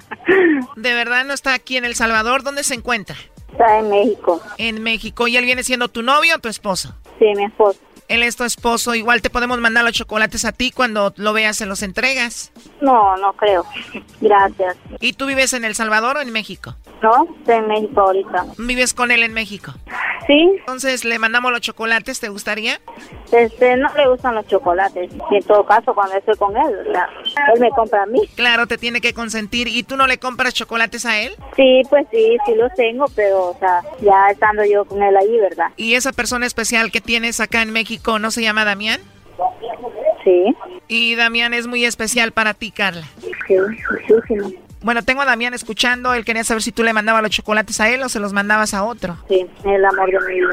¿De 0.76 0.94
verdad 0.94 1.26
no 1.26 1.34
está 1.34 1.54
aquí 1.54 1.78
en 1.78 1.86
El 1.86 1.96
Salvador? 1.96 2.44
¿Dónde 2.44 2.64
se 2.64 2.76
encuentra? 2.76 3.16
Está 3.52 3.80
en 3.80 3.90
México. 3.90 4.42
En 4.58 4.82
México. 4.82 5.28
¿Y 5.28 5.38
él 5.38 5.46
viene 5.46 5.64
siendo 5.64 5.88
tu 5.90 6.02
novio 6.02 6.36
o 6.36 6.40
tu 6.40 6.50
esposo? 6.50 6.96
Sí, 7.20 7.26
mi 7.36 7.46
esposo. 7.46 7.80
Él 8.08 8.24
es 8.24 8.36
tu 8.36 8.44
esposo. 8.44 8.94
Igual 8.94 9.22
te 9.22 9.30
podemos 9.30 9.60
mandar 9.60 9.86
los 9.86 9.94
chocolates 9.94 10.44
a 10.44 10.52
ti 10.52 10.72
cuando 10.72 11.14
lo 11.16 11.32
veas 11.32 11.56
se 11.56 11.66
los 11.66 11.82
entregas. 11.82 12.52
No, 12.82 13.16
no 13.18 13.34
creo. 13.34 13.64
Gracias. 14.22 14.76
¿Y 15.00 15.14
tú 15.14 15.28
vives 15.28 15.54
en 15.54 15.64
El 15.64 15.76
Salvador 15.76 16.18
o 16.18 16.22
en 16.22 16.32
México? 16.32 16.76
No, 17.02 17.28
estoy 17.40 17.56
en 17.56 17.68
México 17.68 18.02
ahorita. 18.02 18.46
¿Vives 18.58 18.94
con 18.94 19.12
él 19.12 19.24
en 19.24 19.34
México? 19.34 19.74
Sí. 20.28 20.56
Entonces, 20.60 21.04
¿le 21.04 21.18
mandamos 21.20 21.52
los 21.52 21.62
chocolates? 21.62 22.20
¿Te 22.20 22.30
gustaría? 22.30 22.80
Este, 23.32 23.76
no 23.78 23.90
le 23.96 24.08
gustan 24.08 24.36
los 24.36 24.46
chocolates. 24.48 25.10
Y 25.32 25.36
en 25.36 25.44
todo 25.44 25.66
caso, 25.66 25.94
cuando 25.94 26.16
estoy 26.16 26.36
con 26.38 26.56
él, 26.56 26.92
la- 26.92 27.10
él 27.54 27.60
me 27.60 27.70
compra 27.72 28.04
a 28.04 28.06
mí. 28.06 28.20
Claro, 28.36 28.68
te 28.68 28.78
tiene 28.78 29.02
que 29.02 29.14
consentir. 29.14 29.68
¿Y 29.68 29.84
tú 29.84 29.98
no 29.98 30.06
le 30.08 30.20
compras 30.20 30.54
chocolates 30.54 31.06
a 31.06 31.20
él? 31.22 31.34
Sí, 31.56 31.82
pues 31.90 32.06
sí, 32.12 32.38
sí 32.46 32.56
los 32.56 32.74
tengo, 32.76 33.06
pero, 33.16 33.50
o 33.52 33.58
sea, 33.60 33.82
ya 34.02 34.30
estando 34.32 34.64
yo 34.66 34.86
con 34.86 35.02
él 35.02 35.16
ahí, 35.18 35.38
¿verdad? 35.40 35.68
¿Y 35.78 35.96
esa 35.96 36.12
persona 36.12 36.46
especial 36.46 36.92
que 36.92 37.02
tienes 37.02 37.40
acá 37.40 37.62
en 37.62 37.72
México 37.72 38.20
no 38.20 38.32
se 38.32 38.42
llama 38.44 38.64
Damián? 38.66 39.00
Sí. 40.24 40.56
Y 40.88 41.16
Damián 41.16 41.54
es 41.54 41.66
muy 41.68 41.84
especial 41.86 42.32
para 42.32 42.54
ti, 42.54 42.72
Carla. 42.72 43.08
Sí, 43.48 43.56
muchísimo. 44.10 44.52
Bueno, 44.84 45.04
tengo 45.04 45.22
a 45.22 45.26
Damián 45.26 45.54
escuchando. 45.54 46.14
Él 46.14 46.26
quería 46.26 46.44
saber 46.44 46.64
si 46.64 46.72
tú 46.72 46.84
le 46.84 46.94
mandabas 46.94 47.22
los 47.22 47.32
chocolates 47.32 47.80
a 47.80 47.90
él 47.90 48.02
o 48.02 48.10
se 48.10 48.20
los 48.20 48.34
mandabas 48.34 48.74
a 48.74 48.84
otro. 48.84 49.18
Sí, 49.30 49.46
el 49.64 49.86
amor 49.86 50.10
de 50.12 50.20
mi 50.28 50.40
vida. 50.40 50.50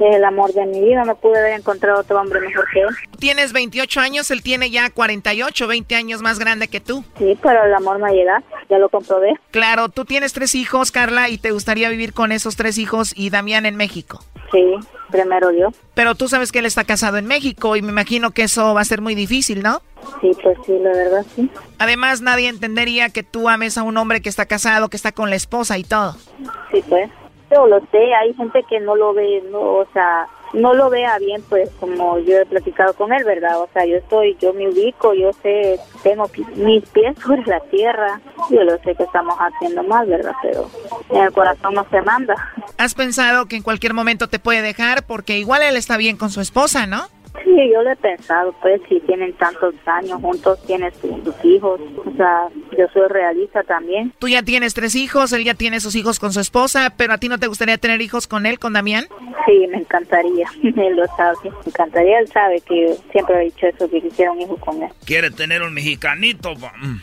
El 0.00 0.24
amor 0.24 0.52
de 0.52 0.66
mi 0.66 0.80
vida. 0.80 1.04
No 1.04 1.16
pude 1.16 1.38
haber 1.38 1.58
encontrado 1.58 2.00
otro 2.00 2.20
hombre 2.20 2.40
mejor 2.40 2.64
que 2.72 2.80
él. 2.80 2.88
Tienes 3.18 3.52
28 3.52 4.00
años, 4.00 4.30
él 4.30 4.42
tiene 4.42 4.70
ya 4.70 4.90
48, 4.90 5.66
20 5.66 5.94
años 5.96 6.22
más 6.22 6.38
grande 6.38 6.68
que 6.68 6.80
tú. 6.80 7.04
Sí, 7.18 7.36
pero 7.42 7.64
el 7.64 7.74
amor 7.74 7.98
me 7.98 8.12
llega. 8.12 8.42
Ya 8.68 8.78
lo 8.78 8.88
comprobé. 8.88 9.34
Claro, 9.50 9.88
tú 9.88 10.04
tienes 10.04 10.32
tres 10.32 10.54
hijos, 10.54 10.92
Carla, 10.92 11.28
y 11.28 11.36
te 11.36 11.50
gustaría 11.50 11.88
vivir 11.88 12.12
con 12.12 12.30
esos 12.30 12.54
tres 12.56 12.78
hijos 12.78 13.12
y 13.16 13.30
Damián 13.30 13.66
en 13.66 13.76
México. 13.76 14.24
Sí, 14.52 14.74
primero 15.10 15.50
yo. 15.52 15.68
Pero 15.94 16.14
tú 16.14 16.28
sabes 16.28 16.52
que 16.52 16.58
él 16.60 16.66
está 16.66 16.84
casado 16.84 17.18
en 17.18 17.26
México 17.26 17.76
y 17.76 17.82
me 17.82 17.90
imagino 17.90 18.30
que 18.30 18.42
eso 18.42 18.74
va 18.74 18.80
a 18.80 18.84
ser 18.84 19.00
muy 19.00 19.14
difícil, 19.14 19.62
¿no? 19.62 19.82
Sí, 20.20 20.32
pues 20.42 20.58
sí, 20.66 20.78
la 20.80 20.90
verdad 20.90 21.24
sí. 21.34 21.50
Además, 21.78 22.20
nadie 22.20 22.48
entendería 22.48 23.10
que 23.10 23.22
tú 23.22 23.48
ames 23.48 23.78
a 23.78 23.82
un 23.82 23.96
hombre 23.96 24.20
que 24.22 24.28
está 24.28 24.46
casado, 24.46 24.88
que 24.88 24.96
está 24.96 25.12
con 25.12 25.30
la 25.30 25.36
esposa 25.36 25.78
y 25.78 25.84
todo. 25.84 26.16
Sí, 26.72 26.82
pues. 26.88 27.10
Yo 27.50 27.66
lo 27.66 27.80
sé, 27.90 28.14
hay 28.14 28.32
gente 28.34 28.64
que 28.68 28.78
no 28.78 28.94
lo 28.94 29.12
ve, 29.12 29.42
no, 29.50 29.58
o 29.58 29.86
sea, 29.92 30.28
no 30.52 30.74
lo 30.74 30.90
vea 30.90 31.18
bien, 31.18 31.42
pues 31.48 31.70
como 31.78 32.18
yo 32.18 32.38
he 32.38 32.46
platicado 32.46 32.94
con 32.94 33.12
él, 33.12 33.24
¿verdad? 33.24 33.60
O 33.60 33.68
sea, 33.72 33.84
yo 33.84 33.96
estoy, 33.96 34.36
yo 34.40 34.52
me 34.52 34.68
ubico, 34.68 35.14
yo 35.14 35.32
sé, 35.42 35.78
tengo 36.02 36.30
mis 36.56 36.84
pies 36.88 37.16
sobre 37.22 37.42
la 37.46 37.60
tierra, 37.60 38.20
yo 38.50 38.62
lo 38.64 38.78
sé 38.82 38.94
que 38.94 39.04
estamos 39.04 39.36
haciendo 39.38 39.82
mal, 39.82 40.06
¿verdad? 40.06 40.32
Pero 40.42 40.68
en 41.10 41.22
el 41.22 41.32
corazón 41.32 41.74
no 41.74 41.86
se 41.90 42.00
manda. 42.02 42.34
¿Has 42.78 42.94
pensado 42.94 43.46
que 43.46 43.56
en 43.56 43.62
cualquier 43.62 43.94
momento 43.94 44.28
te 44.28 44.38
puede 44.38 44.62
dejar? 44.62 45.04
Porque 45.06 45.38
igual 45.38 45.62
él 45.62 45.76
está 45.76 45.96
bien 45.96 46.16
con 46.16 46.30
su 46.30 46.40
esposa, 46.40 46.86
¿no? 46.86 47.06
Sí, 47.44 47.70
yo 47.72 47.82
lo 47.82 47.90
he 47.90 47.96
pensado, 47.96 48.54
pues 48.60 48.80
si 48.88 49.00
tienen 49.00 49.32
tantos 49.34 49.74
años 49.86 50.20
juntos, 50.20 50.58
tienes 50.66 50.92
tus, 51.00 51.10
hijos, 51.44 51.80
o 52.04 52.16
sea, 52.16 52.48
yo 52.76 52.86
soy 52.92 53.08
realista 53.08 53.62
también. 53.62 54.12
Tú 54.18 54.28
ya 54.28 54.42
tienes 54.42 54.74
tres 54.74 54.94
hijos, 54.94 55.32
él 55.32 55.44
ya 55.44 55.54
tiene 55.54 55.80
sus 55.80 55.94
hijos 55.94 56.18
con 56.18 56.32
su 56.32 56.40
esposa, 56.40 56.92
pero 56.96 57.14
a 57.14 57.18
ti 57.18 57.28
no 57.28 57.38
te 57.38 57.46
gustaría 57.46 57.78
tener 57.78 58.02
hijos 58.02 58.26
con 58.26 58.46
él, 58.46 58.58
con 58.58 58.72
Damián? 58.72 59.06
Sí, 59.46 59.66
me 59.68 59.78
encantaría, 59.78 60.48
él 60.62 60.96
lo 60.96 61.06
sabe, 61.16 61.36
me 61.44 61.50
encantaría, 61.66 62.18
él 62.18 62.28
sabe 62.28 62.60
que 62.60 62.88
yo 62.88 62.94
siempre 63.12 63.40
he 63.40 63.44
dicho 63.44 63.66
eso, 63.66 63.88
que 63.88 64.00
quisiera 64.02 64.32
un 64.32 64.40
hijo 64.40 64.56
con 64.56 64.82
él. 64.82 64.90
Quiere 65.04 65.30
tener 65.30 65.62
un 65.62 65.72
mexicanito. 65.72 66.54
mm. 66.54 67.00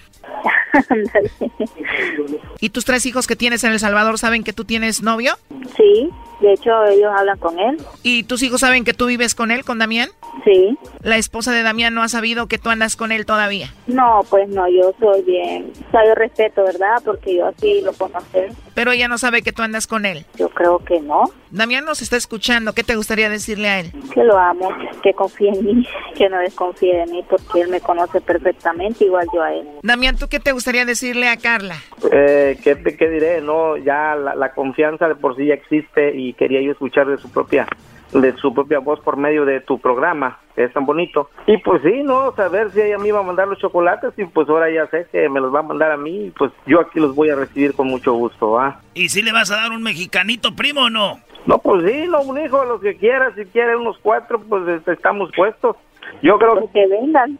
¿Y 2.60 2.70
tus 2.70 2.86
tres 2.86 3.06
hijos 3.06 3.28
que 3.28 3.36
tienes 3.36 3.64
en 3.64 3.72
El 3.72 3.80
Salvador 3.80 4.18
saben 4.18 4.44
que 4.44 4.54
tú 4.54 4.66
tienes 4.66 5.02
novio? 5.02 5.38
Sí, 5.76 6.10
de 6.40 6.54
hecho 6.54 6.86
ellos 6.86 7.12
hablan 7.16 7.38
con 7.40 7.60
él. 7.60 7.78
¿Y 8.04 8.24
tus 8.24 8.44
hijos 8.44 8.62
saben 8.62 8.84
que 8.84 8.94
tú 8.94 9.08
vives 9.08 9.36
con 9.36 9.52
él, 9.52 9.64
con 9.64 9.80
Damián? 9.80 10.10
Sí. 10.44 10.78
La 11.02 11.18
esposa 11.18 11.52
de 11.52 11.64
Damián 11.64 11.94
no 11.94 12.04
ha 12.04 12.10
sabido 12.10 12.48
que 12.48 12.58
tú 12.58 12.70
andas 12.70 12.96
con 12.96 13.12
él 13.12 13.26
todavía. 13.26 13.74
No, 13.88 14.22
pues 14.30 14.48
no, 14.50 14.68
yo 14.68 14.94
soy 15.00 15.24
bien, 15.24 15.72
o 15.88 15.92
sea, 15.92 16.06
yo 16.06 16.16
respeto, 16.16 16.64
¿verdad? 16.64 17.02
Porque 17.04 17.36
yo 17.36 17.48
así 17.48 17.82
lo 17.82 17.94
conocí. 17.94 18.40
Pero 18.74 18.92
ella 18.92 19.08
no 19.08 19.18
sabe 19.18 19.42
que 19.42 19.52
tú 19.52 19.64
andas 19.64 19.88
con 19.88 20.06
él. 20.06 20.26
Yo 20.38 20.50
creo 20.50 20.80
que 20.80 21.00
no, 21.02 21.32
Damián 21.50 21.86
nos 21.86 22.02
está 22.02 22.18
escuchando. 22.18 22.74
¿Qué 22.74 22.84
te 22.84 22.96
gustaría 22.96 23.30
decirle 23.30 23.70
a 23.70 23.80
él? 23.80 23.92
que 24.14 24.24
lo 24.24 24.38
amo, 24.38 24.70
que 25.04 25.14
confíe 25.14 25.50
en 25.50 25.66
mí, 25.66 25.88
que 26.16 26.30
no 26.30 26.40
desconfíe 26.40 26.98
de 26.98 27.06
mí, 27.06 27.24
porque 27.30 27.62
él 27.62 27.70
me 27.70 27.80
conoce 27.80 28.20
perfectamente, 28.22 29.06
igual 29.06 29.28
yo 29.34 29.42
a 29.42 29.54
él. 29.54 29.68
Damián, 29.84 30.18
¿tú 30.18 30.28
qué 30.28 30.40
te 30.40 30.52
gustaría 30.52 30.86
decirle 30.86 31.30
a 31.30 31.38
Carla? 31.38 31.76
Eh, 32.12 32.58
¿qué, 32.64 32.76
qué 32.98 33.10
diré? 33.10 33.42
No, 33.42 33.78
ya 33.78 34.16
la, 34.16 34.36
la 34.36 34.54
confianza 34.54 35.08
de 35.08 35.16
por 35.16 35.36
sí 35.36 35.46
ya 35.46 35.54
existe 35.54 36.16
y 36.16 36.27
quería 36.34 36.62
yo 36.62 36.72
escuchar 36.72 37.08
de 37.08 37.18
su 37.18 37.32
propia 37.32 37.68
de 38.14 38.34
su 38.38 38.54
propia 38.54 38.80
voz 38.80 39.00
por 39.02 39.18
medio 39.18 39.46
de 39.46 39.60
tu 39.62 39.80
programa, 39.80 40.40
que 40.56 40.64
es 40.64 40.74
tan 40.74 40.86
bonito. 40.86 41.30
Y 41.46 41.58
pues 41.58 41.82
sí, 41.84 42.04
no, 42.04 42.34
saber 42.36 42.72
si 42.72 42.82
ella 42.82 42.98
me 42.98 43.10
iba 43.10 43.20
a 43.20 43.24
mandar 43.24 43.48
los 43.48 43.60
chocolates 43.60 44.14
y 44.18 44.26
pues 44.26 44.48
ahora 44.50 44.72
ya 44.72 44.88
sé 44.88 45.08
que 45.12 45.28
me 45.30 45.40
los 45.40 45.54
va 45.54 45.60
a 45.60 45.64
mandar 45.64 45.92
a 45.92 45.98
mí 45.98 46.28
y 46.28 46.32
pues 46.32 46.52
yo 46.66 46.80
aquí 46.80 47.00
los 47.00 47.16
voy 47.16 47.30
a 47.30 47.36
recibir 47.36 47.74
con 47.74 47.88
mucho 47.88 48.14
gusto, 48.14 48.60
¿ah? 48.60 48.80
¿Y 48.94 49.10
si 49.10 49.22
le 49.22 49.32
vas 49.32 49.52
a 49.52 49.58
dar 49.58 49.72
un 49.72 49.84
mexicanito, 49.84 50.56
primo, 50.56 50.86
o 50.86 50.90
no? 50.90 51.20
No, 51.46 51.58
pues 51.60 51.90
sí, 51.90 52.08
no, 52.08 52.22
un 52.22 52.40
hijo, 52.40 52.64
los 52.66 52.82
que 52.82 52.96
quiera, 52.96 53.34
si 53.36 53.46
quiere 53.46 53.76
unos 53.76 53.98
cuatro, 54.02 54.42
pues 54.42 54.68
este, 54.68 54.94
estamos 54.94 55.30
puestos. 55.36 55.76
Yo 56.22 56.38
creo 56.38 56.70
que 56.72 56.88
vengan. 56.88 57.38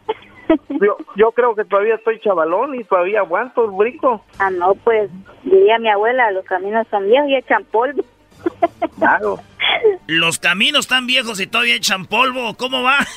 Yo, 0.80 0.96
yo 1.14 1.30
creo 1.32 1.54
que 1.54 1.66
todavía 1.66 1.96
estoy 1.96 2.20
chavalón 2.20 2.74
y 2.74 2.82
todavía 2.82 3.20
aguanto 3.20 3.66
el 3.66 3.70
brico. 3.72 4.24
Ah, 4.38 4.48
no, 4.48 4.74
pues 4.76 5.10
diría 5.42 5.78
mi 5.78 5.90
abuela, 5.90 6.30
los 6.30 6.46
caminos 6.46 6.86
son 6.90 7.04
viejos 7.04 7.28
y 7.28 7.34
echan 7.34 7.64
polvo. 7.64 8.02
Claro. 8.98 9.40
Los 10.06 10.38
caminos 10.38 10.86
están 10.86 11.06
viejos 11.06 11.40
y 11.40 11.46
todavía 11.46 11.76
echan 11.76 12.06
polvo. 12.06 12.54
¿Cómo 12.54 12.82
va? 12.82 12.98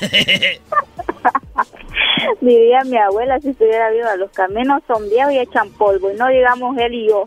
Diría 2.40 2.82
mi 2.84 2.96
abuela 2.96 3.40
si 3.40 3.50
estuviera 3.50 3.90
viva, 3.90 4.16
los 4.16 4.30
caminos 4.30 4.82
son 4.86 5.08
viejos 5.08 5.32
y 5.32 5.38
echan 5.38 5.70
polvo, 5.70 6.10
y 6.12 6.16
no 6.16 6.28
digamos 6.28 6.76
él 6.78 6.94
y 6.94 7.08
yo. 7.08 7.26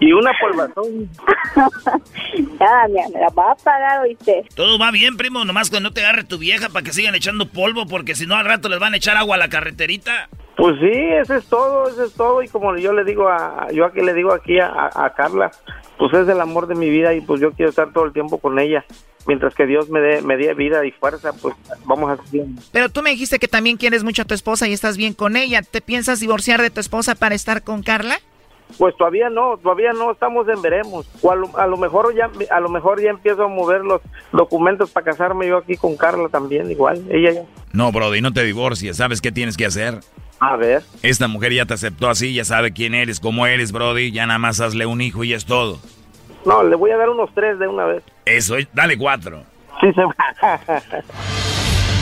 Y 0.00 0.12
una 0.12 0.32
polvazón. 0.40 1.08
ya, 2.60 2.86
mira, 2.88 3.08
me 3.12 3.20
la 3.20 3.28
va 3.30 3.52
a 3.52 3.54
pagar, 3.54 4.00
oíste. 4.00 4.44
Todo 4.54 4.78
va 4.78 4.90
bien, 4.90 5.16
primo. 5.16 5.44
Nomás 5.44 5.70
cuando 5.70 5.90
no 5.90 5.94
te 5.94 6.00
agarre 6.00 6.24
tu 6.24 6.38
vieja 6.38 6.68
para 6.68 6.84
que 6.84 6.92
sigan 6.92 7.14
echando 7.14 7.48
polvo, 7.48 7.86
porque 7.86 8.14
si 8.14 8.26
no 8.26 8.36
al 8.36 8.44
rato 8.44 8.68
les 8.68 8.80
van 8.80 8.94
a 8.94 8.96
echar 8.96 9.16
agua 9.16 9.36
a 9.36 9.38
la 9.38 9.48
carreterita. 9.48 10.28
Pues 10.56 10.76
sí, 10.80 10.90
eso 10.92 11.34
es 11.34 11.46
todo, 11.46 11.88
eso 11.88 12.04
es 12.04 12.12
todo. 12.12 12.42
Y 12.42 12.48
como 12.48 12.76
yo 12.76 12.92
le 12.92 13.04
digo 13.04 13.28
a, 13.28 13.68
yo 13.72 13.86
aquí 13.86 14.00
le 14.02 14.12
digo 14.14 14.32
aquí 14.32 14.58
a, 14.60 14.90
a- 14.94 15.12
Carla, 15.14 15.50
pues 15.98 16.12
es 16.14 16.28
el 16.28 16.40
amor 16.40 16.66
de 16.66 16.74
mi 16.74 16.90
vida 16.90 17.14
y 17.14 17.20
pues 17.20 17.40
yo 17.40 17.52
quiero 17.52 17.70
estar 17.70 17.92
todo 17.92 18.04
el 18.04 18.12
tiempo 18.12 18.38
con 18.38 18.58
ella. 18.58 18.84
Mientras 19.26 19.54
que 19.54 19.66
Dios 19.66 19.88
me 19.88 20.00
dé, 20.00 20.20
me 20.20 20.36
dé 20.36 20.52
vida 20.52 20.84
y 20.84 20.90
fuerza, 20.90 21.32
pues 21.40 21.54
vamos 21.84 22.10
a 22.18 22.22
seguir. 22.24 22.44
Pero 22.72 22.88
tú 22.88 23.02
me 23.02 23.10
dijiste 23.10 23.38
que 23.38 23.46
también 23.48 23.76
quieres 23.76 24.02
mucho 24.02 24.22
a 24.22 24.24
tu 24.24 24.34
esposa 24.34 24.66
y 24.68 24.72
estás 24.72 24.96
bien 24.96 25.14
con 25.14 25.36
ella. 25.36 25.62
¿Te 25.62 25.80
piensas 25.80 26.18
divorciar 26.20 26.60
de 26.60 26.70
tu 26.70 26.80
esposa 26.80 27.14
para 27.14 27.34
estar 27.36 27.62
con 27.62 27.82
Carla? 27.82 28.16
Pues 28.78 28.96
todavía 28.96 29.30
no, 29.30 29.58
todavía 29.58 29.92
no 29.92 30.10
estamos 30.12 30.48
en 30.48 30.60
veremos. 30.60 31.06
O 31.22 31.30
a 31.30 31.36
lo, 31.36 31.56
a 31.56 31.66
lo 31.66 31.76
mejor 31.76 32.14
ya, 32.16 32.30
a 32.50 32.58
lo 32.60 32.68
mejor 32.68 33.00
ya 33.00 33.10
empiezo 33.10 33.44
a 33.44 33.48
mover 33.48 33.82
los 33.84 34.00
documentos 34.32 34.90
para 34.90 35.04
casarme 35.06 35.46
yo 35.46 35.58
aquí 35.58 35.76
con 35.76 35.96
Carla 35.96 36.28
también, 36.28 36.70
igual. 36.70 37.04
Ella 37.10 37.32
ya. 37.32 37.42
No, 37.72 37.92
Brody, 37.92 38.20
no 38.22 38.32
te 38.32 38.42
divorcies. 38.42 38.96
¿Sabes 38.96 39.20
qué 39.20 39.30
tienes 39.30 39.56
que 39.56 39.66
hacer? 39.66 40.00
A 40.44 40.56
ver. 40.56 40.82
Esta 41.04 41.28
mujer 41.28 41.52
ya 41.52 41.66
te 41.66 41.74
aceptó 41.74 42.08
así, 42.10 42.34
ya 42.34 42.44
sabe 42.44 42.72
quién 42.72 42.94
eres, 42.94 43.20
cómo 43.20 43.46
eres, 43.46 43.70
Brody. 43.70 44.10
Ya 44.10 44.26
nada 44.26 44.40
más 44.40 44.60
hazle 44.60 44.86
un 44.86 45.00
hijo 45.00 45.22
y 45.22 45.32
es 45.34 45.44
todo. 45.44 45.78
No, 46.44 46.64
le 46.64 46.74
voy 46.74 46.90
a 46.90 46.96
dar 46.96 47.08
unos 47.10 47.30
tres 47.32 47.60
de 47.60 47.68
una 47.68 47.84
vez. 47.84 48.02
Eso, 48.24 48.56
es- 48.56 48.66
dale 48.72 48.98
cuatro. 48.98 49.44
Sí 49.80 49.86
se 49.92 50.02
va. 50.02 50.14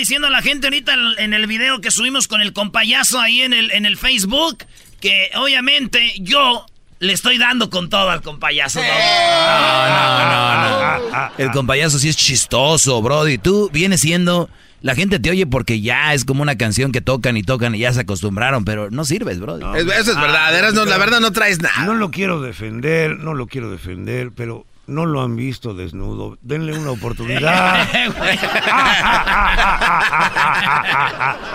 diciendo 0.00 0.26
a 0.26 0.30
la 0.30 0.42
gente 0.42 0.66
ahorita 0.66 0.94
en- 1.18 1.32
el 1.34 1.46
video 1.46 1.80
que 1.80 1.90
subimos 1.90 2.26
con 2.28 2.40
el 2.40 2.52
compayazo 2.52 3.20
ahí 3.20 3.42
en 3.42 3.52
el, 3.52 3.70
en 3.70 3.86
el 3.86 3.96
Facebook 3.96 4.64
que 5.00 5.30
obviamente 5.36 6.14
yo 6.18 6.66
Le 7.02 7.14
estoy 7.14 7.38
dando 7.38 7.70
con 7.70 7.88
todo 7.88 8.10
al 8.10 8.20
compayazo. 8.20 8.78
No, 8.80 9.88
no, 9.88 11.00
no, 11.00 11.10
no. 11.10 11.30
El 11.38 11.50
compayazo 11.50 11.98
sí 11.98 12.10
es 12.10 12.16
chistoso, 12.16 13.00
Brody. 13.00 13.38
Tú 13.38 13.70
vienes 13.72 14.00
siendo... 14.02 14.50
La 14.82 14.94
gente 14.94 15.18
te 15.18 15.30
oye 15.30 15.46
porque 15.46 15.80
ya 15.82 16.14
es 16.14 16.24
como 16.26 16.40
una 16.42 16.56
canción 16.58 16.90
que 16.92 17.00
tocan 17.02 17.36
y 17.38 17.42
tocan 17.42 17.74
y 17.74 17.78
ya 17.80 17.92
se 17.94 18.00
acostumbraron, 18.00 18.64
pero 18.66 18.90
no 18.90 19.04
sirves, 19.06 19.38
Brody. 19.40 19.62
Es- 19.78 19.84
eso 19.86 20.12
es 20.12 20.16
verdad, 20.20 20.52
la 20.86 20.98
verdad 20.98 21.20
no 21.20 21.32
traes 21.32 21.60
nada. 21.60 21.84
No 21.84 21.94
lo 21.94 22.10
quiero 22.10 22.40
defender, 22.40 23.16
no 23.18 23.32
lo 23.34 23.46
quiero 23.46 23.70
defender, 23.70 24.30
pero 24.34 24.64
no 24.90 25.06
lo 25.06 25.22
han 25.22 25.36
visto 25.36 25.72
desnudo. 25.72 26.36
Denle 26.42 26.76
una 26.76 26.90
oportunidad. 26.90 27.80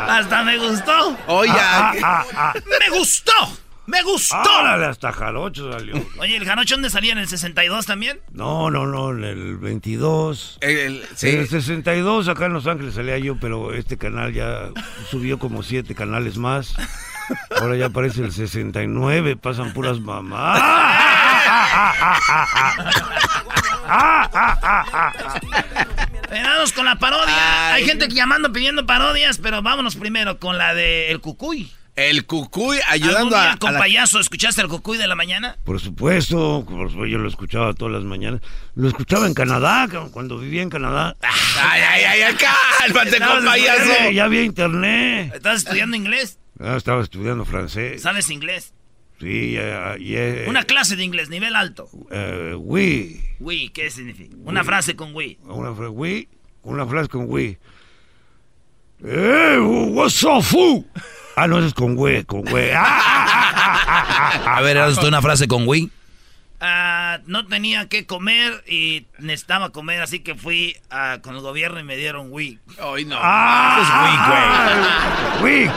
Hasta 0.10 0.44
me 0.44 0.57
gustó. 0.57 1.18
Oye, 1.28 1.52
me 2.66 2.98
gustó. 2.98 3.34
Me 3.88 4.02
gustó. 4.02 4.36
Órale, 4.38 4.86
hasta 4.86 5.12
jarocho 5.12 5.72
salió. 5.72 5.94
Oye, 6.18 6.38
¿el 6.38 6.45
Janocho 6.45 6.74
dónde 6.74 6.90
salía? 6.90 7.12
¿En 7.12 7.20
el 7.20 7.28
62 7.28 7.86
también? 7.86 8.20
No, 8.32 8.72
no, 8.72 8.88
no, 8.88 9.12
en 9.12 9.24
el 9.24 9.57
22. 9.57 10.57
El, 10.62 11.03
sí. 11.14 11.30
En 11.30 11.41
el 11.41 11.48
62 11.48 12.28
acá 12.28 12.48
en 12.48 12.53
Los 12.53 12.66
Ángeles 12.66 12.95
salía 12.95 13.20
yo, 13.20 13.38
pero 13.40 13.74
este 13.74 13.98
canal 13.98 14.34
ya 14.34 14.72
subió 15.12 15.38
como 15.38 15.62
siete 15.62 15.94
canales 15.94 16.38
más. 16.38 16.74
Ahora 17.60 17.76
ya 17.76 17.85
aparece 17.88 18.22
el 18.22 18.31
69, 18.31 19.35
pasan 19.38 19.73
puras 19.73 19.99
mamás. 19.99 20.61
Vamos 26.31 26.72
con 26.73 26.85
la 26.85 26.95
parodia. 26.95 27.73
Hay 27.73 27.85
gente 27.85 28.07
que 28.07 28.15
llamando 28.15 28.52
pidiendo 28.52 28.85
parodias, 28.85 29.38
pero 29.38 29.61
vámonos 29.61 29.95
primero 29.95 30.39
con 30.39 30.57
la 30.57 30.73
de 30.73 31.11
El 31.11 31.19
Cucuy. 31.22 31.72
El 31.95 32.26
Cucuy 32.26 32.77
¿Algún 32.89 33.07
ayudando 33.10 33.30
día 33.38 33.53
a, 33.53 33.57
con 33.57 33.69
a 33.69 33.73
la- 33.73 33.80
payaso 33.80 34.19
escuchaste 34.19 34.61
el 34.61 34.68
Cucuy 34.68 34.97
de 34.97 35.07
la 35.07 35.15
mañana? 35.15 35.56
Por 35.64 35.80
supuesto, 35.80 36.65
por 36.68 36.89
supuesto, 36.89 37.06
yo 37.06 37.18
lo 37.19 37.30
escuchaba 37.30 37.73
todas 37.73 37.93
las 37.93 38.03
mañanas. 38.03 38.41
Lo 38.76 38.89
escuchaba 38.89 39.27
en 39.27 39.34
Canadá, 39.34 39.88
cu- 39.89 40.11
cuando 40.11 40.38
vivía 40.38 40.61
en 40.61 40.69
Canadá. 40.69 41.15
Ay, 41.22 41.81
ay, 41.89 42.03
ay, 42.03 42.22
ay, 42.23 42.35
cálmate, 42.35 43.18
con 43.19 43.45
payaso. 43.45 44.11
Ya 44.11 44.26
había 44.26 44.43
internet. 44.43 45.31
¿Estás 45.35 45.60
estudiando 45.60 45.95
inglés? 45.95 46.38
Ah, 46.60 46.76
estaba 46.77 47.02
estudiando 47.02 47.45
francés. 47.45 48.02
¿Sabes 48.02 48.30
inglés? 48.30 48.73
Sí, 49.19 49.53
ya, 49.53 49.95
ya, 49.98 50.49
Una 50.49 50.64
clase 50.64 50.95
de 50.95 51.03
inglés, 51.03 51.30
nivel 51.30 51.56
alto. 51.56 51.90
eh, 52.11 52.53
oui. 52.57 53.22
Oui, 53.40 53.69
¿qué 53.69 53.90
significa? 53.90 54.36
Una 54.44 54.64
frase 54.64 54.95
con 54.95 55.15
oui. 55.15 55.38
Una 55.44 55.73
frase, 55.73 55.90
oui. 55.90 56.27
Una 56.64 56.86
frase 56.86 57.10
con 57.10 57.26
oui. 57.30 57.57
¡Eh! 59.03 59.57
¡What's 59.60 60.23
up, 60.23 60.41
fu! 60.41 60.86
Ah, 61.36 61.48
no, 61.48 61.57
eso 61.57 61.68
es 61.68 61.73
con 61.73 61.95
güey, 61.95 62.23
con 62.23 62.41
güey. 62.44 62.72
A 62.76 64.61
ver, 64.64 64.77
¿haz 64.77 64.98
una 64.99 65.22
frase 65.22 65.48
con 65.49 65.68
Wii? 65.68 65.91
Ah, 66.61 67.19
no 67.26 67.45
tenía 67.45 67.90
que 67.90 68.06
comer 68.06 68.64
y 68.68 69.06
necesitaba 69.19 69.72
comer, 69.72 70.02
así 70.02 70.19
que 70.19 70.36
fui 70.36 70.77
ah, 70.90 71.19
con 71.22 71.36
el 71.36 71.41
gobierno 71.41 71.80
y 71.80 71.84
me 71.84 71.98
dieron 71.98 72.27
oui. 72.32 72.60
Ay, 72.82 73.03
no. 73.06 73.18
Ah, 73.19 75.38
Wick. 75.44 75.72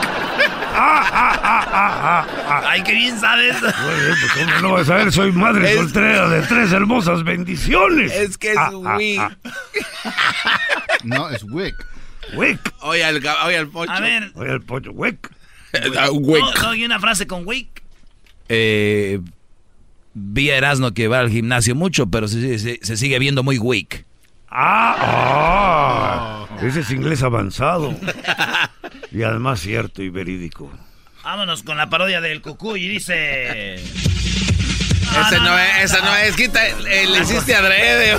Ay, 2.65 2.83
qué 2.83 2.93
bien 2.93 3.19
sabes. 3.19 3.55
Oye, 3.61 3.71
pues, 3.73 4.31
¿Cómo 4.45 4.61
no 4.61 4.73
vas 4.73 4.89
a 4.89 4.95
ver? 4.95 5.11
Soy 5.11 5.31
madre 5.31 5.69
Es- 5.71 5.77
soltera 5.77 6.29
de 6.29 6.41
tres 6.43 6.71
hermosas 6.71 7.23
bendiciones. 7.23 8.11
Es 8.13 8.37
que 8.37 8.51
es 8.51 8.57
Ah, 8.57 8.71
ah, 8.85 8.95
Wii. 8.97 9.17
ah. 9.17 9.31
No, 11.03 11.29
es 11.29 11.43
Wick. 11.43 11.75
Wick. 12.33 12.59
Oye, 12.81 13.03
al, 13.03 13.17
oye, 13.45 13.57
al 13.57 13.67
pocho. 13.67 13.91
A 13.91 13.99
ver, 13.99 14.31
Oye, 14.35 14.51
el 14.51 14.61
pollo, 14.61 14.91
Wick. 14.93 15.29
Wick. 16.13 16.43
no, 16.55 16.61
no, 16.63 16.75
y 16.75 16.85
una 16.85 16.99
frase 16.99 17.27
con 17.27 17.45
wick. 17.47 17.83
Eh, 18.49 19.19
vi 20.13 20.49
a 20.49 20.57
Erasmo 20.57 20.91
que 20.93 21.07
va 21.07 21.19
al 21.19 21.29
gimnasio 21.29 21.75
mucho, 21.75 22.07
pero 22.07 22.27
se, 22.27 22.57
se- 22.59 22.79
se 22.81 22.97
sigue 22.97 23.19
viendo 23.19 23.43
muy 23.43 23.57
weak. 23.59 24.05
Ah, 24.49 24.95
ah, 24.99 26.47
ese 26.63 26.79
es 26.79 26.89
inglés 26.91 27.21
avanzado. 27.23 27.95
Y 29.11 29.23
además 29.23 29.59
cierto 29.59 30.03
y 30.03 30.09
verídico. 30.09 30.71
Vámonos 31.23 31.63
con 31.63 31.77
la 31.77 31.89
parodia 31.89 32.21
del 32.21 32.41
Cucuy 32.41 32.85
y 32.85 32.87
dice... 32.89 33.75
Ese 35.09 35.39
no 35.39 35.57
es, 35.57 35.91
ese 35.91 36.01
no 36.03 36.15
es, 36.15 36.35
quita, 36.35 36.67
eh, 36.67 37.07
le 37.07 37.21
hiciste 37.21 37.55
adrede. 37.55 38.15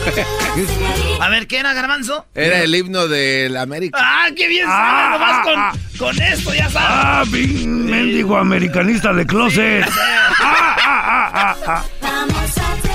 A 1.21 1.29
ver, 1.29 1.47
¿qué 1.47 1.59
era, 1.59 1.73
Garbanzo? 1.73 2.27
Era 2.35 2.63
el 2.63 2.75
himno 2.75 3.07
del 3.07 3.57
América. 3.57 3.97
¡Ah, 4.01 4.29
qué 4.35 4.49
bien 4.49 4.67
sabes! 4.67 5.21
Nomás 5.21 5.47
con, 5.47 5.99
con 5.99 6.21
esto 6.21 6.53
ya 6.53 6.69
sabes. 6.69 6.89
Ah, 6.91 7.25
bien, 7.29 7.87
mendigo 7.87 8.37
americanista 8.37 9.13
de 9.13 9.25
closet. 9.25 9.89
Ah, 10.41 10.77
ah, 10.81 11.31
ah, 11.33 11.57
ah, 11.65 11.85
ah. 12.07 12.60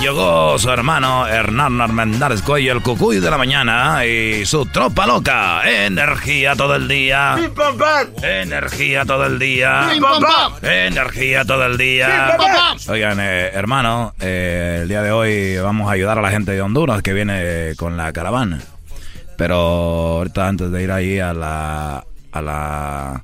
Llegó 0.00 0.58
su 0.58 0.70
hermano 0.70 1.26
Hernán 1.28 1.78
Armendáriz 1.78 2.40
Cuello, 2.40 2.72
el 2.72 2.82
cucuy 2.82 3.20
de 3.20 3.30
la 3.30 3.36
mañana, 3.36 4.06
y 4.06 4.46
su 4.46 4.64
tropa 4.64 5.06
loca. 5.06 5.60
Energía 5.70 6.56
todo 6.56 6.74
el 6.74 6.88
día. 6.88 7.36
Energía 8.22 9.04
todo 9.04 9.26
el 9.26 9.38
día. 9.38 9.90
Energía 10.62 11.44
todo 11.44 11.66
el 11.66 11.76
día. 11.76 12.36
Oigan, 12.88 13.18
eh, 13.20 13.50
hermano, 13.52 14.14
eh, 14.20 14.78
el 14.82 14.88
día 14.88 15.02
de 15.02 15.12
hoy 15.12 15.58
vamos 15.58 15.90
a 15.90 15.92
ayudar 15.92 16.18
a 16.18 16.22
la 16.22 16.30
gente 16.30 16.52
de 16.52 16.62
Honduras 16.62 17.02
que 17.02 17.12
viene 17.12 17.74
con 17.76 17.98
la 17.98 18.10
caravana. 18.14 18.58
Pero 19.36 19.56
ahorita 19.56 20.48
antes 20.48 20.72
de 20.72 20.82
ir 20.82 20.92
ahí 20.92 21.20
a 21.20 21.34
la... 21.34 22.04
A 22.32 22.40
la... 22.42 23.22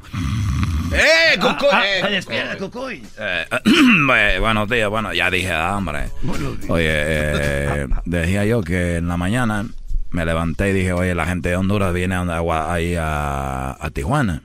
¡Eh, 0.92 1.38
Cucuy! 1.40 1.68
eh. 1.84 2.00
Se 2.02 2.10
despierta, 2.10 2.56
Cucuy. 2.58 3.02
Eh, 3.18 3.44
eh, 3.54 4.38
buenos 4.40 4.68
días, 4.68 4.88
bueno, 4.88 5.12
ya 5.12 5.30
dije, 5.30 5.52
ah, 5.52 5.76
hombre. 5.76 6.08
Oye, 6.68 6.86
eh, 6.88 7.88
decía 8.04 8.44
yo 8.44 8.62
que 8.62 8.96
en 8.96 9.08
la 9.08 9.16
mañana 9.16 9.64
me 10.10 10.24
levanté 10.24 10.70
y 10.70 10.72
dije, 10.72 10.92
oye, 10.92 11.14
la 11.14 11.26
gente 11.26 11.50
de 11.50 11.56
Honduras 11.56 11.92
viene 11.92 12.14
a, 12.14 12.20
a- 12.20 12.72
ahí 12.72 12.94
a, 12.98 13.76
a 13.78 13.90
Tijuana. 13.90 14.42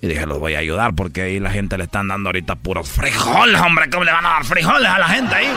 Y 0.00 0.08
dije, 0.08 0.26
los 0.26 0.38
voy 0.38 0.54
a 0.54 0.58
ayudar 0.58 0.94
porque 0.94 1.22
ahí 1.22 1.40
la 1.40 1.50
gente 1.50 1.78
le 1.78 1.84
están 1.84 2.08
dando 2.08 2.28
ahorita 2.28 2.56
puros 2.56 2.88
frijoles, 2.88 3.60
hombre. 3.60 3.88
¿Cómo 3.90 4.04
le 4.04 4.12
van 4.12 4.26
a 4.26 4.30
dar 4.30 4.44
frijoles 4.44 4.88
a 4.88 4.98
la 4.98 5.08
gente 5.08 5.34
ahí? 5.34 5.48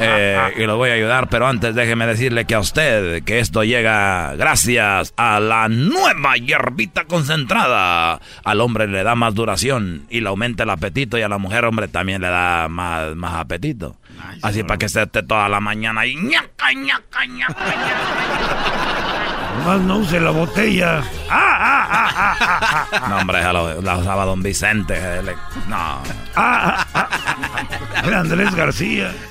Eh, 0.00 0.54
y 0.58 0.62
los 0.64 0.76
voy 0.76 0.90
a 0.90 0.94
ayudar, 0.94 1.28
pero 1.28 1.46
antes 1.46 1.74
déjeme 1.74 2.06
decirle 2.06 2.44
que 2.44 2.54
a 2.54 2.60
usted, 2.60 3.24
que 3.24 3.40
esto 3.40 3.64
llega 3.64 4.34
gracias 4.36 5.12
a 5.16 5.40
la 5.40 5.68
nueva 5.68 6.36
hierbita 6.36 7.04
concentrada. 7.04 8.20
Al 8.44 8.60
hombre 8.60 8.86
le 8.86 9.02
da 9.02 9.14
más 9.14 9.34
duración 9.34 10.06
y 10.08 10.20
le 10.20 10.28
aumenta 10.28 10.62
el 10.62 10.70
apetito 10.70 11.18
y 11.18 11.22
a 11.22 11.28
la 11.28 11.38
mujer, 11.38 11.64
hombre, 11.64 11.88
también 11.88 12.22
le 12.22 12.28
da 12.28 12.68
más, 12.68 13.14
más 13.16 13.34
apetito. 13.34 13.96
Así 14.42 14.62
para 14.62 14.78
que 14.78 14.88
se 14.88 15.02
esté 15.02 15.22
toda 15.22 15.48
la 15.48 15.60
mañana 15.60 16.02
ahí. 16.02 16.14
ñaca, 16.16 16.72
ñaca, 16.72 17.26
ñaca, 17.26 17.54
Nomás 19.58 19.80
no 19.80 19.98
use 19.98 20.20
la 20.20 20.30
botella. 20.30 21.02
Ah, 21.30 21.55
No, 23.08 23.16
hombre, 23.18 23.42
la 23.82 23.96
usaba 23.96 24.24
don 24.24 24.42
Vicente. 24.42 24.94
eh, 24.96 25.22
le- 25.22 25.36
No. 25.68 26.00
Era 28.06 28.20
Andrés 28.20 28.54
García. 28.54 29.12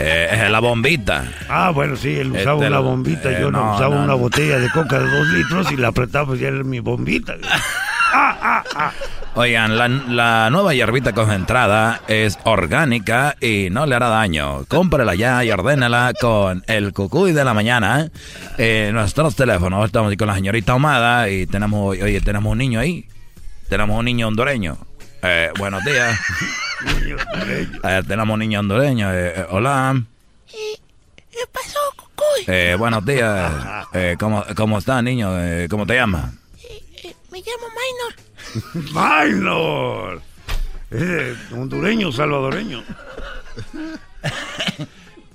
Eh, 0.00 0.28
es 0.44 0.50
la 0.50 0.60
bombita. 0.60 1.24
Ah, 1.48 1.70
bueno, 1.70 1.96
sí, 1.96 2.20
él 2.20 2.28
Este, 2.28 2.42
usaba 2.42 2.64
una 2.68 2.78
bombita, 2.78 3.32
eh, 3.32 3.38
yo 3.40 3.50
no, 3.50 3.64
no, 3.64 3.74
usaba 3.74 3.96
no, 3.96 4.02
una 4.04 4.12
no. 4.12 4.18
botella 4.18 4.60
de 4.60 4.70
coca 4.70 4.96
de 5.00 5.10
dos 5.10 5.26
litros 5.28 5.72
y 5.72 5.76
la 5.76 5.88
apretaba, 5.88 6.26
pues 6.26 6.38
ya 6.40 6.48
era 6.48 6.62
mi 6.62 6.78
bombita. 6.78 7.34
Ah, 8.12 8.36
ah, 8.40 8.64
ah. 8.76 8.92
Oigan, 9.40 9.78
la, 9.78 9.86
la 9.86 10.50
nueva 10.50 10.74
hierbita 10.74 11.12
concentrada 11.12 12.00
es 12.08 12.36
orgánica 12.42 13.36
y 13.40 13.68
no 13.70 13.86
le 13.86 13.94
hará 13.94 14.08
daño. 14.08 14.64
Cómprela 14.66 15.14
ya 15.14 15.44
y 15.44 15.52
ordénala 15.52 16.12
con 16.20 16.64
el 16.66 16.92
cucuy 16.92 17.30
de 17.30 17.44
la 17.44 17.54
mañana. 17.54 18.10
Eh, 18.56 18.90
nuestros 18.92 19.36
teléfonos, 19.36 19.86
estamos 19.86 20.08
aquí 20.08 20.16
con 20.16 20.26
la 20.26 20.34
señorita 20.34 20.72
Ahumada 20.72 21.28
y 21.28 21.46
tenemos, 21.46 21.96
oye, 22.02 22.20
tenemos 22.20 22.50
un 22.50 22.58
niño 22.58 22.80
ahí. 22.80 23.06
Tenemos 23.68 23.96
un 23.96 24.06
niño 24.06 24.26
hondureño. 24.26 24.76
Eh, 25.22 25.52
buenos 25.56 25.84
días. 25.84 26.18
Eh, 27.84 28.02
tenemos 28.08 28.34
un 28.34 28.40
niño 28.40 28.58
hondureño. 28.58 29.12
Eh, 29.12 29.34
eh, 29.36 29.46
hola. 29.50 30.02
¿Qué 30.50 31.38
pasó, 31.52 31.78
Cucuy? 31.94 32.42
Eh, 32.48 32.74
buenos 32.76 33.06
días. 33.06 33.52
Eh, 33.92 34.16
¿cómo, 34.18 34.44
¿Cómo 34.56 34.78
está, 34.78 35.00
niño? 35.00 35.30
Eh, 35.40 35.68
¿Cómo 35.70 35.86
te 35.86 35.94
llamas? 35.94 36.34
Eh, 36.64 37.14
me 37.30 37.38
llamo 37.38 37.68
Minor. 37.68 38.27
¡Minor! 38.74 40.22
Eh, 40.90 41.36
hondureño, 41.52 42.10
salvadoreño. 42.12 42.82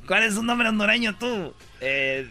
¿Cuál 0.07 0.23
es 0.23 0.35
su 0.35 0.43
nombre 0.43 0.67
hondureño 0.69 1.15
tú? 1.17 1.53
Eh, 1.79 2.29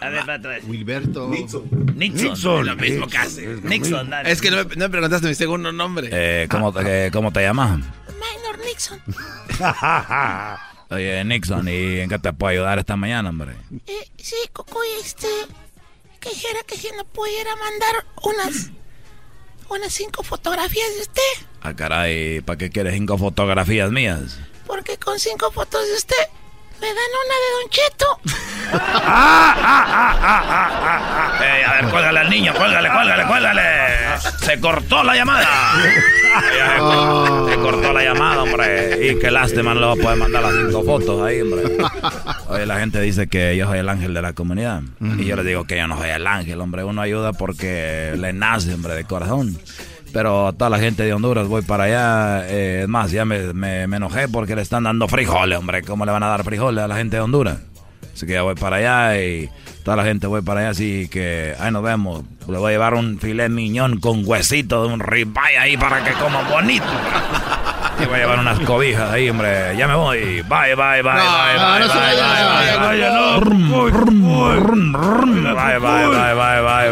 a 0.00 0.08
ver, 0.08 0.18
espérate, 0.18 0.48
espérate. 0.48 0.66
Wilberto. 0.66 1.28
Nixon. 1.28 1.68
Nixon. 1.96 2.66
Lo 2.66 2.76
mismo 2.76 3.06
Es- 3.06 3.12
casi. 3.12 3.44
es 3.44 3.62
lo 3.62 3.68
Nixon, 3.68 3.92
mismo. 4.00 4.10
dale. 4.10 4.30
Es 4.30 4.40
que 4.40 4.50
no 4.50 4.56
me, 4.58 4.64
no 4.64 4.76
me 4.76 4.88
preguntaste 4.90 5.28
mi 5.28 5.34
segundo 5.34 5.72
nombre. 5.72 6.08
Eh, 6.12 6.48
¿cómo, 6.50 6.72
te- 6.72 7.06
eh, 7.06 7.10
¿Cómo 7.10 7.32
te 7.32 7.42
llamas? 7.42 7.78
Minor 7.78 8.58
Nixon. 8.64 9.00
Oye, 10.90 11.22
Nixon, 11.24 11.68
¿y 11.68 12.00
en 12.00 12.08
qué 12.08 12.18
te 12.18 12.32
puedo 12.32 12.50
ayudar 12.52 12.78
esta 12.78 12.96
mañana, 12.96 13.28
hombre? 13.30 13.54
Eh, 13.86 14.08
sí, 14.16 14.36
Cucuy, 14.52 14.86
este. 15.02 15.28
Quisiera 16.20 16.60
que 16.66 16.76
si 16.76 16.88
me 16.96 17.04
pudiera 17.04 17.50
mandar 17.56 18.04
unas. 18.22 18.70
Unas 19.68 19.92
cinco 19.92 20.22
fotografías 20.22 20.94
de 20.94 21.00
usted. 21.02 21.46
Ah, 21.60 21.74
caray, 21.74 22.40
¿para 22.40 22.56
qué 22.58 22.70
quieres 22.70 22.94
cinco 22.94 23.18
fotografías 23.18 23.90
mías? 23.90 24.38
Porque 24.66 24.96
con 24.98 25.18
cinco 25.18 25.50
fotos 25.50 25.86
de 25.86 25.94
usted 25.94 26.28
me 26.80 26.86
dan 26.86 27.10
una 27.24 27.34
de 27.42 27.48
Don 27.54 27.68
Cheto. 27.70 28.06
Ey, 31.40 31.62
a 31.62 31.72
ver, 31.80 31.90
cuélgale 31.90 32.18
al 32.20 32.30
niño, 32.30 32.52
cuélgale, 32.54 32.90
cuélgale, 32.90 33.24
cuélgale. 33.26 33.62
Se 34.40 34.60
cortó 34.60 35.02
la 35.02 35.16
llamada. 35.16 35.46
Se 37.48 37.56
cortó 37.56 37.92
la 37.92 38.04
llamada, 38.04 38.42
hombre. 38.42 39.08
Y 39.08 39.18
qué 39.18 39.30
lástima, 39.30 39.74
no 39.74 39.80
le 39.80 39.86
voy 39.86 39.98
a 39.98 40.02
poder 40.02 40.18
mandar 40.18 40.42
las 40.42 40.54
cinco 40.54 40.82
fotos 40.84 41.22
ahí, 41.22 41.40
hombre. 41.40 41.62
Oye, 42.48 42.66
la 42.66 42.78
gente 42.78 43.00
dice 43.00 43.28
que 43.28 43.56
yo 43.56 43.66
soy 43.66 43.78
el 43.78 43.88
ángel 43.88 44.12
de 44.14 44.22
la 44.22 44.32
comunidad. 44.34 44.82
Y 45.00 45.24
yo 45.24 45.36
les 45.36 45.46
digo 45.46 45.64
que 45.64 45.76
yo 45.76 45.86
no 45.86 45.96
soy 45.96 46.10
el 46.10 46.26
ángel, 46.26 46.60
hombre. 46.60 46.84
Uno 46.84 47.00
ayuda 47.00 47.32
porque 47.32 48.14
le 48.16 48.32
nace, 48.32 48.74
hombre, 48.74 48.94
de 48.94 49.04
corazón. 49.04 49.58
Pero 50.12 50.48
a 50.48 50.52
toda 50.52 50.70
la 50.70 50.78
gente 50.78 51.02
de 51.02 51.12
Honduras 51.12 51.46
voy 51.48 51.62
para 51.62 51.84
allá. 51.84 52.46
eh, 52.48 52.80
es 52.82 52.88
más, 52.88 53.10
ya 53.10 53.24
me, 53.24 53.52
me- 53.52 53.86
me 53.86 53.96
enojé 53.98 54.28
porque 54.28 54.54
le 54.56 54.62
están 54.62 54.84
dando 54.84 55.06
frijoles, 55.08 55.58
hombre. 55.58 55.82
¿Cómo 55.82 56.06
le 56.06 56.12
van 56.12 56.22
a 56.22 56.28
dar 56.28 56.44
frijoles 56.44 56.82
a 56.82 56.88
la 56.88 56.96
gente 56.96 57.16
de 57.16 57.22
Honduras? 57.22 57.58
Así 58.14 58.26
que 58.26 58.32
ya 58.32 58.42
voy 58.42 58.54
para 58.56 58.76
allá 58.76 59.20
y 59.22 59.48
toda 59.84 59.96
la 59.96 60.02
gente 60.04 60.26
voy 60.26 60.40
para 60.42 60.60
allá. 60.60 60.70
Así 60.70 61.08
que 61.08 61.54
ahí 61.60 61.70
nos 61.70 61.82
vemos. 61.84 62.24
Le 62.48 62.56
voy 62.58 62.70
a 62.70 62.72
llevar 62.72 62.94
un 62.94 63.18
filet 63.20 63.48
miñón 63.50 64.00
con 64.00 64.22
huesito 64.26 64.84
de 64.86 64.92
un 64.94 64.98
ribeye 65.00 65.58
ahí 65.58 65.76
para 65.76 66.02
que 66.02 66.12
coma 66.12 66.40
bonito. 66.50 66.86
Y 68.02 68.06
voy 68.06 68.14
a 68.14 68.18
llevar 68.18 68.38
unas 68.40 68.58
cobijas 68.60 69.10
ahí, 69.10 69.28
hombre. 69.28 69.76
Ya 69.76 69.86
me 69.86 69.94
voy. 69.94 70.42
Bye, 70.48 70.74
bye, 70.74 71.02
bye, 71.02 71.04
bye, 71.04 71.12
bye, 71.58 71.80
no 71.80 71.88
se 71.88 71.98
bye, 71.98 72.16
vaya, 75.78 75.78
bye, 75.78 75.78
bye, 75.78 75.78
bye. 75.78 76.34
Bye, 76.34 76.34
bye, 76.34 76.62
bye, 76.62 76.90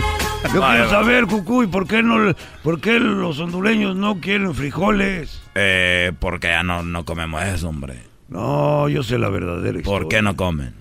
bye. 0.00 0.15
Yo 0.54 0.60
Vaya, 0.60 0.84
quiero 0.84 0.90
saber, 0.90 1.26
Cucuy, 1.26 1.66
¿por 1.66 1.86
qué, 1.86 2.02
no, 2.02 2.34
¿por 2.62 2.80
qué 2.80 2.98
los 3.00 3.38
hondureños 3.38 3.96
no 3.96 4.20
quieren 4.20 4.54
frijoles? 4.54 5.42
Eh, 5.54 6.12
porque 6.18 6.48
ya 6.48 6.62
no, 6.62 6.82
no 6.82 7.04
comemos 7.04 7.42
eso, 7.44 7.68
hombre. 7.68 8.02
No, 8.28 8.88
yo 8.88 9.02
sé 9.02 9.18
la 9.18 9.28
verdadera 9.28 9.78
historia. 9.78 9.98
¿Por 10.00 10.08
qué 10.08 10.22
no 10.22 10.36
comen? 10.36 10.74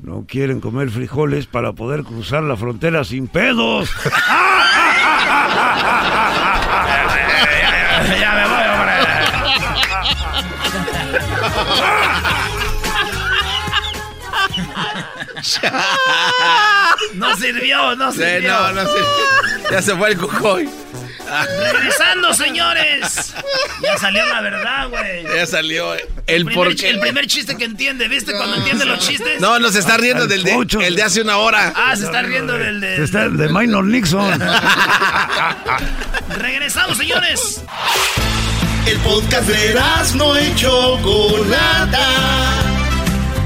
No 0.00 0.24
quieren 0.28 0.60
comer 0.60 0.90
frijoles 0.90 1.46
para 1.46 1.72
poder 1.72 2.04
cruzar 2.04 2.42
la 2.44 2.56
frontera 2.56 3.04
sin 3.04 3.26
pedos. 3.26 3.90
No 17.14 17.36
sirvió, 17.36 17.94
no 17.96 18.12
Sí, 18.12 18.18
sirvió. 18.18 18.50
no, 18.52 18.72
no 18.72 18.80
sirvió. 18.86 19.70
Ya 19.70 19.82
se 19.82 19.94
fue 19.96 20.10
el 20.10 20.18
cujoy. 20.18 20.68
Regresando, 21.72 22.32
señores. 22.32 23.34
Ya 23.82 23.98
salió 23.98 24.24
la 24.26 24.40
verdad, 24.40 24.88
güey. 24.88 25.24
Ya 25.24 25.46
salió 25.46 25.94
el 26.26 26.44
primer, 26.46 26.68
chi- 26.68 26.74
porqué. 26.84 26.88
el 26.90 27.00
primer 27.00 27.26
chiste 27.26 27.56
que 27.56 27.64
entiende, 27.64 28.08
¿viste? 28.08 28.32
Cuando 28.32 28.56
entiende 28.56 28.86
los 28.86 28.98
chistes. 29.00 29.38
No, 29.40 29.58
nos 29.58 29.74
está 29.74 29.98
riendo 29.98 30.26
del 30.26 30.42
de, 30.42 30.54
el 30.86 30.96
de 30.96 31.02
hace 31.02 31.20
una 31.20 31.36
hora. 31.36 31.72
Ah, 31.76 31.94
se 31.96 32.04
está 32.06 32.22
riendo 32.22 32.54
del 32.56 32.80
de. 32.80 33.04
Está 33.04 33.28
de 33.28 33.48
Minor 33.50 33.84
Nixon. 33.84 34.40
Regresamos, 36.38 36.96
señores. 36.96 37.62
El 38.86 38.98
podcast 39.00 39.46
de 39.48 39.78
no 40.14 40.40
y 40.40 40.54
Chocolata. 40.54 42.06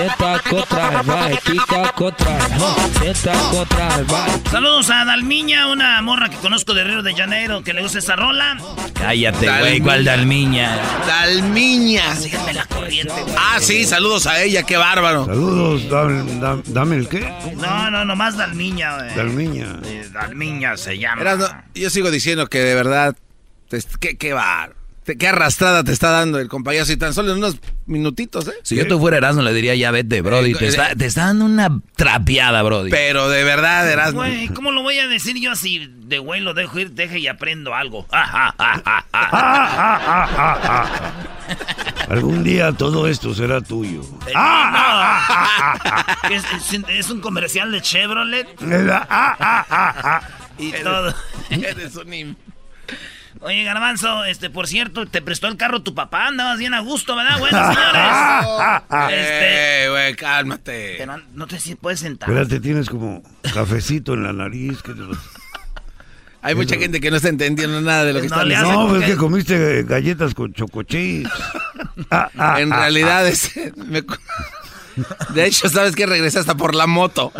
Teta 0.00 0.40
contra 0.48 1.02
vai, 1.02 1.36
tica 1.44 1.92
contra, 1.92 2.38
teta 3.00 3.32
contra 3.50 3.88
vai. 4.04 4.30
Saludos 4.50 4.88
a 4.88 5.04
Dalmiña, 5.04 5.68
una 5.68 6.00
morra 6.00 6.30
que 6.30 6.36
conozco 6.38 6.72
de 6.72 6.84
Río 6.84 7.02
de 7.02 7.14
Janeiro 7.14 7.62
que 7.62 7.74
le 7.74 7.82
gusta 7.82 7.98
esa 7.98 8.16
rola. 8.16 8.56
Cállate, 8.94 9.46
güey, 9.58 9.80
¿cuál 9.80 10.04
dalmiña? 10.06 10.78
Dalmiña. 11.06 12.14
Síganme 12.16 12.54
la 12.54 12.64
corriente, 12.64 13.12
güey. 13.12 13.34
Ah, 13.38 13.58
sí, 13.60 13.84
saludos 13.84 14.26
a 14.26 14.40
ella, 14.42 14.62
qué 14.62 14.78
bárbaro. 14.78 15.26
Saludos, 15.26 15.86
dame, 15.90 16.40
dame- 16.40 16.62
dame 16.66 16.96
el 16.96 17.06
qué. 17.08 17.20
No, 17.56 17.90
no, 17.90 18.04
nomás 18.06 18.38
Dalmiña, 18.38 18.96
güey. 18.96 19.14
Dalmiña. 19.14 19.80
Dalmiña 20.14 20.76
se 20.78 20.96
llama. 20.98 21.20
Erasno, 21.20 21.48
yo 21.74 21.90
sigo 21.90 22.10
diciendo 22.10 22.46
que 22.48 22.60
de 22.60 22.74
verdad, 22.74 23.14
qué, 24.00 24.16
qué 24.16 24.32
bar, 24.32 24.70
te- 24.70 24.79
qué 25.18 25.28
arrastrada 25.28 25.82
te 25.82 25.92
está 25.92 26.10
dando 26.10 26.38
el 26.38 26.48
compañero, 26.48 26.84
y 26.88 26.96
tan 26.96 27.12
solo 27.14 27.32
en 27.32 27.38
unos 27.38 27.56
minutitos, 27.86 28.46
¿eh? 28.48 28.52
Si 28.62 28.76
yo 28.76 28.86
te 28.86 28.96
fuera 28.96 29.16
Erasmo, 29.16 29.42
le 29.42 29.52
diría 29.52 29.74
ya 29.74 29.90
vete, 29.90 30.20
Brody. 30.22 30.54
Te 30.54 30.66
Eh, 30.66 30.68
está, 30.68 30.94
te 30.94 31.06
está 31.06 31.26
dando 31.26 31.44
una 31.46 31.80
trapeada, 31.96 32.62
Brody. 32.62 32.90
Pero 32.90 33.28
de 33.28 33.42
verdad, 33.42 33.90
Erasmo. 33.90 34.20
Güey, 34.20 34.46
¿cómo 34.48 34.70
lo 34.72 34.82
voy 34.82 34.98
a 34.98 35.08
decir 35.08 35.36
yo 35.40 35.50
así 35.52 35.90
de 36.06 36.18
güey 36.18 36.40
lo 36.40 36.54
dejo 36.54 36.78
ir, 36.78 36.92
deje 36.92 37.18
y 37.18 37.26
aprendo 37.28 37.74
algo? 37.74 38.06
Ah, 38.12 38.54
ah, 38.58 38.84
ah, 38.92 39.04
ah, 39.12 40.58
ah. 40.62 41.12
Algún 42.08 42.42
día 42.44 42.72
todo 42.72 43.06
esto 43.08 43.34
será 43.34 43.60
tuyo. 43.60 44.02
Eh, 44.26 44.32
no. 44.34 46.30
es, 46.34 46.44
es- 46.72 46.80
es 46.88 47.10
un 47.10 47.20
comercial 47.20 47.70
de 47.72 47.80
Chevrolet 47.80 48.46
y 50.58 50.72
todo. 50.82 51.14
Eres 51.50 51.96
un 51.96 52.36
Oye, 53.40 53.62
Garbanzo, 53.64 54.24
este, 54.24 54.50
por 54.50 54.66
cierto, 54.66 55.06
te 55.06 55.22
prestó 55.22 55.46
el 55.46 55.56
carro 55.56 55.82
tu 55.82 55.94
papá, 55.94 56.26
andabas 56.26 56.58
bien 56.58 56.74
a 56.74 56.80
gusto, 56.80 57.14
¿verdad? 57.16 57.38
Bueno, 57.38 57.58
señores. 57.72 58.82
este, 59.08 59.84
Eh, 59.84 59.88
güey, 59.90 60.14
cálmate. 60.16 60.96
pero 60.98 61.16
no 61.34 61.46
te 61.46 61.58
si 61.60 61.74
puedes 61.76 62.00
sentar. 62.00 62.28
Espérate, 62.28 62.60
tienes 62.60 62.90
como 62.90 63.22
cafecito 63.54 64.14
en 64.14 64.24
la 64.24 64.32
nariz. 64.32 64.82
que 64.82 64.92
te 64.92 64.98
lo- 65.00 65.16
Hay 66.42 66.54
mucha 66.54 66.76
gente 66.76 67.00
que 67.00 67.10
no 67.10 67.16
está 67.16 67.28
entendiendo 67.28 67.80
nada 67.80 68.04
de 68.04 68.12
lo 68.14 68.20
que 68.20 68.28
No 68.28 68.34
está 68.34 68.44
diciendo. 68.46 68.72
No, 68.82 68.88
porque- 68.88 69.04
es 69.04 69.10
que 69.12 69.16
comiste 69.16 69.82
galletas 69.84 70.34
con 70.34 70.52
chocochips. 70.52 71.30
Ah, 72.10 72.30
ah, 72.36 72.60
En 72.60 72.72
ah, 72.72 72.76
realidad, 72.80 73.26
es, 73.28 73.52
me- 73.76 74.02
de 75.30 75.46
hecho, 75.46 75.68
¿sabes 75.68 75.94
qué? 75.96 76.06
Regresé 76.06 76.38
hasta 76.38 76.54
por 76.54 76.74
la 76.74 76.86
moto. 76.86 77.32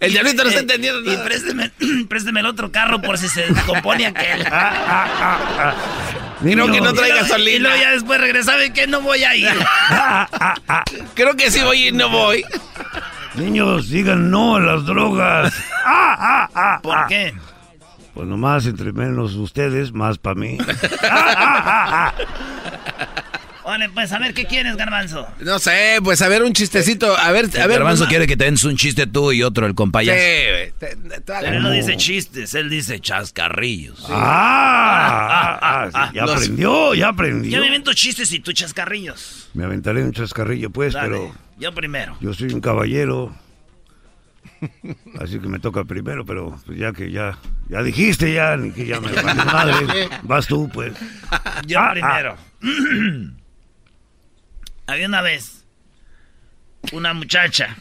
El 0.00 0.12
diablito 0.12 0.42
no 0.42 0.48
está 0.48 0.60
entendiendo 0.60 1.12
Y 1.12 1.16
présteme, 1.18 1.70
présteme 2.08 2.40
el 2.40 2.46
otro 2.46 2.70
carro 2.72 3.00
por 3.00 3.18
si 3.18 3.28
se 3.28 3.46
descompone 3.46 4.06
aquel. 4.06 4.44
Creo 6.42 6.66
que 6.72 6.80
no 6.80 6.90
Y 6.90 6.94
trae 6.94 7.10
luego- 7.10 7.26
Y 7.26 7.28
gasolina. 7.28 7.68
luego 7.68 7.82
ya 7.82 7.90
después 7.92 8.20
regresaba 8.20 8.64
y 8.64 8.72
que 8.72 8.86
no 8.86 9.00
voy 9.00 9.22
a 9.24 9.36
ir. 9.36 9.48
Creo 11.14 11.36
que 11.36 11.50
sí 11.50 11.60
voy 11.62 11.88
y 11.88 11.92
no 11.92 12.08
voy. 12.08 12.44
Niños, 13.34 13.88
digan 13.88 14.30
no 14.30 14.56
a 14.56 14.60
las 14.60 14.84
drogas. 14.84 15.54
¿Por 16.82 17.06
qué? 17.06 17.34
Pues 18.14 18.28
nomás 18.28 18.66
entre 18.66 18.92
menos 18.92 19.34
ustedes, 19.36 19.92
más 19.92 20.18
para 20.18 20.34
mí. 20.34 20.58
Vale, 23.64 23.88
pues 23.90 24.12
a 24.12 24.18
ver, 24.18 24.34
¿qué 24.34 24.44
quieres, 24.44 24.76
Garbanzo? 24.76 25.26
No 25.40 25.58
sé, 25.58 25.98
pues 26.02 26.20
a 26.20 26.28
ver 26.28 26.42
un 26.42 26.52
chistecito. 26.52 27.16
A 27.16 27.30
ver, 27.30 27.46
a 27.60 27.66
ver. 27.66 27.78
Garbanzo 27.78 28.06
quiere 28.06 28.26
que 28.26 28.36
te 28.36 28.44
den 28.44 28.56
un 28.64 28.76
chiste 28.76 29.06
tú 29.06 29.30
y 29.32 29.42
otro 29.42 29.66
el 29.66 29.72
Sí, 29.72 29.76
compañero. 29.76 30.14
te- 30.78 30.96
Pero 31.24 31.46
él 31.56 31.62
no 31.62 31.70
dice 31.70 31.96
chistes, 31.96 32.54
él 32.54 32.68
dice 32.68 32.98
chascarrillos. 33.00 34.04
Ah, 34.10 35.58
ah, 35.62 35.90
ah, 35.92 36.08
sí, 36.10 36.14
ya 36.16 36.24
aprendió, 36.24 36.94
ya 36.94 37.08
aprendió. 37.08 37.50
Yo 37.52 37.60
me 37.60 37.66
invento 37.66 37.92
chistes 37.94 38.32
y 38.32 38.40
tú 38.40 38.52
chascarrillos. 38.52 39.48
Me 39.54 39.64
aventaré 39.64 40.02
un 40.02 40.12
chascarrillo, 40.12 40.70
pues, 40.70 40.92
Dale, 40.94 41.08
pero 41.08 41.34
yo 41.58 41.72
primero. 41.72 42.16
yo 42.20 42.34
soy 42.34 42.52
un 42.52 42.60
caballero. 42.60 43.34
Así 45.20 45.38
que 45.40 45.48
me 45.48 45.58
toca 45.58 45.84
primero, 45.84 46.24
pero 46.24 46.58
pues, 46.66 46.78
ya 46.78 46.92
que 46.92 47.10
ya, 47.10 47.38
ya 47.68 47.82
dijiste 47.82 48.32
ya, 48.32 48.56
ni 48.56 48.70
que 48.70 48.86
ya 48.86 49.00
me 49.00 49.10
madre. 49.34 50.08
Vas 50.22 50.46
tú, 50.46 50.68
pues. 50.72 50.92
Yo 51.66 51.80
Ah, 51.80 51.90
primero. 51.92 52.36
Había 54.86 55.06
una 55.06 55.22
vez 55.22 55.64
una 56.92 57.14
muchacha. 57.14 57.76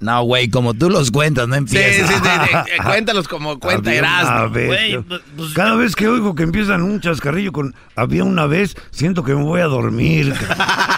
No, 0.00 0.22
güey, 0.24 0.50
como 0.50 0.74
tú 0.74 0.90
los 0.90 1.12
cuentas, 1.12 1.46
no 1.46 1.54
Sí, 1.54 1.60
sí, 1.68 1.76
empiezas. 1.78 2.08
sí, 2.08 2.14
sí, 2.16 2.70
eh, 2.72 2.76
Cuéntalos 2.84 3.28
como 3.28 3.58
cuenta 3.60 3.94
Erasmo. 3.94 4.48
Güey, 4.50 4.98
pues, 5.00 5.20
pues, 5.36 5.52
Cada 5.54 5.76
vez 5.76 5.94
que 5.94 6.08
oigo 6.08 6.34
que 6.34 6.42
empiezan 6.42 6.82
un 6.82 7.00
chascarrillo 7.00 7.52
con 7.52 7.74
había 7.94 8.24
una 8.24 8.46
vez, 8.46 8.74
siento 8.90 9.22
que 9.22 9.32
me 9.34 9.42
voy 9.44 9.60
a 9.60 9.66
dormir. 9.66 10.34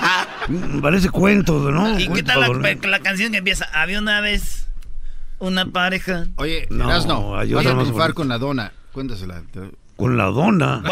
Parece 0.83 1.11
cuento, 1.11 1.71
¿no? 1.71 1.99
¿Y 1.99 2.09
qué 2.09 2.23
tal 2.23 2.41
la, 2.63 2.75
la 2.89 3.01
canción 3.01 3.31
que 3.33 3.39
empieza? 3.39 3.67
Había 3.75 3.99
una 3.99 4.21
vez 4.23 4.69
una 5.39 5.67
pareja. 5.67 6.25
Oye, 6.37 6.67
No, 6.71 6.85
Erasno, 6.89 7.37
hay 7.39 7.53
vas 7.53 7.67
a 7.67 7.75
bonita. 7.75 8.13
con 8.15 8.29
la 8.29 8.39
dona. 8.39 8.73
Cuéntasela. 8.93 9.43
Con 9.97 10.17
la 10.17 10.25
dona. 10.25 10.83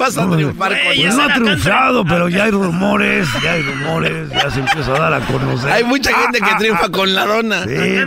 Vas 0.00 0.16
a- 0.16 0.22
a 0.24 0.30
triunfar 0.30 0.72
con 0.82 1.16
no 1.16 1.22
ha 1.22 1.34
triunfado, 1.34 2.04
pero 2.06 2.28
ya 2.28 2.44
hay 2.44 2.50
rumores, 2.50 3.28
ya 3.42 3.52
hay 3.52 3.62
rumores, 3.62 4.30
ya 4.30 4.50
se 4.50 4.60
empieza 4.60 4.94
a 4.96 4.98
dar 4.98 5.14
a 5.14 5.20
conocer. 5.20 5.70
Hay 5.70 5.84
mucha 5.84 6.12
gente 6.22 6.38
que 6.38 6.50
Ah, 6.50 6.56
triunfa 6.58 6.86
ah, 6.86 6.90
con 6.90 7.14
la 7.14 7.26
dona. 7.26 7.64
Sí, 7.64 7.98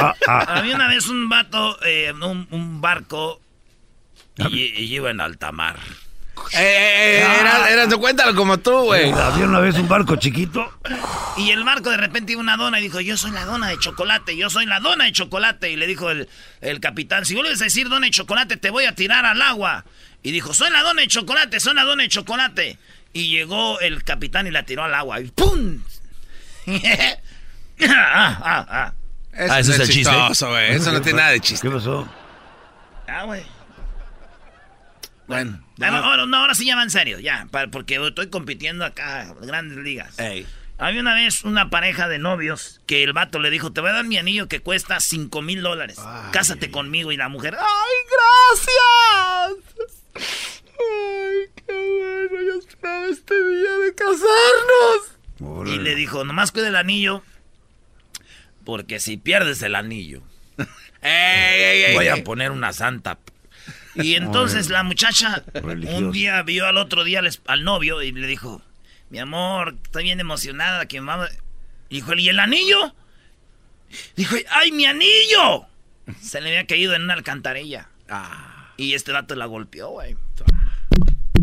ah, 0.00 0.14
ah. 0.26 0.44
Había 0.48 0.74
una 0.74 0.88
vez 0.88 1.06
un 1.08 1.28
vato, 1.28 1.78
eh, 1.84 2.12
un, 2.12 2.48
un 2.50 2.80
barco, 2.80 3.40
y, 4.36 4.58
y 4.82 4.94
iba 4.94 5.10
en 5.10 5.20
alta 5.20 5.52
mar. 5.52 5.76
Eh, 6.52 6.58
eh, 6.58 7.20
eh, 7.22 7.40
era, 7.40 7.70
era, 7.70 7.96
cuéntalo 7.96 8.34
como 8.34 8.58
tú, 8.58 8.72
güey. 8.84 9.12
Había 9.12 9.44
una 9.46 9.60
vez 9.60 9.76
un 9.76 9.88
barco 9.88 10.16
chiquito. 10.16 10.68
Y 11.36 11.50
el 11.50 11.64
barco 11.64 11.90
de 11.90 11.96
repente 11.96 12.32
iba 12.32 12.40
una 12.40 12.56
dona 12.56 12.80
y 12.80 12.82
dijo, 12.82 13.00
yo 13.00 13.16
soy 13.16 13.30
la 13.30 13.44
dona 13.44 13.68
de 13.68 13.78
chocolate, 13.78 14.36
yo 14.36 14.50
soy 14.50 14.66
la 14.66 14.80
dona 14.80 15.04
de 15.04 15.12
chocolate. 15.12 15.70
Y 15.70 15.76
le 15.76 15.86
dijo 15.86 16.10
el, 16.10 16.28
el 16.60 16.80
capitán, 16.80 17.24
si 17.24 17.34
vuelves 17.34 17.60
a 17.60 17.64
decir 17.64 17.88
dona 17.88 18.06
de 18.06 18.10
chocolate, 18.12 18.56
te 18.56 18.70
voy 18.70 18.84
a 18.86 18.94
tirar 18.94 19.24
al 19.24 19.40
agua. 19.42 19.84
Y 20.24 20.32
dijo, 20.32 20.52
soy 20.54 20.70
la 20.70 20.82
dona 20.82 21.02
de 21.02 21.08
chocolate, 21.08 21.60
soy 21.60 21.74
la 21.74 21.84
dona 21.84 22.02
de 22.02 22.08
chocolate. 22.08 22.78
Y 23.12 23.28
llegó 23.28 23.78
el 23.80 24.02
capitán 24.02 24.46
y 24.46 24.50
la 24.50 24.64
tiró 24.64 24.82
al 24.82 24.94
agua. 24.94 25.20
Y 25.20 25.26
¡pum! 25.30 25.80
ah, 26.66 28.38
ah, 28.42 28.66
ah. 28.68 28.92
Eso 29.32 29.52
Ah, 29.52 29.60
ese 29.60 29.68
no 29.68 29.74
es 29.74 29.80
el 29.80 29.86
chiste. 29.94 30.12
chistoso, 30.12 30.48
güey. 30.48 30.72
Eso 30.72 30.92
no 30.92 31.02
tiene 31.02 31.18
nada 31.18 31.30
de 31.32 31.40
chiste. 31.40 31.68
¿Qué 31.68 31.74
pasó? 31.74 32.08
Ah, 33.06 33.24
güey. 33.24 33.44
Bueno. 35.26 35.60
Ah, 35.80 35.90
no, 35.90 35.96
ahora, 35.98 36.26
no, 36.26 36.36
ahora 36.38 36.54
sí 36.54 36.64
ya 36.66 36.76
va 36.76 36.82
en 36.82 36.90
serio, 36.90 37.18
ya. 37.20 37.46
Porque 37.70 37.96
estoy 37.96 38.28
compitiendo 38.30 38.84
acá, 38.84 39.22
en 39.22 39.46
grandes 39.46 39.78
ligas. 39.78 40.16
Había 40.78 41.00
una 41.02 41.14
vez 41.14 41.44
una 41.44 41.68
pareja 41.70 42.08
de 42.08 42.18
novios 42.18 42.80
que 42.86 43.04
el 43.04 43.12
vato 43.12 43.38
le 43.38 43.50
dijo, 43.50 43.72
te 43.72 43.80
voy 43.80 43.90
a 43.90 43.94
dar 43.94 44.04
mi 44.06 44.16
anillo 44.18 44.48
que 44.48 44.60
cuesta 44.60 45.00
5 45.00 45.42
mil 45.42 45.62
dólares. 45.62 45.98
Cásate 46.32 46.70
conmigo. 46.70 47.12
Y 47.12 47.16
la 47.16 47.28
mujer, 47.28 47.56
¡ay, 47.60 48.16
gracias! 48.56 50.03
¡Ay, 50.14 51.50
qué 51.54 51.72
bueno! 51.72 52.42
Yo 52.46 52.58
esperaba 52.58 53.06
este 53.06 53.34
día 53.34 53.78
de 53.78 53.94
casarnos. 53.94 55.68
Y 55.68 55.78
le 55.78 55.94
dijo, 55.94 56.24
nomás 56.24 56.52
cuida 56.52 56.68
el 56.68 56.76
anillo, 56.76 57.22
porque 58.64 59.00
si 59.00 59.16
pierdes 59.16 59.62
el 59.62 59.74
anillo, 59.74 60.22
voy 61.94 62.08
a 62.08 62.24
poner 62.24 62.50
una 62.50 62.72
santa. 62.72 63.18
Y 63.94 64.14
entonces 64.14 64.70
la 64.70 64.82
muchacha 64.82 65.44
un 65.62 66.10
día 66.10 66.42
vio 66.42 66.66
al 66.66 66.78
otro 66.78 67.04
día 67.04 67.20
al, 67.46 67.64
novio 67.64 68.02
y 68.02 68.10
le 68.12 68.26
dijo, 68.26 68.62
mi 69.10 69.18
amor, 69.18 69.76
estoy 69.84 70.04
bien 70.04 70.20
emocionada 70.20 70.86
que 70.86 71.00
vamos... 71.00 71.28
Dijo, 71.90 72.14
¿y 72.14 72.28
el 72.28 72.40
anillo? 72.40 72.94
Dijo, 74.16 74.34
¡ay, 74.50 74.72
mi 74.72 74.86
anillo! 74.86 75.66
Se 76.20 76.40
le 76.40 76.48
había 76.48 76.66
caído 76.66 76.94
en 76.94 77.02
una 77.02 77.14
alcantarilla. 77.14 77.88
Y 78.76 78.94
este 78.94 79.12
dato 79.12 79.34
la 79.34 79.46
golpeó, 79.46 79.90
güey. 79.90 80.16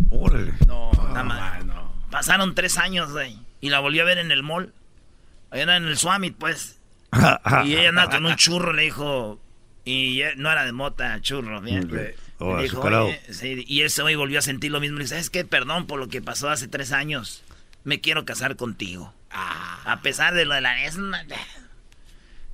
Órale. 0.10 0.54
No, 0.68 0.92
nada 1.10 1.24
más. 1.24 1.64
Pasaron 2.10 2.56
tres 2.56 2.78
años, 2.78 3.12
güey. 3.12 3.38
Y 3.62 3.70
la 3.70 3.80
volvió 3.80 4.02
a 4.02 4.06
ver 4.06 4.18
en 4.18 4.32
el 4.32 4.44
mall. 4.44 4.74
Allá 5.50 5.64
en 5.78 5.86
el 5.86 5.98
Swamit, 5.98 6.36
pues. 6.38 6.80
Y 7.66 7.76
ella 7.76 7.90
andaba 7.90 8.10
con 8.12 8.26
un 8.26 8.36
churro, 8.36 8.74
le 8.74 8.84
dijo. 8.84 9.40
Y 9.84 10.22
no 10.38 10.52
era 10.52 10.64
de 10.66 10.72
mota, 10.72 11.20
churro, 11.22 11.62
bien. 11.62 11.86
Ok. 11.86 11.92
Le 11.94 12.16
Oh, 12.44 12.60
dijo, 12.60 12.78
azucarado. 12.78 13.06
"Oye", 13.06 13.22
sí, 13.30 13.64
y 13.68 13.82
ese 13.82 14.02
güey 14.02 14.16
volvió 14.16 14.40
a 14.40 14.42
sentir 14.42 14.72
lo 14.72 14.80
mismo. 14.80 14.98
Le 14.98 15.04
dice, 15.04 15.14
¿sabes 15.14 15.30
qué? 15.30 15.46
Perdón 15.46 15.86
por 15.86 16.00
lo 16.00 16.08
que 16.08 16.24
pasó 16.24 16.50
hace 16.50 16.68
tres 16.68 16.92
años. 16.92 17.44
Me 17.84 18.02
quiero 18.02 18.26
casar 18.26 18.56
contigo. 18.56 19.14
A 19.30 20.00
pesar 20.02 20.34
de 20.34 20.46
lo 20.46 20.56
de 20.56 20.62
la... 20.62 20.76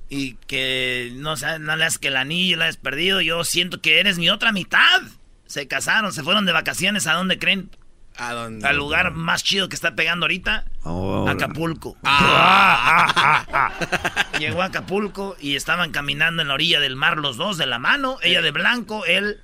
Y 0.08 0.34
que 0.46 1.12
no, 1.14 1.34
no 1.36 1.76
le 1.76 1.84
has 1.84 1.98
que 1.98 2.08
el 2.08 2.16
anillo 2.16 2.56
lo 2.56 2.64
has 2.64 2.76
perdido. 2.76 3.20
Yo 3.20 3.44
siento 3.44 3.80
que 3.80 4.00
eres 4.00 4.18
mi 4.18 4.30
otra 4.30 4.52
mitad. 4.52 5.02
Se 5.46 5.68
casaron, 5.68 6.12
se 6.12 6.22
fueron 6.22 6.46
de 6.46 6.52
vacaciones. 6.52 7.06
¿A 7.06 7.14
dónde 7.14 7.38
creen? 7.38 7.70
¿A 8.16 8.32
dónde? 8.32 8.66
Al 8.66 8.76
lugar 8.76 9.12
más 9.12 9.44
chido 9.44 9.68
que 9.68 9.76
está 9.76 9.94
pegando 9.94 10.24
ahorita. 10.24 10.64
Ahora. 10.82 11.32
Acapulco. 11.32 11.96
Llegó 14.38 14.62
a 14.62 14.66
Acapulco 14.66 15.36
y 15.40 15.56
estaban 15.56 15.92
caminando 15.92 16.42
en 16.42 16.48
la 16.48 16.54
orilla 16.54 16.80
del 16.80 16.96
mar 16.96 17.18
los 17.18 17.36
dos 17.36 17.58
de 17.58 17.66
la 17.66 17.78
mano. 17.78 18.18
Ella 18.22 18.42
de 18.42 18.50
blanco, 18.50 19.04
él 19.04 19.40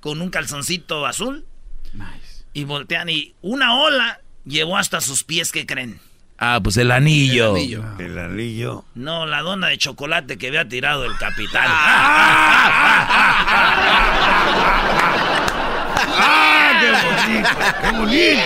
con 0.00 0.20
un 0.20 0.30
calzoncito 0.30 1.06
azul. 1.06 1.46
Y 2.52 2.64
voltean 2.64 3.08
y 3.08 3.34
una 3.40 3.80
ola 3.80 4.20
llevó 4.44 4.76
hasta 4.76 5.00
sus 5.00 5.24
pies, 5.24 5.52
¿qué 5.52 5.66
creen? 5.66 6.00
Ah, 6.38 6.58
pues 6.62 6.76
el 6.76 6.90
anillo. 6.90 7.54
El 7.56 8.18
anillo. 8.18 8.84
No, 8.94 9.26
la 9.26 9.42
dona 9.42 9.68
de 9.68 9.78
chocolate 9.78 10.38
que 10.38 10.48
había 10.48 10.68
tirado 10.68 11.04
el 11.04 11.16
capitán. 11.16 11.66
¡Ah, 16.04 16.80
qué 16.80 16.90
bonito! 17.22 17.48
¡Qué 17.82 17.90
bonito! 17.98 18.42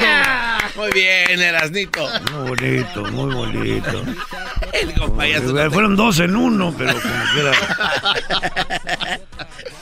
Muy 0.77 0.91
bien, 0.93 1.41
Erasnito. 1.41 2.07
Muy 2.33 2.49
bonito, 2.51 3.03
muy 3.13 3.35
bonito. 3.35 4.03
El 4.73 4.93
payaso 5.13 5.45
no 5.47 5.55
te- 5.55 5.71
Fueron 5.71 5.97
dos 5.97 6.19
en 6.21 6.37
uno, 6.37 6.75
pero 6.77 6.93
como 7.01 7.15
quiera. 7.33 7.53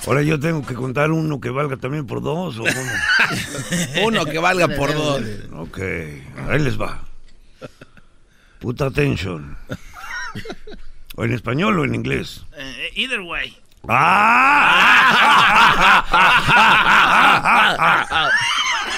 Ahora 0.06 0.22
yo 0.22 0.38
tengo 0.38 0.64
que 0.64 0.74
contar 0.74 1.10
uno 1.10 1.40
que 1.40 1.50
valga 1.50 1.76
también 1.78 2.06
por 2.06 2.22
dos, 2.22 2.58
¿o 2.58 2.62
cómo? 2.62 4.06
Uno 4.06 4.24
que 4.26 4.38
valga 4.38 4.68
por 4.68 4.94
dos. 4.94 5.22
Ok, 5.54 5.78
ahí 6.48 6.58
les 6.60 6.80
va. 6.80 7.00
Puta 8.64 8.86
attention. 8.86 9.58
¿O 11.16 11.24
en 11.24 11.32
español 11.34 11.78
o 11.78 11.84
en 11.84 11.94
inglés? 11.94 12.46
Eh, 12.56 12.92
either 12.94 13.20
way. 13.20 13.54
¡Ah! 13.86 15.12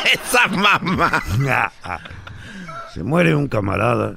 Esa 0.15 0.47
mamá. 0.47 1.21
Se 2.95 3.03
muere 3.03 3.35
un 3.35 3.49
camarada. 3.49 4.15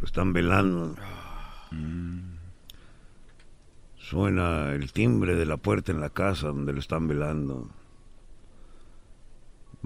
Lo 0.00 0.06
están 0.06 0.32
velando. 0.32 0.96
Suena 3.98 4.72
el 4.72 4.90
timbre 4.90 5.34
de 5.34 5.44
la 5.44 5.58
puerta 5.58 5.92
en 5.92 6.00
la 6.00 6.08
casa 6.08 6.46
donde 6.46 6.72
lo 6.72 6.78
están 6.78 7.06
velando. 7.08 7.68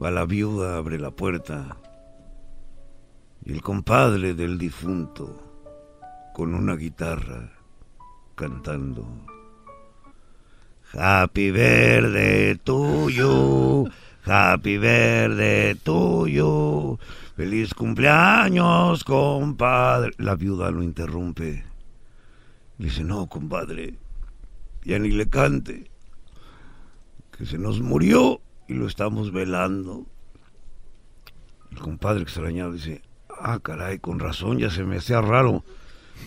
Va 0.00 0.12
la 0.12 0.26
viuda, 0.26 0.76
abre 0.76 1.00
la 1.00 1.10
puerta. 1.10 1.76
Y 3.46 3.52
el 3.52 3.60
compadre 3.60 4.34
del 4.34 4.56
difunto, 4.56 5.44
con 6.32 6.54
una 6.54 6.76
guitarra, 6.76 7.52
cantando. 8.34 9.06
Happy 10.94 11.50
verde 11.50 12.56
tuyo, 12.64 13.84
happy 14.24 14.78
verde 14.78 15.74
tuyo, 15.82 16.98
feliz 17.36 17.74
cumpleaños, 17.74 19.04
compadre. 19.04 20.12
La 20.18 20.36
viuda 20.36 20.70
lo 20.70 20.82
interrumpe. 20.82 21.64
Le 22.78 22.86
dice, 22.86 23.04
no, 23.04 23.26
compadre, 23.26 23.98
ya 24.84 24.98
ni 24.98 25.10
le 25.10 25.28
cante, 25.28 25.90
que 27.36 27.44
se 27.44 27.58
nos 27.58 27.80
murió 27.80 28.40
y 28.68 28.74
lo 28.74 28.86
estamos 28.86 29.32
velando. 29.32 30.06
El 31.70 31.78
compadre 31.78 32.22
extrañado 32.22 32.72
dice, 32.72 33.02
ah, 33.44 33.58
caray, 33.60 33.98
con 33.98 34.18
razón, 34.18 34.58
ya 34.58 34.70
se 34.70 34.82
me 34.84 34.96
hacía 34.98 35.20
raro. 35.20 35.64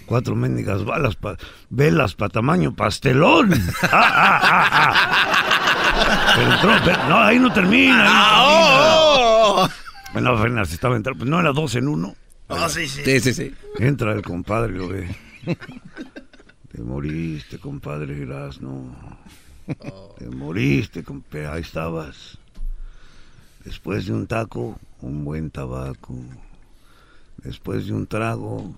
Cuatro 0.06 0.36
mendigas 0.36 0.84
balas 0.86 1.16
pa- 1.16 1.38
velas 1.70 2.14
para 2.16 2.30
tamaño 2.30 2.74
pastelón. 2.76 3.54
Ah, 3.84 3.90
ah, 3.92 4.40
ah, 4.44 4.94
ah. 4.94 6.34
Pero 6.36 6.52
entró- 6.54 6.86
pero- 6.86 7.10
no, 7.10 7.18
ahí 7.20 7.40
no 7.40 7.52
termina. 7.52 8.06
ahí 8.06 8.64
no 8.64 9.56
termina. 9.68 9.74
Bueno, 10.14 10.38
apenas 10.38 10.72
estaba 10.72 10.96
entrando. 10.96 11.20
Pues 11.20 11.30
no 11.30 11.40
era 11.40 11.52
dos 11.52 11.76
en 11.76 11.88
uno. 11.88 12.16
Oh, 12.48 12.70
sí, 12.70 12.88
sí. 12.88 13.02
Sí, 13.04 13.20
sí, 13.20 13.34
sí. 13.34 13.54
Entra 13.80 14.14
el 14.14 14.22
compadre 14.22 14.74
y 14.74 14.78
lo 14.78 14.88
ve. 14.88 15.16
Te 16.72 16.82
moriste, 16.82 17.58
compadre 17.60 18.22
Erasno. 18.22 18.96
Te 20.18 20.26
moriste, 20.30 21.04
compadre. 21.04 21.48
Ahí 21.48 21.62
estabas. 21.62 22.38
Después 23.66 24.06
de 24.06 24.14
un 24.14 24.28
taco, 24.28 24.80
un 25.02 25.26
buen 25.26 25.50
tabaco. 25.52 26.16
Después 27.44 27.88
de 27.88 27.94
un 27.94 28.08
trago, 28.08 28.74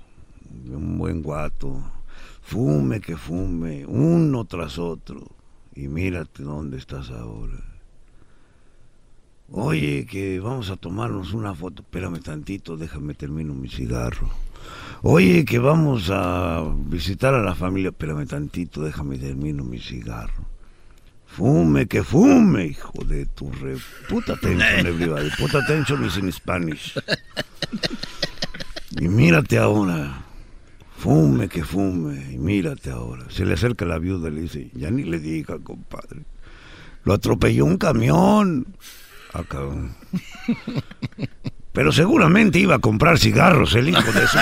un 0.67 0.97
buen 0.97 1.21
guato. 1.21 1.81
Fume 2.41 2.99
que 2.99 3.15
fume, 3.15 3.85
uno 3.85 4.45
tras 4.45 4.77
otro. 4.77 5.27
Y 5.75 5.87
mírate 5.87 6.43
dónde 6.43 6.77
estás 6.77 7.09
ahora. 7.09 7.63
Oye, 9.51 10.05
que 10.05 10.39
vamos 10.39 10.69
a 10.69 10.75
tomarnos 10.75 11.33
una 11.33 11.55
foto. 11.55 11.81
Espérame 11.81 12.19
tantito, 12.19 12.77
déjame 12.77 13.13
termino 13.13 13.53
mi 13.53 13.69
cigarro. 13.69 14.29
Oye, 15.01 15.45
que 15.45 15.59
vamos 15.59 16.09
a 16.11 16.63
visitar 16.85 17.33
a 17.33 17.41
la 17.41 17.55
familia. 17.55 17.89
Espérame 17.89 18.27
tantito, 18.27 18.83
déjame 18.83 19.17
termino 19.17 19.63
mi 19.63 19.79
cigarro. 19.79 20.45
Fume, 21.25 21.87
que 21.87 22.03
fume, 22.03 22.65
hijo 22.65 23.03
de 23.05 23.25
tu 23.27 23.51
re... 23.51 23.77
Puta 24.07 24.33
atención, 24.33 24.85
everybody. 24.87 25.29
Puta 25.37 25.59
attention 25.59 26.03
is 26.03 26.17
in 26.17 26.31
Spanish. 26.31 26.95
Y 28.97 29.07
mírate 29.07 29.57
ahora. 29.57 30.25
Fume, 30.97 31.47
que 31.47 31.63
fume. 31.63 32.33
Y 32.33 32.37
mírate 32.37 32.91
ahora. 32.91 33.25
Se 33.29 33.45
le 33.45 33.53
acerca 33.53 33.85
la 33.85 33.99
viuda 33.99 34.29
y 34.29 34.31
le 34.33 34.41
dice, 34.41 34.69
ya 34.73 34.89
ni 34.91 35.03
le 35.03 35.19
diga, 35.19 35.57
compadre. 35.63 36.23
lo 37.03 37.13
atropelló 37.13 37.65
un 37.65 37.77
camión. 37.77 38.67
Ah, 39.33 39.43
cabrón. 39.47 39.95
Pero 41.71 41.91
seguramente 41.91 42.59
iba 42.59 42.75
a 42.75 42.79
comprar 42.79 43.19
cigarros 43.19 43.75
el 43.75 43.89
hijo 43.89 44.11
de 44.11 44.27
su 44.27 44.37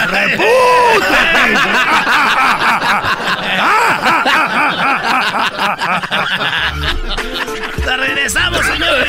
¡Te 7.83 7.97
regresamos, 7.97 8.65
señores! 8.65 9.07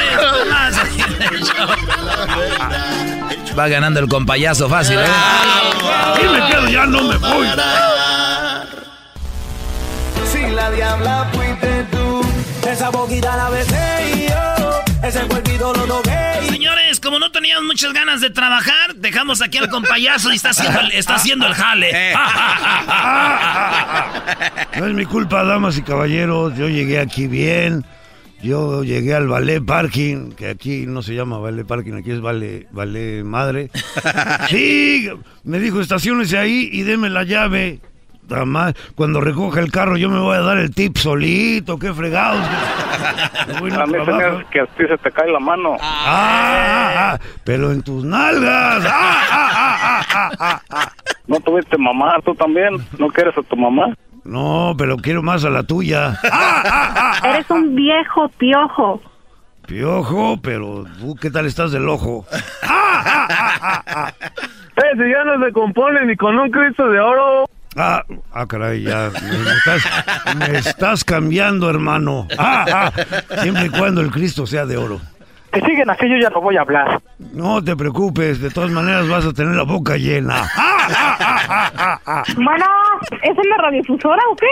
Va 3.59 3.67
ganando 3.69 3.99
el 4.01 4.09
compayazo 4.09 4.69
fácil, 4.69 4.99
¿eh? 4.99 5.05
Y 6.23 6.29
me 6.29 6.47
quedo, 6.49 6.69
ya 6.69 6.87
no 6.87 7.03
me 7.03 7.17
voy. 7.17 7.47
Si 10.31 10.47
la 10.55 10.71
diabla 10.71 11.29
fuiste 11.33 11.85
tú, 11.91 12.21
esa 12.71 12.91
boquita 12.91 13.37
la 13.37 13.49
besé 13.51 14.13
y 14.15 14.29
yo, 14.29 14.81
ese 15.07 15.21
cuerpito 15.27 15.73
lo 15.75 15.85
toqué. 15.87 16.39
y- 16.45 16.49
Señores, 16.51 17.01
como 17.01 17.19
no 17.19 17.33
teníamos 17.33 17.65
muchas 17.65 17.93
ganas 17.93 18.21
de 18.21 18.31
trabajar, 18.31 18.95
dejamos 18.95 19.43
aquí 19.43 19.59
al 19.59 19.69
compayazo 19.69 20.31
y 20.33 20.37
está 20.37 20.51
haciendo 20.51 20.81
el, 20.81 20.93
está 20.93 21.15
haciendo 21.17 21.47
el 21.47 21.55
jale. 21.55 22.15
No 24.79 24.87
es 24.87 24.95
mi 24.95 25.05
culpa, 25.07 25.43
damas 25.43 25.77
y 25.77 25.83
caballeros. 25.83 26.55
Yo 26.57 26.69
llegué 26.69 27.01
aquí 27.01 27.27
bien. 27.27 27.85
Yo 28.43 28.85
llegué 28.85 29.15
al 29.15 29.27
ballet 29.27 29.60
parking, 29.65 30.32
que 30.32 30.48
aquí 30.48 30.86
no 30.86 31.02
se 31.02 31.15
llama 31.15 31.39
ballet 31.39 31.66
parking, 31.66 31.94
aquí 31.94 32.12
es 32.12 32.20
ballet, 32.20 32.69
ballet 32.70 33.24
madre. 33.24 33.70
Sí, 34.48 35.09
me 35.44 35.59
dijo 35.59 35.81
estaciones 35.81 36.32
ahí 36.35 36.69
y 36.73 36.82
deme 36.82 37.10
la 37.10 37.24
llave. 37.24 37.81
Cuando 38.94 39.20
recoja 39.23 39.60
el 39.60 39.73
carro 39.73 39.97
yo 39.97 40.10
me 40.10 40.19
voy 40.19 40.36
a 40.36 40.40
dar 40.40 40.59
el 40.59 40.74
tip 40.74 40.97
solito, 40.98 41.78
qué 41.78 41.94
fregados. 41.94 42.44
A 43.48 43.60
mí 43.60 43.70
se 43.70 44.44
que 44.51 44.60
a 44.60 44.66
ti 44.66 44.85
se 44.86 44.98
te 44.98 45.10
cae 45.10 45.31
la 45.31 45.40
mano. 45.40 45.77
Ah, 45.81 46.05
ah, 46.06 46.94
ah, 46.97 47.19
pero 47.44 47.73
en 47.73 47.82
tus 47.82 48.05
nalgas. 48.05 48.85
Ah, 48.86 49.23
ah, 49.31 49.48
ah, 49.52 50.02
ah, 50.10 50.32
ah, 50.39 50.62
ah. 50.70 50.93
¿No 51.27 51.40
tuviste 51.40 51.78
mamá 51.78 52.16
tú 52.24 52.35
también? 52.35 52.74
¿No 52.98 53.09
quieres 53.09 53.36
a 53.39 53.43
tu 53.43 53.56
mamá? 53.56 53.94
No, 54.24 54.74
pero 54.77 54.97
quiero 54.97 55.23
más 55.23 55.45
a 55.45 55.51
la 55.51 55.62
tuya. 55.62 56.19
Eres 57.24 57.51
un 57.51 57.74
viejo 57.74 58.28
piojo. 58.39 59.01
Piojo, 59.66 60.39
pero 60.43 60.85
tú 60.99 61.15
qué 61.16 61.31
tal 61.31 61.47
estás 61.47 61.73
del 61.73 61.89
ojo. 61.89 62.27
Eh, 64.78 64.93
si 64.93 65.11
ya 65.11 65.24
no 65.24 65.45
se 65.45 65.53
compone 65.53 66.07
ni 66.07 66.15
con 66.15 66.39
un 66.39 66.53
Cristo 66.53 66.89
de 66.89 67.01
oro. 67.01 67.47
Ah, 67.77 68.05
ah, 68.32 68.47
caray, 68.47 68.82
ya. 68.82 69.11
Me, 69.11 69.39
me 69.39 69.51
estás, 69.51 70.36
me 70.36 70.59
estás 70.59 71.05
cambiando, 71.05 71.69
hermano. 71.69 72.28
Ah, 72.39 72.65
ah, 72.73 72.93
siempre 73.43 73.66
y 73.66 73.70
cuando 73.70 74.01
el 74.01 74.12
Cristo 74.12 74.47
sea 74.47 74.66
de 74.66 74.77
oro. 74.77 75.01
Que 75.53 75.61
siguen 75.61 75.89
así, 75.89 76.09
yo 76.09 76.16
ya 76.20 76.31
no 76.31 76.41
voy 76.41 76.57
a 76.57 76.61
hablar. 76.61 77.01
No 77.33 77.62
te 77.62 77.75
preocupes, 77.75 78.41
de 78.41 78.51
todas 78.51 78.70
maneras 78.70 79.09
vas 79.09 79.25
a 79.25 79.33
tener 79.33 79.55
la 79.55 79.65
boca 79.65 79.97
llena. 79.97 80.49
Bueno, 82.37 82.65
¿es 83.23 83.37
una 83.37 83.57
radiodifusora 83.59 84.23
o 84.33 84.37
qué? 84.37 84.47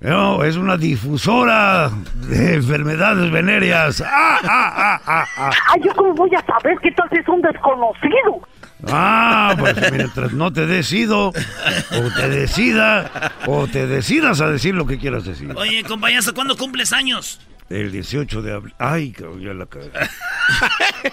No, 0.00 0.44
es 0.44 0.56
una 0.56 0.76
difusora 0.76 1.90
de 2.28 2.54
enfermedades 2.54 3.30
venéreas. 3.30 4.00
Ah, 4.00 4.38
ah, 4.42 4.72
ah, 4.76 5.00
ah, 5.06 5.24
ah. 5.36 5.50
Ay, 5.72 5.82
¿yo 5.84 5.94
cómo 5.94 6.14
voy 6.14 6.30
a 6.34 6.44
saber 6.44 6.78
que 6.82 6.90
tú 6.92 7.02
es 7.10 7.28
un 7.28 7.40
desconocido? 7.42 8.40
Ah, 8.88 9.54
pues 9.58 9.92
mientras 9.92 10.32
no 10.32 10.52
te 10.52 10.66
decido, 10.66 11.28
o 11.28 12.10
te 12.14 12.28
decida, 12.28 13.32
o 13.46 13.66
te 13.66 13.86
decidas 13.86 14.40
a 14.40 14.50
decir 14.50 14.74
lo 14.74 14.86
que 14.86 14.98
quieras 14.98 15.24
decir. 15.24 15.52
Oye, 15.56 15.82
compayazo, 15.84 16.34
¿cuándo 16.34 16.56
cumples 16.56 16.92
años? 16.92 17.40
El 17.68 17.90
18 17.90 18.42
de 18.42 18.52
abril. 18.52 18.74
Ay, 18.78 19.10
cabrón, 19.12 19.40
ya 19.40 19.54
la 19.54 19.66
cagué. 19.66 19.90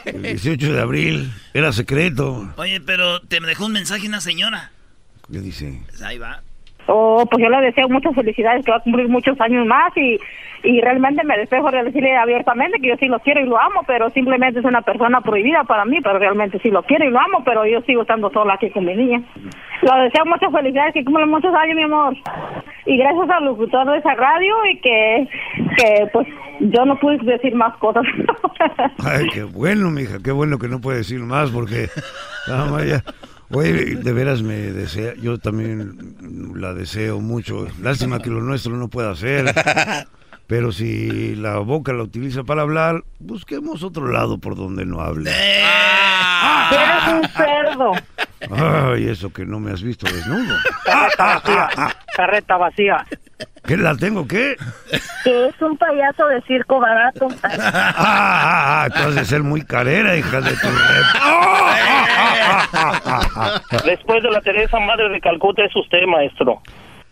El 0.05 0.21
18 0.21 0.73
de 0.73 0.81
abril. 0.81 1.31
Era 1.53 1.71
secreto. 1.71 2.53
Oye, 2.57 2.79
pero 2.81 3.21
te 3.21 3.39
dejó 3.39 3.65
un 3.65 3.73
mensaje 3.73 4.07
una 4.07 4.21
señora. 4.21 4.71
¿Qué 5.31 5.39
dice? 5.39 5.81
Pues 5.89 6.01
ahí 6.01 6.17
va. 6.17 6.41
Oh, 6.87 7.25
pues 7.29 7.41
yo 7.41 7.49
le 7.49 7.65
deseo 7.65 7.87
muchas 7.89 8.13
felicidades, 8.13 8.65
que 8.65 8.71
va 8.71 8.77
a 8.77 8.81
cumplir 8.81 9.07
muchos 9.07 9.39
años 9.39 9.65
más 9.65 9.95
y, 9.95 10.19
y 10.63 10.79
realmente 10.79 11.23
me 11.25 11.37
despejo 11.37 11.69
de 11.71 11.83
decirle 11.83 12.15
abiertamente 12.15 12.79
que 12.79 12.87
yo 12.87 12.95
sí 12.97 13.07
lo 13.07 13.19
quiero 13.19 13.41
y 13.41 13.45
lo 13.45 13.59
amo, 13.59 13.81
pero 13.85 14.09
simplemente 14.11 14.59
es 14.59 14.65
una 14.65 14.81
persona 14.81 15.19
prohibida 15.19 15.65
para 15.65 15.83
mí, 15.83 15.99
pero 16.01 16.17
realmente 16.17 16.57
sí 16.59 16.71
lo 16.71 16.83
quiero 16.83 17.05
y 17.05 17.11
lo 17.11 17.19
amo, 17.19 17.43
pero 17.43 17.65
yo 17.65 17.81
sigo 17.81 18.03
estando 18.03 18.31
sola 18.31 18.53
aquí 18.53 18.69
con 18.69 18.85
mi 18.85 18.95
niña. 18.95 19.21
Le 19.81 20.03
deseo 20.03 20.25
muchas 20.25 20.51
felicidades, 20.53 20.93
que 20.93 21.03
cumplan 21.03 21.29
muchos 21.29 21.53
años, 21.53 21.75
mi 21.75 21.83
amor. 21.83 22.15
Y 22.85 22.97
gracias 22.97 23.29
al 23.29 23.45
locutor 23.45 23.91
de 23.91 23.97
esa 23.97 24.15
radio 24.15 24.53
y 24.71 24.79
que, 24.79 25.27
que 25.77 26.07
pues 26.13 26.27
yo 26.61 26.85
no 26.85 26.97
pude 26.97 27.17
decir 27.17 27.53
más 27.55 27.75
cosas. 27.77 28.05
Ay, 29.05 29.27
qué 29.33 29.43
bueno, 29.43 29.91
mija, 29.91 30.19
qué 30.23 30.31
bueno 30.31 30.59
que 30.59 30.69
no 30.69 30.79
puede 30.79 30.99
decir 30.99 31.19
más 31.19 31.51
porque... 31.51 31.89
ah, 32.47 32.69
vaya. 32.71 33.03
Oye, 33.51 33.95
de 33.97 34.13
veras 34.13 34.41
me 34.41 34.55
desea, 34.55 35.13
yo 35.21 35.37
también 35.37 36.15
la 36.55 36.73
deseo 36.73 37.19
mucho. 37.19 37.67
Lástima 37.81 38.19
que 38.19 38.29
lo 38.29 38.41
nuestro 38.41 38.77
no 38.77 38.87
pueda 38.87 39.13
ser. 39.15 39.45
Pero 40.47 40.71
si 40.71 41.35
la 41.35 41.57
boca 41.59 41.93
la 41.93 42.03
utiliza 42.03 42.43
para 42.43 42.61
hablar, 42.61 43.03
busquemos 43.19 43.81
otro 43.83 44.07
lado 44.11 44.37
por 44.37 44.55
donde 44.55 44.85
no 44.85 45.01
hable. 45.01 45.31
Eres 46.71 47.07
un 47.13 47.27
cerdo. 47.29 47.91
Ay, 48.51 49.07
eso 49.07 49.31
que 49.31 49.45
no 49.45 49.59
me 49.59 49.71
has 49.71 49.81
visto 49.81 50.05
desnudo. 50.05 50.55
Carreta 52.15 52.57
vacía. 52.57 53.05
¿Qué 53.65 53.77
la 53.77 53.95
tengo 53.95 54.27
qué? 54.27 54.57
Que 55.23 55.47
es 55.47 55.61
un 55.61 55.77
payaso 55.77 56.27
de 56.27 56.41
circo 56.41 56.81
barato. 56.81 57.29
Ah, 57.43 57.93
ah, 57.95 58.83
ah, 58.83 58.89
tú 58.89 59.03
has 59.07 59.15
de 59.15 59.23
ser 59.25 59.41
muy 59.41 59.63
carera, 59.63 60.17
hija 60.17 60.41
de 60.41 60.51
tu 60.51 60.67
rep. 60.67 61.05
Después 63.85 64.21
de 64.21 64.31
la 64.31 64.41
Teresa 64.41 64.79
Madre 64.79 65.07
de 65.09 65.21
Calcuta 65.21 65.63
es 65.63 65.73
usted, 65.75 66.05
maestro. 66.07 66.61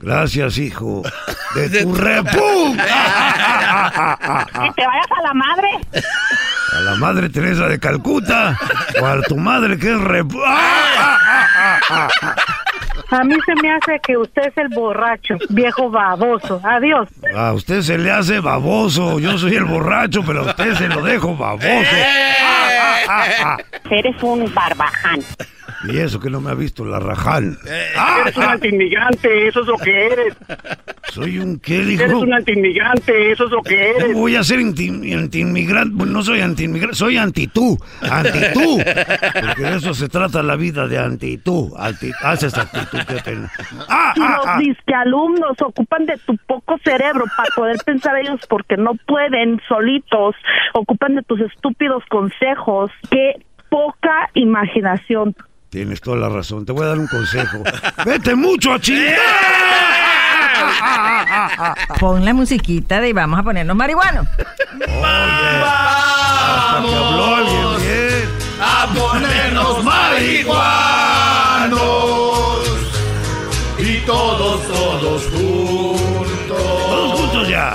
Gracias, 0.01 0.57
hijo. 0.57 1.03
De 1.55 1.83
tu 1.83 1.93
repu. 1.93 2.73
Que 2.73 2.77
te 4.75 4.85
vayas 4.85 5.11
a 5.17 5.21
la 5.21 5.33
madre. 5.33 5.67
A 6.73 6.79
la 6.79 6.95
madre 6.95 7.29
Teresa 7.29 7.67
de 7.67 7.77
Calcuta. 7.79 8.57
O 9.01 9.05
a 9.05 9.21
tu 9.23 9.35
madre 9.35 9.77
que 9.77 9.91
es 9.91 9.99
repu. 9.99 10.39
A 13.11 13.23
mí 13.25 13.35
se 13.45 13.55
me 13.61 13.73
hace 13.73 13.99
que 14.01 14.15
usted 14.15 14.43
es 14.43 14.57
el 14.57 14.69
borracho, 14.69 15.35
viejo 15.49 15.89
baboso. 15.89 16.61
Adiós. 16.63 17.09
A 17.35 17.51
usted 17.51 17.81
se 17.81 17.97
le 17.97 18.09
hace 18.09 18.39
baboso. 18.39 19.19
Yo 19.19 19.37
soy 19.37 19.55
el 19.55 19.65
borracho, 19.65 20.23
pero 20.25 20.39
a 20.41 20.45
usted 20.51 20.75
se 20.75 20.87
lo 20.87 21.01
dejo 21.03 21.35
baboso. 21.35 21.67
Eres 23.89 24.23
un 24.23 24.53
barbaján. 24.53 25.19
Y 25.85 25.97
eso 25.97 26.19
que 26.19 26.29
no 26.29 26.41
me 26.41 26.51
ha 26.51 26.53
visto 26.53 26.85
la 26.85 26.99
rajal. 26.99 27.57
Eres 28.21 28.37
un 28.37 28.43
antiinmigrante, 28.43 29.47
eso 29.47 29.61
es 29.61 29.67
lo 29.67 29.77
que 29.77 30.05
eres. 30.07 30.35
Soy 31.11 31.39
un 31.39 31.59
qué, 31.59 31.79
dijo. 31.79 32.03
Eres 32.03 32.13
un 32.15 32.33
antiinmigrante, 32.33 33.31
eso 33.31 33.45
es 33.45 33.51
lo 33.51 33.61
que 33.63 33.89
eres. 33.91 34.03
¿Cómo 34.05 34.19
voy 34.19 34.35
a 34.35 34.43
ser 34.43 34.59
anti- 34.59 35.13
antiinmigrante? 35.13 35.93
Bueno, 35.95 36.13
no 36.13 36.21
soy 36.23 36.41
antiinmigrante, 36.41 36.95
soy 36.95 37.17
antitú. 37.17 37.77
Antitú. 38.01 38.77
Porque 38.77 39.61
de 39.63 39.75
eso 39.77 39.93
se 39.93 40.07
trata 40.07 40.43
la 40.43 40.55
vida 40.55 40.87
de 40.87 40.97
antitú. 40.99 41.73
Anti, 41.77 42.11
haces 42.21 42.57
actitud, 42.57 42.99
qué 43.07 43.15
pena. 43.23 43.51
Ah, 43.89 44.13
Y 44.15 44.19
los 44.19 44.57
disquealumnos 44.75 45.61
ocupan 45.61 46.05
de 46.05 46.17
tu 46.25 46.37
poco 46.47 46.77
cerebro 46.83 47.25
para 47.35 47.49
poder 47.55 47.77
pensar 47.85 48.17
ellos 48.17 48.39
porque 48.47 48.77
no 48.77 48.91
pueden 49.07 49.59
solitos. 49.67 50.35
Ocupan 50.73 51.15
de 51.15 51.23
tus 51.23 51.39
estúpidos 51.41 52.03
consejos. 52.09 52.91
Qué 53.09 53.43
poca 53.69 54.29
imaginación. 54.33 55.35
Tienes 55.71 56.01
toda 56.01 56.17
la 56.17 56.27
razón. 56.27 56.65
Te 56.65 56.73
voy 56.73 56.83
a 56.83 56.87
dar 56.89 56.99
un 56.99 57.07
consejo. 57.07 57.63
¡Vete 58.05 58.35
mucho 58.35 58.73
a 58.73 58.79
chingar! 58.81 59.15
Pon 61.99 62.25
la 62.25 62.33
musiquita 62.33 62.99
de 62.99 63.13
vamos 63.13 63.39
a 63.39 63.43
ponernos 63.43 63.73
marihuanos. 63.77 64.27
Habló 66.75 67.35
alguien 67.37 67.77
bien. 67.77 68.29
a 68.59 68.85
ponernos 68.93 69.81
marihuanos 69.85 71.79
y 73.79 73.97
todos, 74.05 74.67
todos 74.67 75.23
juntos. 75.27 76.27
Todos 76.49 77.19
juntos 77.19 77.47
ya. 77.47 77.73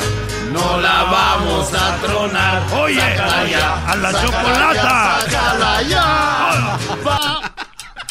No 0.53 0.81
la 0.83 1.05
vamos 1.05 1.73
a 1.73 1.97
tronar. 2.05 2.63
Oye, 2.79 3.01
Sácala 3.01 3.43
oye, 3.43 3.51
ya, 3.53 3.91
a 3.91 3.97
la 3.97 4.13
sácala 4.13 4.27
chocolata. 4.27 4.75
ya, 4.75 5.31
sácala 5.31 5.83
ya. 5.83 6.26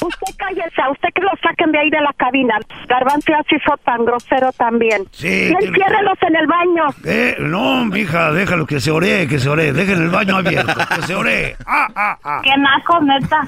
Usted 0.08 0.36
cállese, 0.38 0.82
a 0.82 0.90
usted 0.92 1.10
que 1.14 1.22
lo 1.22 1.30
saquen 1.42 1.72
de 1.72 1.80
ahí 1.80 1.90
de 1.90 2.02
la 2.02 2.14
cabina. 2.18 2.58
Garbanzo 2.88 3.32
ya 3.32 3.42
se 3.50 3.56
hizo 3.56 3.76
tan 3.84 4.06
grosero 4.06 4.52
también. 4.54 5.04
Sí, 5.12 5.28
Y 5.52 5.66
enciérrelos 5.66 6.18
en 6.22 6.36
el 6.36 6.48
baño. 6.48 6.84
Eh, 7.06 7.36
no, 7.40 7.86
mija, 7.86 8.32
déjalo 8.32 8.66
que 8.66 8.80
se 8.80 8.92
oree, 8.92 9.28
que 9.28 9.40
se 9.40 9.50
oree. 9.50 9.74
Dejen 9.74 10.02
el 10.04 10.10
baño 10.10 10.38
abierto, 10.38 10.74
que 10.96 11.02
se 11.04 11.16
oree. 11.16 11.56
Ah, 11.66 11.88
ah, 11.96 12.18
ah. 12.24 12.42
Qué 12.44 12.52
naco, 12.58 13.00
neta. 13.02 13.48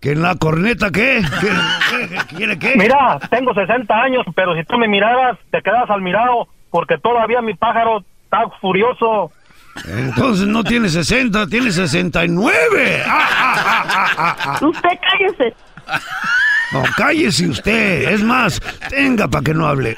¿Que 0.00 0.12
en 0.12 0.22
la 0.22 0.36
corneta 0.36 0.90
qué? 0.92 1.20
¿Qué, 1.40 2.08
qué- 2.08 2.36
quiere 2.36 2.58
qué? 2.58 2.74
Mira, 2.76 3.18
tengo 3.30 3.52
60 3.52 3.92
años, 4.00 4.24
pero 4.36 4.54
si 4.54 4.62
tú 4.64 4.78
me 4.78 4.86
miraras, 4.86 5.36
te 5.50 5.60
quedas 5.60 5.90
al 5.90 6.02
mirado, 6.02 6.46
porque 6.70 6.98
todavía 6.98 7.42
mi 7.42 7.54
pájaro 7.54 8.04
está 8.24 8.48
furioso. 8.60 9.32
Entonces 9.86 10.46
no 10.46 10.64
tiene 10.64 10.88
60, 10.88 11.46
tiene 11.46 11.70
69. 11.70 13.02
Ah, 13.06 13.28
ah, 13.30 13.84
ah, 13.88 14.14
ah, 14.18 14.36
ah. 14.44 14.58
Usted 14.66 14.88
cállese. 15.00 15.56
No, 16.70 16.82
cállese 16.98 17.46
usted. 17.48 18.10
Es 18.12 18.22
más, 18.22 18.60
tenga 18.90 19.26
para 19.28 19.42
que 19.42 19.54
no 19.54 19.66
hable. 19.66 19.96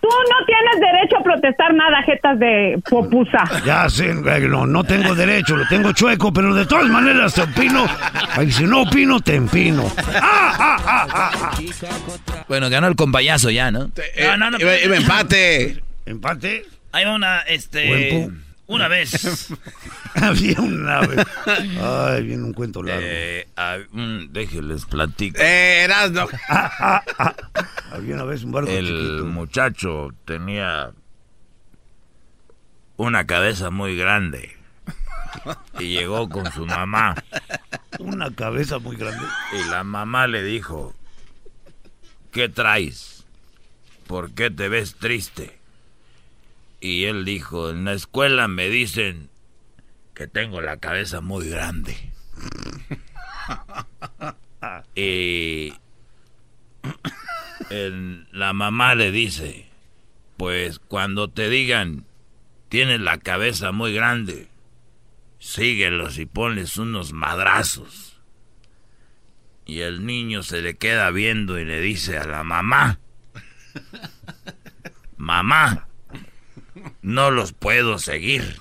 Tú 0.00 0.08
no 0.08 0.46
tienes 0.46 0.80
derecho 0.80 1.18
a 1.20 1.22
protestar 1.22 1.72
nada, 1.74 2.02
jetas 2.04 2.36
de 2.40 2.80
popusa. 2.90 3.44
Ya 3.64 3.88
sé, 3.88 4.12
güey, 4.14 4.48
no, 4.48 4.66
no 4.66 4.82
tengo 4.82 5.14
derecho, 5.14 5.56
lo 5.56 5.66
tengo 5.68 5.92
chueco, 5.92 6.32
pero 6.32 6.52
de 6.52 6.66
todas 6.66 6.86
maneras 6.88 7.32
te 7.34 7.42
opino. 7.42 7.86
Ay, 8.36 8.50
si 8.50 8.64
no 8.64 8.82
opino, 8.82 9.20
te 9.20 9.36
empino. 9.36 9.84
Bueno, 12.48 12.68
ganó 12.70 12.88
el 12.88 12.96
compayazo 12.96 13.50
ya, 13.50 13.70
¿no? 13.70 13.90
Eh, 14.16 14.28
iba- 14.58 14.78
iba 14.80 14.96
empate. 14.96 15.82
¿Empate? 16.06 16.64
Hay 16.92 17.04
una, 17.04 17.40
este... 17.40 18.30
Una 18.66 18.86
vez. 18.86 19.48
Había 20.14 20.60
una 20.60 21.00
vez. 21.00 21.26
Ay, 21.80 22.22
viene 22.22 22.42
un 22.44 22.52
cuento 22.52 22.82
largo. 22.82 23.00
Eh, 23.02 23.48
ah, 23.56 23.78
mm, 23.90 24.26
déjenles 24.30 24.84
platico. 24.84 25.38
Eh, 25.40 25.84
Erasno. 25.84 26.26
Había 27.92 28.14
una 28.14 28.24
vez 28.24 28.44
un 28.44 28.52
barco 28.52 28.70
El 28.70 28.86
chiquito. 28.86 29.24
muchacho 29.24 30.10
tenía 30.26 30.92
una 32.98 33.26
cabeza 33.26 33.70
muy 33.70 33.96
grande 33.96 34.56
y 35.78 35.88
llegó 35.94 36.28
con 36.28 36.50
su 36.52 36.66
mamá 36.66 37.14
Una 38.00 38.30
cabeza 38.34 38.78
muy 38.80 38.96
grande. 38.96 39.24
y 39.58 39.70
la 39.70 39.82
mamá 39.82 40.26
le 40.26 40.42
dijo, 40.42 40.94
¿qué 42.32 42.50
traes? 42.50 43.24
¿Por 44.06 44.32
qué 44.32 44.50
te 44.50 44.68
ves 44.68 44.94
triste? 44.96 45.57
Y 46.80 47.04
él 47.04 47.24
dijo, 47.24 47.70
en 47.70 47.84
la 47.84 47.92
escuela 47.92 48.46
me 48.48 48.68
dicen 48.68 49.30
que 50.14 50.26
tengo 50.28 50.60
la 50.60 50.76
cabeza 50.78 51.20
muy 51.20 51.48
grande. 51.48 51.96
y 54.94 55.72
el- 57.70 58.26
la 58.32 58.52
mamá 58.52 58.94
le 58.94 59.10
dice, 59.10 59.66
pues 60.36 60.78
cuando 60.78 61.28
te 61.28 61.48
digan, 61.48 62.04
tienes 62.68 63.00
la 63.00 63.18
cabeza 63.18 63.72
muy 63.72 63.92
grande, 63.92 64.48
síguelos 65.38 66.18
y 66.18 66.26
ponles 66.26 66.76
unos 66.76 67.12
madrazos. 67.12 68.20
Y 69.66 69.80
el 69.80 70.06
niño 70.06 70.42
se 70.42 70.62
le 70.62 70.76
queda 70.76 71.10
viendo 71.10 71.58
y 71.58 71.64
le 71.64 71.80
dice 71.80 72.16
a 72.18 72.24
la 72.24 72.42
mamá, 72.44 73.00
mamá, 75.16 75.87
no 77.02 77.30
los 77.30 77.52
puedo 77.52 77.98
seguir. 77.98 78.60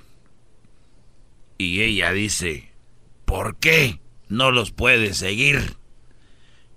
Y 1.57 1.81
ella 1.81 2.11
dice, 2.11 2.71
¿por 3.25 3.55
qué 3.57 3.99
no 4.29 4.51
los 4.51 4.71
puedes 4.71 5.17
seguir? 5.17 5.75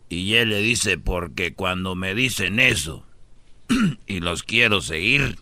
Y 0.08 0.34
él 0.34 0.48
le 0.50 0.58
dice, 0.60 0.98
porque 0.98 1.52
cuando 1.54 1.94
me 1.94 2.14
dicen 2.14 2.58
eso 2.58 3.04
y 4.06 4.20
los 4.20 4.42
quiero 4.42 4.80
seguir, 4.80 5.38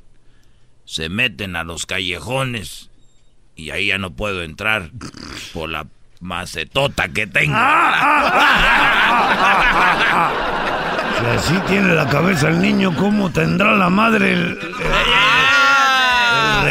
se 0.85 1.09
meten 1.09 1.55
a 1.57 1.65
los 1.65 1.87
callejones 1.87 2.91
y 3.57 3.71
ahí 3.71 3.87
ya 3.89 3.99
no 3.99 4.13
puedo 4.13 4.43
entrar 4.43 4.91
por 5.53 5.69
la 5.71 5.87
macetota 6.21 7.09
que 7.09 7.27
tengo. 7.27 7.57
Si 11.19 11.25
así 11.27 11.55
tiene 11.67 11.95
la 11.95 12.09
cabeza 12.09 12.49
el 12.49 12.61
niño, 12.61 12.95
¿cómo 12.95 13.31
tendrá 13.33 13.75
la 13.77 13.91
madre 13.91 14.35
el- 14.35 14.41
el 14.41 14.57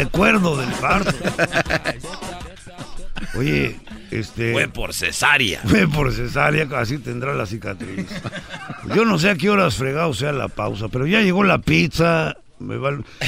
recuerdo 0.04 0.56
del 0.56 0.70
parto? 0.74 1.12
Oye, 3.34 3.78
este. 4.10 4.52
Fue 4.52 4.68
por 4.68 4.94
cesárea. 4.94 5.60
Fue 5.64 5.86
por 5.88 6.12
cesárea, 6.12 6.66
así 6.76 6.98
tendrá 6.98 7.34
la 7.34 7.46
cicatriz. 7.46 8.06
Yo 8.94 9.04
no 9.04 9.18
sé 9.18 9.30
a 9.30 9.34
qué 9.36 9.50
horas 9.50 9.76
fregado 9.76 10.14
sea 10.14 10.32
la 10.32 10.48
pausa, 10.48 10.88
pero 10.88 11.06
ya 11.06 11.20
llegó 11.20 11.44
la 11.44 11.58
pizza. 11.58 12.36
me 12.58 12.76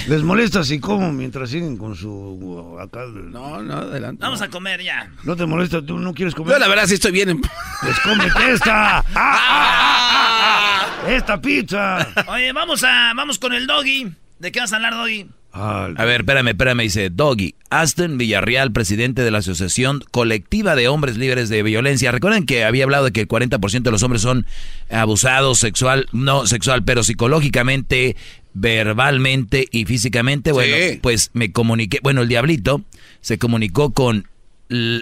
¿Les 0.08 0.22
molesta 0.22 0.64
si 0.64 0.80
como 0.80 1.12
mientras 1.12 1.50
siguen 1.50 1.76
con 1.76 1.94
su 1.96 2.78
acá? 2.80 3.04
No, 3.06 3.62
no, 3.62 3.74
adelante. 3.74 4.22
Vamos 4.22 4.42
a 4.42 4.48
comer 4.48 4.82
ya. 4.82 5.10
¿No 5.24 5.36
te 5.36 5.46
molesta? 5.46 5.82
¿Tú 5.82 5.98
no 5.98 6.14
quieres 6.14 6.34
comer? 6.34 6.54
Yo 6.54 6.58
la 6.58 6.68
verdad 6.68 6.86
sí 6.86 6.94
estoy 6.94 7.12
bien. 7.12 7.30
en- 7.30 7.40
Pues 7.40 8.00
cómete 8.00 8.52
esta. 8.52 8.98
¡Ah, 8.98 9.04
ah, 9.14 9.38
ah, 9.42 10.86
ah! 11.04 11.10
¡Esta 11.10 11.40
pizza! 11.40 12.06
Oye, 12.28 12.52
vamos 12.52 12.82
a, 12.84 13.12
vamos 13.14 13.38
con 13.38 13.52
el 13.52 13.66
doggy. 13.66 14.12
¿De 14.38 14.52
qué 14.52 14.60
vas 14.60 14.72
a 14.72 14.76
hablar, 14.76 14.94
doggy? 14.94 15.28
Ah, 15.52 15.88
A 15.96 16.04
ver, 16.04 16.20
espérame, 16.20 16.48
espérame, 16.48 16.82
dice 16.82 17.10
Doggy. 17.10 17.54
Aston 17.70 18.18
Villarreal, 18.18 18.70
presidente 18.72 19.22
de 19.22 19.30
la 19.32 19.38
Asociación 19.38 20.02
Colectiva 20.12 20.76
de 20.76 20.86
Hombres 20.88 21.16
Libres 21.16 21.48
de 21.48 21.62
Violencia. 21.64 22.12
Recuerden 22.12 22.46
que 22.46 22.64
había 22.64 22.84
hablado 22.84 23.06
de 23.06 23.12
que 23.12 23.20
el 23.22 23.28
40% 23.28 23.82
de 23.82 23.90
los 23.90 24.02
hombres 24.04 24.22
son 24.22 24.46
abusados 24.90 25.58
sexual, 25.58 26.06
no 26.12 26.46
sexual, 26.46 26.84
pero 26.84 27.02
psicológicamente, 27.02 28.14
verbalmente 28.54 29.66
y 29.72 29.84
físicamente. 29.86 30.52
Bueno, 30.52 30.74
Sí. 30.76 30.98
pues 31.02 31.30
me 31.32 31.50
comuniqué, 31.52 31.98
bueno, 32.02 32.22
el 32.22 32.28
diablito 32.28 32.82
se 33.20 33.38
comunicó 33.38 33.90
con 33.92 34.28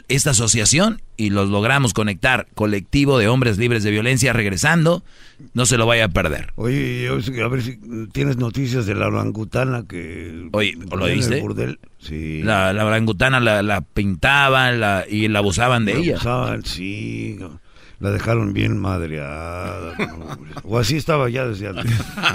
esta 0.08 0.30
asociación 0.30 1.02
y 1.18 1.28
los 1.30 1.50
logramos 1.50 1.92
conectar. 1.92 2.46
Colectivo 2.54 3.18
de 3.18 3.28
Hombres 3.28 3.58
Libres 3.58 3.82
de 3.82 3.90
Violencia 3.90 4.32
regresando. 4.32 5.04
No 5.52 5.66
se 5.66 5.76
lo 5.76 5.84
vaya 5.84 6.06
a 6.06 6.08
perder. 6.08 6.52
Oye, 6.56 7.08
a 7.08 7.48
ver 7.48 7.62
si 7.62 7.78
tienes 8.12 8.38
noticias 8.38 8.86
de 8.86 8.94
la 8.94 9.08
orangutana 9.08 9.84
que... 9.86 10.48
Oye, 10.52 10.76
¿lo 10.90 11.04
viste? 11.04 11.44
Sí. 11.98 12.42
La, 12.42 12.72
la 12.72 12.86
orangutana 12.86 13.38
la, 13.40 13.62
la 13.62 13.82
pintaban 13.82 14.80
la, 14.80 15.04
y 15.08 15.28
la 15.28 15.40
abusaban 15.40 15.84
de 15.84 15.94
La 15.94 16.00
ella. 16.00 16.12
abusaban, 16.14 16.64
sí. 16.64 17.38
La 18.00 18.10
dejaron 18.10 18.52
bien 18.52 18.78
madreada. 18.78 19.94
no, 19.98 20.38
o 20.62 20.78
así 20.78 20.96
estaba 20.96 21.28
ya 21.28 21.46
desde 21.46 21.68
antes. 21.68 21.90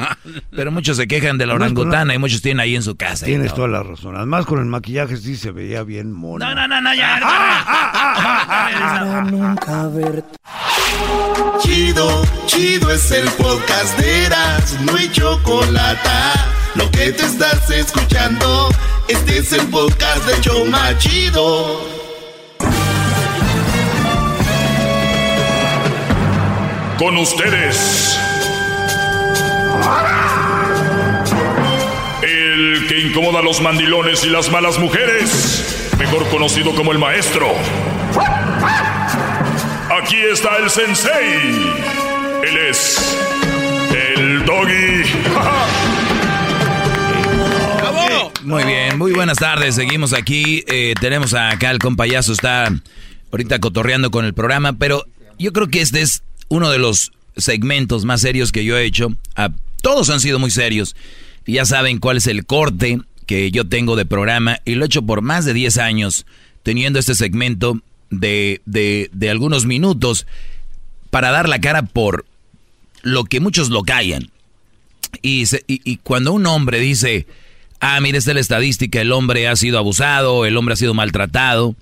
Pero 0.51 0.71
muchos 0.71 0.97
se 0.97 1.07
quejan 1.07 1.37
de 1.37 1.45
la 1.45 1.53
orangutana 1.53 2.05
la- 2.05 2.15
y 2.15 2.17
muchos 2.17 2.41
tienen 2.41 2.59
ahí 2.59 2.75
en 2.75 2.83
su 2.83 2.95
casa. 2.97 3.25
Tienes 3.25 3.47
todo. 3.53 3.67
toda 3.67 3.67
la 3.69 3.83
razón. 3.83 4.15
Además, 4.17 4.45
con 4.45 4.59
el 4.59 4.65
maquillaje 4.65 5.15
sí 5.15 5.37
se 5.37 5.51
veía 5.51 5.83
bien 5.83 6.11
mono. 6.11 6.43
No, 6.45 6.53
no, 6.53 6.67
no, 6.67 6.81
no, 6.81 6.93
ya. 6.93 7.19
Nunca. 9.31 9.89
Chido, 11.61 12.23
chido 12.45 12.91
es 12.91 13.11
el 13.11 13.27
podcast 13.29 13.97
de 13.99 14.25
Eras, 14.25 14.77
no 14.81 14.95
hay 14.95 15.09
chocolate. 15.11 16.09
Lo 16.75 16.89
que 16.91 17.11
te 17.13 17.23
estás 17.25 17.69
escuchando, 17.69 18.69
este 19.07 19.37
es 19.37 19.53
el 19.53 19.65
podcast 19.67 20.25
de 20.27 20.41
Choma 20.41 20.97
Chido. 20.97 21.92
Con 27.03 27.17
ustedes. 27.17 28.17
El 32.21 32.87
que 32.87 33.01
incomoda 33.01 33.39
a 33.39 33.41
los 33.41 33.59
mandilones 33.59 34.23
y 34.23 34.29
las 34.29 34.49
malas 34.49 34.79
mujeres. 34.79 35.91
Mejor 35.99 36.25
conocido 36.29 36.73
como 36.73 36.93
el 36.93 36.99
maestro. 36.99 37.47
Aquí 40.01 40.15
está 40.31 40.55
el 40.63 40.69
sensei. 40.69 41.73
Él 42.41 42.57
es. 42.69 43.17
El 44.15 44.45
doggy. 44.45 45.03
Muy 48.43 48.63
bien, 48.63 48.97
muy 48.97 49.11
buenas 49.11 49.39
tardes. 49.39 49.75
Seguimos 49.75 50.13
aquí. 50.13 50.63
eh, 50.67 50.93
tenemos 51.01 51.33
acá 51.33 51.69
el 51.69 51.79
compayazo, 51.79 52.31
está 52.31 52.69
ahorita 53.29 53.59
cotorreando 53.59 54.09
con 54.09 54.23
el 54.23 54.33
programa, 54.33 54.71
pero 54.71 55.03
yo 55.37 55.51
creo 55.51 55.67
que 55.67 55.81
este 55.81 56.01
es 56.01 56.23
uno 56.55 56.69
de 56.69 56.77
los 56.77 57.11
segmentos 57.35 58.05
más 58.05 58.21
serios 58.21 58.51
que 58.51 58.63
yo 58.63 58.77
he 58.77 58.85
hecho. 58.85 59.09
Ah, 59.35 59.49
todos 59.81 60.09
han 60.09 60.19
sido 60.19 60.37
muy 60.39 60.51
serios. 60.51 60.95
Ya 61.45 61.65
saben 61.65 61.97
cuál 61.99 62.17
es 62.17 62.27
el 62.27 62.45
corte 62.45 62.99
que 63.25 63.51
yo 63.51 63.67
tengo 63.67 63.95
de 63.95 64.05
programa 64.05 64.59
y 64.65 64.75
lo 64.75 64.83
he 64.83 64.87
hecho 64.87 65.01
por 65.01 65.21
más 65.21 65.45
de 65.45 65.53
10 65.53 65.77
años 65.79 66.25
teniendo 66.61 66.99
este 66.99 67.15
segmento 67.15 67.81
de, 68.09 68.61
de, 68.65 69.09
de 69.13 69.29
algunos 69.29 69.65
minutos 69.65 70.27
para 71.09 71.31
dar 71.31 71.49
la 71.49 71.59
cara 71.59 71.81
por 71.83 72.25
lo 73.01 73.23
que 73.25 73.39
muchos 73.39 73.69
lo 73.69 73.83
callan. 73.83 74.29
Y, 75.21 75.45
se- 75.47 75.63
y- 75.67 75.81
y 75.83 75.97
cuando 75.97 76.33
un 76.33 76.45
hombre 76.45 76.79
dice, 76.79 77.27
ah, 77.79 77.99
mire, 77.99 78.17
esta 78.19 78.31
es 78.31 78.35
la 78.35 78.41
estadística, 78.41 79.01
el 79.01 79.11
hombre 79.11 79.47
ha 79.47 79.55
sido 79.55 79.77
abusado, 79.79 80.45
el 80.45 80.55
hombre 80.55 80.73
ha 80.73 80.77
sido 80.77 80.93
maltratado, 80.93 81.75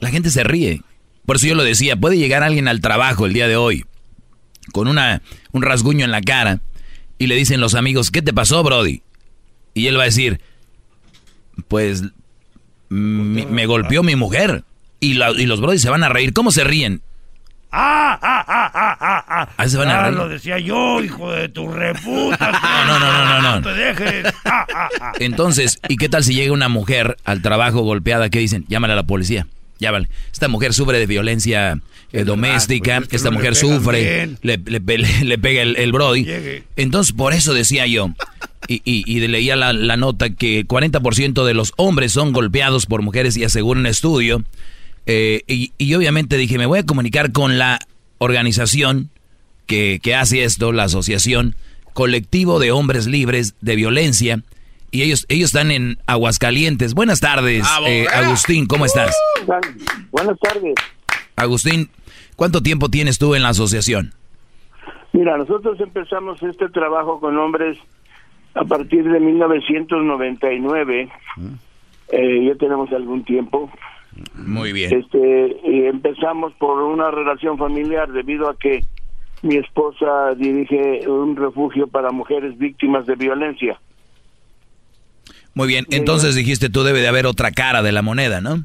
la 0.00 0.10
gente 0.10 0.30
se 0.30 0.44
ríe. 0.44 0.82
Por 1.26 1.36
eso 1.36 1.46
yo 1.46 1.54
lo 1.54 1.64
decía, 1.64 1.96
puede 1.96 2.18
llegar 2.18 2.42
alguien 2.42 2.68
al 2.68 2.80
trabajo 2.80 3.26
el 3.26 3.32
día 3.32 3.48
de 3.48 3.56
hoy 3.56 3.84
con 4.72 4.88
una, 4.88 5.22
un 5.52 5.62
rasguño 5.62 6.04
en 6.04 6.10
la 6.10 6.20
cara 6.22 6.60
y 7.18 7.26
le 7.26 7.34
dicen 7.36 7.60
los 7.60 7.74
amigos, 7.74 8.10
¿qué 8.10 8.22
te 8.22 8.32
pasó, 8.32 8.62
Brody? 8.62 9.02
Y 9.74 9.86
él 9.86 9.96
va 9.98 10.02
a 10.02 10.06
decir, 10.06 10.40
pues 11.68 12.02
mi- 12.88 13.46
me 13.46 13.66
golpeó 13.66 14.02
mi 14.02 14.16
mujer. 14.16 14.64
Y, 15.00 15.14
la- 15.14 15.30
y 15.30 15.46
los 15.46 15.60
Brody 15.60 15.78
se 15.78 15.90
van 15.90 16.02
a 16.04 16.08
reír. 16.08 16.32
¿Cómo 16.32 16.50
se 16.50 16.64
ríen? 16.64 17.00
¡Ah, 17.72 18.18
ah, 18.20 18.44
ah, 18.48 18.70
ah, 18.74 18.96
ah! 19.00 19.24
ah. 19.28 19.48
Ahí 19.56 19.70
se 19.70 19.76
van 19.78 19.88
a 19.88 20.02
reír. 20.04 20.16
lo 20.16 20.28
decía 20.28 20.58
yo, 20.58 21.00
hijo 21.02 21.30
de 21.30 21.48
tu 21.48 21.68
reputa. 21.70 22.50
No, 22.86 22.98
no, 22.98 23.12
no, 23.12 23.24
no, 23.24 23.42
no, 23.42 23.60
no. 23.60 23.62
te 23.62 23.72
dejes. 23.74 24.34
Ah, 24.44 24.66
ah, 24.74 24.88
ah. 25.00 25.12
Entonces, 25.20 25.78
¿y 25.88 25.96
qué 25.96 26.08
tal 26.08 26.24
si 26.24 26.34
llega 26.34 26.52
una 26.52 26.68
mujer 26.68 27.16
al 27.24 27.40
trabajo 27.42 27.82
golpeada? 27.82 28.28
¿Qué 28.28 28.40
dicen? 28.40 28.64
Llámale 28.68 28.94
a 28.94 28.96
la 28.96 29.04
policía. 29.04 29.46
Llámale. 29.80 30.08
Esta 30.32 30.46
mujer 30.48 30.72
sufre 30.74 30.98
de 30.98 31.06
violencia 31.06 31.80
eh, 32.12 32.24
doméstica. 32.24 32.96
pues 32.98 33.04
es 33.04 33.08
que 33.08 33.16
Esta 33.16 33.30
no 33.30 33.36
mujer 33.38 33.54
sufre. 33.56 34.26
Le, 34.42 34.58
le, 34.64 34.80
pe- 34.80 34.98
le- 34.98 35.24
le 35.24 35.38
pega 35.38 35.62
el, 35.62 35.76
el 35.76 35.90
Brody. 35.92 36.24
Llegue. 36.24 36.64
Entonces, 36.76 37.12
por 37.14 37.32
eso 37.32 37.54
decía 37.54 37.86
yo. 37.86 38.10
Y, 38.68 38.82
y- 38.84 39.04
y 39.06 39.26
leía 39.26 39.56
la, 39.56 39.72
la 39.72 39.96
nota 39.96 40.30
que 40.30 40.66
40% 40.66 41.44
de 41.44 41.54
los 41.54 41.72
hombres 41.76 42.12
son 42.12 42.32
golpeados 42.32 42.86
por 42.86 43.02
mujeres 43.02 43.36
y 43.36 43.44
asegura 43.44 43.80
un 43.80 43.86
estudio. 43.86 44.44
Eh, 45.06 45.42
y, 45.48 45.72
y 45.78 45.94
obviamente 45.94 46.36
dije, 46.36 46.58
me 46.58 46.66
voy 46.66 46.80
a 46.80 46.84
comunicar 46.84 47.32
con 47.32 47.56
la 47.58 47.78
organización 48.18 49.10
que, 49.66 49.98
que 50.02 50.14
hace 50.14 50.44
esto, 50.44 50.72
la 50.72 50.84
asociación 50.84 51.56
Colectivo 51.94 52.60
de 52.60 52.70
Hombres 52.70 53.06
Libres 53.06 53.54
de 53.60 53.76
Violencia. 53.76 54.42
Y 54.90 55.02
ellos, 55.02 55.26
ellos 55.28 55.54
están 55.54 55.70
en 55.70 55.98
Aguascalientes. 56.06 56.94
Buenas 56.94 57.20
tardes, 57.20 57.66
eh, 57.86 58.06
Agustín, 58.12 58.66
¿cómo 58.66 58.84
estás? 58.84 59.16
Buenas 60.10 60.38
tardes. 60.40 60.74
Agustín, 61.36 61.90
¿cuánto 62.36 62.60
tiempo 62.60 62.88
tienes 62.88 63.18
tú 63.18 63.34
en 63.34 63.42
la 63.42 63.50
asociación? 63.50 64.12
Mira, 65.12 65.36
nosotros 65.36 65.78
empezamos 65.80 66.42
este 66.42 66.68
trabajo 66.68 67.20
con 67.20 67.36
hombres 67.38 67.78
a 68.54 68.64
partir 68.64 69.04
de 69.04 69.20
1999. 69.20 71.08
Eh, 72.12 72.44
ya 72.46 72.54
tenemos 72.56 72.90
algún 72.92 73.24
tiempo. 73.24 73.70
Muy 74.34 74.72
bien. 74.72 74.92
Este, 74.92 75.56
y 75.64 75.86
empezamos 75.86 76.52
por 76.54 76.82
una 76.82 77.10
relación 77.10 77.58
familiar 77.58 78.10
debido 78.10 78.48
a 78.50 78.56
que 78.56 78.80
mi 79.42 79.56
esposa 79.56 80.34
dirige 80.36 81.08
un 81.08 81.36
refugio 81.36 81.86
para 81.86 82.10
mujeres 82.10 82.58
víctimas 82.58 83.06
de 83.06 83.14
violencia. 83.14 83.80
Muy 85.54 85.68
bien, 85.68 85.86
entonces 85.90 86.34
dijiste 86.34 86.70
tú 86.70 86.82
debe 86.82 87.00
de 87.00 87.08
haber 87.08 87.26
otra 87.26 87.50
cara 87.50 87.82
de 87.82 87.92
la 87.92 88.02
moneda, 88.02 88.40
¿no? 88.40 88.64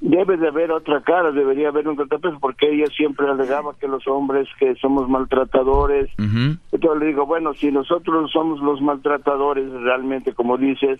Debe 0.00 0.36
de 0.36 0.48
haber 0.48 0.72
otra 0.72 1.00
cara, 1.02 1.30
debería 1.30 1.68
haber 1.68 1.86
un 1.86 1.94
contrapeso, 1.94 2.36
porque 2.40 2.68
ella 2.72 2.86
siempre 2.96 3.28
alegaba 3.28 3.74
que 3.78 3.86
los 3.86 4.04
hombres 4.08 4.48
que 4.58 4.74
somos 4.80 5.08
maltratadores. 5.08 6.10
Ujú. 6.18 6.56
Entonces 6.72 7.00
le 7.00 7.06
digo, 7.06 7.24
bueno, 7.24 7.54
si 7.54 7.70
nosotros 7.70 8.32
somos 8.32 8.60
los 8.60 8.80
maltratadores 8.80 9.70
realmente, 9.70 10.32
como 10.32 10.58
dices, 10.58 10.98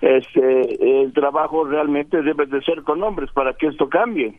este, 0.00 1.02
el 1.02 1.12
trabajo 1.12 1.64
realmente 1.64 2.22
debe 2.22 2.46
de 2.46 2.62
ser 2.62 2.82
con 2.82 3.02
hombres 3.02 3.30
para 3.32 3.54
que 3.54 3.66
esto 3.66 3.88
cambie. 3.88 4.38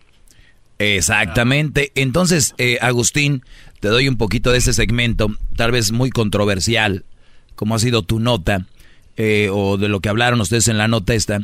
Exactamente. 0.79 1.91
Entonces, 1.95 2.53
eh, 2.57 2.77
Agustín, 2.81 3.41
te 3.79 3.89
doy 3.89 4.07
un 4.07 4.17
poquito 4.17 4.51
de 4.51 4.59
ese 4.59 4.73
segmento, 4.73 5.27
tal 5.55 5.71
vez 5.71 5.91
muy 5.91 6.11
controversial, 6.11 7.03
como 7.55 7.75
ha 7.75 7.79
sido 7.79 8.03
tu 8.03 8.19
nota, 8.19 8.67
eh, 9.17 9.49
o 9.51 9.77
de 9.77 9.89
lo 9.89 9.99
que 9.99 10.09
hablaron 10.09 10.39
ustedes 10.41 10.67
en 10.67 10.77
la 10.77 10.87
nota 10.87 11.13
esta. 11.13 11.39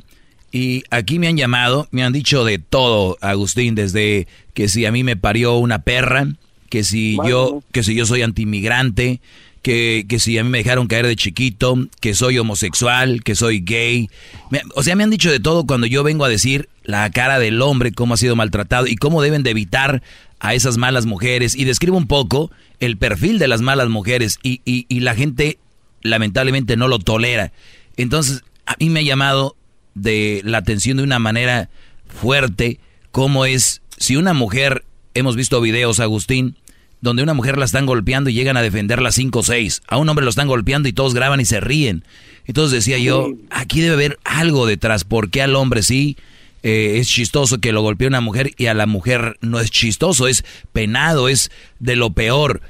Y 0.51 0.83
aquí 0.91 1.17
me 1.19 1.27
han 1.27 1.37
llamado, 1.37 1.87
me 1.91 2.03
han 2.03 2.13
dicho 2.13 2.45
de 2.45 2.59
todo, 2.59 3.17
Agustín, 3.21 3.73
desde 3.75 4.27
que 4.53 4.67
si 4.69 4.85
a 4.85 4.91
mí 4.91 5.03
me 5.03 5.15
parió 5.17 5.55
una 5.57 5.79
perra, 5.79 6.27
que 6.69 6.83
si 6.83 7.17
yo, 7.27 7.63
que 7.71 7.83
si 7.83 7.95
yo 7.95 8.05
soy 8.05 8.21
antimigrante, 8.21 9.19
que, 9.63 10.05
que 10.07 10.19
si 10.19 10.37
a 10.37 10.43
mí 10.43 10.49
me 10.49 10.57
dejaron 10.59 10.87
caer 10.87 11.07
de 11.07 11.15
chiquito, 11.15 11.75
que 12.01 12.13
soy 12.13 12.37
homosexual, 12.37 13.23
que 13.23 13.33
soy 13.33 13.61
gay. 13.61 14.09
Me- 14.51 14.61
o 14.75 14.83
sea, 14.83 14.95
me 14.95 15.03
han 15.03 15.09
dicho 15.09 15.31
de 15.31 15.39
todo 15.39 15.65
cuando 15.65 15.87
yo 15.87 16.03
vengo 16.03 16.25
a 16.25 16.29
decir 16.29 16.69
la 16.83 17.09
cara 17.11 17.39
del 17.39 17.61
hombre, 17.61 17.91
cómo 17.91 18.13
ha 18.13 18.17
sido 18.17 18.35
maltratado 18.35 18.87
y 18.87 18.95
cómo 18.95 19.21
deben 19.21 19.41
de 19.41 19.51
evitar 19.51 20.03
a 20.39 20.53
esas 20.53 20.77
malas 20.77 21.05
mujeres. 21.05 21.55
Y 21.55 21.63
describo 21.63 21.97
un 21.97 22.07
poco 22.07 22.51
el 22.79 22.97
perfil 22.97 23.39
de 23.39 23.47
las 23.47 23.61
malas 23.61 23.87
mujeres 23.89 24.37
y, 24.43 24.59
y, 24.65 24.85
y 24.89 24.99
la 24.99 25.15
gente 25.15 25.57
lamentablemente 26.03 26.77
no 26.77 26.87
lo 26.87 26.99
tolera. 26.99 27.51
Entonces, 27.97 28.43
a 28.65 28.75
mí 28.79 28.89
me 28.89 28.99
ha 28.99 29.03
llamado 29.03 29.55
de 29.95 30.41
la 30.43 30.59
atención 30.59 30.97
de 30.97 31.03
una 31.03 31.19
manera 31.19 31.69
fuerte 32.07 32.79
cómo 33.11 33.45
es, 33.45 33.81
si 33.97 34.15
una 34.15 34.33
mujer, 34.33 34.83
hemos 35.13 35.35
visto 35.35 35.61
videos, 35.61 35.99
Agustín, 35.99 36.57
donde 37.01 37.21
una 37.21 37.33
mujer 37.33 37.57
la 37.57 37.65
están 37.65 37.85
golpeando 37.85 38.29
y 38.29 38.33
llegan 38.33 38.55
a 38.55 38.61
defenderla 38.61 39.11
5 39.11 39.39
o 39.39 39.43
6. 39.43 39.81
A 39.87 39.97
un 39.97 40.07
hombre 40.07 40.23
lo 40.23 40.29
están 40.29 40.47
golpeando 40.47 40.87
y 40.87 40.93
todos 40.93 41.13
graban 41.13 41.41
y 41.41 41.45
se 41.45 41.59
ríen. 41.59 42.05
Entonces 42.45 42.71
decía 42.71 42.97
yo, 42.97 43.33
aquí 43.49 43.81
debe 43.81 43.95
haber 43.95 44.19
algo 44.23 44.65
detrás. 44.65 45.03
¿Por 45.03 45.29
qué 45.29 45.41
al 45.41 45.55
hombre 45.55 45.83
sí 45.83 46.17
eh, 46.63 46.95
es 46.99 47.09
chistoso 47.09 47.59
que 47.59 47.73
lo 47.73 47.81
golpee 47.81 48.07
una 48.07 48.21
mujer 48.21 48.51
y 48.57 48.67
a 48.67 48.73
la 48.73 48.85
mujer 48.85 49.37
no 49.41 49.59
es 49.59 49.69
chistoso? 49.69 50.27
Es 50.27 50.45
penado, 50.71 51.27
es 51.27 51.51
de 51.79 51.97
lo 51.97 52.11
peor. 52.11 52.61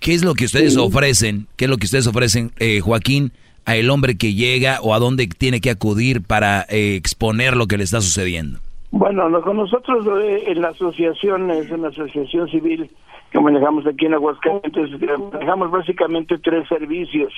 ¿Qué 0.00 0.14
es 0.14 0.24
lo 0.24 0.34
que 0.34 0.44
ustedes 0.44 0.76
ofrecen? 0.76 1.46
¿Qué 1.56 1.64
es 1.66 1.70
lo 1.70 1.76
que 1.76 1.86
ustedes 1.86 2.06
ofrecen, 2.06 2.52
eh, 2.58 2.80
Joaquín, 2.80 3.32
a 3.64 3.76
el 3.76 3.90
hombre 3.90 4.16
que 4.16 4.34
llega 4.34 4.80
o 4.80 4.94
a 4.94 4.98
dónde 4.98 5.26
tiene 5.26 5.60
que 5.60 5.70
acudir 5.70 6.22
para 6.22 6.64
eh, 6.68 6.94
exponer 6.94 7.56
lo 7.56 7.66
que 7.66 7.76
le 7.76 7.84
está 7.84 8.00
sucediendo? 8.00 8.60
Bueno, 8.90 9.28
no- 9.28 9.42
con 9.42 9.56
nosotros 9.58 10.06
eh, 10.22 10.44
en 10.46 10.62
la 10.62 10.68
asociación, 10.68 11.50
es 11.50 11.70
una 11.70 11.88
asociación 11.88 12.48
civil 12.48 12.90
que 13.30 13.40
manejamos 13.40 13.86
aquí 13.86 14.06
en 14.06 14.14
Aguascalientes, 14.14 14.90
manejamos 15.32 15.70
básicamente 15.70 16.38
tres 16.38 16.66
servicios 16.68 17.32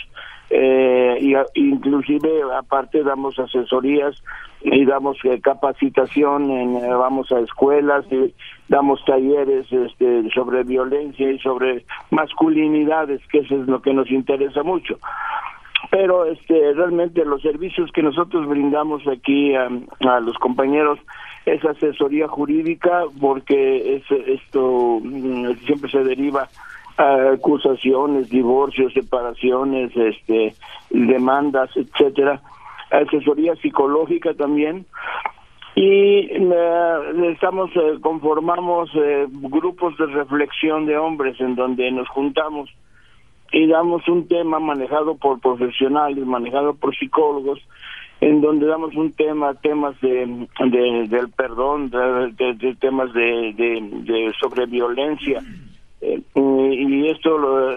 eh, 0.50 1.18
y 1.20 1.34
inclusive 1.54 2.42
aparte 2.56 3.02
damos 3.02 3.38
asesorías 3.38 4.22
y 4.62 4.84
damos 4.84 5.16
eh, 5.24 5.40
capacitación, 5.40 6.50
en, 6.50 6.76
eh, 6.76 6.94
vamos 6.94 7.32
a 7.32 7.40
escuelas 7.40 8.04
y 8.12 8.32
damos 8.68 9.04
talleres 9.04 9.66
este, 9.72 10.30
sobre 10.30 10.62
violencia 10.62 11.30
y 11.30 11.38
sobre 11.38 11.84
masculinidades, 12.10 13.20
que 13.28 13.38
eso 13.38 13.60
es 13.60 13.66
lo 13.66 13.82
que 13.82 13.92
nos 13.92 14.10
interesa 14.10 14.62
mucho. 14.62 14.98
Pero 15.90 16.24
este 16.26 16.72
realmente 16.74 17.24
los 17.24 17.42
servicios 17.42 17.90
que 17.92 18.02
nosotros 18.02 18.46
brindamos 18.46 19.02
aquí 19.08 19.56
a, 19.56 19.68
a 20.08 20.20
los 20.20 20.36
compañeros 20.38 21.00
es 21.54 21.64
asesoría 21.64 22.28
jurídica 22.28 23.04
porque 23.20 23.96
es, 23.96 24.10
esto 24.10 25.00
mm, 25.02 25.54
siempre 25.66 25.90
se 25.90 26.04
deriva 26.04 26.48
a 26.96 27.32
acusaciones, 27.32 28.28
divorcios, 28.28 28.92
separaciones, 28.92 29.96
este 29.96 30.54
demandas, 30.90 31.70
etcétera, 31.76 32.40
asesoría 32.90 33.54
psicológica 33.56 34.34
también. 34.34 34.86
Y 35.76 36.28
eh, 36.30 37.32
estamos 37.32 37.70
eh, 37.76 37.98
conformamos 38.02 38.90
eh, 38.94 39.26
grupos 39.30 39.96
de 39.98 40.06
reflexión 40.06 40.84
de 40.86 40.98
hombres 40.98 41.40
en 41.40 41.54
donde 41.54 41.90
nos 41.92 42.08
juntamos 42.08 42.68
y 43.52 43.66
damos 43.66 44.06
un 44.08 44.28
tema 44.28 44.58
manejado 44.58 45.16
por 45.16 45.40
profesionales, 45.40 46.24
manejado 46.24 46.74
por 46.74 46.94
psicólogos, 46.96 47.60
en 48.20 48.40
donde 48.40 48.66
damos 48.66 48.94
un 48.96 49.12
tema, 49.12 49.54
temas 49.54 49.98
de, 50.00 50.26
de- 50.66 51.06
del 51.08 51.28
perdón, 51.30 51.90
de, 51.90 52.54
de- 52.54 52.74
temas 52.76 53.12
de, 53.14 54.32
sobre 54.40 54.66
violencia. 54.66 55.42
Eh, 56.02 56.20
y 56.34 57.08
esto, 57.08 57.36
lo, 57.38 57.70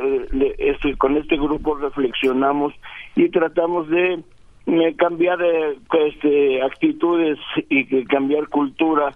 este, 0.57 0.95
con 0.97 1.17
este 1.17 1.35
grupo 1.37 1.75
reflexionamos 1.75 2.73
y 3.15 3.29
tratamos 3.29 3.89
de 3.89 4.19
eh, 4.67 4.95
cambiar 4.97 5.41
eh, 5.41 5.77
este, 6.07 6.61
actitudes 6.61 7.37
y 7.69 8.03
cambiar 8.05 8.47
cultura 8.47 9.11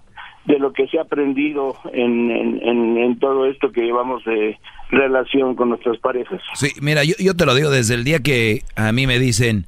de 0.46 0.60
lo 0.60 0.72
que 0.72 0.88
se 0.88 0.98
ha 0.98 1.02
aprendido 1.02 1.76
en, 1.92 2.32
en, 2.32 2.60
en- 2.64 2.98
en 2.98 3.20
todo 3.20 3.46
esto 3.48 3.72
que 3.72 3.82
llevamos 3.82 4.24
de 4.26 4.58
relación 4.92 5.56
con 5.56 5.70
nuestras 5.70 5.98
parejas. 6.00 6.42
Sí, 6.56 6.68
mira, 6.82 7.04
yo, 7.04 7.16
yo 7.20 7.34
te 7.36 7.46
lo 7.46 7.54
digo 7.54 7.70
desde 7.70 7.96
el 7.96 8.04
día 8.06 8.20
que 8.20 8.62
a 8.78 8.92
mí 8.94 9.08
me 9.08 9.20
dicen, 9.20 9.66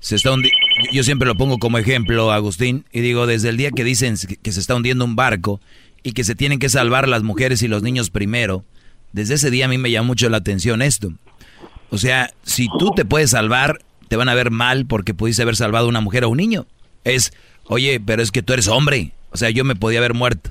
se 0.00 0.16
está 0.16 0.30
hundi- 0.30 0.50
yo 0.92 1.02
siempre 1.02 1.26
lo 1.26 1.36
pongo 1.36 1.58
como 1.58 1.78
ejemplo, 1.78 2.30
Agustín, 2.32 2.84
y 2.92 3.00
digo, 3.00 3.26
desde 3.26 3.48
el 3.48 3.56
día 3.56 3.70
que 3.70 3.84
dicen 3.84 4.16
que- 4.42 4.52
se 4.52 4.60
está 4.60 4.74
hundiendo 4.74 5.04
un 5.04 5.16
barco 5.16 5.60
y 6.02 6.12
que 6.12 6.24
se 6.24 6.34
tienen 6.34 6.58
que 6.58 6.68
salvar 6.68 7.08
las 7.08 7.22
mujeres 7.22 7.62
y 7.62 7.68
los 7.68 7.82
niños 7.82 8.10
primero, 8.10 8.64
desde 9.12 9.34
ese 9.34 9.50
día 9.50 9.64
a 9.64 9.68
mí 9.68 9.78
me 9.78 9.90
llama 9.90 10.08
mucho 10.08 10.28
la 10.28 10.36
atención 10.36 10.82
esto. 10.82 11.12
O 11.90 11.98
sea, 11.98 12.30
si 12.42 12.68
tú 12.78 12.90
te 12.94 13.04
puedes 13.04 13.30
salvar, 13.30 13.80
te 14.08 14.16
van 14.16 14.28
a 14.28 14.34
ver 14.34 14.50
mal 14.50 14.86
porque 14.86 15.14
pudiste 15.14 15.42
haber 15.42 15.56
salvado 15.56 15.86
a 15.86 15.88
una 15.88 16.00
mujer 16.00 16.24
o 16.24 16.28
un 16.30 16.36
niño. 16.38 16.66
Es, 17.04 17.32
oye, 17.64 17.98
pero 18.00 18.22
es 18.22 18.30
que 18.30 18.42
tú 18.42 18.52
eres 18.52 18.68
hombre. 18.68 19.12
O 19.30 19.36
sea, 19.36 19.50
yo 19.50 19.64
me 19.64 19.76
podía 19.76 19.98
haber 20.00 20.14
muerto. 20.14 20.50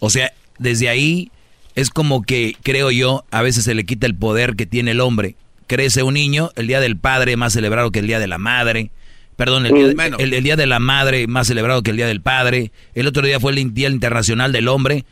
O 0.00 0.10
sea, 0.10 0.32
desde 0.58 0.88
ahí 0.88 1.30
es 1.74 1.90
como 1.90 2.22
que, 2.22 2.56
creo 2.62 2.90
yo, 2.90 3.24
a 3.30 3.42
veces 3.42 3.64
se 3.64 3.74
le 3.74 3.84
quita 3.84 4.06
el 4.06 4.14
poder 4.16 4.56
que 4.56 4.66
tiene 4.66 4.92
el 4.92 5.00
hombre. 5.00 5.36
Crece 5.66 6.02
un 6.02 6.14
niño, 6.14 6.50
el 6.56 6.66
día 6.66 6.80
del 6.80 6.96
padre 6.96 7.36
más 7.36 7.52
celebrado 7.52 7.90
que 7.90 7.98
el 8.00 8.06
día 8.06 8.18
de 8.18 8.26
la 8.28 8.38
madre. 8.38 8.90
Perdón, 9.36 9.66
el 9.66 9.72
día, 9.74 9.86
el- 10.18 10.32
el 10.34 10.44
día 10.44 10.56
de 10.56 10.66
la 10.66 10.78
madre 10.78 11.26
más 11.26 11.46
celebrado 11.48 11.82
que 11.82 11.90
el 11.90 11.96
día 11.96 12.06
del 12.06 12.20
padre. 12.20 12.70
El 12.94 13.06
otro 13.06 13.26
día 13.26 13.38
fue 13.40 13.52
el 13.52 13.74
Día 13.74 13.88
Internacional 13.88 14.52
del 14.52 14.68
Hombre. 14.68 15.04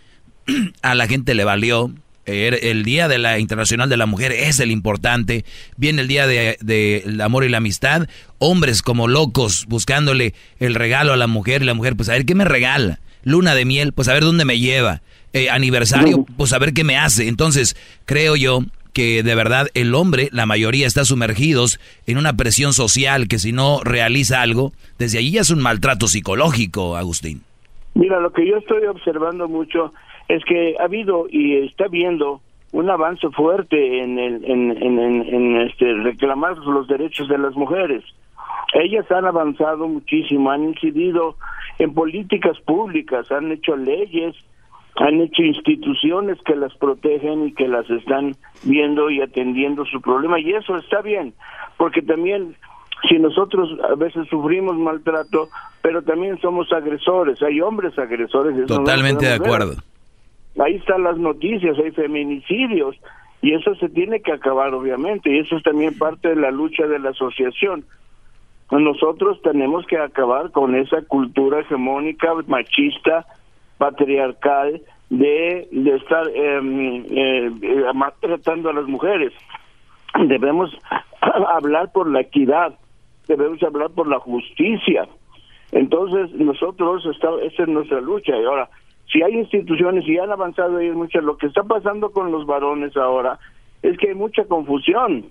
A 0.83 0.95
la 0.95 1.07
gente 1.07 1.35
le 1.35 1.45
valió. 1.45 1.93
Eh, 2.27 2.71
El 2.71 2.85
Día 2.85 3.07
de 3.07 3.19
la 3.19 3.39
Internacional 3.39 3.91
de 3.91 3.99
la 3.99 4.07
Mujer 4.07 4.33
es 4.33 4.59
el 4.61 4.71
importante. 4.71 5.45
Viene 5.77 6.01
el 6.01 6.09
Día 6.09 6.27
del 6.27 6.57
de, 6.63 7.03
el 7.05 7.21
Amor 7.21 7.45
y 7.45 7.51
la 7.51 7.59
Amistad. 7.59 8.09
Hombres 8.39 8.81
como 8.81 9.09
locos 9.09 9.67
buscándole 9.69 10.33
el 10.59 10.75
regalo 10.75 11.13
a 11.13 11.17
la 11.19 11.27
mujer. 11.27 11.61
Y 11.61 11.67
la 11.67 11.75
mujer, 11.75 11.97
pues 11.97 12.09
a 12.09 12.13
ver 12.13 12.25
qué 12.25 12.35
me 12.35 12.47
regala. 12.47 13.01
Luna 13.25 13.55
de 13.55 13.67
miel, 13.67 13.93
pues 13.93 14.09
a 14.09 14.15
ver 14.15 14.23
dónde 14.23 14.45
me 14.47 14.59
lleva. 14.59 15.03
eh, 15.35 15.51
aniversario, 15.51 16.25
pues 16.37 16.53
a 16.55 16.59
ver 16.61 16.73
qué 16.73 16.85
me 16.85 16.97
hace. 16.97 17.27
Entonces, 17.29 17.77
creo 18.07 18.37
yo 18.37 18.61
que 18.95 19.23
de 19.23 19.35
verdad 19.35 19.67
el 19.75 19.95
hombre, 19.95 20.29
la 20.33 20.47
mayoría 20.47 20.87
está 20.87 21.05
sumergidos 21.05 21.81
en 22.07 22.17
una 22.17 22.33
presión 22.35 22.73
social 22.73 23.29
que 23.29 23.39
si 23.39 23.53
no 23.53 23.81
realiza 23.85 24.41
algo, 24.41 24.73
desde 24.99 25.19
allí 25.19 25.33
ya 25.33 25.43
es 25.43 25.51
un 25.51 25.61
maltrato 25.61 26.07
psicológico, 26.07 26.97
Agustín. 26.97 27.43
Mira, 27.95 28.21
lo 28.21 28.33
que 28.33 28.47
yo 28.47 28.57
estoy 28.57 28.87
observando 28.87 29.49
mucho 29.49 29.93
es 30.29 30.45
que 30.45 30.77
ha 30.81 30.85
habido 30.85 31.27
y 31.29 31.67
está 31.67 31.89
viendo 31.89 32.41
un 32.73 32.91
avance 32.91 33.29
fuerte 33.31 34.03
en, 34.03 34.19
el, 34.19 34.45
en, 34.45 34.83
en, 34.83 34.99
en, 34.99 35.57
este, 35.61 35.95
reclamar 35.95 36.57
los 36.59 36.89
derechos 36.89 37.29
de 37.29 37.39
las 37.39 37.55
mujeres. 37.55 38.03
Ellas 38.73 39.09
han 39.13 39.27
avanzado 39.27 39.87
muchísimo, 39.87 40.51
han 40.51 40.65
incidido 40.65 41.37
en 41.79 41.95
políticas 41.95 42.59
públicas, 42.61 43.31
han 43.31 43.53
hecho 43.53 43.77
leyes, 43.77 44.35
han 44.97 45.21
hecho 45.21 45.43
instituciones 45.43 46.39
que 46.45 46.55
las 46.55 46.75
protegen 46.77 47.49
y 47.49 47.53
que 47.53 47.69
las 47.69 47.89
están 47.91 48.37
viendo 48.63 49.11
y 49.11 49.21
atendiendo 49.21 49.85
su 49.87 50.01
problema 50.01 50.39
y 50.39 50.53
eso 50.53 50.77
está 50.77 51.03
bien, 51.03 51.35
porque 51.77 52.03
también 52.03 52.55
si 53.09 53.19
nosotros 53.19 53.69
a 53.91 53.95
veces 53.97 54.27
sufrimos 54.29 54.77
maltrato, 54.77 55.49
pero 55.83 56.03
también 56.03 56.41
somos 56.41 56.73
agresores, 56.73 57.43
hay 57.43 57.61
hombres 57.61 57.99
agresores. 57.99 58.67
Totalmente 58.67 59.27
de 59.27 59.35
acuerdo. 59.35 59.75
Ahí 60.59 60.77
están 60.77 61.03
las 61.03 61.19
noticias, 61.19 61.77
hay 61.79 61.91
feminicidios 61.91 62.97
y 63.43 63.53
eso 63.53 63.75
se 63.75 63.89
tiene 63.89 64.21
que 64.21 64.33
acabar 64.33 64.73
obviamente 64.73 65.31
y 65.31 65.41
eso 65.41 65.57
es 65.57 65.63
también 65.65 65.99
parte 65.99 66.31
de 66.31 66.37
la 66.37 66.51
lucha 66.51 66.87
de 66.87 66.99
la 66.99 67.11
asociación. 67.11 67.85
Nosotros 68.71 69.43
tenemos 69.43 69.87
que 69.87 69.99
acabar 69.99 70.51
con 70.51 70.75
esa 70.75 71.03
cultura 71.03 71.61
hegemónica, 71.61 72.33
machista, 72.47 73.27
patriarcal, 73.79 74.81
de, 75.11 75.69
de 75.71 75.97
estar 75.97 76.27
eh, 76.29 76.61
eh, 77.11 77.51
maltratando 77.95 78.71
a 78.71 78.73
las 78.73 78.87
mujeres. 78.87 79.33
Debemos 80.27 80.71
hablar 81.21 81.93
por 81.93 82.11
la 82.11 82.21
equidad, 82.21 82.75
debemos 83.29 83.63
hablar 83.63 83.91
por 83.91 84.09
la 84.09 84.19
justicia. 84.19 85.09
Entonces, 85.73 86.33
nosotros, 86.35 87.05
está, 87.07 87.29
esa 87.43 87.63
es 87.65 87.69
nuestra 87.69 88.01
lucha. 88.01 88.37
Y 88.37 88.45
ahora, 88.45 88.69
si 89.13 89.23
hay 89.23 89.35
instituciones 89.35 90.07
y 90.07 90.19
han 90.19 90.31
avanzado 90.31 90.79
ahí 90.79 90.91
mucho, 90.91 91.21
lo 91.21 91.37
que 91.37 91.47
está 91.47 91.63
pasando 91.63 92.11
con 92.11 92.31
los 92.31 92.47
varones 92.47 92.97
ahora 92.97 93.39
es 93.83 93.99
que 93.99 94.09
hay 94.09 94.15
mucha 94.15 94.45
confusión. 94.45 95.27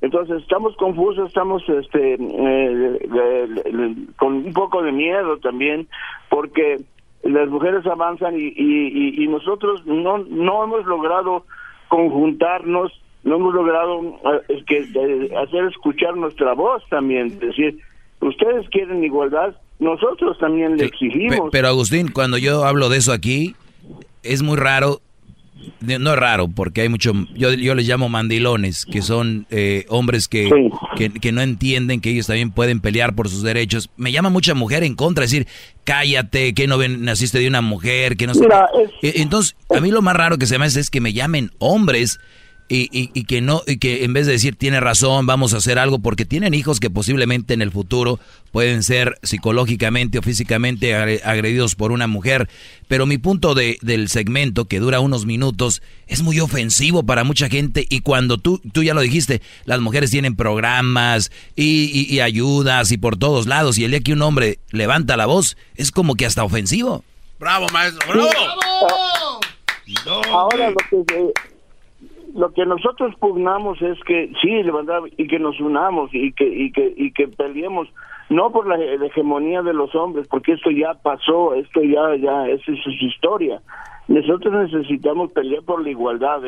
Entonces 0.00 0.40
estamos 0.42 0.74
confusos, 0.76 1.28
estamos 1.28 1.62
este 1.68 2.14
eh, 2.14 3.96
con 4.16 4.32
un 4.32 4.52
poco 4.54 4.82
de 4.82 4.92
miedo 4.92 5.36
también, 5.38 5.88
porque 6.30 6.76
las 7.22 7.48
mujeres 7.48 7.86
avanzan 7.86 8.38
y, 8.38 8.52
y, 8.56 9.24
y, 9.24 9.28
nosotros 9.28 9.84
no 9.86 10.18
no 10.18 10.64
hemos 10.64 10.86
logrado 10.86 11.44
conjuntarnos, 11.88 12.92
no 13.24 13.36
hemos 13.36 13.54
logrado 13.54 14.00
eh, 14.48 14.64
que 14.66 15.30
hacer 15.36 15.64
escuchar 15.64 16.16
nuestra 16.16 16.54
voz 16.54 16.82
también, 16.88 17.26
es 17.26 17.40
decir, 17.40 17.78
ustedes 18.20 18.68
quieren 18.70 19.04
igualdad, 19.04 19.54
nosotros 19.78 20.38
también 20.38 20.76
le 20.76 20.86
exigimos. 20.86 21.50
Pero 21.52 21.68
Agustín, 21.68 22.10
cuando 22.10 22.38
yo 22.38 22.64
hablo 22.64 22.88
de 22.88 22.98
eso 22.98 23.12
aquí, 23.12 23.54
es 24.22 24.42
muy 24.42 24.56
raro, 24.56 25.00
no 25.80 26.12
es 26.12 26.18
raro, 26.18 26.48
porque 26.48 26.82
hay 26.82 26.88
mucho, 26.88 27.12
yo, 27.34 27.52
yo 27.52 27.74
les 27.74 27.86
llamo 27.86 28.08
mandilones, 28.08 28.84
que 28.84 29.02
son 29.02 29.46
eh, 29.50 29.86
hombres 29.88 30.28
que, 30.28 30.50
que, 31.20 31.32
no 31.32 31.40
entienden 31.40 32.00
que 32.00 32.10
ellos 32.10 32.26
también 32.26 32.50
pueden 32.50 32.80
pelear 32.80 33.14
por 33.14 33.28
sus 33.28 33.42
derechos. 33.42 33.90
Me 33.96 34.12
llama 34.12 34.30
mucha 34.30 34.54
mujer 34.54 34.84
en 34.84 34.94
contra, 34.94 35.22
decir, 35.22 35.46
cállate, 35.84 36.54
que 36.54 36.66
no 36.66 36.78
ven, 36.78 37.04
naciste 37.04 37.38
de 37.38 37.48
una 37.48 37.60
mujer, 37.60 38.16
que 38.16 38.26
no... 38.26 38.32
E, 39.02 39.22
entonces, 39.22 39.56
a 39.74 39.80
mí 39.80 39.90
lo 39.90 40.02
más 40.02 40.16
raro 40.16 40.38
que 40.38 40.46
se 40.46 40.58
me 40.58 40.66
hace 40.66 40.80
es 40.80 40.90
que 40.90 41.00
me 41.00 41.12
llamen 41.12 41.50
hombres 41.58 42.20
y, 42.72 43.10
y, 43.12 43.24
que 43.24 43.40
no 43.40 43.62
y 43.66 43.78
que 43.78 44.04
en 44.04 44.12
vez 44.12 44.26
de 44.26 44.32
decir 44.32 44.54
tiene 44.54 44.78
razón 44.78 45.26
vamos 45.26 45.54
a 45.54 45.56
hacer 45.56 45.80
algo 45.80 45.98
porque 45.98 46.24
tienen 46.24 46.54
hijos 46.54 46.78
que 46.78 46.88
posiblemente 46.88 47.52
en 47.52 47.62
el 47.62 47.72
futuro 47.72 48.20
pueden 48.52 48.84
ser 48.84 49.18
psicológicamente 49.24 50.18
o 50.18 50.22
físicamente 50.22 50.94
agredidos 50.94 51.74
por 51.74 51.90
una 51.90 52.06
mujer. 52.06 52.48
Pero 52.86 53.06
mi 53.06 53.18
punto 53.18 53.54
de, 53.54 53.78
del 53.82 54.08
segmento 54.08 54.66
que 54.66 54.78
dura 54.78 55.00
unos 55.00 55.26
minutos 55.26 55.82
es 56.06 56.22
muy 56.22 56.38
ofensivo 56.38 57.02
para 57.02 57.24
mucha 57.24 57.48
gente. 57.48 57.86
Y 57.88 58.00
cuando 58.00 58.38
tú 58.38 58.60
tú 58.72 58.84
ya 58.84 58.94
lo 58.94 59.00
dijiste 59.00 59.42
las 59.64 59.80
mujeres 59.80 60.12
tienen 60.12 60.36
programas 60.36 61.32
y, 61.56 62.06
y 62.08 62.20
ayudas 62.20 62.92
y 62.92 62.98
por 62.98 63.16
todos 63.16 63.48
lados 63.48 63.78
y 63.78 63.84
el 63.84 63.90
día 63.90 64.00
que 64.00 64.12
un 64.12 64.22
hombre 64.22 64.60
levanta 64.70 65.16
la 65.16 65.26
voz 65.26 65.56
es 65.74 65.90
como 65.90 66.14
que 66.14 66.24
hasta 66.24 66.44
ofensivo. 66.44 67.02
Bravo 67.40 67.66
maestro. 67.72 68.06
Bravo, 68.06 68.30
ahora 70.30 70.70
lo 70.70 70.76
que 70.76 71.32
lo 72.34 72.52
que 72.52 72.66
nosotros 72.66 73.14
pugnamos 73.18 73.80
es 73.82 73.98
que 74.04 74.32
sí, 74.40 74.62
levantar 74.62 75.02
y 75.16 75.26
que 75.26 75.38
nos 75.38 75.60
unamos 75.60 76.10
y 76.12 76.32
que 76.32 76.46
y 76.46 76.72
que 76.72 76.92
y 76.96 77.12
que 77.12 77.28
peleemos 77.28 77.88
no 78.28 78.52
por 78.52 78.66
la, 78.66 78.76
hegemonía 79.06 79.62
de 79.62 79.72
los 79.72 79.94
hombres, 79.94 80.28
porque 80.28 80.52
esto 80.52 80.70
ya 80.70 80.94
pasó, 80.94 81.54
esto 81.54 81.82
ya 81.82 82.14
ya 82.16 82.46
esa 82.48 82.72
es 82.72 82.82
su 82.82 82.90
historia. 82.90 83.60
Nosotros 84.08 84.70
necesitamos 84.70 85.32
pelear 85.32 85.62
por 85.64 85.82
la 85.82 85.90
igualdad 85.90 86.42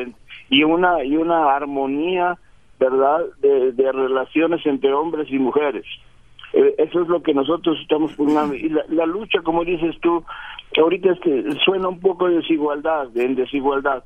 y 0.49 0.63
una 0.63 1.03
y 1.03 1.15
una 1.17 1.55
armonía, 1.55 2.37
¿verdad?, 2.79 3.21
de, 3.39 3.71
de 3.71 3.91
relaciones 3.91 4.65
entre 4.65 4.93
hombres 4.93 5.27
y 5.29 5.39
mujeres. 5.39 5.85
Eh, 6.53 6.75
eso 6.77 7.01
es 7.01 7.07
lo 7.07 7.21
que 7.23 7.33
nosotros 7.33 7.77
estamos 7.81 8.13
pugnando. 8.13 8.53
Y 8.53 8.69
la, 8.69 8.83
la 8.89 9.05
lucha, 9.05 9.41
como 9.41 9.65
dices 9.65 9.95
tú, 10.01 10.23
ahorita 10.77 11.11
es 11.11 11.19
que 11.19 11.51
suena 11.65 11.87
un 11.87 11.99
poco 11.99 12.27
de 12.27 12.35
desigualdad, 12.35 13.15
en 13.17 13.35
desigualdad 13.35 14.03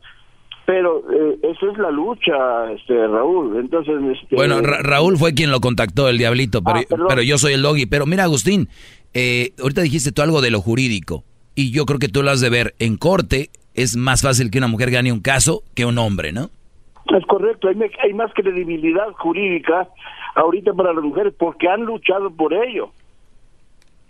pero 0.67 1.01
eh, 1.09 1.39
eso 1.43 1.71
es 1.71 1.77
la 1.77 1.89
lucha, 1.89 2.69
este 2.73 3.07
Raúl. 3.07 3.57
Entonces, 3.57 3.95
este, 4.21 4.35
bueno, 4.35 4.59
Raúl 4.61 5.17
fue 5.17 5.33
quien 5.33 5.49
lo 5.49 5.61
contactó, 5.61 6.09
el 6.09 6.17
diablito, 6.17 6.61
pero, 6.61 6.79
ah, 6.79 7.05
pero 7.07 7.21
yo 7.21 7.37
soy 7.37 7.53
el 7.53 7.61
doggy. 7.61 7.85
Pero 7.85 8.05
mira, 8.05 8.25
Agustín, 8.25 8.67
eh, 9.13 9.53
ahorita 9.61 9.81
dijiste 9.81 10.11
tú 10.11 10.23
algo 10.23 10.41
de 10.41 10.51
lo 10.51 10.59
jurídico, 10.59 11.23
y 11.55 11.71
yo 11.71 11.85
creo 11.85 11.99
que 11.99 12.09
tú 12.09 12.21
lo 12.21 12.31
has 12.31 12.41
de 12.41 12.49
ver. 12.49 12.75
En 12.79 12.97
corte 12.97 13.49
es 13.75 13.95
más 13.95 14.21
fácil 14.23 14.51
que 14.51 14.57
una 14.57 14.67
mujer 14.67 14.91
gane 14.91 15.13
un 15.13 15.21
caso 15.21 15.63
que 15.73 15.85
un 15.85 15.97
hombre, 15.99 16.33
¿no? 16.33 16.49
Es 17.17 17.25
correcto, 17.27 17.69
hay, 17.69 17.77
hay 18.03 18.13
más 18.13 18.33
credibilidad 18.33 19.09
jurídica 19.13 19.87
ahorita 20.35 20.73
para 20.73 20.91
las 20.91 21.03
mujeres 21.03 21.33
porque 21.39 21.69
han 21.69 21.85
luchado 21.85 22.29
por 22.29 22.53
ello. 22.53 22.89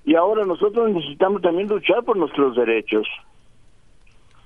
Y 0.06 0.16
ahora 0.16 0.44
nosotros 0.44 0.92
necesitamos 0.92 1.44
también 1.44 1.68
luchar 1.68 2.04
por 2.04 2.18
nuestros 2.18 2.56
derechos 2.56 3.06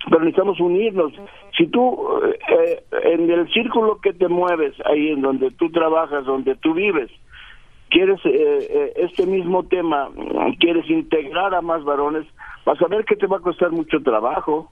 pero 0.10 0.24
necesitamos 0.24 0.60
unirnos. 0.60 1.14
Si 1.58 1.68
tú, 1.68 1.98
eh, 2.24 2.84
en 3.04 3.30
el 3.30 3.52
círculo 3.52 4.00
que 4.02 4.14
te 4.14 4.28
mueves, 4.28 4.74
ahí 4.86 5.10
en 5.10 5.22
donde 5.22 5.52
tú 5.52 5.70
trabajas, 5.72 6.26
donde 6.26 6.56
tú 6.56 6.74
vives, 6.74 7.12
quieres 7.90 8.20
eh, 8.26 8.68
eh, 8.70 8.94
este 8.98 9.26
mismo 9.26 9.64
tema, 9.64 10.10
quieres 10.60 10.90
integrar 10.90 11.54
a 11.54 11.62
más 11.62 11.84
varones, 11.84 12.26
vas 12.66 12.82
a 12.82 12.88
ver 12.88 13.06
que 13.06 13.16
te 13.16 13.28
va 13.28 13.38
a 13.38 13.42
costar 13.42 13.72
mucho 13.72 14.02
trabajo. 14.02 14.72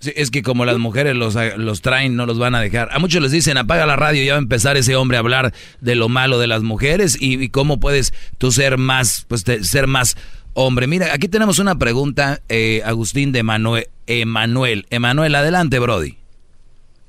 Sí, 0.00 0.12
es 0.14 0.30
que 0.30 0.42
como 0.42 0.64
las 0.64 0.78
mujeres 0.78 1.16
los, 1.16 1.36
los 1.56 1.82
traen, 1.82 2.14
no 2.14 2.24
los 2.24 2.38
van 2.38 2.54
a 2.54 2.60
dejar. 2.60 2.88
A 2.92 3.00
muchos 3.00 3.20
les 3.20 3.32
dicen, 3.32 3.56
apaga 3.56 3.84
la 3.84 3.96
radio, 3.96 4.22
ya 4.22 4.34
va 4.34 4.38
a 4.38 4.42
empezar 4.42 4.76
ese 4.76 4.94
hombre 4.94 5.16
a 5.16 5.20
hablar 5.20 5.52
de 5.80 5.96
lo 5.96 6.08
malo 6.08 6.38
de 6.38 6.46
las 6.46 6.62
mujeres 6.62 7.20
y, 7.20 7.48
cómo 7.48 7.80
puedes 7.80 8.12
tú 8.38 8.52
ser 8.52 8.78
más, 8.78 9.26
pues 9.28 9.42
ser 9.62 9.88
más 9.88 10.16
hombre. 10.58 10.88
Mira, 10.88 11.14
aquí 11.14 11.28
tenemos 11.28 11.60
una 11.60 11.76
pregunta, 11.76 12.38
eh, 12.48 12.82
Agustín 12.84 13.32
de 13.32 13.42
Manuel. 13.42 13.86
Emanuel. 14.06 14.86
Emanuel, 14.90 15.34
adelante, 15.34 15.78
Brody. 15.78 16.16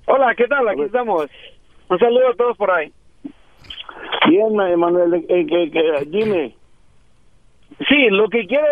Hola, 0.05 0.35
¿qué 0.35 0.47
tal? 0.47 0.67
Aquí 0.67 0.83
estamos. 0.83 1.25
Un 1.89 1.99
saludo 1.99 2.29
a 2.29 2.35
todos 2.35 2.57
por 2.57 2.69
ahí. 2.71 2.91
Bien, 4.29 4.59
Emanuel, 4.71 5.25
eh, 5.27 5.47
eh, 5.49 6.05
dime. 6.07 6.55
Sí, 7.87 8.09
lo 8.09 8.27
que 8.29 8.45
quiero 8.45 8.67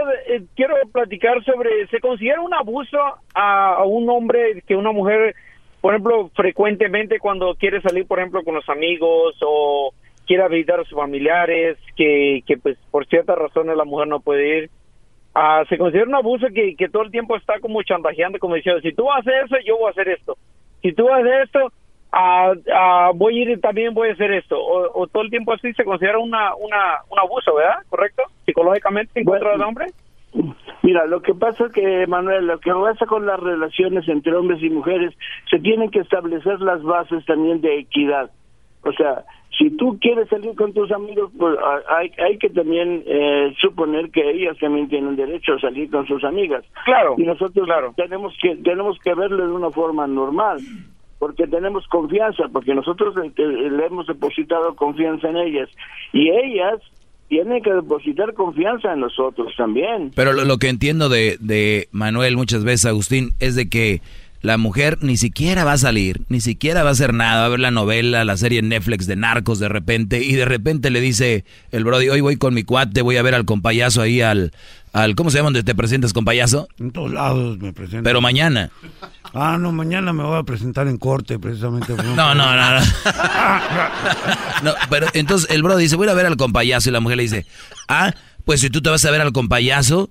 quiero 0.56 0.76
platicar 0.92 1.44
sobre, 1.44 1.88
¿se 1.88 2.00
considera 2.00 2.42
un 2.42 2.54
abuso 2.54 2.98
a, 3.34 3.84
un 3.86 4.10
hombre 4.10 4.62
que 4.68 4.76
una 4.76 4.92
mujer, 4.92 5.34
por 5.82 5.94
ejemplo, 5.94 6.30
frecuentemente 6.36 7.20
cuando 7.20 7.56
quiere 7.56 7.82
salir, 7.82 8.06
por 8.06 8.20
ejemplo, 8.20 8.44
con 8.44 8.56
los 8.56 8.68
amigos 8.70 9.36
o 9.42 9.94
quiera 10.28 10.48
visitar 10.48 10.80
a 10.80 10.84
sus 10.84 10.98
familiares, 10.98 11.78
que, 11.96 12.44
que 12.46 12.58
pues 12.58 12.78
por 12.92 13.08
ciertas 13.08 13.38
razones 13.38 13.76
la 13.76 13.86
mujer 13.86 14.08
no 14.08 14.20
puede 14.20 14.58
ir. 14.60 14.70
Ah, 15.34 15.64
se 15.70 15.78
considera 15.78 16.08
un 16.08 16.16
abuso 16.16 16.48
que, 16.54 16.76
que 16.76 16.90
todo 16.90 17.04
el 17.04 17.12
tiempo 17.12 17.36
está 17.36 17.60
como 17.60 17.82
chantajeando, 17.84 18.40
como 18.40 18.56
diciendo, 18.56 18.82
si 18.82 18.94
tú 18.94 19.12
hacer 19.12 19.46
eso, 19.46 19.56
yo 19.66 19.78
voy 19.78 19.88
a 19.88 19.92
hacer 19.92 20.10
esto. 20.10 20.38
Si 20.82 20.94
tú 20.94 21.08
hacer 21.10 21.42
esto, 21.44 21.72
ah, 22.12 22.54
ah, 22.74 23.12
voy 23.16 23.40
a 23.40 23.42
ir 23.44 23.62
también 23.62 23.94
voy 23.94 24.10
a 24.10 24.14
hacer 24.14 24.32
esto. 24.32 24.58
O, 24.60 25.08
todo 25.08 25.24
el 25.24 25.30
tiempo 25.30 25.54
así 25.54 25.74
se 25.74 25.86
considera 25.86 26.20
una, 26.20 26.56
una, 26.56 27.02
un 27.10 27.20
abuso, 27.20 27.56
¿verdad? 27.56 27.84
¿Correcto? 27.90 28.24
Psicológicamente 28.46 29.20
en 29.20 29.26
contra 29.26 29.52
del 29.52 29.62
hombre. 29.62 29.88
Mira, 30.84 31.06
lo 31.06 31.22
que 31.22 31.34
pasa 31.34 31.66
es 31.66 31.72
que, 31.72 32.08
Manuel, 32.08 32.48
lo 32.48 32.60
que 32.60 32.72
pasa 32.72 33.06
con 33.06 33.26
las 33.26 33.40
relaciones 33.40 34.08
entre 34.08 34.36
hombres 34.36 34.62
y 34.62 34.70
mujeres, 34.70 35.14
se 35.50 35.60
tienen 35.60 35.90
que 35.90 36.00
establecer 36.00 36.60
las 36.62 36.82
bases 36.84 37.26
también 37.26 37.62
de 37.62 37.80
equidad. 37.80 38.32
O 38.84 38.92
sea, 38.94 39.26
si 39.58 39.72
tú 39.72 39.98
quieres 40.00 40.30
salir 40.30 40.56
con 40.56 40.74
tus 40.74 40.92
amigos, 40.92 41.32
pues 41.38 41.58
hay, 41.90 42.12
hay 42.24 42.38
que 42.38 42.50
también 42.50 43.04
eh, 43.06 43.54
suponer 43.60 44.12
que 44.12 44.30
ellas 44.30 44.58
también 44.60 44.88
tienen 44.88 45.16
derecho 45.16 45.54
a 45.54 45.60
salir 45.60 45.90
con 45.90 46.06
sus 46.08 46.24
amigas. 46.24 46.64
Claro. 46.86 47.16
Y 47.18 47.24
nosotros 47.24 47.68
tenemos 47.96 48.34
que 48.42 48.56
tenemos 48.58 48.98
que 49.00 49.14
verlo 49.16 49.48
de 49.48 49.54
una 49.54 49.72
forma 49.72 50.06
normal, 50.06 50.60
porque 51.18 51.48
tenemos 51.48 51.88
confianza, 51.88 52.44
porque 52.52 52.76
nosotros 52.76 53.16
eh, 53.18 53.32
eh, 53.36 53.70
le 53.72 53.86
hemos 53.86 54.06
depositado 54.08 54.76
confianza 54.76 55.30
en 55.30 55.38
ellas 55.38 55.70
y 56.14 56.30
ellas 56.30 56.80
tienen 57.28 57.62
que 57.62 57.74
depositar 57.74 58.34
confianza 58.34 58.94
en 58.94 59.02
nosotros 59.02 59.54
también. 59.58 60.12
Pero 60.16 60.34
lo, 60.34 60.46
lo 60.46 60.58
que 60.60 60.70
entiendo 60.70 61.10
de, 61.10 61.38
de 61.40 61.88
Manuel 61.92 62.38
muchas 62.38 62.64
veces, 62.64 62.86
Agustín, 62.86 63.32
es 63.40 63.56
de 63.56 63.70
que 63.70 64.02
la 64.42 64.58
mujer 64.58 65.00
ni 65.02 65.18
siquiera 65.18 65.64
va 65.64 65.74
a 65.74 65.78
salir, 65.78 66.22
ni 66.30 66.42
siquiera 66.42 66.84
va 66.84 66.90
a 66.90 66.92
hacer 66.92 67.14
nada, 67.14 67.42
va 67.42 67.46
a 67.46 67.50
ver 67.50 67.60
la 67.60 67.72
novela, 67.72 68.24
la 68.24 68.38
serie 68.38 68.62
Netflix 68.62 69.08
de 69.08 69.16
narcos 69.16 69.60
de 69.60 69.70
repente, 69.70 70.24
y 70.24 70.34
de 70.34 70.46
repente 70.46 70.90
le 70.90 71.02
dice 71.02 71.44
el 71.72 71.84
Brody, 71.84 72.10
hoy 72.10 72.22
voy 72.22 72.38
con 72.38 72.54
mi 72.54 72.64
cuate, 72.64 73.02
voy 73.02 73.18
a 73.18 73.22
ver 73.22 73.36
al 73.36 73.46
compayazo 73.46 74.02
ahí 74.02 74.22
al, 74.22 74.52
al 74.94 75.16
¿cómo 75.16 75.32
se 75.32 75.38
llama 75.38 75.48
donde 75.48 75.64
te 75.64 75.76
presentas 75.76 76.14
compayazo? 76.14 76.68
En 76.80 76.92
todos 76.92 77.12
lados 77.12 77.58
me 77.58 77.74
presento. 77.74 78.04
Pero 78.04 78.22
mañana. 78.22 78.70
Ah, 79.34 79.58
no, 79.60 79.72
mañana 79.72 80.14
me 80.14 80.24
voy 80.24 80.40
a 80.40 80.44
presentar 80.44 80.88
en 80.88 80.98
corte 80.98 81.40
precisamente. 81.40 81.94
No, 82.16 82.36
no, 82.36 82.56
no, 82.56 82.80
no. 82.80 82.86
No, 84.64 84.74
pero 84.90 85.08
entonces 85.14 85.50
el 85.52 85.62
Brody 85.62 85.84
dice, 85.84 85.96
voy 85.96 86.08
a 86.08 86.14
ver 86.14 86.26
al 86.26 86.38
compayazo, 86.38 86.90
y 86.90 86.94
la 86.94 87.00
mujer 87.00 87.18
le 87.18 87.24
dice, 87.24 87.46
ah, 87.88 88.14
pues 88.46 88.62
si 88.62 88.70
tú 88.70 88.82
te 88.82 88.90
vas 88.90 89.04
a 89.06 89.12
ver 89.12 89.22
al 89.22 89.34
compayazo, 89.34 90.10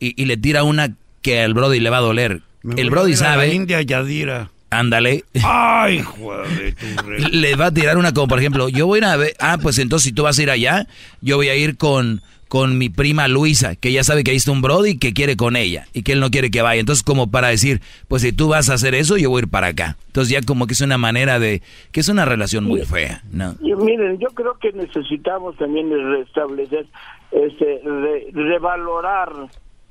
y, 0.00 0.20
y 0.20 0.26
le 0.26 0.36
tira 0.36 0.64
una 0.64 0.94
que 1.22 1.42
al 1.42 1.54
Brody 1.54 1.80
le 1.80 1.90
va 1.90 1.98
a 1.98 2.00
doler. 2.00 2.42
Me 2.64 2.80
el 2.80 2.90
Brody 2.90 3.12
a 3.12 3.14
la 3.14 3.16
sabe... 3.16 3.54
India 3.54 3.80
Yadira. 3.82 4.50
Ándale. 4.70 5.22
Ay, 5.44 6.00
joder, 6.02 6.74
tu 6.74 7.10
Le 7.30 7.54
va 7.54 7.66
a 7.66 7.70
tirar 7.72 7.96
una 7.96 8.12
como, 8.12 8.26
por 8.26 8.40
ejemplo, 8.40 8.68
yo 8.68 8.86
voy 8.88 8.96
a 8.96 8.98
ir 8.98 9.04
a 9.04 9.16
ver, 9.16 9.34
ah, 9.38 9.56
pues 9.62 9.78
entonces 9.78 10.08
si 10.08 10.12
tú 10.12 10.24
vas 10.24 10.36
a 10.38 10.42
ir 10.42 10.50
allá, 10.50 10.88
yo 11.20 11.36
voy 11.36 11.48
a 11.48 11.54
ir 11.54 11.76
con, 11.76 12.22
con 12.48 12.76
mi 12.76 12.88
prima 12.88 13.28
Luisa, 13.28 13.76
que 13.76 13.92
ya 13.92 14.02
sabe 14.02 14.24
que 14.24 14.32
ahí 14.32 14.36
está 14.36 14.50
un 14.50 14.62
Brody 14.62 14.98
que 14.98 15.12
quiere 15.12 15.36
con 15.36 15.54
ella 15.54 15.86
y 15.92 16.02
que 16.02 16.10
él 16.12 16.18
no 16.20 16.28
quiere 16.32 16.50
que 16.50 16.60
vaya. 16.62 16.80
Entonces 16.80 17.04
como 17.04 17.30
para 17.30 17.48
decir, 17.48 17.82
pues 18.08 18.22
si 18.22 18.32
tú 18.32 18.48
vas 18.48 18.68
a 18.68 18.74
hacer 18.74 18.96
eso, 18.96 19.16
yo 19.16 19.30
voy 19.30 19.40
a 19.40 19.44
ir 19.44 19.48
para 19.48 19.68
acá. 19.68 19.96
Entonces 20.08 20.32
ya 20.32 20.40
como 20.42 20.66
que 20.66 20.72
es 20.72 20.80
una 20.80 20.98
manera 20.98 21.38
de, 21.38 21.62
que 21.92 22.00
es 22.00 22.08
una 22.08 22.24
relación 22.24 22.64
muy 22.64 22.80
fea, 22.80 23.22
¿no? 23.30 23.54
Y 23.62 23.74
miren, 23.76 24.18
yo 24.18 24.28
creo 24.30 24.58
que 24.58 24.72
necesitamos 24.72 25.56
también 25.56 25.88
restablecer, 26.10 26.86
este, 27.30 27.80
re- 27.84 28.26
revalorar 28.32 29.30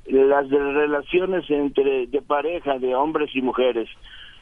las 0.06 0.48
de- 0.50 0.58
relaciones 0.58 1.48
entre 1.50 2.06
de 2.06 2.22
pareja, 2.22 2.78
de 2.78 2.94
hombres 2.94 3.30
y 3.34 3.42
mujeres, 3.42 3.88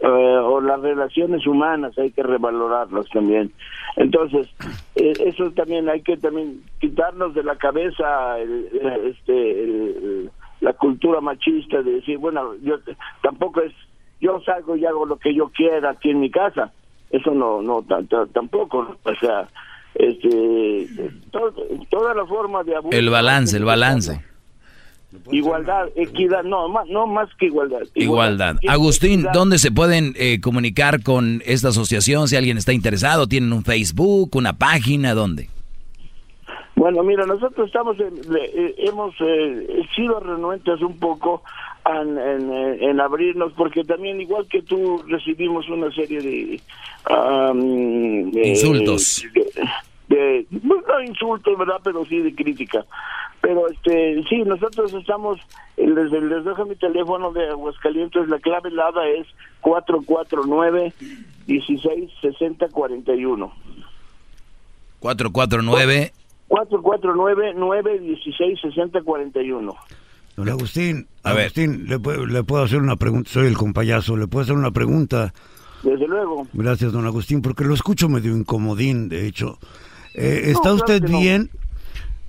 eh, 0.00 0.06
o 0.06 0.60
las 0.60 0.80
relaciones 0.80 1.46
humanas, 1.46 1.96
hay 1.98 2.10
que 2.10 2.22
revalorarlas 2.22 3.08
también. 3.10 3.52
Entonces, 3.96 4.48
eh, 4.96 5.12
eso 5.26 5.50
también 5.52 5.88
hay 5.88 6.00
que 6.02 6.16
también 6.16 6.62
quitarnos 6.80 7.34
de 7.34 7.44
la 7.44 7.56
cabeza 7.56 8.38
el- 8.40 8.68
el- 8.80 9.06
este, 9.10 9.64
el- 9.64 10.30
la 10.60 10.72
cultura 10.72 11.20
machista 11.20 11.82
de 11.82 11.92
decir, 11.94 12.18
bueno, 12.18 12.54
yo 12.62 12.76
tampoco 13.22 13.60
es, 13.60 13.72
yo 14.20 14.40
salgo 14.44 14.76
y 14.76 14.84
hago 14.86 15.06
lo 15.06 15.16
que 15.18 15.34
yo 15.34 15.48
quiera 15.48 15.90
aquí 15.90 16.10
en 16.10 16.20
mi 16.20 16.30
casa. 16.30 16.72
Eso 17.10 17.32
no, 17.32 17.60
no, 17.62 17.82
ta- 17.82 18.02
ta- 18.04 18.26
tampoco, 18.26 18.96
o 19.04 19.14
sea, 19.20 19.48
este, 19.94 20.88
to- 21.30 21.54
toda 21.90 22.14
la 22.14 22.24
forma 22.26 22.62
de 22.64 22.74
abuso. 22.76 22.96
El 22.96 23.10
balance, 23.10 23.56
el 23.56 23.64
balance. 23.64 24.24
Igualdad, 25.30 25.88
equidad, 25.94 26.42
no, 26.42 26.68
más, 26.68 26.86
no 26.88 27.06
más 27.06 27.28
que 27.38 27.46
igualdad. 27.46 27.80
Igualdad. 27.94 28.56
Igualdad. 28.62 28.74
Agustín, 28.74 29.26
¿dónde 29.32 29.58
se 29.58 29.70
pueden 29.70 30.14
eh, 30.16 30.40
comunicar 30.40 31.02
con 31.02 31.42
esta 31.44 31.68
asociación? 31.68 32.28
Si 32.28 32.36
alguien 32.36 32.56
está 32.58 32.72
interesado, 32.72 33.26
¿tienen 33.26 33.52
un 33.52 33.62
Facebook, 33.64 34.30
una 34.34 34.52
página? 34.54 35.14
¿Dónde? 35.14 35.48
Bueno, 36.74 37.02
mira, 37.02 37.26
nosotros 37.26 37.66
estamos, 37.66 37.96
en- 38.00 38.32
le- 38.32 38.44
eh, 38.46 38.74
hemos 38.78 39.14
eh, 39.20 39.82
sido 39.94 40.18
renuentes 40.20 40.80
un 40.80 40.98
poco 40.98 41.42
en, 41.84 42.18
en, 42.18 42.52
eh, 42.52 42.78
en 42.90 43.00
abrirnos, 43.00 43.52
porque 43.52 43.84
también, 43.84 44.20
igual 44.20 44.46
que 44.48 44.62
tú, 44.62 45.02
recibimos 45.06 45.68
una 45.68 45.92
serie 45.92 46.20
de... 46.20 46.60
de- 48.32 48.48
Insultos. 48.48 49.24
De, 50.08 50.16
de- 50.16 50.46
no 50.62 51.02
insultos, 51.06 51.56
¿verdad? 51.58 51.80
Pero 51.84 52.04
sí 52.06 52.18
de 52.18 52.34
crítica. 52.34 52.84
Pero 53.42 53.68
este 53.68 54.22
sí, 54.30 54.42
nosotros 54.46 54.94
estamos, 54.94 55.38
eh, 55.76 55.86
les, 55.86 56.10
les 56.12 56.44
dejo 56.44 56.64
mi 56.64 56.76
teléfono 56.76 57.32
de 57.32 57.48
Aguascalientes, 57.50 58.28
la 58.28 58.38
clave 58.38 58.68
helada 58.70 59.06
es 59.08 59.26
449 59.60 60.92
1660 61.48 62.68
41. 62.68 63.52
449 65.00 66.12
449 66.48 67.54
916 67.54 68.60
6041. 68.60 69.74
Don 70.36 70.48
Agustín, 70.48 71.06
Agustín, 71.24 71.86
le, 71.88 71.98
puedo- 71.98 72.24
le 72.26 72.42
puedo 72.44 72.62
hacer 72.62 72.78
una 72.80 72.96
pregunta, 72.96 73.28
soy 73.30 73.48
el 73.48 73.56
compayazo, 73.56 74.16
le 74.16 74.28
puedo 74.28 74.44
hacer 74.44 74.54
una 74.54 74.70
pregunta. 74.70 75.34
Desde 75.82 76.06
luego. 76.06 76.46
Gracias, 76.52 76.92
don 76.92 77.06
Agustín, 77.06 77.42
porque 77.42 77.64
lo 77.64 77.74
escucho 77.74 78.08
medio 78.08 78.36
incomodín, 78.36 79.08
de 79.08 79.26
hecho. 79.26 79.58
Eh, 80.14 80.42
¿Está 80.52 80.70
No, 80.70 80.76
claro 80.76 80.94
usted 80.94 81.02
no. 81.02 81.08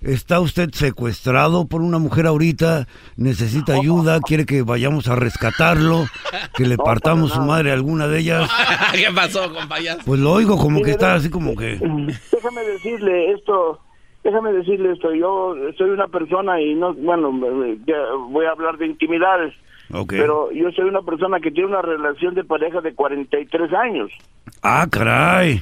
¿Está 0.03 0.39
usted 0.41 0.69
secuestrado 0.71 1.65
por 1.67 1.81
una 1.81 1.97
mujer 1.97 2.25
ahorita? 2.27 2.87
¿Necesita 3.15 3.73
ayuda? 3.75 4.19
¿Quiere 4.19 4.45
que 4.45 4.61
vayamos 4.61 5.07
a 5.07 5.15
rescatarlo? 5.15 6.05
¿Que 6.57 6.65
le 6.65 6.75
No, 6.75 6.83
partamos 6.83 7.31
su 7.31 7.41
madre 7.41 7.71
a 7.71 7.73
alguna 7.73 8.07
de 8.07 8.19
ellas? 8.19 8.49
¿Qué 8.93 9.07
pasó, 9.15 9.51
compañero? 9.53 9.95
Pues 10.05 10.19
lo 10.19 10.31
oigo 10.33 10.57
como 10.57 10.81
que 10.81 10.91
está 10.91 11.13
así 11.15 11.29
como 11.29 11.55
que... 11.55 11.77
Déjame 12.31 12.61
decirle 12.63 13.31
esto, 13.31 13.79
déjame 14.23 14.51
decirle 14.51 14.91
esto, 14.91 15.13
yo 15.13 15.55
soy 15.77 15.89
una 15.91 16.07
persona 16.09 16.59
y 16.61 16.75
no, 16.75 16.93
bueno, 16.93 17.31
voy 17.31 18.45
a 18.45 18.51
hablar 18.51 18.77
de 18.77 18.87
intimidades, 18.87 19.53
pero 20.07 20.51
yo 20.51 20.69
soy 20.71 20.85
una 20.85 21.01
persona 21.01 21.39
que 21.39 21.51
tiene 21.51 21.69
una 21.69 21.81
relación 21.81 22.35
de 22.35 22.43
pareja 22.43 22.81
de 22.81 22.93
43 22.93 23.73
años. 23.73 24.11
Ah, 24.61 24.85
caray. 24.91 25.61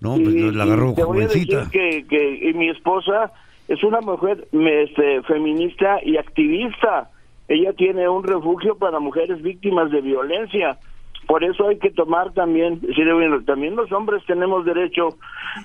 No, 0.00 0.14
pues 0.14 0.34
Y- 0.34 0.50
la 0.52 0.64
agarró 0.64 0.90
y 0.90 0.94
te 0.94 1.04
voy 1.04 1.18
a 1.24 1.28
decir 1.28 1.46
jovencita. 1.48 1.70
que, 1.70 2.06
que 2.08 2.48
y 2.50 2.54
mi 2.54 2.68
esposa 2.70 3.32
es 3.68 3.82
una 3.84 4.00
mujer 4.00 4.48
este, 4.52 5.22
feminista 5.22 5.98
y 6.04 6.16
activista. 6.16 7.10
Ella 7.48 7.72
tiene 7.72 8.08
un 8.08 8.22
refugio 8.24 8.76
para 8.76 8.98
mujeres 9.00 9.42
víctimas 9.42 9.90
de 9.90 10.00
violencia. 10.00 10.78
Por 11.26 11.44
eso 11.44 11.68
hay 11.68 11.78
que 11.78 11.90
tomar 11.90 12.32
también, 12.32 12.80
decirle, 12.80 13.12
bueno, 13.12 13.42
también 13.44 13.76
los 13.76 13.90
hombres 13.92 14.22
tenemos 14.26 14.64
derecho 14.64 15.16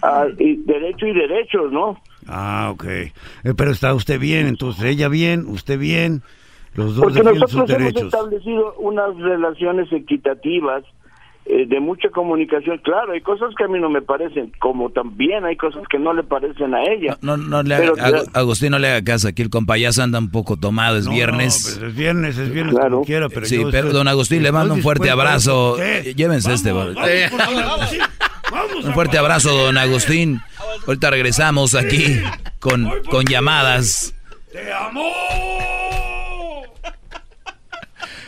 a 0.02 0.28
y 0.38 0.58
derecho 0.58 1.08
y 1.08 1.14
derechos, 1.14 1.72
¿no? 1.72 1.98
Ah, 2.28 2.70
ok. 2.72 2.86
Eh, 2.86 3.12
pero 3.56 3.72
está 3.72 3.94
usted 3.94 4.20
bien, 4.20 4.48
entonces 4.48 4.84
ella 4.84 5.08
bien, 5.08 5.46
usted 5.48 5.80
bien, 5.80 6.22
los 6.76 6.96
dos 6.96 7.04
Porque 7.06 7.24
sus 7.24 7.26
nosotros 7.40 7.70
hemos 7.70 7.94
derechos. 7.94 8.04
establecido 8.04 8.76
unas 8.78 9.16
relaciones 9.18 9.92
equitativas 9.92 10.84
eh, 11.50 11.66
de 11.68 11.80
mucha 11.80 12.10
comunicación. 12.10 12.78
Claro, 12.84 13.14
hay 13.14 13.22
cosas 13.22 13.50
que 13.58 13.64
a 13.64 13.68
mí 13.68 13.80
no 13.80 13.90
me 13.90 14.02
parecen, 14.02 14.52
como 14.60 14.90
también 14.90 15.46
hay 15.46 15.56
cosas 15.56 15.84
que 15.90 15.98
no 16.00 16.14
le 16.14 16.24
parecen 16.24 16.74
a 16.76 16.84
ella. 16.84 17.18
No, 17.22 17.38
no 17.38 17.64
le 17.64 17.76
haga- 17.76 17.94
Ag- 17.94 18.30
Agustín, 18.34 18.72
no 18.72 18.80
le 18.80 18.90
haga 18.90 19.04
caso. 19.04 19.28
Aquí 19.28 19.42
el 19.42 19.50
compayazo 19.50 20.04
anda 20.04 20.20
un 20.20 20.30
poco 20.32 20.58
tomado, 20.58 20.98
es 20.98 21.06
No, 21.06 21.12
viernes. 21.12 21.74
no, 21.76 21.80
pues 21.80 21.90
es 21.92 21.96
viernes, 21.98 22.38
es 22.38 22.52
viernes 22.54 22.76
como 22.80 23.04
quiera, 23.04 23.30
pero 23.30 23.46
sí, 23.46 23.62
yo 23.62 23.70
pero 23.72 23.92
don 23.92 24.08
Agustín, 24.08 24.44
le 24.44 24.52
mando 24.52 24.74
un 24.74 24.82
fuerte 24.82 25.10
abrazo. 25.10 25.82
Eh, 25.82 26.14
Llévense 26.16 26.54
este. 26.54 26.72
vamos, 26.72 26.96
sí, 27.90 27.98
Un 28.86 28.94
fuerte 28.94 29.18
abrazo, 29.18 29.56
don 29.56 29.78
Agustín. 29.78 30.42
Ahorita 30.86 31.10
regresamos 31.10 31.76
aquí 31.76 32.22
con, 32.60 32.90
con 33.10 33.26
llamadas. 33.26 34.14
¡Te 34.52 34.72
amo! 34.74 35.12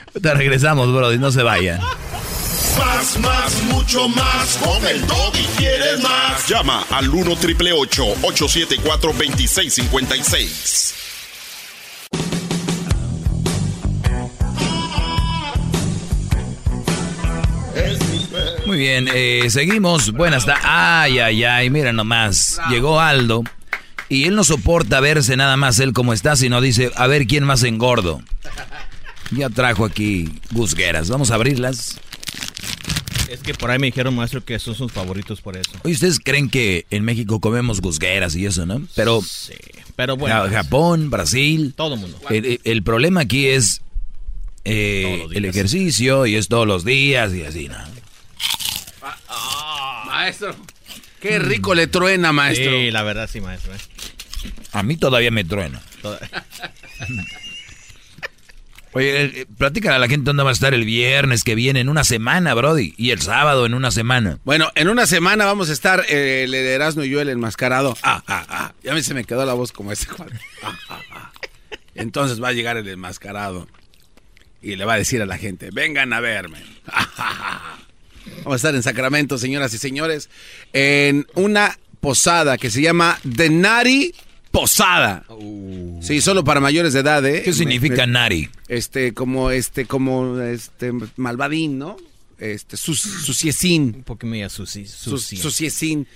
Ahorita 0.07 0.33
regresamos, 0.33 0.93
bro, 0.93 1.11
no 1.17 1.31
se 1.31 1.43
vayan. 1.43 1.79
Más, 2.79 3.19
más, 3.19 3.63
mucho 3.63 4.07
más. 4.07 4.57
Con 4.63 4.85
el 4.87 5.03
y 5.33 5.43
quieres 5.57 6.01
más. 6.01 6.47
Llama 6.47 6.85
al 6.89 7.09
1 7.09 7.35
triple 7.35 7.73
874 7.73 9.11
2656. 9.11 10.95
Muy 18.65 18.77
bien, 18.77 19.09
eh, 19.13 19.47
seguimos. 19.49 20.11
Buenas 20.11 20.45
tardes. 20.45 20.63
Ay, 20.65 21.19
ay, 21.19 21.43
ay, 21.43 21.69
mira 21.69 21.91
nomás. 21.91 22.61
Llegó 22.69 22.99
Aldo 22.99 23.43
y 24.09 24.25
él 24.25 24.35
no 24.35 24.43
soporta 24.43 24.99
verse 24.99 25.35
nada 25.35 25.57
más 25.57 25.79
él 25.79 25.91
como 25.91 26.13
está, 26.13 26.35
sino 26.35 26.61
dice, 26.61 26.91
a 26.95 27.07
ver 27.07 27.27
quién 27.27 27.43
más 27.43 27.63
engordo. 27.63 28.21
Ya 29.31 29.49
trajo 29.49 29.85
aquí 29.85 30.39
gusgueras. 30.51 31.09
Vamos 31.09 31.31
a 31.31 31.35
abrirlas. 31.35 31.99
Es 33.29 33.41
que 33.41 33.53
por 33.53 33.69
ahí 33.69 33.77
me 33.77 33.87
dijeron, 33.87 34.15
maestro, 34.15 34.43
que 34.43 34.57
son 34.57 34.73
sus 34.73 34.91
favoritos 34.91 35.39
por 35.41 35.55
eso. 35.55 35.69
Oye, 35.83 35.93
ustedes 35.93 36.19
creen 36.19 36.49
que 36.49 36.87
en 36.89 37.03
México 37.05 37.39
comemos 37.39 37.79
gusgueras 37.79 38.35
y 38.35 38.45
eso, 38.47 38.65
¿no? 38.65 38.81
Pero, 38.95 39.21
pero 39.95 40.17
bueno. 40.17 40.35
Ja- 40.35 40.49
Japón, 40.49 41.11
Brasil. 41.11 41.73
Todo 41.77 41.95
mundo. 41.95 42.19
El, 42.31 42.45
el- 42.45 42.61
el 42.63 42.83
problema 42.83 43.21
aquí 43.21 43.45
es 43.47 43.81
eh, 44.65 45.27
el 45.31 45.45
ejercicio 45.45 46.25
y 46.25 46.35
es 46.37 46.47
todos 46.47 46.65
los 46.65 46.83
días 46.83 47.31
y 47.35 47.43
así, 47.43 47.67
¿no? 47.69 47.77
Maestro. 50.07 50.55
Qué 51.21 51.37
rico 51.37 51.75
le 51.75 51.85
truena, 51.87 52.31
maestro. 52.33 52.71
Sí, 52.71 52.89
la 52.91 53.03
verdad 53.03 53.29
sí, 53.31 53.41
maestro. 53.41 53.73
¿eh? 53.75 53.79
A 54.71 54.81
mí 54.83 54.97
todavía 54.97 55.29
me 55.31 55.43
truena. 55.43 55.81
Oye, 58.93 59.23
eh, 59.23 59.45
platícale 59.57 59.95
a 59.95 59.99
la 59.99 60.07
gente 60.07 60.25
dónde 60.25 60.43
va 60.43 60.49
a 60.49 60.53
estar 60.53 60.73
el 60.73 60.83
viernes 60.83 61.43
que 61.43 61.55
viene, 61.55 61.79
en 61.79 61.89
una 61.89 62.03
semana, 62.03 62.53
Brody. 62.53 62.93
Y 62.97 63.11
el 63.11 63.21
sábado 63.21 63.65
en 63.65 63.73
una 63.73 63.91
semana. 63.91 64.39
Bueno, 64.43 64.71
en 64.75 64.89
una 64.89 65.05
semana 65.05 65.45
vamos 65.45 65.69
a 65.69 65.73
estar 65.73 66.05
eh, 66.09 66.43
el 66.43 66.53
Erasmo 66.53 67.03
y 67.03 67.09
yo, 67.09 67.21
el 67.21 67.29
enmascarado. 67.29 67.95
Ah, 68.01 68.23
ah, 68.27 68.45
ah. 68.49 68.73
Ya 68.83 68.93
a 68.93 68.95
mí 68.95 69.03
se 69.03 69.13
me 69.13 69.25
quedó 69.25 69.45
la 69.45 69.53
voz 69.53 69.71
como 69.71 69.91
ese. 69.91 70.07
Ah, 70.63 70.77
ah, 70.89 71.01
ah. 71.11 71.31
Entonces 71.93 72.41
va 72.41 72.47
a 72.49 72.53
llegar 72.53 72.77
el 72.77 72.87
enmascarado 72.87 73.67
y 74.61 74.75
le 74.75 74.85
va 74.85 74.93
a 74.93 74.97
decir 74.97 75.21
a 75.21 75.25
la 75.25 75.37
gente, 75.37 75.69
vengan 75.71 76.13
a 76.13 76.19
verme. 76.19 76.63
Vamos 78.43 78.53
a 78.53 78.55
estar 78.55 78.75
en 78.75 78.83
Sacramento, 78.83 79.37
señoras 79.37 79.73
y 79.73 79.77
señores, 79.77 80.29
en 80.73 81.27
una 81.35 81.77
posada 81.99 82.57
que 82.57 82.69
se 82.69 82.81
llama 82.81 83.19
The 83.35 83.49
Nari 83.49 84.13
Posada. 84.51 85.25
Sí, 86.01 86.21
solo 86.21 86.43
para 86.43 86.59
mayores 86.59 86.93
de 86.93 87.01
edad, 87.01 87.25
¿eh? 87.25 87.43
¿Qué 87.43 87.53
significa 87.53 88.05
Me- 88.07 88.13
nari? 88.13 88.49
Este, 88.67 89.13
como, 89.13 89.51
este, 89.51 89.85
como, 89.85 90.39
este, 90.39 90.91
malvadín, 91.17 91.77
¿no? 91.77 91.97
Este, 92.39 92.77
sus, 92.77 92.99
suciecín. 92.99 93.93
Un 93.97 94.03
poco 94.03 94.25
media 94.25 94.49
suci, 94.49 94.85
Sus- 94.85 95.21
sucia. 95.23 95.41
Suciecín. 95.41 96.07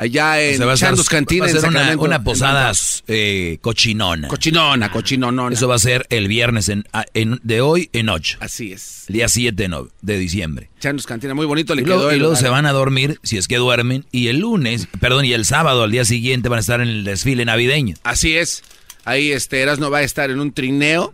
Allá 0.00 0.40
en 0.42 0.62
O 0.62 0.76
sea, 0.76 0.88
Chandos 0.88 1.10
Cantina 1.10 1.44
va 1.44 1.50
a 1.52 1.92
en 1.92 1.98
una, 1.98 2.24
posada 2.24 2.72
eh, 3.06 3.58
cochinona. 3.60 4.28
Cochinona, 4.28 4.90
cochinonona. 4.90 5.54
Eso 5.54 5.68
va 5.68 5.74
a 5.74 5.78
ser 5.78 6.06
el 6.08 6.26
viernes 6.26 6.70
en, 6.70 6.84
a- 6.94 7.04
en- 7.12 7.38
de 7.42 7.60
hoy 7.60 7.90
en 7.92 8.08
8. 8.08 8.38
Así 8.40 8.72
es. 8.72 9.04
El 9.08 9.16
día 9.16 9.28
7 9.28 9.68
no- 9.68 9.88
de 10.00 10.16
diciembre. 10.18 10.70
Chandos 10.80 11.06
Cantina, 11.06 11.34
muy 11.34 11.44
bonito 11.44 11.74
le 11.74 11.82
Y 11.82 11.84
luego, 11.84 12.00
quedó 12.08 12.16
y 12.16 12.18
luego 12.18 12.34
se 12.34 12.48
van 12.48 12.64
a 12.64 12.72
dormir, 12.72 13.20
si 13.22 13.36
es 13.36 13.46
que 13.46 13.58
duermen, 13.58 14.06
y 14.10 14.28
el 14.28 14.38
lunes, 14.38 14.88
perdón, 15.00 15.26
y 15.26 15.34
el 15.34 15.44
sábado 15.44 15.82
al 15.82 15.90
día 15.90 16.06
siguiente 16.06 16.48
van 16.48 16.56
a 16.56 16.60
estar 16.60 16.80
en 16.80 16.88
el 16.88 17.04
desfile 17.04 17.44
navideño. 17.44 17.96
Así 18.02 18.38
es. 18.38 18.62
Ahí 19.04 19.32
este 19.32 19.60
Erasmo 19.60 19.90
va 19.90 19.98
a 19.98 20.02
estar 20.02 20.30
en 20.30 20.40
un 20.40 20.52
trineo, 20.52 21.12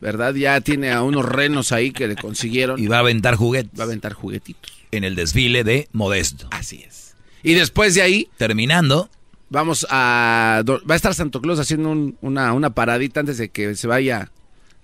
¿verdad? 0.00 0.34
Ya 0.34 0.58
tiene 0.62 0.92
a 0.92 1.02
unos 1.02 1.26
renos 1.26 1.72
ahí 1.72 1.90
que 1.90 2.08
le 2.08 2.16
consiguieron. 2.16 2.82
Y 2.82 2.86
va 2.86 2.96
a 2.96 3.00
aventar 3.00 3.34
juguetes. 3.36 3.78
Va 3.78 3.84
a 3.84 3.86
aventar 3.86 4.14
juguetitos. 4.14 4.72
En 4.92 5.04
el 5.04 5.14
desfile 5.14 5.62
de 5.62 5.88
Modesto. 5.92 6.48
Así 6.50 6.82
es. 6.88 7.03
Y 7.44 7.54
después 7.54 7.94
de 7.94 8.02
ahí, 8.02 8.28
Terminando, 8.36 9.08
vamos 9.50 9.86
a... 9.90 10.62
Va 10.66 10.94
a 10.94 10.96
estar 10.96 11.14
Santo 11.14 11.40
Claus 11.40 11.60
haciendo 11.60 11.90
un- 11.90 12.16
una, 12.22 12.52
una 12.54 12.70
paradita 12.70 13.20
antes 13.20 13.38
de 13.38 13.50
que 13.50 13.76
se 13.76 13.86
vaya 13.86 14.32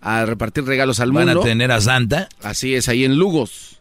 a 0.00 0.24
repartir 0.26 0.64
regalos 0.64 1.00
al 1.00 1.10
van 1.12 1.24
mundo. 1.26 1.40
a 1.40 1.44
tener 1.44 1.72
a 1.72 1.80
Santa. 1.80 2.28
Así 2.42 2.74
es, 2.74 2.88
ahí 2.88 3.04
en 3.04 3.16
Lugos. 3.16 3.80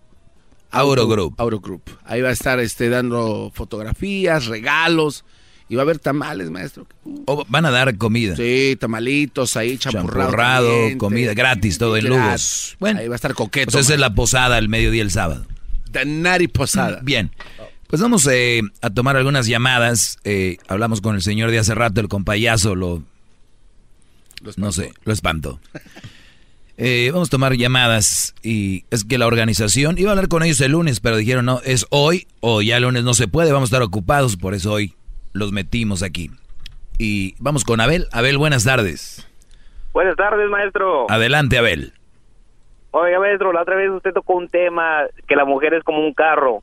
Auro 0.71 1.07
Group. 1.07 1.35
Auro 1.37 1.59
Group. 1.59 1.83
Ahí 2.05 2.21
va 2.21 2.29
a 2.29 2.31
estar 2.31 2.59
este, 2.59 2.89
dando 2.89 3.51
fotografías, 3.53 4.45
regalos. 4.47 5.25
Y 5.67 5.75
va 5.75 5.81
a 5.81 5.83
haber 5.83 5.99
tamales, 5.99 6.49
maestro. 6.49 6.87
O 7.25 7.45
van 7.47 7.65
a 7.65 7.69
dar 7.71 7.95
comida. 7.97 8.35
Sí, 8.35 8.75
tamalitos 8.79 9.55
ahí, 9.55 9.77
champurrado. 9.77 10.29
Champurrado, 10.31 10.97
comida 10.97 11.33
gratis, 11.35 11.77
todo 11.77 11.95
en. 11.95 12.07
Lugos. 12.09 12.75
Bueno, 12.79 12.99
Ahí 12.99 13.07
va 13.07 13.13
a 13.13 13.17
estar 13.17 13.35
coqueto. 13.35 13.71
pues 13.71 13.85
esa 13.85 13.93
es 13.93 13.99
la 13.99 14.13
posada 14.15 14.57
el 14.57 14.67
mediodía 14.67 15.03
el 15.03 15.11
sábado. 15.11 15.45
The 15.91 16.05
Nari 16.05 16.47
Posada. 16.47 16.99
Bien. 17.03 17.31
Pues 17.89 18.03
vamos 18.03 18.27
eh, 18.27 18.61
a 18.83 18.91
tomar 18.91 19.17
algunas 19.17 19.47
llamadas. 19.47 20.19
Eh, 20.23 20.57
hablamos 20.67 21.01
con 21.01 21.15
el 21.15 21.23
señor 21.23 21.49
de 21.49 21.57
hace 21.57 21.73
rato, 21.73 21.99
el 22.01 22.07
compayazo, 22.07 22.75
lo... 22.75 23.01
no 24.57 24.71
sé, 24.71 24.93
lo 25.05 25.11
espantó. 25.11 25.59
Eh, 26.77 27.09
vamos 27.11 27.29
a 27.29 27.31
tomar 27.31 27.53
llamadas 27.55 28.35
y 28.43 28.85
es 28.91 29.03
que 29.05 29.17
la 29.17 29.25
organización, 29.25 29.97
iba 29.97 30.11
a 30.11 30.13
hablar 30.13 30.29
con 30.29 30.43
ellos 30.43 30.61
el 30.61 30.73
lunes, 30.73 30.99
pero 30.99 31.17
dijeron 31.17 31.45
no, 31.45 31.61
es 31.65 31.87
hoy 31.89 32.27
o 32.41 32.61
ya 32.61 32.77
el 32.77 32.83
lunes 32.83 33.03
no 33.03 33.13
se 33.15 33.27
puede, 33.27 33.51
vamos 33.51 33.67
a 33.67 33.71
estar 33.75 33.81
ocupados, 33.81 34.37
por 34.37 34.53
eso 34.53 34.71
hoy 34.71 34.93
los 35.33 35.51
metimos 35.51 36.03
aquí. 36.03 36.29
Y 36.99 37.35
vamos 37.39 37.65
con 37.65 37.81
Abel. 37.81 38.07
Abel, 38.11 38.37
buenas 38.37 38.65
tardes. 38.65 39.27
Buenas 39.93 40.15
tardes, 40.15 40.47
maestro. 40.49 41.09
Adelante, 41.09 41.57
Abel. 41.57 41.93
Oiga, 42.91 43.19
maestro, 43.19 43.51
la 43.51 43.63
otra 43.63 43.75
vez 43.75 43.89
usted 43.89 44.13
tocó 44.13 44.35
un 44.35 44.47
tema 44.47 45.07
que 45.27 45.35
la 45.35 45.45
mujer 45.45 45.73
es 45.73 45.83
como 45.83 46.05
un 46.05 46.13
carro. 46.13 46.61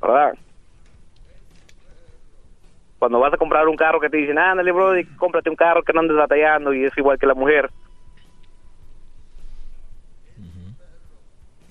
¿Verdad? 0.00 0.32
Cuando 2.98 3.20
vas 3.20 3.32
a 3.32 3.36
comprar 3.36 3.68
un 3.68 3.76
carro 3.76 4.00
que 4.00 4.10
te 4.10 4.16
dicen, 4.16 4.38
ándale, 4.38 4.72
bro, 4.72 4.92
cómprate 5.16 5.50
un 5.50 5.56
carro 5.56 5.82
que 5.82 5.92
no 5.92 6.00
andes 6.00 6.16
batallando 6.16 6.74
y 6.74 6.84
es 6.84 6.96
igual 6.96 7.18
que 7.18 7.26
la 7.26 7.34
mujer. 7.34 7.70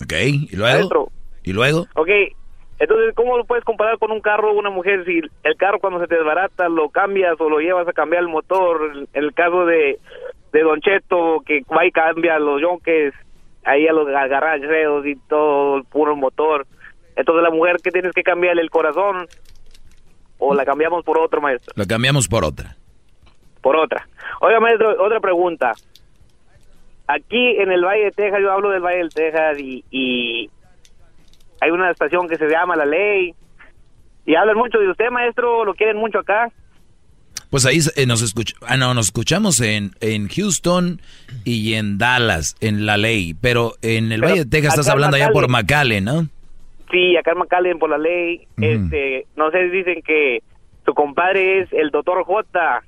Ok, 0.02 0.12
¿y 0.12 0.56
luego? 0.56 0.78
Maestro. 0.78 1.08
¿Y 1.42 1.52
luego? 1.52 1.86
Ok, 1.94 2.08
entonces, 2.78 3.14
¿cómo 3.14 3.36
lo 3.36 3.44
puedes 3.44 3.64
comparar 3.64 3.98
con 3.98 4.12
un 4.12 4.20
carro 4.20 4.52
o 4.52 4.58
una 4.58 4.70
mujer 4.70 5.04
si 5.04 5.20
el 5.42 5.56
carro 5.56 5.80
cuando 5.80 6.00
se 6.00 6.06
te 6.06 6.14
desbarata 6.14 6.68
lo 6.68 6.88
cambias 6.90 7.40
o 7.40 7.50
lo 7.50 7.58
llevas 7.58 7.88
a 7.88 7.92
cambiar 7.92 8.22
el 8.22 8.28
motor? 8.28 9.08
En 9.12 9.24
el 9.24 9.34
caso 9.34 9.66
de, 9.66 9.98
de 10.52 10.62
Don 10.62 10.80
Cheto, 10.80 11.42
que 11.44 11.62
va 11.74 11.84
y 11.84 11.90
cambia 11.90 12.38
los 12.38 12.60
yonques 12.60 13.14
ahí 13.64 13.88
a 13.88 13.92
los 13.92 14.06
garracheros 14.06 15.04
y 15.06 15.16
todo 15.28 15.78
el 15.78 15.84
puro 15.84 16.14
motor. 16.14 16.66
Entonces, 17.18 17.42
la 17.42 17.50
mujer 17.50 17.76
que 17.82 17.90
tienes 17.90 18.12
que 18.12 18.22
cambiarle 18.22 18.62
el 18.62 18.70
corazón 18.70 19.26
o 20.38 20.54
la 20.54 20.64
cambiamos 20.64 21.04
por 21.04 21.18
otro, 21.18 21.40
maestro, 21.40 21.72
Lo 21.76 21.84
cambiamos 21.84 22.28
por 22.28 22.44
otra. 22.44 22.76
por 23.60 23.74
otra. 23.76 24.08
Oiga, 24.40 24.60
maestro, 24.60 25.04
otra 25.04 25.18
pregunta. 25.18 25.72
Aquí 27.08 27.56
en 27.58 27.72
el 27.72 27.84
Valle 27.84 28.04
de 28.04 28.10
Texas, 28.12 28.38
yo 28.40 28.52
hablo 28.52 28.70
del 28.70 28.82
Valle 28.82 29.02
de 29.02 29.08
Texas 29.08 29.58
y, 29.58 29.84
y 29.90 30.48
hay 31.60 31.70
una 31.70 31.90
estación 31.90 32.28
que 32.28 32.36
se 32.36 32.46
llama 32.48 32.76
La 32.76 32.86
Ley. 32.86 33.34
Y 34.24 34.36
hablan 34.36 34.56
mucho 34.56 34.78
de 34.78 34.88
usted, 34.90 35.10
maestro, 35.10 35.64
lo 35.64 35.74
quieren 35.74 35.96
mucho 35.96 36.20
acá. 36.20 36.52
Pues 37.50 37.64
ahí 37.66 37.78
eh, 37.96 38.06
nos 38.06 38.20
escuch 38.22 38.52
ah, 38.60 38.76
no, 38.76 38.92
nos 38.94 39.06
escuchamos 39.06 39.60
en, 39.60 39.92
en 40.00 40.28
Houston 40.28 41.00
y 41.44 41.74
en 41.74 41.96
Dallas, 41.98 42.54
en 42.60 42.84
La 42.86 42.96
Ley, 42.98 43.34
pero 43.40 43.72
en 43.82 44.12
el 44.12 44.20
Pero 44.20 44.32
Valle 44.32 44.44
de 44.44 44.50
Texas 44.50 44.74
estás 44.74 44.88
hablando 44.88 45.16
allá 45.16 45.30
por. 45.30 45.48
McAllen, 45.48 46.04
¿no? 46.04 46.28
Sí, 46.90 47.16
acá 47.16 47.32
en 47.32 47.38
McAllen 47.38 47.78
por 47.78 47.90
La 47.90 47.98
Ley. 47.98 48.46
este 48.60 49.26
No 49.36 49.50
sé, 49.50 49.68
dicen 49.68 50.02
que 50.02 50.42
su 50.86 50.94
compadre 50.94 51.60
es 51.60 51.72
el 51.72 51.90
doctor 51.90 52.24
J. 52.24 52.82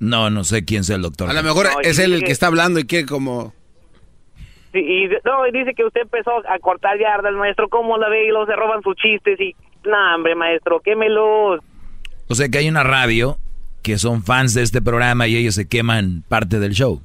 No, 0.00 0.30
no 0.30 0.44
sé 0.44 0.64
quién 0.64 0.84
sea 0.84 0.96
el 0.96 1.02
doctor. 1.02 1.30
A 1.30 1.32
lo 1.32 1.42
mejor 1.42 1.66
No, 1.66 1.80
es 1.80 1.98
él 1.98 2.12
el 2.14 2.20
que- 2.20 2.26
que 2.26 2.32
está 2.32 2.46
hablando 2.48 2.80
y 2.80 2.84
que 2.86 3.06
como... 3.06 3.52
Sí, 4.72 4.80
y 4.80 5.08
no, 5.24 5.46
y 5.46 5.52
dice 5.52 5.72
que 5.74 5.84
usted 5.84 6.00
empezó 6.02 6.32
a 6.48 6.58
cortar 6.58 6.98
yardas, 6.98 7.32
maestro. 7.34 7.68
¿Cómo 7.68 7.96
la 7.96 8.08
ve? 8.08 8.26
Y 8.26 8.28
luego 8.30 8.46
se 8.46 8.56
roban 8.56 8.82
sus 8.82 8.96
chistes 8.96 9.40
y... 9.40 9.54
No, 9.84 10.14
hombre, 10.16 10.34
maestro, 10.34 10.80
quémelos. 10.80 11.60
O 12.28 12.34
sea 12.34 12.48
que 12.48 12.58
hay 12.58 12.68
una 12.68 12.82
radio 12.82 13.36
que 13.82 13.98
son 13.98 14.22
fans 14.24 14.54
de 14.54 14.62
este 14.62 14.82
programa 14.82 15.28
y 15.28 15.36
ellos 15.36 15.54
se 15.54 15.68
queman 15.68 16.24
parte 16.28 16.58
del 16.58 16.72
show. 16.72 17.00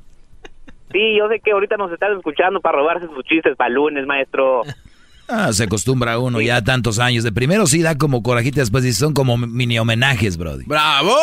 Sí, 0.92 1.16
yo 1.18 1.28
sé 1.30 1.40
que 1.42 1.52
ahorita 1.52 1.78
nos 1.78 1.92
están 1.92 2.18
escuchando 2.18 2.60
para 2.62 2.80
robarse 2.80 3.06
sus 3.08 3.24
chistes 3.26 3.56
para 3.56 3.70
lunes, 3.70 4.06
maestro. 4.08 4.62
Ah, 5.30 5.54
se 5.54 5.64
acostumbra 5.66 6.18
uno 6.20 6.42
ya 6.42 6.58
a 6.58 6.64
tantos 6.64 7.00
años. 7.00 7.24
De 7.24 7.32
primero 7.32 7.68
sí 7.68 7.82
da 7.82 7.98
como 7.98 8.24
corajita, 8.24 8.62
después 8.62 8.84
dice, 8.84 9.00
son 9.00 9.14
como 9.14 9.38
mini 9.38 9.78
homenajes, 9.80 10.38
Brody. 10.38 10.64
¡Bravo! 10.66 11.16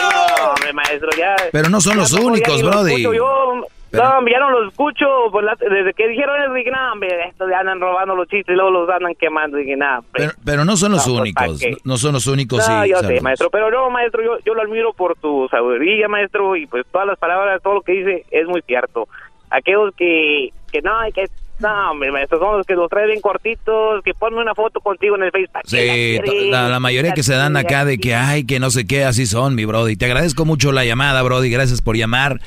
No, 0.00 0.50
hombre, 0.52 0.72
maestro, 0.72 1.10
ya... 1.16 1.36
Pero 1.52 1.68
no 1.68 1.80
son 1.80 1.94
ya 1.94 1.98
los 2.00 2.10
ya 2.10 2.20
únicos, 2.20 2.62
Brody. 2.62 2.92
escucho 2.92 3.14
yo. 3.14 3.66
Pero- 3.90 4.04
No, 4.20 4.28
ya 4.28 4.38
no 4.38 4.50
los 4.50 4.70
escucho. 4.72 5.04
Pues 5.32 5.44
la- 5.44 5.56
desde 5.56 5.92
que 5.94 6.06
dijeron 6.08 6.40
eso, 6.42 6.54
dije, 6.54 6.70
no, 6.70 6.92
hombre, 6.92 7.08
estos 7.28 7.50
ya 7.50 7.58
andan 7.58 7.80
robando 7.80 8.14
los 8.14 8.28
chistes 8.28 8.52
y 8.52 8.56
luego 8.56 8.70
los 8.70 8.88
andan 8.88 9.14
quemando. 9.16 9.56
Dije, 9.56 9.76
nada, 9.76 9.98
hombre. 9.98 10.12
Pero, 10.12 10.32
pero 10.44 10.64
no 10.64 10.76
son 10.76 10.92
los 10.92 11.04
No, 11.06 11.12
pues, 11.14 11.20
únicos, 11.22 11.46
¿para 11.46 11.58
qué? 11.58 11.76
no 11.84 11.96
son 11.96 12.12
los 12.12 12.26
únicos. 12.28 12.68
No, 12.68 12.82
sí, 12.84 12.90
yo 12.90 12.98
sé, 13.00 13.20
maestro, 13.20 13.50
pero 13.50 13.68
no, 13.70 13.90
maestro, 13.90 14.22
yo, 14.22 14.38
yo 14.46 14.54
lo 14.54 14.62
admiro 14.62 14.92
por 14.92 15.16
tu 15.16 15.48
sabiduría, 15.50 16.06
maestro, 16.08 16.54
y 16.56 16.66
pues 16.66 16.86
todas 16.92 17.06
las 17.08 17.18
palabras, 17.18 17.60
todo 17.62 17.74
lo 17.74 17.82
que 17.82 17.92
dice 17.92 18.24
es 18.30 18.46
muy 18.46 18.62
cierto. 18.62 19.08
Aquellos 19.50 19.92
que, 19.96 20.50
que 20.70 20.82
no, 20.82 20.96
hay 20.96 21.10
que, 21.12 21.24
no, 21.60 21.90
hombre, 21.90 22.10
maestro, 22.10 22.38
son 22.38 22.58
los 22.58 22.66
que 22.66 22.74
los 22.74 22.88
traen 22.88 23.08
bien 23.08 23.20
cortitos, 23.20 24.02
que 24.02 24.14
ponen 24.14 24.38
una 24.38 24.54
foto 24.54 24.80
contigo 24.80 25.16
en 25.16 25.24
el 25.24 25.30
Facebook. 25.30 25.60
Sí, 25.64 26.18
la, 26.50 26.68
la 26.68 26.80
mayoría 26.80 27.12
que 27.12 27.22
se 27.22 27.34
dan 27.34 27.56
acá 27.56 27.84
de 27.84 27.98
que, 27.98 28.14
ay, 28.14 28.44
que 28.44 28.58
no 28.58 28.70
sé 28.70 28.86
qué, 28.86 29.04
así 29.04 29.26
son, 29.26 29.54
mi 29.54 29.64
Brody. 29.64 29.96
Te 29.96 30.06
agradezco 30.06 30.44
mucho 30.44 30.72
la 30.72 30.84
llamada, 30.84 31.22
Brody, 31.22 31.50
gracias 31.50 31.82
por 31.82 31.96
llamar. 31.96 32.40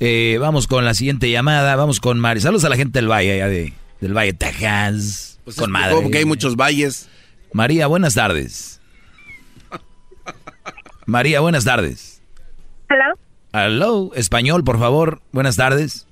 Eh, 0.00 0.36
vamos 0.40 0.66
con 0.66 0.84
la 0.84 0.94
siguiente 0.94 1.30
llamada, 1.30 1.74
vamos 1.76 2.00
con 2.00 2.18
Mari. 2.18 2.40
Saludos 2.40 2.64
a 2.64 2.68
la 2.68 2.76
gente 2.76 2.98
del 2.98 3.10
Valle, 3.10 3.32
allá 3.32 3.48
de, 3.48 3.72
del 4.00 4.16
Valle 4.16 4.34
Texas. 4.34 5.40
Pues 5.44 5.56
con 5.56 5.70
madre. 5.70 5.96
Porque 6.02 6.18
hay 6.18 6.24
muchos 6.24 6.56
valles. 6.56 7.08
María, 7.52 7.86
buenas 7.86 8.14
tardes. 8.14 8.80
María, 11.06 11.40
buenas 11.40 11.64
tardes. 11.64 12.20
Hello. 12.88 13.14
Hello, 13.52 14.10
español, 14.14 14.64
por 14.64 14.78
favor, 14.78 15.22
buenas 15.32 15.56
tardes. 15.56 16.05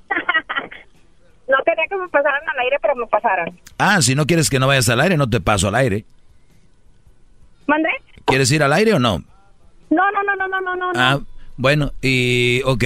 No 1.49 1.57
quería 1.65 1.85
que 1.89 1.97
me 1.97 2.09
pasaran 2.09 2.41
al 2.49 2.59
aire, 2.61 2.77
pero 2.81 2.95
me 2.97 3.07
pasaron. 3.07 3.61
Ah, 3.79 4.01
si 4.01 4.15
no 4.15 4.27
quieres 4.27 4.49
que 4.49 4.59
no 4.59 4.67
vayas 4.67 4.89
al 4.89 5.01
aire, 5.01 5.17
no 5.17 5.29
te 5.29 5.41
paso 5.41 5.69
al 5.69 5.75
aire. 5.75 6.05
¿Mandé? 7.67 7.89
¿Quieres 8.25 8.51
ir 8.53 8.63
al 8.63 8.73
aire 8.73 8.95
o 8.95 8.99
no? 8.99 9.19
No, 9.91 10.03
no, 10.13 10.23
no, 10.25 10.37
no, 10.37 10.61
no, 10.61 10.61
no, 10.77 10.93
no. 10.93 11.01
Ah, 11.01 11.19
bueno, 11.57 11.93
y 12.03 12.63
ok. 12.65 12.85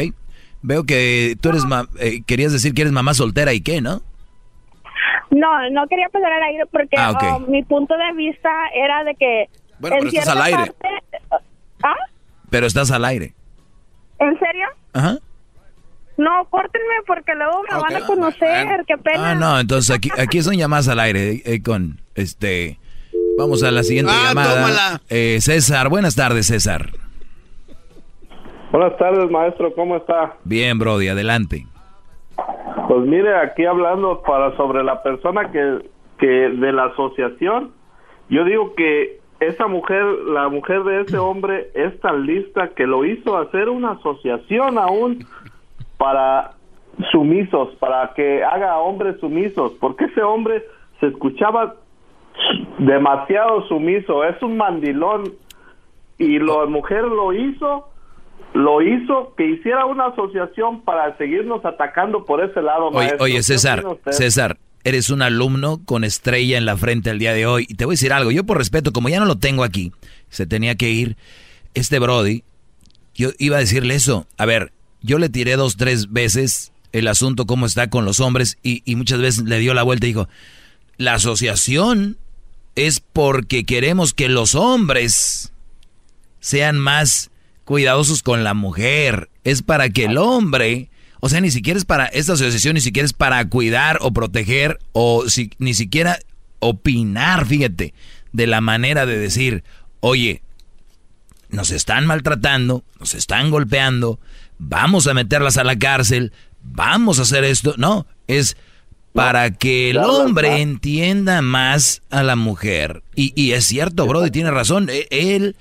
Veo 0.63 0.85
que 0.85 1.37
tú 1.41 1.51
eres, 1.51 1.65
ma- 1.65 1.87
eh, 2.01 2.23
querías 2.27 2.53
decir 2.53 2.75
que 2.75 2.83
eres 2.83 2.93
mamá 2.93 3.15
soltera 3.15 3.53
y 3.53 3.61
qué, 3.61 3.81
¿no? 3.81 4.03
No, 5.31 5.71
no 5.71 5.87
quería 5.87 6.09
pasar 6.09 6.33
al 6.33 6.43
aire 6.43 6.65
porque 6.67 6.97
Ah, 6.99 7.13
oh, 7.37 7.41
mi 7.41 7.63
punto 7.63 7.95
de 7.97 8.13
vista 8.17 8.51
era 8.75 9.05
de 9.05 9.15
que. 9.15 9.49
Bueno, 9.79 9.97
en 9.97 10.01
pero 10.05 10.09
estás 10.19 10.29
al 10.29 10.43
aire. 10.43 10.73
parte- 10.73 10.89
¿Ah? 11.85 11.95
Pero 12.51 12.67
estás 12.67 12.91
al 12.91 13.05
aire. 13.05 13.35
¿En 14.19 14.37
serio? 14.39 14.67
Ajá. 14.95 15.19
No, 16.19 16.45
córtenme 16.51 16.95
porque 17.07 17.33
luego 17.35 17.63
me 17.71 17.81
van 17.81 17.97
a 18.03 18.07
conocer. 18.07 18.85
Qué 18.87 18.99
pena. 18.99 19.31
Ah, 19.31 19.35
no, 19.35 19.59
entonces 19.61 19.95
aquí, 19.97 20.11
aquí 20.19 20.43
son 20.43 20.55
llamadas 20.57 20.89
al 20.89 20.99
aire 21.01 21.41
eh, 21.45 21.63
con 21.63 22.01
este. 22.17 22.79
Vamos 23.39 23.63
a 23.63 23.71
la 23.71 23.85
siguiente 23.85 24.13
Ah, 24.15 24.29
llamada. 24.29 24.55
tómala. 24.55 25.01
Eh, 25.09 25.39
César, 25.41 25.89
buenas 25.89 26.17
tardes, 26.17 26.49
César. 26.49 26.91
Buenas 28.73 28.97
tardes, 28.99 29.31
maestro, 29.31 29.73
¿cómo 29.75 29.97
está? 29.97 30.35
Bien, 30.45 30.79
Brody, 30.79 31.09
adelante. 31.09 31.67
Pues 32.89 33.01
mire, 33.07 33.37
aquí 33.39 33.65
hablando 33.65 34.23
para 34.23 34.57
sobre 34.57 34.83
la 34.85 35.03
persona 35.03 35.51
que, 35.51 35.89
que 36.19 36.27
de 36.27 36.73
la 36.73 36.87
asociación, 36.87 37.73
yo 38.29 38.45
digo 38.45 38.75
que 38.75 39.21
esa 39.41 39.69
mujer, 39.69 40.05
la 40.27 40.49
mujer 40.49 40.83
de 40.83 41.03
ese 41.03 41.17
hombre 41.17 41.71
es 41.75 41.99
tan 42.01 42.27
lista 42.27 42.71
que 42.77 42.87
lo 42.87 43.05
hizo 43.05 43.39
hacer 43.39 43.69
una 43.69 43.93
asociación 43.93 44.79
aún 44.79 45.25
para 45.99 46.53
sumisos, 47.13 47.75
para 47.77 48.15
que 48.15 48.43
haga 48.43 48.79
hombres 48.79 49.21
sumisos, 49.21 49.73
porque 49.81 50.07
ese 50.07 50.23
hombre 50.23 50.65
se 51.01 51.09
escuchaba 51.09 51.77
demasiado 52.79 53.67
sumiso, 53.69 54.25
es 54.25 54.41
un 54.43 54.57
mandilón 54.57 55.35
y 56.19 56.39
la 56.39 56.67
mujer 56.67 57.03
lo 57.03 57.33
hizo 57.33 57.89
lo 58.55 58.83
hizo 58.83 59.35
que 59.37 59.47
hiciera 59.47 59.85
una 59.85 60.07
asociación 60.07 60.83
para 60.83 61.17
seguirnos 61.19 61.65
atacando 61.65 62.25
por 62.25 62.43
ese 62.43 62.63
lado. 62.63 62.89
Oye, 62.89 63.15
oye, 63.21 63.35
¿Qué 63.37 63.43
César? 63.43 63.85
César, 64.11 64.57
eres 64.85 65.11
un 65.11 65.23
alumno 65.23 65.81
con 65.85 66.03
estrella 66.05 66.57
en 66.57 66.65
la 66.65 66.77
frente 66.77 67.11
el 67.11 67.19
día 67.19 67.35
de 67.35 67.47
hoy. 67.47 67.67
Y 67.69 67.75
te 67.75 67.85
voy 67.85 67.93
a 67.93 67.95
decir 67.95 68.13
algo, 68.13 68.31
yo 68.31 68.45
por 68.45 68.59
respeto, 68.59 68.93
como 68.93 69.09
ya 69.09 69.21
no 69.21 69.27
lo 69.27 69.37
tengo 69.37 69.65
aquí, 69.65 69.93
se 70.29 70.47
tenía 70.47 70.77
que 70.77 70.91
ir, 70.91 71.17
este 71.75 71.99
Brody, 71.99 72.43
yo 73.15 73.31
iba 73.39 73.57
a 73.57 73.61
decirle 73.61 73.95
eso. 73.95 74.27
A 74.39 74.47
ver, 74.47 74.73
yo 75.03 75.19
le 75.19 75.29
tiré 75.29 75.57
dos, 75.57 75.77
tres 75.77 76.13
veces 76.13 76.73
el 76.93 77.09
asunto, 77.09 77.47
cómo 77.47 77.67
está 77.67 77.91
con 77.91 78.05
los 78.05 78.21
hombres, 78.21 78.59
y, 78.63 78.83
y 78.85 78.97
muchas 78.97 79.21
veces 79.21 79.45
le 79.45 79.59
dio 79.59 79.75
la 79.75 79.83
vuelta 79.83 80.07
y 80.07 80.11
dijo, 80.11 80.29
la 80.97 81.15
asociación 81.15 82.17
es 82.75 83.01
porque 83.01 83.65
queremos 83.65 84.15
que 84.15 84.29
los 84.29 84.55
hombres 84.55 85.53
sean 86.41 86.79
más 86.79 87.31
cuidadosos 87.65 88.23
con 88.23 88.45
la 88.45 88.55
mujer. 88.55 89.29
Es 89.45 89.63
para 89.63 89.91
que 89.91 90.05
el 90.05 90.17
hombre, 90.17 90.91
o 91.21 91.29
sea, 91.29 91.41
ni 91.41 91.51
siquiera 91.51 91.79
es 91.79 91.85
para 91.85 92.07
esta 92.07 92.35
asociación, 92.35 92.75
ni 92.75 92.81
siquiera 92.81 93.05
es 93.05 93.13
para 93.13 93.47
cuidar 93.49 93.99
o 94.01 94.13
proteger 94.13 94.79
o 94.93 95.29
si, 95.29 95.51
ni 95.59 95.75
siquiera 95.75 96.19
opinar, 96.61 97.47
fíjate, 97.47 97.95
de 98.33 98.47
la 98.47 98.61
manera 98.61 99.07
de 99.07 99.19
decir, 99.19 99.65
oye, 100.01 100.43
nos 101.51 101.71
están 101.71 102.07
maltratando, 102.07 102.85
nos 103.01 103.15
están 103.15 103.51
golpeando, 103.51 104.19
vamos 104.59 105.07
a 105.07 105.15
meterlas 105.15 105.57
a 105.59 105.65
la 105.65 105.79
cárcel, 105.79 106.33
vamos 106.63 107.19
a 107.19 107.23
hacer 107.23 107.45
esto. 107.45 107.75
No, 107.77 108.07
es 108.27 108.57
para 109.13 109.51
que 109.51 109.91
el 109.91 109.99
hombre 109.99 110.61
entienda 110.61 111.43
más 111.43 112.03
a 112.11 112.23
la 112.23 112.37
mujer. 112.37 113.03
Y, 113.15 113.33
y 113.41 113.53
es 113.53 113.65
cierto, 113.65 114.07
Brody, 114.07 114.31
tiene 114.31 114.51
razón. 114.51 114.89
E- 114.91 115.09
Él 115.11 115.57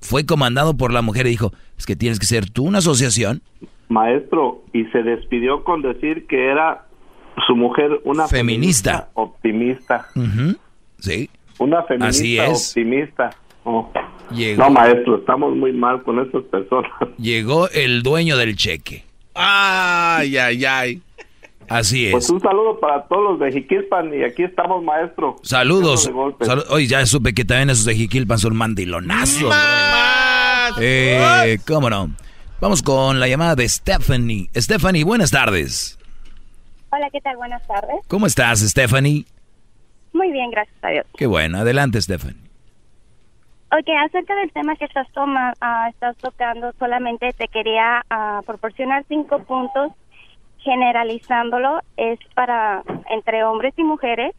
fue 0.00 0.26
comandado 0.26 0.76
por 0.76 0.92
la 0.92 1.02
mujer 1.02 1.26
y 1.26 1.30
dijo, 1.30 1.52
es 1.78 1.86
que 1.86 1.96
tienes 1.96 2.18
que 2.20 2.26
ser 2.26 2.48
tú 2.50 2.64
una 2.64 2.78
asociación. 2.78 3.42
Maestro, 3.88 4.62
y 4.72 4.84
se 4.86 5.02
despidió 5.02 5.64
con 5.64 5.82
decir 5.82 6.26
que 6.28 6.46
era 6.50 6.86
su 7.46 7.56
mujer 7.56 8.00
una 8.04 8.28
Feminista. 8.28 9.08
optimista. 9.14 10.06
Ujú, 10.14 10.56
Sí. 11.00 11.28
Una 11.58 11.82
feminista 11.84 12.08
Así 12.08 12.38
es. 12.38 12.68
optimista. 12.68 13.30
Oh. 13.64 13.90
Llegó, 14.34 14.62
No, 14.64 14.70
maestro, 14.70 15.16
estamos 15.18 15.54
muy 15.56 15.72
mal 15.72 16.02
con 16.02 16.18
estas 16.20 16.42
personas. 16.44 16.90
llegó 17.18 17.68
el 17.70 18.02
dueño 18.02 18.36
del 18.36 18.56
cheque. 18.56 19.04
Ay, 19.34 20.36
ay, 20.36 20.64
ay. 20.64 21.02
Así 21.68 22.06
es. 22.06 22.12
Pues 22.12 22.28
un 22.30 22.40
saludo 22.40 22.80
para 22.80 23.04
todos 23.06 23.32
los 23.32 23.40
de 23.40 23.52
Jiquilpan 23.52 24.12
y 24.12 24.24
aquí 24.24 24.42
estamos, 24.42 24.82
maestro. 24.82 25.36
Saludos. 25.42 26.10
Salu- 26.10 26.64
Oye, 26.70 26.86
ya 26.88 27.06
supe 27.06 27.32
que 27.32 27.44
también 27.44 27.70
esos 27.70 27.84
de 27.84 27.94
Jiquilpan 27.94 28.38
son 28.38 28.56
mandilonazos. 28.56 29.54
Eh, 30.80 31.58
¿Cómo 31.66 31.88
no? 31.90 32.10
Vamos 32.60 32.82
con 32.82 33.20
la 33.20 33.28
llamada 33.28 33.54
de 33.54 33.68
Stephanie. 33.68 34.50
Stephanie, 34.54 35.04
buenas 35.04 35.30
tardes. 35.30 35.96
Hola, 36.90 37.08
¿qué 37.12 37.20
tal? 37.20 37.36
Buenas 37.36 37.64
tardes. 37.66 37.96
¿Cómo 38.08 38.26
estás, 38.26 38.60
Stephanie? 38.60 39.24
Muy 40.12 40.32
bien, 40.32 40.50
gracias 40.50 40.76
a 40.82 40.88
Dios. 40.88 41.06
Qué 41.16 41.26
bueno. 41.26 41.58
Adelante, 41.58 42.00
Stephanie. 42.02 42.36
Ok, 43.72 43.88
acerca 44.04 44.34
del 44.34 44.50
tema 44.50 44.74
que 44.74 44.86
estás, 44.86 45.06
toma, 45.12 45.54
ah, 45.60 45.88
estás 45.90 46.16
tocando, 46.16 46.72
solamente 46.72 47.32
te 47.32 47.46
quería 47.46 48.02
ah, 48.10 48.40
proporcionar 48.44 49.04
cinco 49.06 49.38
puntos 49.44 49.92
generalizándolo. 50.58 51.78
Es 51.96 52.18
para 52.34 52.82
entre 53.10 53.44
hombres 53.44 53.72
y 53.76 53.84
mujeres. 53.84 54.34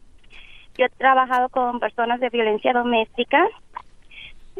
Yo 0.78 0.86
he 0.86 0.90
trabajado 0.90 1.48
con 1.48 1.80
personas 1.80 2.20
de 2.20 2.30
violencia 2.30 2.74
doméstica. 2.74 3.48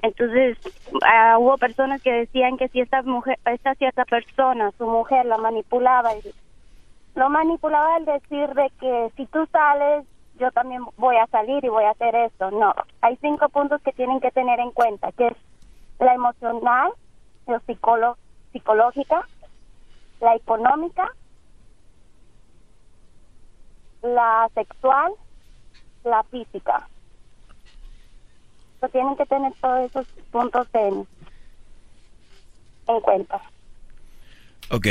Entonces, 0.02 0.58
ah, 1.04 1.36
hubo 1.38 1.58
personas 1.58 2.02
que 2.02 2.14
decían 2.14 2.56
que 2.56 2.70
si 2.70 2.80
esta 2.80 3.02
mujer, 3.02 3.38
esta 3.44 3.76
cierta 3.76 4.06
persona, 4.06 4.72
su 4.78 4.86
mujer, 4.86 5.26
la 5.26 5.38
manipulaba, 5.38 6.16
y 6.16 6.22
lo 7.16 7.30
manipulaba 7.30 7.96
al 7.96 8.06
decir 8.06 8.48
de 8.54 8.72
que 8.80 9.12
si 9.18 9.26
tú 9.26 9.46
sales, 9.52 10.06
yo 10.42 10.52
también 10.52 10.82
voy 10.98 11.18
a 11.18 11.28
salir 11.28 11.64
y 11.64 11.70
voy 11.70 11.84
a 11.84 11.92
hacer 11.92 12.16
esto. 12.16 12.50
No, 12.50 12.74
hay 13.02 13.16
cinco 13.22 13.48
puntos 13.50 13.80
que 13.84 13.94
tienen 13.94 14.20
que 14.20 14.32
tener 14.32 14.60
en 14.60 14.72
cuenta, 14.72 15.12
que 15.12 15.28
es 15.28 15.38
la 16.00 16.16
emocional, 16.16 16.92
la 17.46 17.60
psicológica, 17.60 19.28
la 20.20 20.36
económica, 20.36 21.08
la 24.02 24.50
sexual, 24.56 25.14
la 26.04 26.24
física. 26.24 26.88
Tienen 28.92 29.16
que 29.16 29.28
tener 29.28 29.54
todos 29.62 29.80
esos 29.82 30.08
puntos 30.32 30.68
en, 30.74 31.08
en 32.88 33.02
cuenta. 33.02 33.40
Ok. 34.72 34.88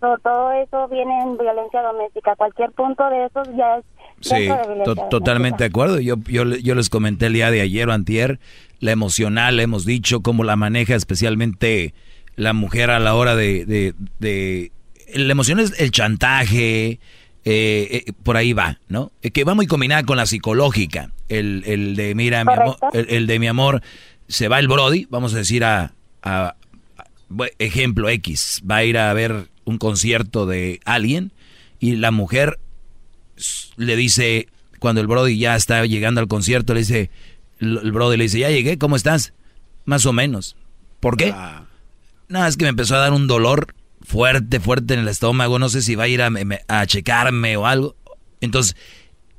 Todo 0.00 0.52
eso 0.52 0.88
viene 0.88 1.12
en 1.22 1.36
violencia 1.36 1.82
doméstica. 1.82 2.34
Cualquier 2.36 2.70
punto 2.72 3.08
de 3.10 3.26
esos 3.26 3.48
ya 3.56 3.76
es 3.78 3.84
Sí, 4.22 4.34
de 4.46 4.82
to- 4.84 4.94
totalmente 5.10 5.64
de 5.64 5.68
acuerdo. 5.68 5.98
Yo, 6.00 6.16
yo, 6.26 6.44
yo 6.44 6.74
les 6.74 6.88
comenté 6.90 7.26
el 7.26 7.34
día 7.34 7.50
de 7.50 7.60
ayer 7.60 7.88
o 7.88 7.92
antier, 7.92 8.38
la 8.80 8.92
emocional, 8.92 9.60
hemos 9.60 9.84
dicho 9.84 10.20
cómo 10.22 10.42
la 10.44 10.56
maneja 10.56 10.94
especialmente 10.94 11.92
la 12.36 12.52
mujer 12.54 12.90
a 12.90 12.98
la 12.98 13.14
hora 13.14 13.36
de... 13.36 13.64
de, 13.66 13.94
de- 14.18 14.72
la 15.14 15.32
emoción 15.32 15.58
es 15.58 15.78
el 15.80 15.90
chantaje, 15.90 16.92
eh, 16.92 16.98
eh, 17.44 18.04
por 18.22 18.36
ahí 18.36 18.52
va, 18.52 18.78
¿no? 18.88 19.10
Eh, 19.22 19.30
que 19.32 19.44
va 19.44 19.54
muy 19.54 19.66
combinada 19.66 20.04
con 20.04 20.16
la 20.16 20.24
psicológica. 20.26 21.10
El, 21.28 21.62
el 21.66 21.96
de, 21.96 22.14
mira, 22.14 22.44
mi 22.44 22.52
amor, 22.52 22.76
el, 22.92 23.06
el 23.10 23.26
de 23.26 23.38
mi 23.38 23.48
amor, 23.48 23.82
se 24.28 24.48
va 24.48 24.58
el 24.60 24.68
Brody, 24.68 25.06
vamos 25.10 25.34
a 25.34 25.38
decir 25.38 25.64
a, 25.64 25.92
a- 26.22 26.54
ejemplo 27.58 28.08
X, 28.08 28.62
va 28.70 28.76
a 28.76 28.84
ir 28.84 28.98
a 28.98 29.12
ver 29.14 29.48
un 29.70 29.78
concierto 29.78 30.46
de 30.46 30.80
alguien 30.84 31.32
y 31.78 31.96
la 31.96 32.10
mujer 32.10 32.60
le 33.76 33.96
dice, 33.96 34.48
cuando 34.78 35.00
el 35.00 35.06
Brody 35.06 35.38
ya 35.38 35.56
está 35.56 35.84
llegando 35.86 36.20
al 36.20 36.28
concierto, 36.28 36.74
le 36.74 36.80
dice, 36.80 37.10
el 37.58 37.92
Brody 37.92 38.16
le 38.16 38.24
dice, 38.24 38.40
ya 38.40 38.50
llegué, 38.50 38.78
¿cómo 38.78 38.96
estás? 38.96 39.32
Más 39.86 40.04
o 40.06 40.12
menos. 40.12 40.56
¿Por 41.00 41.16
qué? 41.16 41.34
No, 42.28 42.46
es 42.46 42.56
que 42.56 42.64
me 42.64 42.70
empezó 42.70 42.94
a 42.94 42.98
dar 42.98 43.12
un 43.12 43.26
dolor 43.26 43.74
fuerte, 44.02 44.60
fuerte 44.60 44.94
en 44.94 45.00
el 45.00 45.08
estómago, 45.08 45.58
no 45.58 45.68
sé 45.68 45.82
si 45.82 45.94
va 45.94 46.04
a 46.04 46.08
ir 46.08 46.22
a, 46.22 46.30
a 46.68 46.86
checarme 46.86 47.56
o 47.56 47.66
algo. 47.66 47.96
Entonces, 48.40 48.76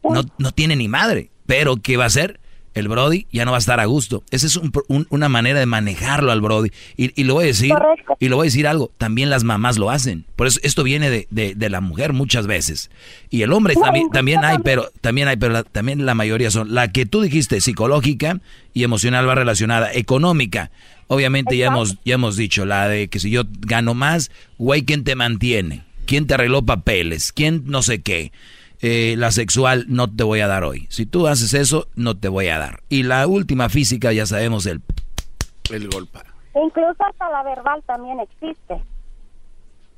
no, 0.03 0.23
no 0.39 0.51
tiene 0.51 0.75
ni 0.75 0.87
madre, 0.87 1.31
pero 1.45 1.77
¿qué 1.77 1.95
va 1.95 2.05
a 2.05 2.07
hacer? 2.07 2.40
El 2.73 2.87
Brody 2.87 3.27
ya 3.31 3.43
no 3.43 3.51
va 3.51 3.57
a 3.57 3.59
estar 3.59 3.79
a 3.81 3.85
gusto. 3.85 4.23
Esa 4.31 4.47
es 4.47 4.55
un- 4.55 4.71
un- 4.87 5.05
una 5.09 5.27
manera 5.27 5.59
de 5.59 5.65
manejarlo 5.65 6.31
al 6.31 6.39
Brody. 6.39 6.71
Y, 6.95 7.11
y 7.19 7.25
lo 7.25 7.33
voy 7.33 7.43
a 7.43 7.47
decir, 7.47 7.71
y 8.19 8.29
lo 8.29 8.37
voy 8.37 8.45
a 8.45 8.47
decir 8.47 8.65
algo, 8.67 8.91
también 8.97 9.29
las 9.29 9.43
mamás 9.43 9.77
lo 9.77 9.89
hacen. 9.89 10.25
Por 10.37 10.47
eso 10.47 10.59
esto 10.63 10.83
viene 10.83 11.09
de, 11.09 11.27
de- 11.31 11.53
de 11.55 11.69
la 11.69 11.81
mujer 11.81 12.13
muchas 12.13 12.47
veces. 12.47 12.89
Y 13.29 13.41
el 13.41 13.51
hombre 13.51 13.73
también, 13.75 14.09
también 14.11 14.43
hay, 14.45 14.57
pero 14.63 14.89
también 15.01 15.27
hay, 15.27 15.35
pero 15.37 15.51
la- 15.53 15.63
también 15.63 16.05
la 16.05 16.13
mayoría 16.15 16.49
son. 16.49 16.73
La 16.73 16.91
que 16.91 17.05
tú 17.05 17.21
dijiste, 17.21 17.59
psicológica 17.59 18.39
y 18.73 18.83
emocional 18.83 19.27
va 19.27 19.35
relacionada. 19.35 19.91
Económica, 19.93 20.71
obviamente 21.07 21.57
ya 21.57 21.67
hemos, 21.67 21.97
ya 22.05 22.13
hemos 22.13 22.37
dicho, 22.37 22.65
la 22.65 22.87
de 22.87 23.09
que 23.09 23.19
si 23.19 23.29
yo 23.31 23.43
gano 23.59 23.93
más, 23.93 24.31
güey, 24.57 24.83
¿quién 24.83 25.03
te 25.03 25.15
mantiene? 25.15 25.83
¿Quién 26.05 26.25
te 26.25 26.33
arregló 26.35 26.61
papeles? 26.65 27.31
¿Quién 27.33 27.63
no 27.65 27.81
sé 27.83 28.01
qué? 28.01 28.31
Eh, 28.81 29.15
la 29.17 29.31
sexual 29.31 29.85
no 29.87 30.07
te 30.13 30.23
voy 30.23 30.39
a 30.39 30.47
dar 30.47 30.63
hoy. 30.63 30.87
Si 30.89 31.05
tú 31.05 31.27
haces 31.27 31.53
eso, 31.53 31.87
no 31.95 32.17
te 32.17 32.29
voy 32.29 32.47
a 32.47 32.57
dar. 32.57 32.79
Y 32.89 33.03
la 33.03 33.27
última 33.27 33.69
física, 33.69 34.11
ya 34.11 34.25
sabemos 34.25 34.65
el... 34.65 34.81
El 35.69 35.87
golpe. 35.89 36.19
Incluso 36.55 36.95
hasta 37.05 37.29
la 37.29 37.43
verbal 37.43 37.81
también 37.85 38.19
existe. 38.19 38.83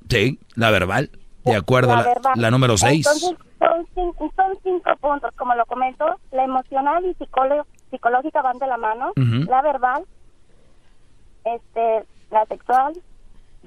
Sí, 0.10 0.38
la 0.56 0.70
verbal. 0.70 1.10
De 1.46 1.56
acuerdo 1.56 1.94
a 1.94 1.98
la, 1.98 2.04
verbal. 2.04 2.34
la 2.36 2.52
número 2.52 2.78
6. 2.78 3.06
Entonces, 3.08 3.30
son, 3.60 3.86
cin- 3.96 4.32
son 4.36 4.58
cinco 4.64 4.92
puntos, 5.00 5.32
como 5.38 5.56
lo 5.56 5.66
comento. 5.66 6.06
La 6.32 6.44
emocional 6.44 7.04
y 7.06 7.14
psicológica 7.90 8.42
van 8.42 8.58
de 8.60 8.68
la 8.68 8.78
mano. 8.78 9.12
Ujú. 9.16 9.50
La 9.50 9.62
verbal, 9.62 10.04
este, 11.46 12.06
la 12.32 12.46
sexual 12.46 12.94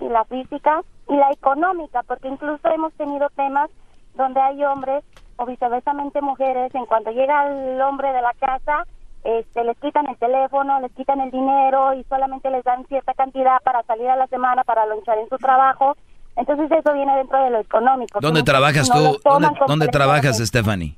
y 0.00 0.08
la 0.08 0.24
física 0.26 0.82
y 1.08 1.16
la 1.16 1.30
económica, 1.32 2.02
porque 2.02 2.28
incluso 2.28 2.68
hemos 2.68 2.92
tenido 2.94 3.28
temas 3.36 3.70
donde 4.16 4.40
hay 4.40 4.64
hombres 4.64 5.04
o 5.36 5.46
viceversamente 5.46 6.20
mujeres, 6.20 6.74
en 6.74 6.86
cuanto 6.86 7.10
llega 7.10 7.46
el 7.48 7.80
hombre 7.82 8.12
de 8.12 8.22
la 8.22 8.32
casa, 8.40 8.86
este, 9.24 9.64
les 9.64 9.76
quitan 9.78 10.06
el 10.08 10.16
teléfono, 10.16 10.80
les 10.80 10.92
quitan 10.92 11.20
el 11.20 11.30
dinero 11.30 11.94
y 11.94 12.04
solamente 12.04 12.50
les 12.50 12.64
dan 12.64 12.86
cierta 12.86 13.12
cantidad 13.14 13.60
para 13.62 13.82
salir 13.82 14.08
a 14.08 14.16
la 14.16 14.26
semana, 14.28 14.62
para 14.64 14.86
lonchar 14.86 15.18
en 15.18 15.28
su 15.28 15.36
trabajo. 15.36 15.96
Entonces 16.36 16.70
eso 16.70 16.92
viene 16.92 17.16
dentro 17.16 17.42
de 17.42 17.50
lo 17.50 17.58
económico. 17.60 18.20
¿Dónde 18.20 18.42
trabajas 18.42 18.88
no 18.88 18.94
tú? 19.14 19.20
¿Dónde, 19.24 19.48
dónde 19.66 19.88
trabajas, 19.88 20.38
Stephanie? 20.38 20.96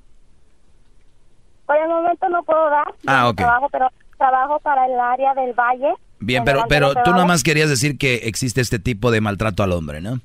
Por 1.66 1.76
el 1.76 1.88
momento 1.88 2.28
no 2.28 2.42
puedo 2.42 2.70
dar 2.70 2.86
Ah, 3.06 3.30
trabajo, 3.36 3.68
pero 3.70 3.88
trabajo 4.16 4.58
para 4.60 4.86
el 4.86 4.98
área 4.98 5.34
del 5.34 5.52
valle. 5.52 5.94
Bien, 6.18 6.40
en 6.40 6.44
pero, 6.44 6.64
pero 6.68 6.88
tú 6.88 7.00
Cebada. 7.04 7.16
nomás 7.22 7.42
querías 7.44 7.68
decir 7.70 7.96
que 7.98 8.16
existe 8.24 8.60
este 8.60 8.78
tipo 8.78 9.10
de 9.10 9.20
maltrato 9.20 9.62
al 9.62 9.72
hombre, 9.72 10.00
¿no? 10.00 10.18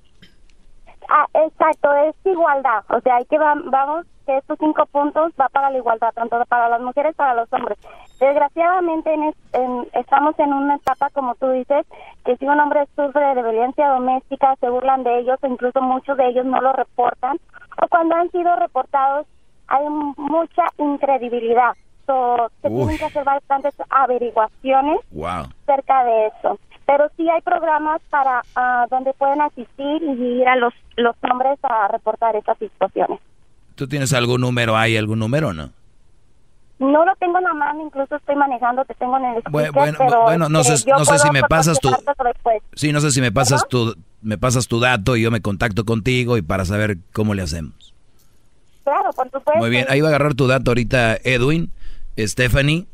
Ah, 1.16 1.28
exacto, 1.36 1.94
es 1.94 2.16
igualdad. 2.26 2.84
O 2.90 3.00
sea, 3.02 3.18
hay 3.18 3.26
que 3.26 3.38
va- 3.38 3.54
vamos 3.66 4.08
que 4.26 4.36
estos 4.38 4.58
cinco 4.58 4.88
puntos 4.88 5.32
va 5.40 5.48
para 5.50 5.70
la 5.70 5.78
igualdad, 5.78 6.12
tanto 6.16 6.44
para 6.46 6.70
las 6.70 6.82
mujeres 6.82 7.14
para 7.16 7.36
los 7.36 7.52
hombres. 7.54 7.78
Desgraciadamente 8.20 9.14
en 9.14 9.24
es- 9.26 9.36
en- 9.54 9.88
estamos 9.94 10.34
en 10.40 10.52
una 10.54 10.76
etapa, 10.78 11.10
como 11.12 11.36
tú 11.36 11.50
dices, 11.52 11.86
que 12.26 12.36
si 12.38 12.46
un 12.48 12.60
hombre 12.60 12.88
sufre 12.96 13.36
de 13.36 13.44
violencia 13.44 13.90
doméstica, 13.90 14.56
se 14.60 14.70
burlan 14.70 15.04
de 15.04 15.20
ellos, 15.20 15.38
o 15.44 15.48
incluso 15.48 15.82
muchos 15.82 16.18
de 16.18 16.30
ellos 16.30 16.46
no 16.46 16.60
lo 16.62 16.74
reportan, 16.74 17.38
o 17.80 17.88
cuando 17.90 18.16
han 18.16 18.32
sido 18.32 18.56
reportados 18.56 19.28
hay 19.68 19.88
mucha 20.18 20.64
incredibilidad. 20.78 21.74
So, 22.08 22.50
se 22.62 22.70
tienen 22.70 22.98
que 22.98 23.06
hacer 23.06 23.24
bastantes 23.24 23.76
averiguaciones 23.90 25.00
Wow. 25.12 25.44
cerca 25.68 26.04
de 26.06 26.28
eso. 26.28 26.58
Pero 26.86 27.10
sí 27.16 27.28
hay 27.30 27.42
programas 27.42 28.02
para 28.10 28.42
ah, 28.56 28.86
donde 28.90 29.14
pueden 29.14 29.42
asistir 29.42 30.04
y 30.04 30.42
ir 30.42 30.48
a 30.48 30.56
los, 30.58 30.74
los 30.98 31.16
hombres 31.32 31.58
a 31.64 31.88
reportar 31.88 32.36
estas 32.36 32.58
situaciones. 32.58 33.20
¿Tú 33.76 33.88
tienes 33.88 34.14
algún 34.14 34.42
número? 34.42 34.76
¿Hay 34.76 34.98
algún 34.98 35.20
número 35.20 35.50
o 35.50 35.54
no? 35.54 35.70
No 36.80 37.06
lo 37.06 37.16
tengo 37.16 37.38
en 37.38 37.44
la 37.46 37.54
mano, 37.54 37.86
incluso 37.86 38.16
estoy 38.16 38.36
manejando, 38.36 38.84
te 38.84 38.94
tengo 38.96 39.16
en 39.18 39.26
el 39.26 39.38
speaker, 39.38 39.72
bueno, 39.72 39.98
pero, 39.98 40.22
bueno, 40.24 40.50
no 40.50 40.64
sé- 40.64 40.74
este, 40.74 40.90
yo 40.90 40.98
no 40.98 41.06
sé 41.06 41.20
si 41.20 41.32
me 41.32 41.42
pasas 41.44 41.80
tu-. 41.80 41.96
Sí, 42.74 42.92
no 42.92 43.00
sé 43.00 43.12
si 43.12 43.22
me 43.22 43.32
pasas 43.32 43.68
tu, 43.70 43.96
me 44.22 44.38
pasas 44.38 44.68
tu 44.68 44.80
dato 44.80 45.16
y 45.16 45.22
yo 45.22 45.32
me 45.32 45.42
contacto 45.42 45.86
contigo 45.86 46.36
y 46.38 46.42
para 46.42 46.66
saber 46.66 46.98
cómo 47.14 47.34
le 47.36 47.44
hacemos. 47.44 47.94
Claro, 48.84 49.12
por 49.14 49.26
supuesto. 49.28 49.54
Muy 49.60 49.70
bien, 49.70 49.86
ahí 49.88 50.02
va 50.02 50.08
a 50.08 50.10
agarrar 50.10 50.34
tu 50.34 50.48
dato 50.48 50.72
ahorita 50.72 51.16
Edwin, 51.24 51.72
Stephanie 52.18 52.88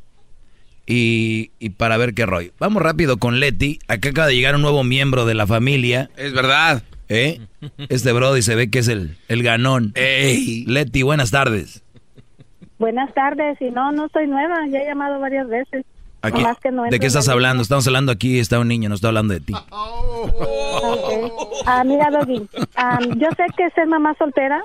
y, 0.89 1.51
y 1.59 1.69
para 1.69 1.97
ver 1.97 2.15
qué 2.15 2.25
rollo. 2.25 2.51
Vamos 2.59 2.81
rápido 2.81 3.17
con 3.17 3.39
Leti. 3.39 3.77
Acá 3.87 4.09
acaba 4.09 4.27
de 4.27 4.35
llegar 4.35 4.55
un 4.55 4.63
nuevo 4.63 4.83
miembro 4.83 5.25
de 5.25 5.35
la 5.35 5.45
familia. 5.45 6.09
Es 6.17 6.33
verdad. 6.33 6.81
¿Eh? 7.07 7.39
Este 7.89 8.11
Brody 8.11 8.41
se 8.41 8.55
ve 8.55 8.69
que 8.71 8.79
es 8.79 8.87
el, 8.87 9.15
el 9.27 9.43
ganón. 9.43 9.91
Ey. 9.95 10.65
Leti, 10.65 11.03
buenas 11.03 11.29
tardes. 11.31 11.83
Buenas 12.79 13.13
tardes, 13.13 13.61
y 13.61 13.69
no, 13.71 13.91
no 13.91 14.07
soy 14.09 14.25
nueva, 14.27 14.55
ya 14.69 14.79
he 14.79 14.85
llamado 14.85 15.19
varias 15.19 15.47
veces. 15.47 15.85
Aquí- 16.21 16.37
Nomás 16.41 16.57
que 16.59 16.71
no 16.71 16.83
¿De 16.83 16.99
qué 16.99 17.07
estás 17.07 17.27
la 17.27 17.33
hablando? 17.33 17.61
Estamos 17.61 17.85
hablando 17.87 18.11
aquí, 18.11 18.39
está 18.39 18.57
un 18.59 18.67
niño, 18.69 18.89
no 18.89 18.95
está 18.95 19.09
hablando 19.09 19.33
de 19.33 19.41
ti. 19.41 19.53
Ok. 19.53 21.31
Ah, 21.65 21.83
mira, 21.83 22.09
Doggy, 22.09 22.47
ah, 22.75 22.99
yo 23.17 23.27
sé 23.37 23.45
que 23.57 23.69
ser 23.71 23.85
mamá 23.87 24.15
soltera 24.17 24.63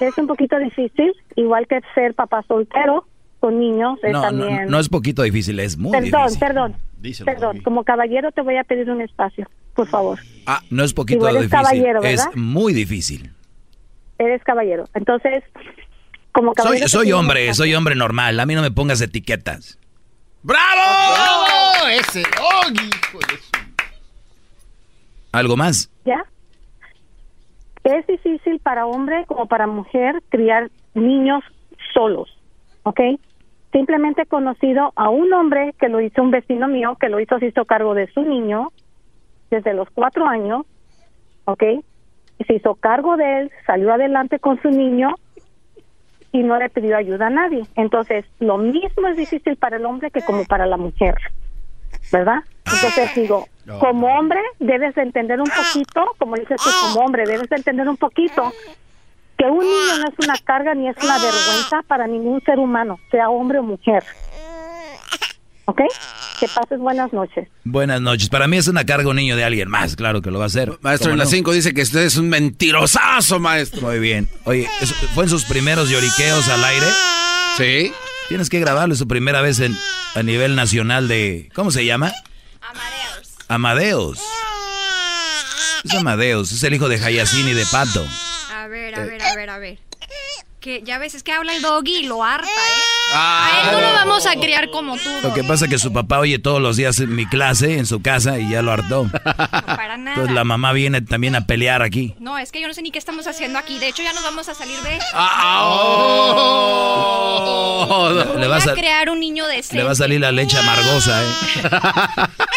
es 0.00 0.16
un 0.18 0.26
poquito 0.26 0.58
difícil, 0.58 1.12
igual 1.36 1.66
que 1.66 1.80
ser 1.94 2.14
papá 2.14 2.42
soltero 2.48 3.06
con 3.42 3.58
niños 3.58 3.98
es 4.04 4.12
No, 4.12 4.22
también... 4.22 4.64
no, 4.66 4.70
no 4.70 4.78
es 4.78 4.88
poquito 4.88 5.22
difícil, 5.24 5.58
es 5.58 5.76
muy 5.76 5.90
perdón, 5.90 6.20
difícil. 6.28 6.38
perdón, 6.38 6.76
Díselo, 7.00 7.26
perdón. 7.26 7.60
Como 7.62 7.82
caballero 7.82 8.30
te 8.30 8.40
voy 8.40 8.56
a 8.56 8.62
pedir 8.62 8.88
un 8.88 9.00
espacio, 9.02 9.50
por 9.74 9.88
favor. 9.88 10.20
Ah, 10.46 10.60
no 10.70 10.84
es 10.84 10.94
poquito 10.94 11.26
eres 11.28 11.42
difícil, 11.42 11.58
caballero, 11.64 12.02
es 12.04 12.24
muy 12.36 12.72
difícil. 12.72 13.32
Eres 14.18 14.44
caballero. 14.44 14.84
Entonces, 14.94 15.42
como 16.30 16.52
Soy, 16.54 16.64
caballero... 16.64 16.88
soy 16.88 17.12
un 17.12 17.18
hombre, 17.18 17.52
soy 17.54 17.74
hombre 17.74 17.96
normal, 17.96 18.38
a 18.38 18.46
mí 18.46 18.54
no 18.54 18.62
me 18.62 18.70
pongas 18.70 19.00
etiquetas. 19.00 19.76
¡Bravo! 20.44 21.88
Ese. 21.90 22.22
¡Oh, 22.40 22.70
hijo 22.70 23.18
de 23.18 23.36
su- 23.38 23.50
¿Algo 25.32 25.56
más? 25.56 25.90
¿Ya? 26.04 26.24
Es 27.82 28.06
difícil 28.06 28.60
para 28.60 28.86
hombre 28.86 29.24
como 29.26 29.46
para 29.46 29.66
mujer 29.66 30.22
criar 30.28 30.70
niños 30.94 31.42
solos, 31.92 32.28
¿ok? 32.84 33.00
Simplemente 33.72 34.22
he 34.22 34.26
conocido 34.26 34.92
a 34.96 35.08
un 35.08 35.32
hombre 35.32 35.74
que 35.78 35.88
lo 35.88 36.00
hizo 36.00 36.22
un 36.22 36.30
vecino 36.30 36.68
mío, 36.68 36.96
que 37.00 37.08
lo 37.08 37.20
hizo, 37.20 37.38
se 37.38 37.46
hizo 37.46 37.64
cargo 37.64 37.94
de 37.94 38.06
su 38.12 38.22
niño 38.22 38.70
desde 39.50 39.72
los 39.72 39.88
cuatro 39.90 40.26
años, 40.26 40.66
¿ok? 41.46 41.62
Y 42.38 42.44
se 42.44 42.54
hizo 42.54 42.74
cargo 42.74 43.16
de 43.16 43.40
él, 43.40 43.52
salió 43.66 43.92
adelante 43.92 44.38
con 44.38 44.60
su 44.60 44.70
niño 44.70 45.14
y 46.32 46.42
no 46.42 46.58
le 46.58 46.68
pidió 46.68 46.96
ayuda 46.96 47.26
a 47.26 47.30
nadie. 47.30 47.62
Entonces, 47.74 48.24
lo 48.40 48.58
mismo 48.58 49.08
es 49.08 49.16
difícil 49.16 49.56
para 49.56 49.76
el 49.76 49.86
hombre 49.86 50.10
que 50.10 50.22
como 50.22 50.44
para 50.44 50.66
la 50.66 50.76
mujer, 50.76 51.14
¿verdad? 52.10 52.42
Entonces 52.64 53.14
digo, 53.14 53.46
como 53.80 54.06
hombre 54.18 54.40
debes 54.58 54.94
de 54.94 55.02
entender 55.02 55.40
un 55.40 55.48
poquito, 55.48 56.06
como 56.18 56.36
dices 56.36 56.60
tú, 56.62 56.70
como 56.82 57.06
hombre 57.06 57.24
debes 57.26 57.48
de 57.48 57.56
entender 57.56 57.88
un 57.88 57.96
poquito 57.96 58.50
que 59.44 59.50
un 59.50 59.58
niño 59.60 59.98
no 59.98 60.08
es 60.08 60.14
una 60.24 60.34
carga 60.44 60.74
ni 60.74 60.88
es 60.88 60.96
una 61.02 61.14
vergüenza 61.18 61.82
para 61.88 62.06
ningún 62.06 62.40
ser 62.44 62.58
humano, 62.58 63.00
sea 63.10 63.28
hombre 63.28 63.58
o 63.58 63.62
mujer. 63.64 64.04
¿Ok? 65.64 65.80
Que 66.40 66.48
pases 66.48 66.78
buenas 66.78 67.12
noches. 67.12 67.48
Buenas 67.64 68.00
noches. 68.00 68.28
Para 68.28 68.46
mí 68.48 68.56
es 68.56 68.68
una 68.68 68.84
carga 68.84 69.08
un 69.08 69.16
niño 69.16 69.36
de 69.36 69.44
alguien 69.44 69.68
más, 69.68 69.96
claro 69.96 70.20
que 70.22 70.30
lo 70.30 70.38
va 70.38 70.44
a 70.44 70.46
hacer. 70.46 70.78
Maestro, 70.80 71.06
¿Cómo 71.06 71.14
en 71.14 71.18
las 71.18 71.28
no? 71.28 71.36
5 71.36 71.52
dice 71.52 71.74
que 71.74 71.82
usted 71.82 72.00
es 72.02 72.16
un 72.16 72.28
mentirosazo, 72.28 73.38
maestro. 73.40 73.82
Muy 73.82 73.98
bien. 73.98 74.28
Oye, 74.44 74.68
¿eso- 74.80 74.94
¿fue 75.14 75.24
en 75.24 75.30
sus 75.30 75.44
primeros 75.44 75.88
lloriqueos 75.88 76.48
al 76.48 76.64
aire? 76.64 76.86
Sí. 77.56 77.92
Tienes 78.28 78.48
que 78.48 78.60
grabarlo, 78.60 78.92
es 78.94 78.98
su 78.98 79.06
primera 79.08 79.40
vez 79.40 79.60
en, 79.60 79.76
a 80.14 80.22
nivel 80.22 80.54
nacional 80.56 81.06
de... 81.08 81.48
¿Cómo 81.54 81.70
se 81.70 81.84
llama? 81.84 82.12
Amadeus. 83.48 84.20
Es 85.84 85.94
Amadeus, 85.94 86.52
es 86.52 86.62
el 86.62 86.74
hijo 86.74 86.88
de 86.88 87.02
Hayasini 87.04 87.50
y 87.50 87.54
de 87.54 87.66
Pato. 87.66 88.04
A 88.72 88.74
ver, 88.74 88.94
a 88.94 89.04
ver, 89.04 89.22
a 89.22 89.34
ver, 89.34 89.50
a 89.50 89.58
ver. 89.58 89.78
Que 90.60 90.80
ya 90.82 90.96
ves, 90.96 91.14
es 91.14 91.22
que 91.22 91.30
habla 91.32 91.54
el 91.54 91.60
doggy 91.60 91.96
y 91.96 92.06
lo 92.06 92.24
harta, 92.24 92.46
¿eh? 92.46 93.12
Ah. 93.12 93.50
A 93.52 93.60
él 93.60 93.66
no 93.72 93.80
lo 93.82 93.92
vamos 93.92 94.26
a 94.26 94.32
criar 94.36 94.70
como 94.70 94.96
tú, 94.96 95.10
Lo 95.22 95.34
que 95.34 95.44
pasa 95.44 95.66
es 95.66 95.70
que 95.70 95.78
su 95.78 95.92
papá 95.92 96.20
oye 96.20 96.38
todos 96.38 96.62
los 96.62 96.78
días 96.78 96.98
mi 97.00 97.26
clase 97.26 97.76
en 97.76 97.84
su 97.84 98.00
casa 98.00 98.38
y 98.38 98.48
ya 98.48 98.62
lo 98.62 98.72
hartó. 98.72 99.10
Para 99.12 99.98
nada. 99.98 100.12
Entonces 100.14 100.34
la 100.34 100.44
mamá 100.44 100.72
viene 100.72 101.02
también 101.02 101.36
a 101.36 101.46
pelear 101.46 101.82
aquí. 101.82 102.14
No, 102.18 102.38
es 102.38 102.50
que 102.50 102.62
yo 102.62 102.66
no 102.68 102.72
sé 102.72 102.80
ni 102.80 102.90
qué 102.90 102.98
estamos 102.98 103.26
haciendo 103.26 103.58
aquí. 103.58 103.78
De 103.78 103.88
hecho, 103.88 104.02
ya 104.02 104.14
nos 104.14 104.22
vamos 104.22 104.48
a 104.48 104.54
salir 104.54 104.78
de... 104.80 104.90
Le, 108.32 108.40
le 108.40 108.48
va 108.48 108.56
a 108.56 108.60
Voy 108.60 108.70
a 108.70 108.74
crear 108.74 109.10
un 109.10 109.20
niño 109.20 109.46
decente. 109.48 109.76
le 109.76 109.82
va 109.82 109.90
a 109.90 109.96
salir 109.96 110.18
la 110.18 110.32
leche 110.32 110.56
amargosa, 110.56 111.22
¿eh? 111.22 111.26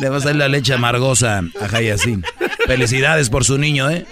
Le 0.00 0.08
va 0.08 0.16
a 0.16 0.20
salir 0.20 0.36
la 0.36 0.48
leche 0.48 0.72
amargosa 0.72 1.42
a 1.60 1.76
Hayasin. 1.76 2.24
Felicidades 2.66 3.30
por 3.30 3.44
su 3.44 3.58
niño, 3.58 3.90
¿eh? 3.90 4.04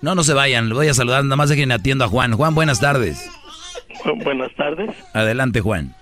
No, 0.00 0.14
no 0.16 0.24
se 0.24 0.34
vayan, 0.34 0.68
le 0.68 0.74
voy 0.74 0.88
a 0.88 0.94
saludar, 0.94 1.22
nada 1.24 1.36
más 1.36 1.48
dejen 1.48 1.70
atiendo 1.70 2.04
a 2.04 2.08
Juan. 2.08 2.32
Juan, 2.32 2.54
buenas 2.54 2.80
tardes. 2.80 3.30
Bu- 4.04 4.22
Buenas 4.24 4.52
tardes. 4.56 4.90
Adelante, 5.14 5.60
Juan. 5.60 5.94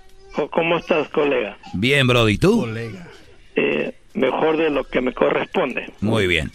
¿Cómo 0.51 0.77
estás, 0.77 1.07
colega? 1.09 1.57
Bien, 1.73 2.07
Brody, 2.07 2.37
¿tú? 2.37 2.67
Eh, 3.55 3.93
mejor 4.15 4.57
de 4.57 4.69
lo 4.71 4.83
que 4.85 5.01
me 5.01 5.13
corresponde. 5.13 5.91
Muy 6.01 6.25
bien. 6.25 6.51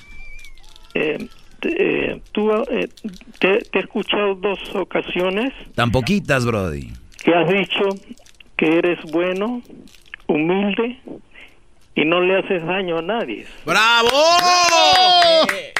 Eh, 0.94 1.28
eh, 1.62 2.20
tú 2.32 2.50
eh, 2.70 2.88
te, 3.38 3.58
te 3.70 3.78
he 3.78 3.82
escuchado 3.82 4.34
dos 4.34 4.58
ocasiones 4.74 5.52
Tan 5.74 5.92
poquitas, 5.92 6.44
Brody. 6.46 6.90
que 7.22 7.34
has 7.34 7.48
dicho 7.48 7.84
que 8.56 8.78
eres 8.78 8.98
bueno, 9.12 9.62
humilde 10.26 10.98
y 11.96 12.04
no 12.04 12.20
le 12.20 12.38
haces 12.38 12.64
daño 12.64 12.98
a 12.98 13.02
nadie. 13.02 13.46
¡Bravo! 13.64 14.08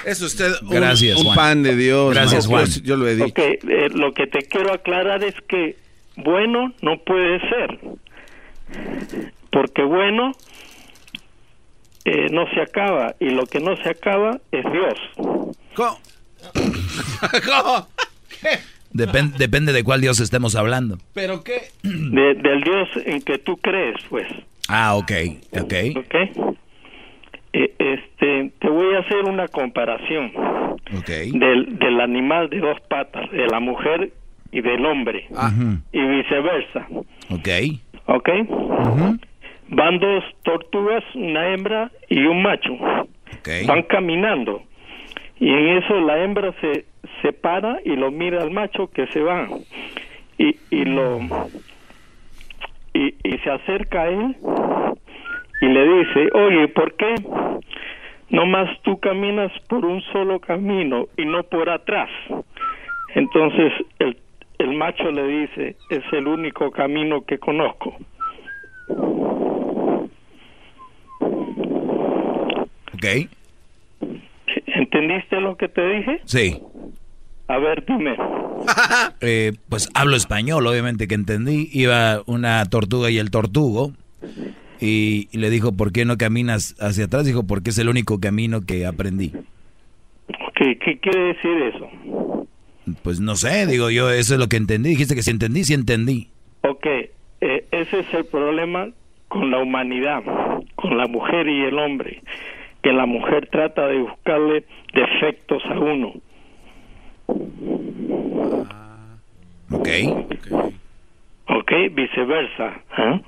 Es 0.05 0.20
usted 0.22 0.51
un, 0.62 0.70
Gracias, 0.70 1.20
un 1.20 1.34
pan 1.34 1.62
de 1.62 1.76
Dios. 1.76 2.12
Gracias. 2.14 2.47
Juan. 2.47 2.64
Yo, 2.66 2.80
yo 2.82 2.97
lo 2.97 3.06
he 3.09 3.14
dicho. 3.16 3.26
Ok, 3.28 3.38
eh, 3.38 3.88
lo 3.94 4.12
que 4.12 4.26
te 4.26 4.40
quiero 4.43 4.72
aclarar 4.72 5.22
es 5.22 5.34
que 5.48 5.76
bueno 6.16 6.72
no 6.82 6.98
puede 6.98 7.38
ser. 7.48 7.78
Porque 9.52 9.82
bueno 9.82 10.32
eh, 12.05 12.28
no 12.30 12.47
se 12.52 12.60
acaba 12.60 13.14
y 13.20 13.30
lo 13.30 13.47
que 13.47 13.60
no 13.60 13.76
se 13.76 13.88
acaba 13.90 14.38
es 14.52 14.64
Dios. 14.72 15.55
¿Cómo? 15.74 15.98
Depen- 18.93 19.32
depende 19.36 19.72
de 19.72 19.82
cuál 19.84 20.01
Dios 20.01 20.20
estemos 20.20 20.55
hablando. 20.55 20.98
¿Pero 21.12 21.43
qué? 21.44 21.68
De- 21.82 22.34
del 22.34 22.62
Dios 22.62 22.88
en 23.05 23.20
que 23.22 23.38
tú 23.38 23.56
crees, 23.59 23.97
pues. 24.09 24.26
Ah, 24.68 24.97
ok, 24.97 25.12
ok. 25.52 25.74
¿Ok? 25.97 26.14
eh, 27.52 27.74
este, 27.78 28.51
te 28.59 28.68
voy 28.68 28.94
a 28.94 28.98
hacer 29.01 29.24
una 29.24 29.48
comparación 29.48 30.32
del, 31.32 31.78
del 31.78 32.01
animal 32.01 32.51
de 32.51 32.59
dos 32.60 32.78
patas, 32.88 33.30
de 33.30 33.47
la 33.47 33.60
mujer 33.60 34.10
y 34.52 34.60
del 34.60 34.84
hombre, 34.84 35.26
y 35.93 36.01
viceversa. 36.01 36.86
Ok. 37.30 37.48
¿Ok? 38.06 38.28
Van 39.68 39.98
dos 39.98 40.24
tortugas, 40.43 41.02
una 41.14 41.52
hembra 41.52 41.90
y 42.09 42.24
un 42.24 42.43
macho. 42.43 42.76
Van 43.66 43.82
caminando. 43.84 44.62
Y 45.38 45.48
en 45.51 45.78
eso 45.78 46.01
la 46.01 46.22
hembra 46.22 46.55
se, 46.60 46.84
se 47.22 47.32
para 47.32 47.78
y 47.84 47.97
lo 47.97 48.10
mira 48.10 48.43
al 48.43 48.51
macho 48.51 48.88
que 48.90 49.06
se 49.09 49.20
va. 49.20 49.48
Y, 50.38 50.56
y 50.70 50.84
lo 50.84 51.20
y, 52.97 53.14
y 53.23 53.39
se 53.39 53.51
acerca 53.51 54.02
a 54.02 54.09
él 54.09 54.36
y 55.60 55.66
le 55.66 55.98
dice, 55.98 56.28
oye, 56.32 56.68
¿por 56.68 56.94
qué 56.94 57.14
no 58.31 58.47
más 58.47 58.68
tú 58.82 58.98
caminas 58.98 59.52
por 59.68 59.85
un 59.85 60.01
solo 60.12 60.40
camino 60.40 61.06
y 61.16 61.24
no 61.24 61.43
por 61.44 61.68
atrás? 61.68 62.10
Entonces 63.14 63.73
el, 63.98 64.16
el 64.59 64.74
macho 64.74 65.10
le 65.10 65.27
dice, 65.27 65.77
es 65.90 66.02
el 66.12 66.27
único 66.27 66.70
camino 66.70 67.24
que 67.24 67.39
conozco. 67.39 67.97
Ok. 72.94 73.28
¿Entendiste 74.66 75.40
lo 75.40 75.56
que 75.56 75.68
te 75.68 75.86
dije? 75.86 76.20
Sí. 76.24 76.62
A 77.48 77.59
ver, 77.59 77.85
dime. 77.86 78.16
Eh, 79.20 79.52
pues 79.68 79.89
hablo 79.94 80.16
español, 80.16 80.66
obviamente 80.66 81.06
que 81.06 81.14
entendí. 81.14 81.68
Iba 81.73 82.23
una 82.27 82.64
tortuga 82.66 83.10
y 83.10 83.18
el 83.18 83.31
tortugo. 83.31 83.93
Y, 84.81 85.28
y 85.31 85.39
le 85.39 85.51
dijo, 85.51 85.73
¿por 85.73 85.93
qué 85.93 86.05
no 86.05 86.18
caminas 86.18 86.74
hacia 86.81 87.05
atrás? 87.05 87.24
Dijo, 87.24 87.47
porque 87.47 87.70
es 87.70 87.78
el 87.78 87.89
único 87.89 88.18
camino 88.20 88.62
que 88.62 88.86
aprendí. 88.86 89.32
¿Qué, 90.55 90.78
qué 90.78 90.98
quiere 90.98 91.35
decir 91.35 91.74
eso? 91.74 92.47
Pues 93.02 93.20
no 93.20 93.36
sé, 93.36 93.66
digo 93.66 93.90
yo, 93.90 94.10
eso 94.10 94.35
es 94.35 94.40
lo 94.40 94.48
que 94.48 94.56
entendí. 94.56 94.90
Dijiste 94.90 95.14
que 95.14 95.23
si 95.23 95.31
entendí, 95.31 95.64
sí 95.64 95.74
entendí. 95.74 96.28
Ok, 96.62 96.86
eh, 96.86 97.66
ese 97.70 98.01
es 98.01 98.14
el 98.14 98.24
problema 98.24 98.89
con 99.28 99.51
la 99.51 99.59
humanidad, 99.59 100.23
con 100.77 100.97
la 100.97 101.06
mujer 101.06 101.48
y 101.48 101.62
el 101.64 101.78
hombre, 101.78 102.23
que 102.82 102.93
la 102.93 103.06
mujer 103.06 103.48
trata 103.51 103.86
de 103.89 103.98
buscarle 103.98 104.64
defectos 104.94 105.62
a 105.66 105.78
uno. 105.78 106.14
Ok. 109.70 109.89
Ok, 111.48 111.73
viceversa. 111.93 112.81
¿ah? 112.93 113.20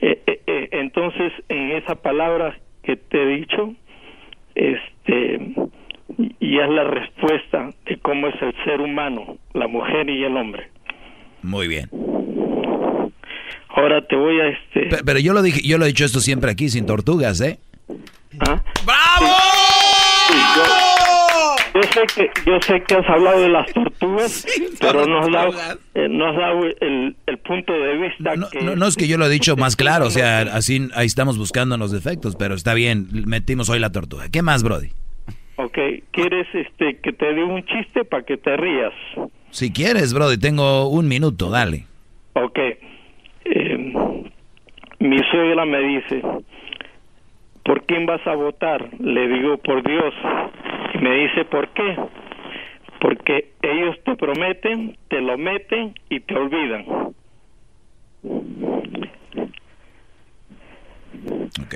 Eh, 0.00 0.20
eh, 0.26 0.40
eh, 0.46 0.68
entonces, 0.72 1.32
en 1.48 1.70
esa 1.72 1.94
palabra 1.94 2.58
que 2.82 2.96
te 2.96 3.22
he 3.22 3.26
dicho, 3.36 3.74
este, 4.56 5.54
y 6.40 6.58
es 6.58 6.68
la 6.68 6.84
respuesta 6.84 7.70
de 7.86 7.98
cómo 8.00 8.26
es 8.28 8.34
el 8.42 8.52
ser 8.64 8.80
humano, 8.80 9.36
la 9.54 9.68
mujer 9.68 10.08
y 10.10 10.24
el 10.24 10.36
hombre. 10.36 10.68
Muy 11.42 11.68
bien. 11.68 11.88
Ahora 13.68 14.04
te 14.06 14.16
voy 14.16 14.40
a 14.40 14.48
este. 14.48 14.86
Pe- 14.86 15.04
Pero, 15.04 15.18
yo 15.20 15.32
lo 15.32 15.42
dije, 15.42 15.60
yo 15.66 15.78
lo 15.78 15.84
he 15.84 15.88
dicho 15.88 16.04
esto 16.04 16.20
siempre 16.20 16.50
aquí, 16.50 16.68
sin 16.68 16.84
tortugas, 16.84 17.40
¿eh? 17.40 17.58
¡Bravo! 18.38 19.34
Yo, 20.56 21.56
yo 21.74 21.82
sé 21.82 22.00
que 22.14 22.30
yo 22.46 22.60
sé 22.60 22.82
que 22.82 22.94
has 22.94 23.08
hablado 23.08 23.40
de 23.40 23.48
las 23.48 23.72
tortugas, 23.72 24.46
pero 24.80 25.06
no 25.06 25.20
has 25.20 25.30
dado, 25.32 25.52
eh, 25.94 26.08
no 26.08 26.28
has 26.28 26.36
dado 26.36 26.64
el, 26.80 27.16
el 27.26 27.38
punto 27.38 27.72
de 27.72 27.96
vista 27.96 28.34
que 28.50 28.62
No, 28.62 28.76
no 28.76 28.86
es 28.86 28.96
que 28.96 29.08
yo 29.08 29.18
lo 29.18 29.26
he 29.26 29.30
dicho 29.30 29.56
más 29.56 29.76
claro, 29.76 30.06
o 30.06 30.10
sea, 30.10 30.40
así 30.40 30.88
ahí 30.94 31.06
estamos 31.06 31.38
buscando 31.38 31.76
los 31.76 31.92
defectos, 31.92 32.36
pero 32.36 32.54
está 32.54 32.74
bien, 32.74 33.08
metimos 33.26 33.68
hoy 33.68 33.78
la 33.78 33.90
tortuga. 33.90 34.24
¿Qué 34.30 34.42
más, 34.42 34.62
Brody? 34.62 34.88
Ok, 35.56 35.78
¿quieres 36.10 36.46
este 36.54 36.98
que 36.98 37.12
te 37.12 37.32
dé 37.34 37.44
un 37.44 37.64
chiste 37.64 38.04
para 38.04 38.24
que 38.24 38.36
te 38.36 38.56
rías? 38.56 38.92
Si 39.50 39.72
quieres, 39.72 40.14
Brody, 40.14 40.38
tengo 40.38 40.88
un 40.88 41.08
minuto, 41.08 41.50
dale. 41.50 41.86
Ok. 42.34 42.58
Eh, 43.44 43.92
mi 44.98 45.18
suegra 45.30 45.64
me 45.66 45.78
dice, 45.80 46.22
¿por 47.64 47.84
quién 47.84 48.06
vas 48.06 48.24
a 48.26 48.34
votar? 48.34 48.88
Le 48.98 49.28
digo, 49.28 49.58
por 49.58 49.82
Dios. 49.82 50.14
Y 50.94 50.98
me 50.98 51.14
dice, 51.16 51.44
¿por 51.44 51.68
qué? 51.70 51.96
Porque 53.00 53.52
ellos 53.62 53.96
te 54.04 54.14
prometen, 54.16 54.96
te 55.08 55.20
lo 55.20 55.36
meten 55.38 55.94
y 56.08 56.20
te 56.20 56.34
olvidan. 56.34 56.84
Ok. 61.60 61.74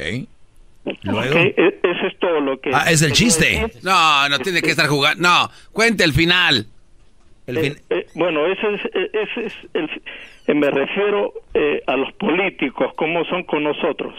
Ok, 0.86 1.34
e- 1.34 1.80
eso 1.82 2.06
es 2.06 2.18
todo 2.20 2.40
lo 2.40 2.60
que... 2.60 2.70
Ah, 2.72 2.84
es 2.90 3.02
el 3.02 3.10
chiste. 3.12 3.60
No, 3.82 4.28
no 4.28 4.38
tiene 4.38 4.62
que 4.62 4.70
estar 4.70 4.86
jugando. 4.86 5.20
No, 5.28 5.48
cuente 5.72 6.04
el 6.04 6.12
final. 6.12 6.66
Eh, 7.48 7.76
eh, 7.90 8.06
bueno, 8.14 8.46
ese 8.46 8.74
es, 8.74 8.80
eh, 8.94 9.10
ese 9.12 9.46
es 9.46 9.52
el, 9.74 10.54
me 10.56 10.70
refiero 10.70 11.32
eh, 11.54 11.82
a 11.86 11.96
los 11.96 12.12
políticos, 12.14 12.92
cómo 12.96 13.24
son 13.24 13.44
con 13.44 13.62
nosotros. 13.64 14.14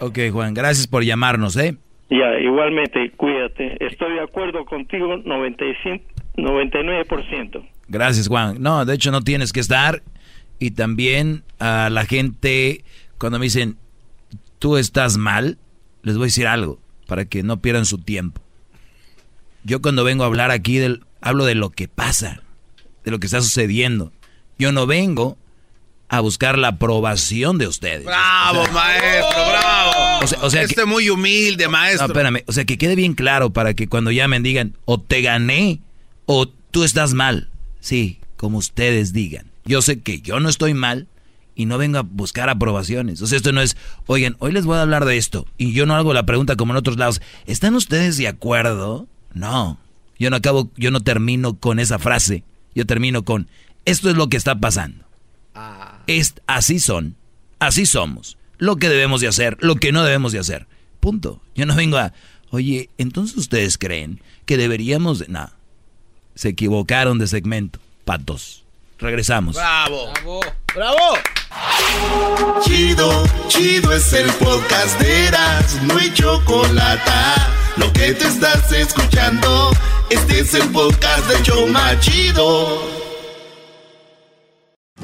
Ok, 0.00 0.18
Juan, 0.32 0.54
gracias 0.54 0.86
por 0.86 1.04
llamarnos, 1.04 1.56
¿eh? 1.56 1.76
Ya, 2.10 2.38
igualmente, 2.40 3.12
cuídate. 3.16 3.76
Estoy 3.84 4.14
de 4.14 4.20
acuerdo 4.22 4.64
contigo 4.64 5.18
95, 5.18 6.04
99%. 6.36 7.68
Gracias, 7.88 8.28
Juan. 8.28 8.56
No, 8.60 8.84
de 8.84 8.94
hecho 8.94 9.10
no 9.10 9.22
tienes 9.22 9.52
que 9.52 9.60
estar. 9.60 10.02
Y 10.58 10.72
también 10.72 11.44
a 11.58 11.88
la 11.90 12.04
gente, 12.04 12.84
cuando 13.18 13.38
me 13.38 13.44
dicen, 13.44 13.76
tú 14.58 14.76
estás 14.76 15.18
mal, 15.18 15.58
les 16.02 16.16
voy 16.16 16.24
a 16.24 16.26
decir 16.26 16.46
algo, 16.46 16.80
para 17.06 17.24
que 17.24 17.42
no 17.42 17.60
pierdan 17.60 17.86
su 17.86 17.98
tiempo. 17.98 18.42
Yo 19.64 19.82
cuando 19.82 20.04
vengo 20.04 20.24
a 20.24 20.26
hablar 20.26 20.50
aquí, 20.50 20.78
del, 20.78 21.04
hablo 21.20 21.44
de 21.44 21.54
lo 21.54 21.70
que 21.70 21.88
pasa, 21.88 22.42
de 23.04 23.10
lo 23.10 23.18
que 23.18 23.26
está 23.26 23.40
sucediendo. 23.40 24.12
Yo 24.58 24.72
no 24.72 24.86
vengo 24.86 25.38
a 26.10 26.20
buscar 26.20 26.58
la 26.58 26.68
aprobación 26.68 27.56
de 27.56 27.68
ustedes. 27.68 28.04
Bravo, 28.04 28.66
maestro, 28.72 29.46
bravo. 29.48 30.24
O 30.24 30.26
sea, 30.26 30.38
o 30.42 30.50
sea 30.50 30.62
este 30.62 30.84
muy 30.84 31.08
humilde, 31.08 31.68
maestro. 31.68 32.08
No, 32.08 32.12
espérame, 32.12 32.42
o 32.48 32.52
sea, 32.52 32.64
que 32.64 32.78
quede 32.78 32.96
bien 32.96 33.14
claro 33.14 33.50
para 33.50 33.74
que 33.74 33.88
cuando 33.88 34.10
llamen 34.10 34.42
digan, 34.42 34.76
o 34.86 35.00
te 35.00 35.22
gané, 35.22 35.80
o 36.26 36.48
tú 36.48 36.82
estás 36.82 37.14
mal. 37.14 37.48
Sí, 37.78 38.18
como 38.36 38.58
ustedes 38.58 39.12
digan. 39.12 39.52
Yo 39.64 39.82
sé 39.82 40.00
que 40.00 40.20
yo 40.20 40.40
no 40.40 40.48
estoy 40.48 40.74
mal 40.74 41.06
y 41.54 41.66
no 41.66 41.78
vengo 41.78 41.98
a 41.98 42.02
buscar 42.02 42.48
aprobaciones. 42.48 43.22
O 43.22 43.28
sea, 43.28 43.36
esto 43.36 43.52
no 43.52 43.62
es, 43.62 43.76
oigan, 44.06 44.34
hoy 44.40 44.50
les 44.50 44.64
voy 44.64 44.78
a 44.78 44.82
hablar 44.82 45.04
de 45.04 45.16
esto. 45.16 45.46
Y 45.58 45.72
yo 45.74 45.86
no 45.86 45.94
hago 45.94 46.12
la 46.12 46.26
pregunta 46.26 46.56
como 46.56 46.72
en 46.72 46.78
otros 46.78 46.96
lados. 46.96 47.22
¿Están 47.46 47.76
ustedes 47.76 48.16
de 48.16 48.26
acuerdo? 48.26 49.06
No. 49.32 49.78
Yo 50.18 50.28
no 50.28 50.36
acabo, 50.36 50.72
yo 50.76 50.90
no 50.90 51.02
termino 51.02 51.54
con 51.54 51.78
esa 51.78 52.00
frase. 52.00 52.42
Yo 52.74 52.84
termino 52.84 53.24
con, 53.24 53.46
esto 53.84 54.10
es 54.10 54.16
lo 54.16 54.28
que 54.28 54.36
está 54.36 54.58
pasando. 54.58 55.04
Es, 56.18 56.34
así 56.46 56.80
son, 56.80 57.16
así 57.58 57.86
somos. 57.86 58.36
Lo 58.58 58.76
que 58.76 58.88
debemos 58.88 59.20
de 59.20 59.28
hacer, 59.28 59.56
lo 59.60 59.76
que 59.76 59.92
no 59.92 60.02
debemos 60.02 60.32
de 60.32 60.38
hacer. 60.38 60.66
Punto. 61.00 61.40
Yo 61.54 61.66
no 61.66 61.74
vengo 61.74 61.98
a, 61.98 62.12
oye, 62.50 62.90
entonces 62.98 63.36
ustedes 63.36 63.78
creen 63.78 64.20
que 64.44 64.56
deberíamos 64.56 65.20
de... 65.20 65.28
No. 65.28 65.50
Se 66.34 66.48
equivocaron 66.48 67.18
de 67.18 67.26
segmento. 67.26 67.78
Patos. 68.04 68.64
Regresamos. 68.98 69.54
Bravo. 69.56 70.12
Bravo. 70.74 71.18
Chido, 72.62 73.24
chido 73.48 73.92
es 73.92 74.12
el 74.12 74.30
podcast 74.34 75.00
de 75.00 75.26
Eras, 75.28 75.82
no 75.82 75.96
hay 75.96 76.12
chocolate. 76.12 77.10
Lo 77.76 77.92
que 77.92 78.14
te 78.14 78.26
estás 78.26 78.70
escuchando, 78.72 79.70
este 80.10 80.40
es 80.40 80.54
el 80.54 80.68
podcast 80.70 81.26
de 81.28 81.42
Choma 81.42 81.98
Chido. 82.00 82.99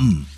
come. 0.00 0.29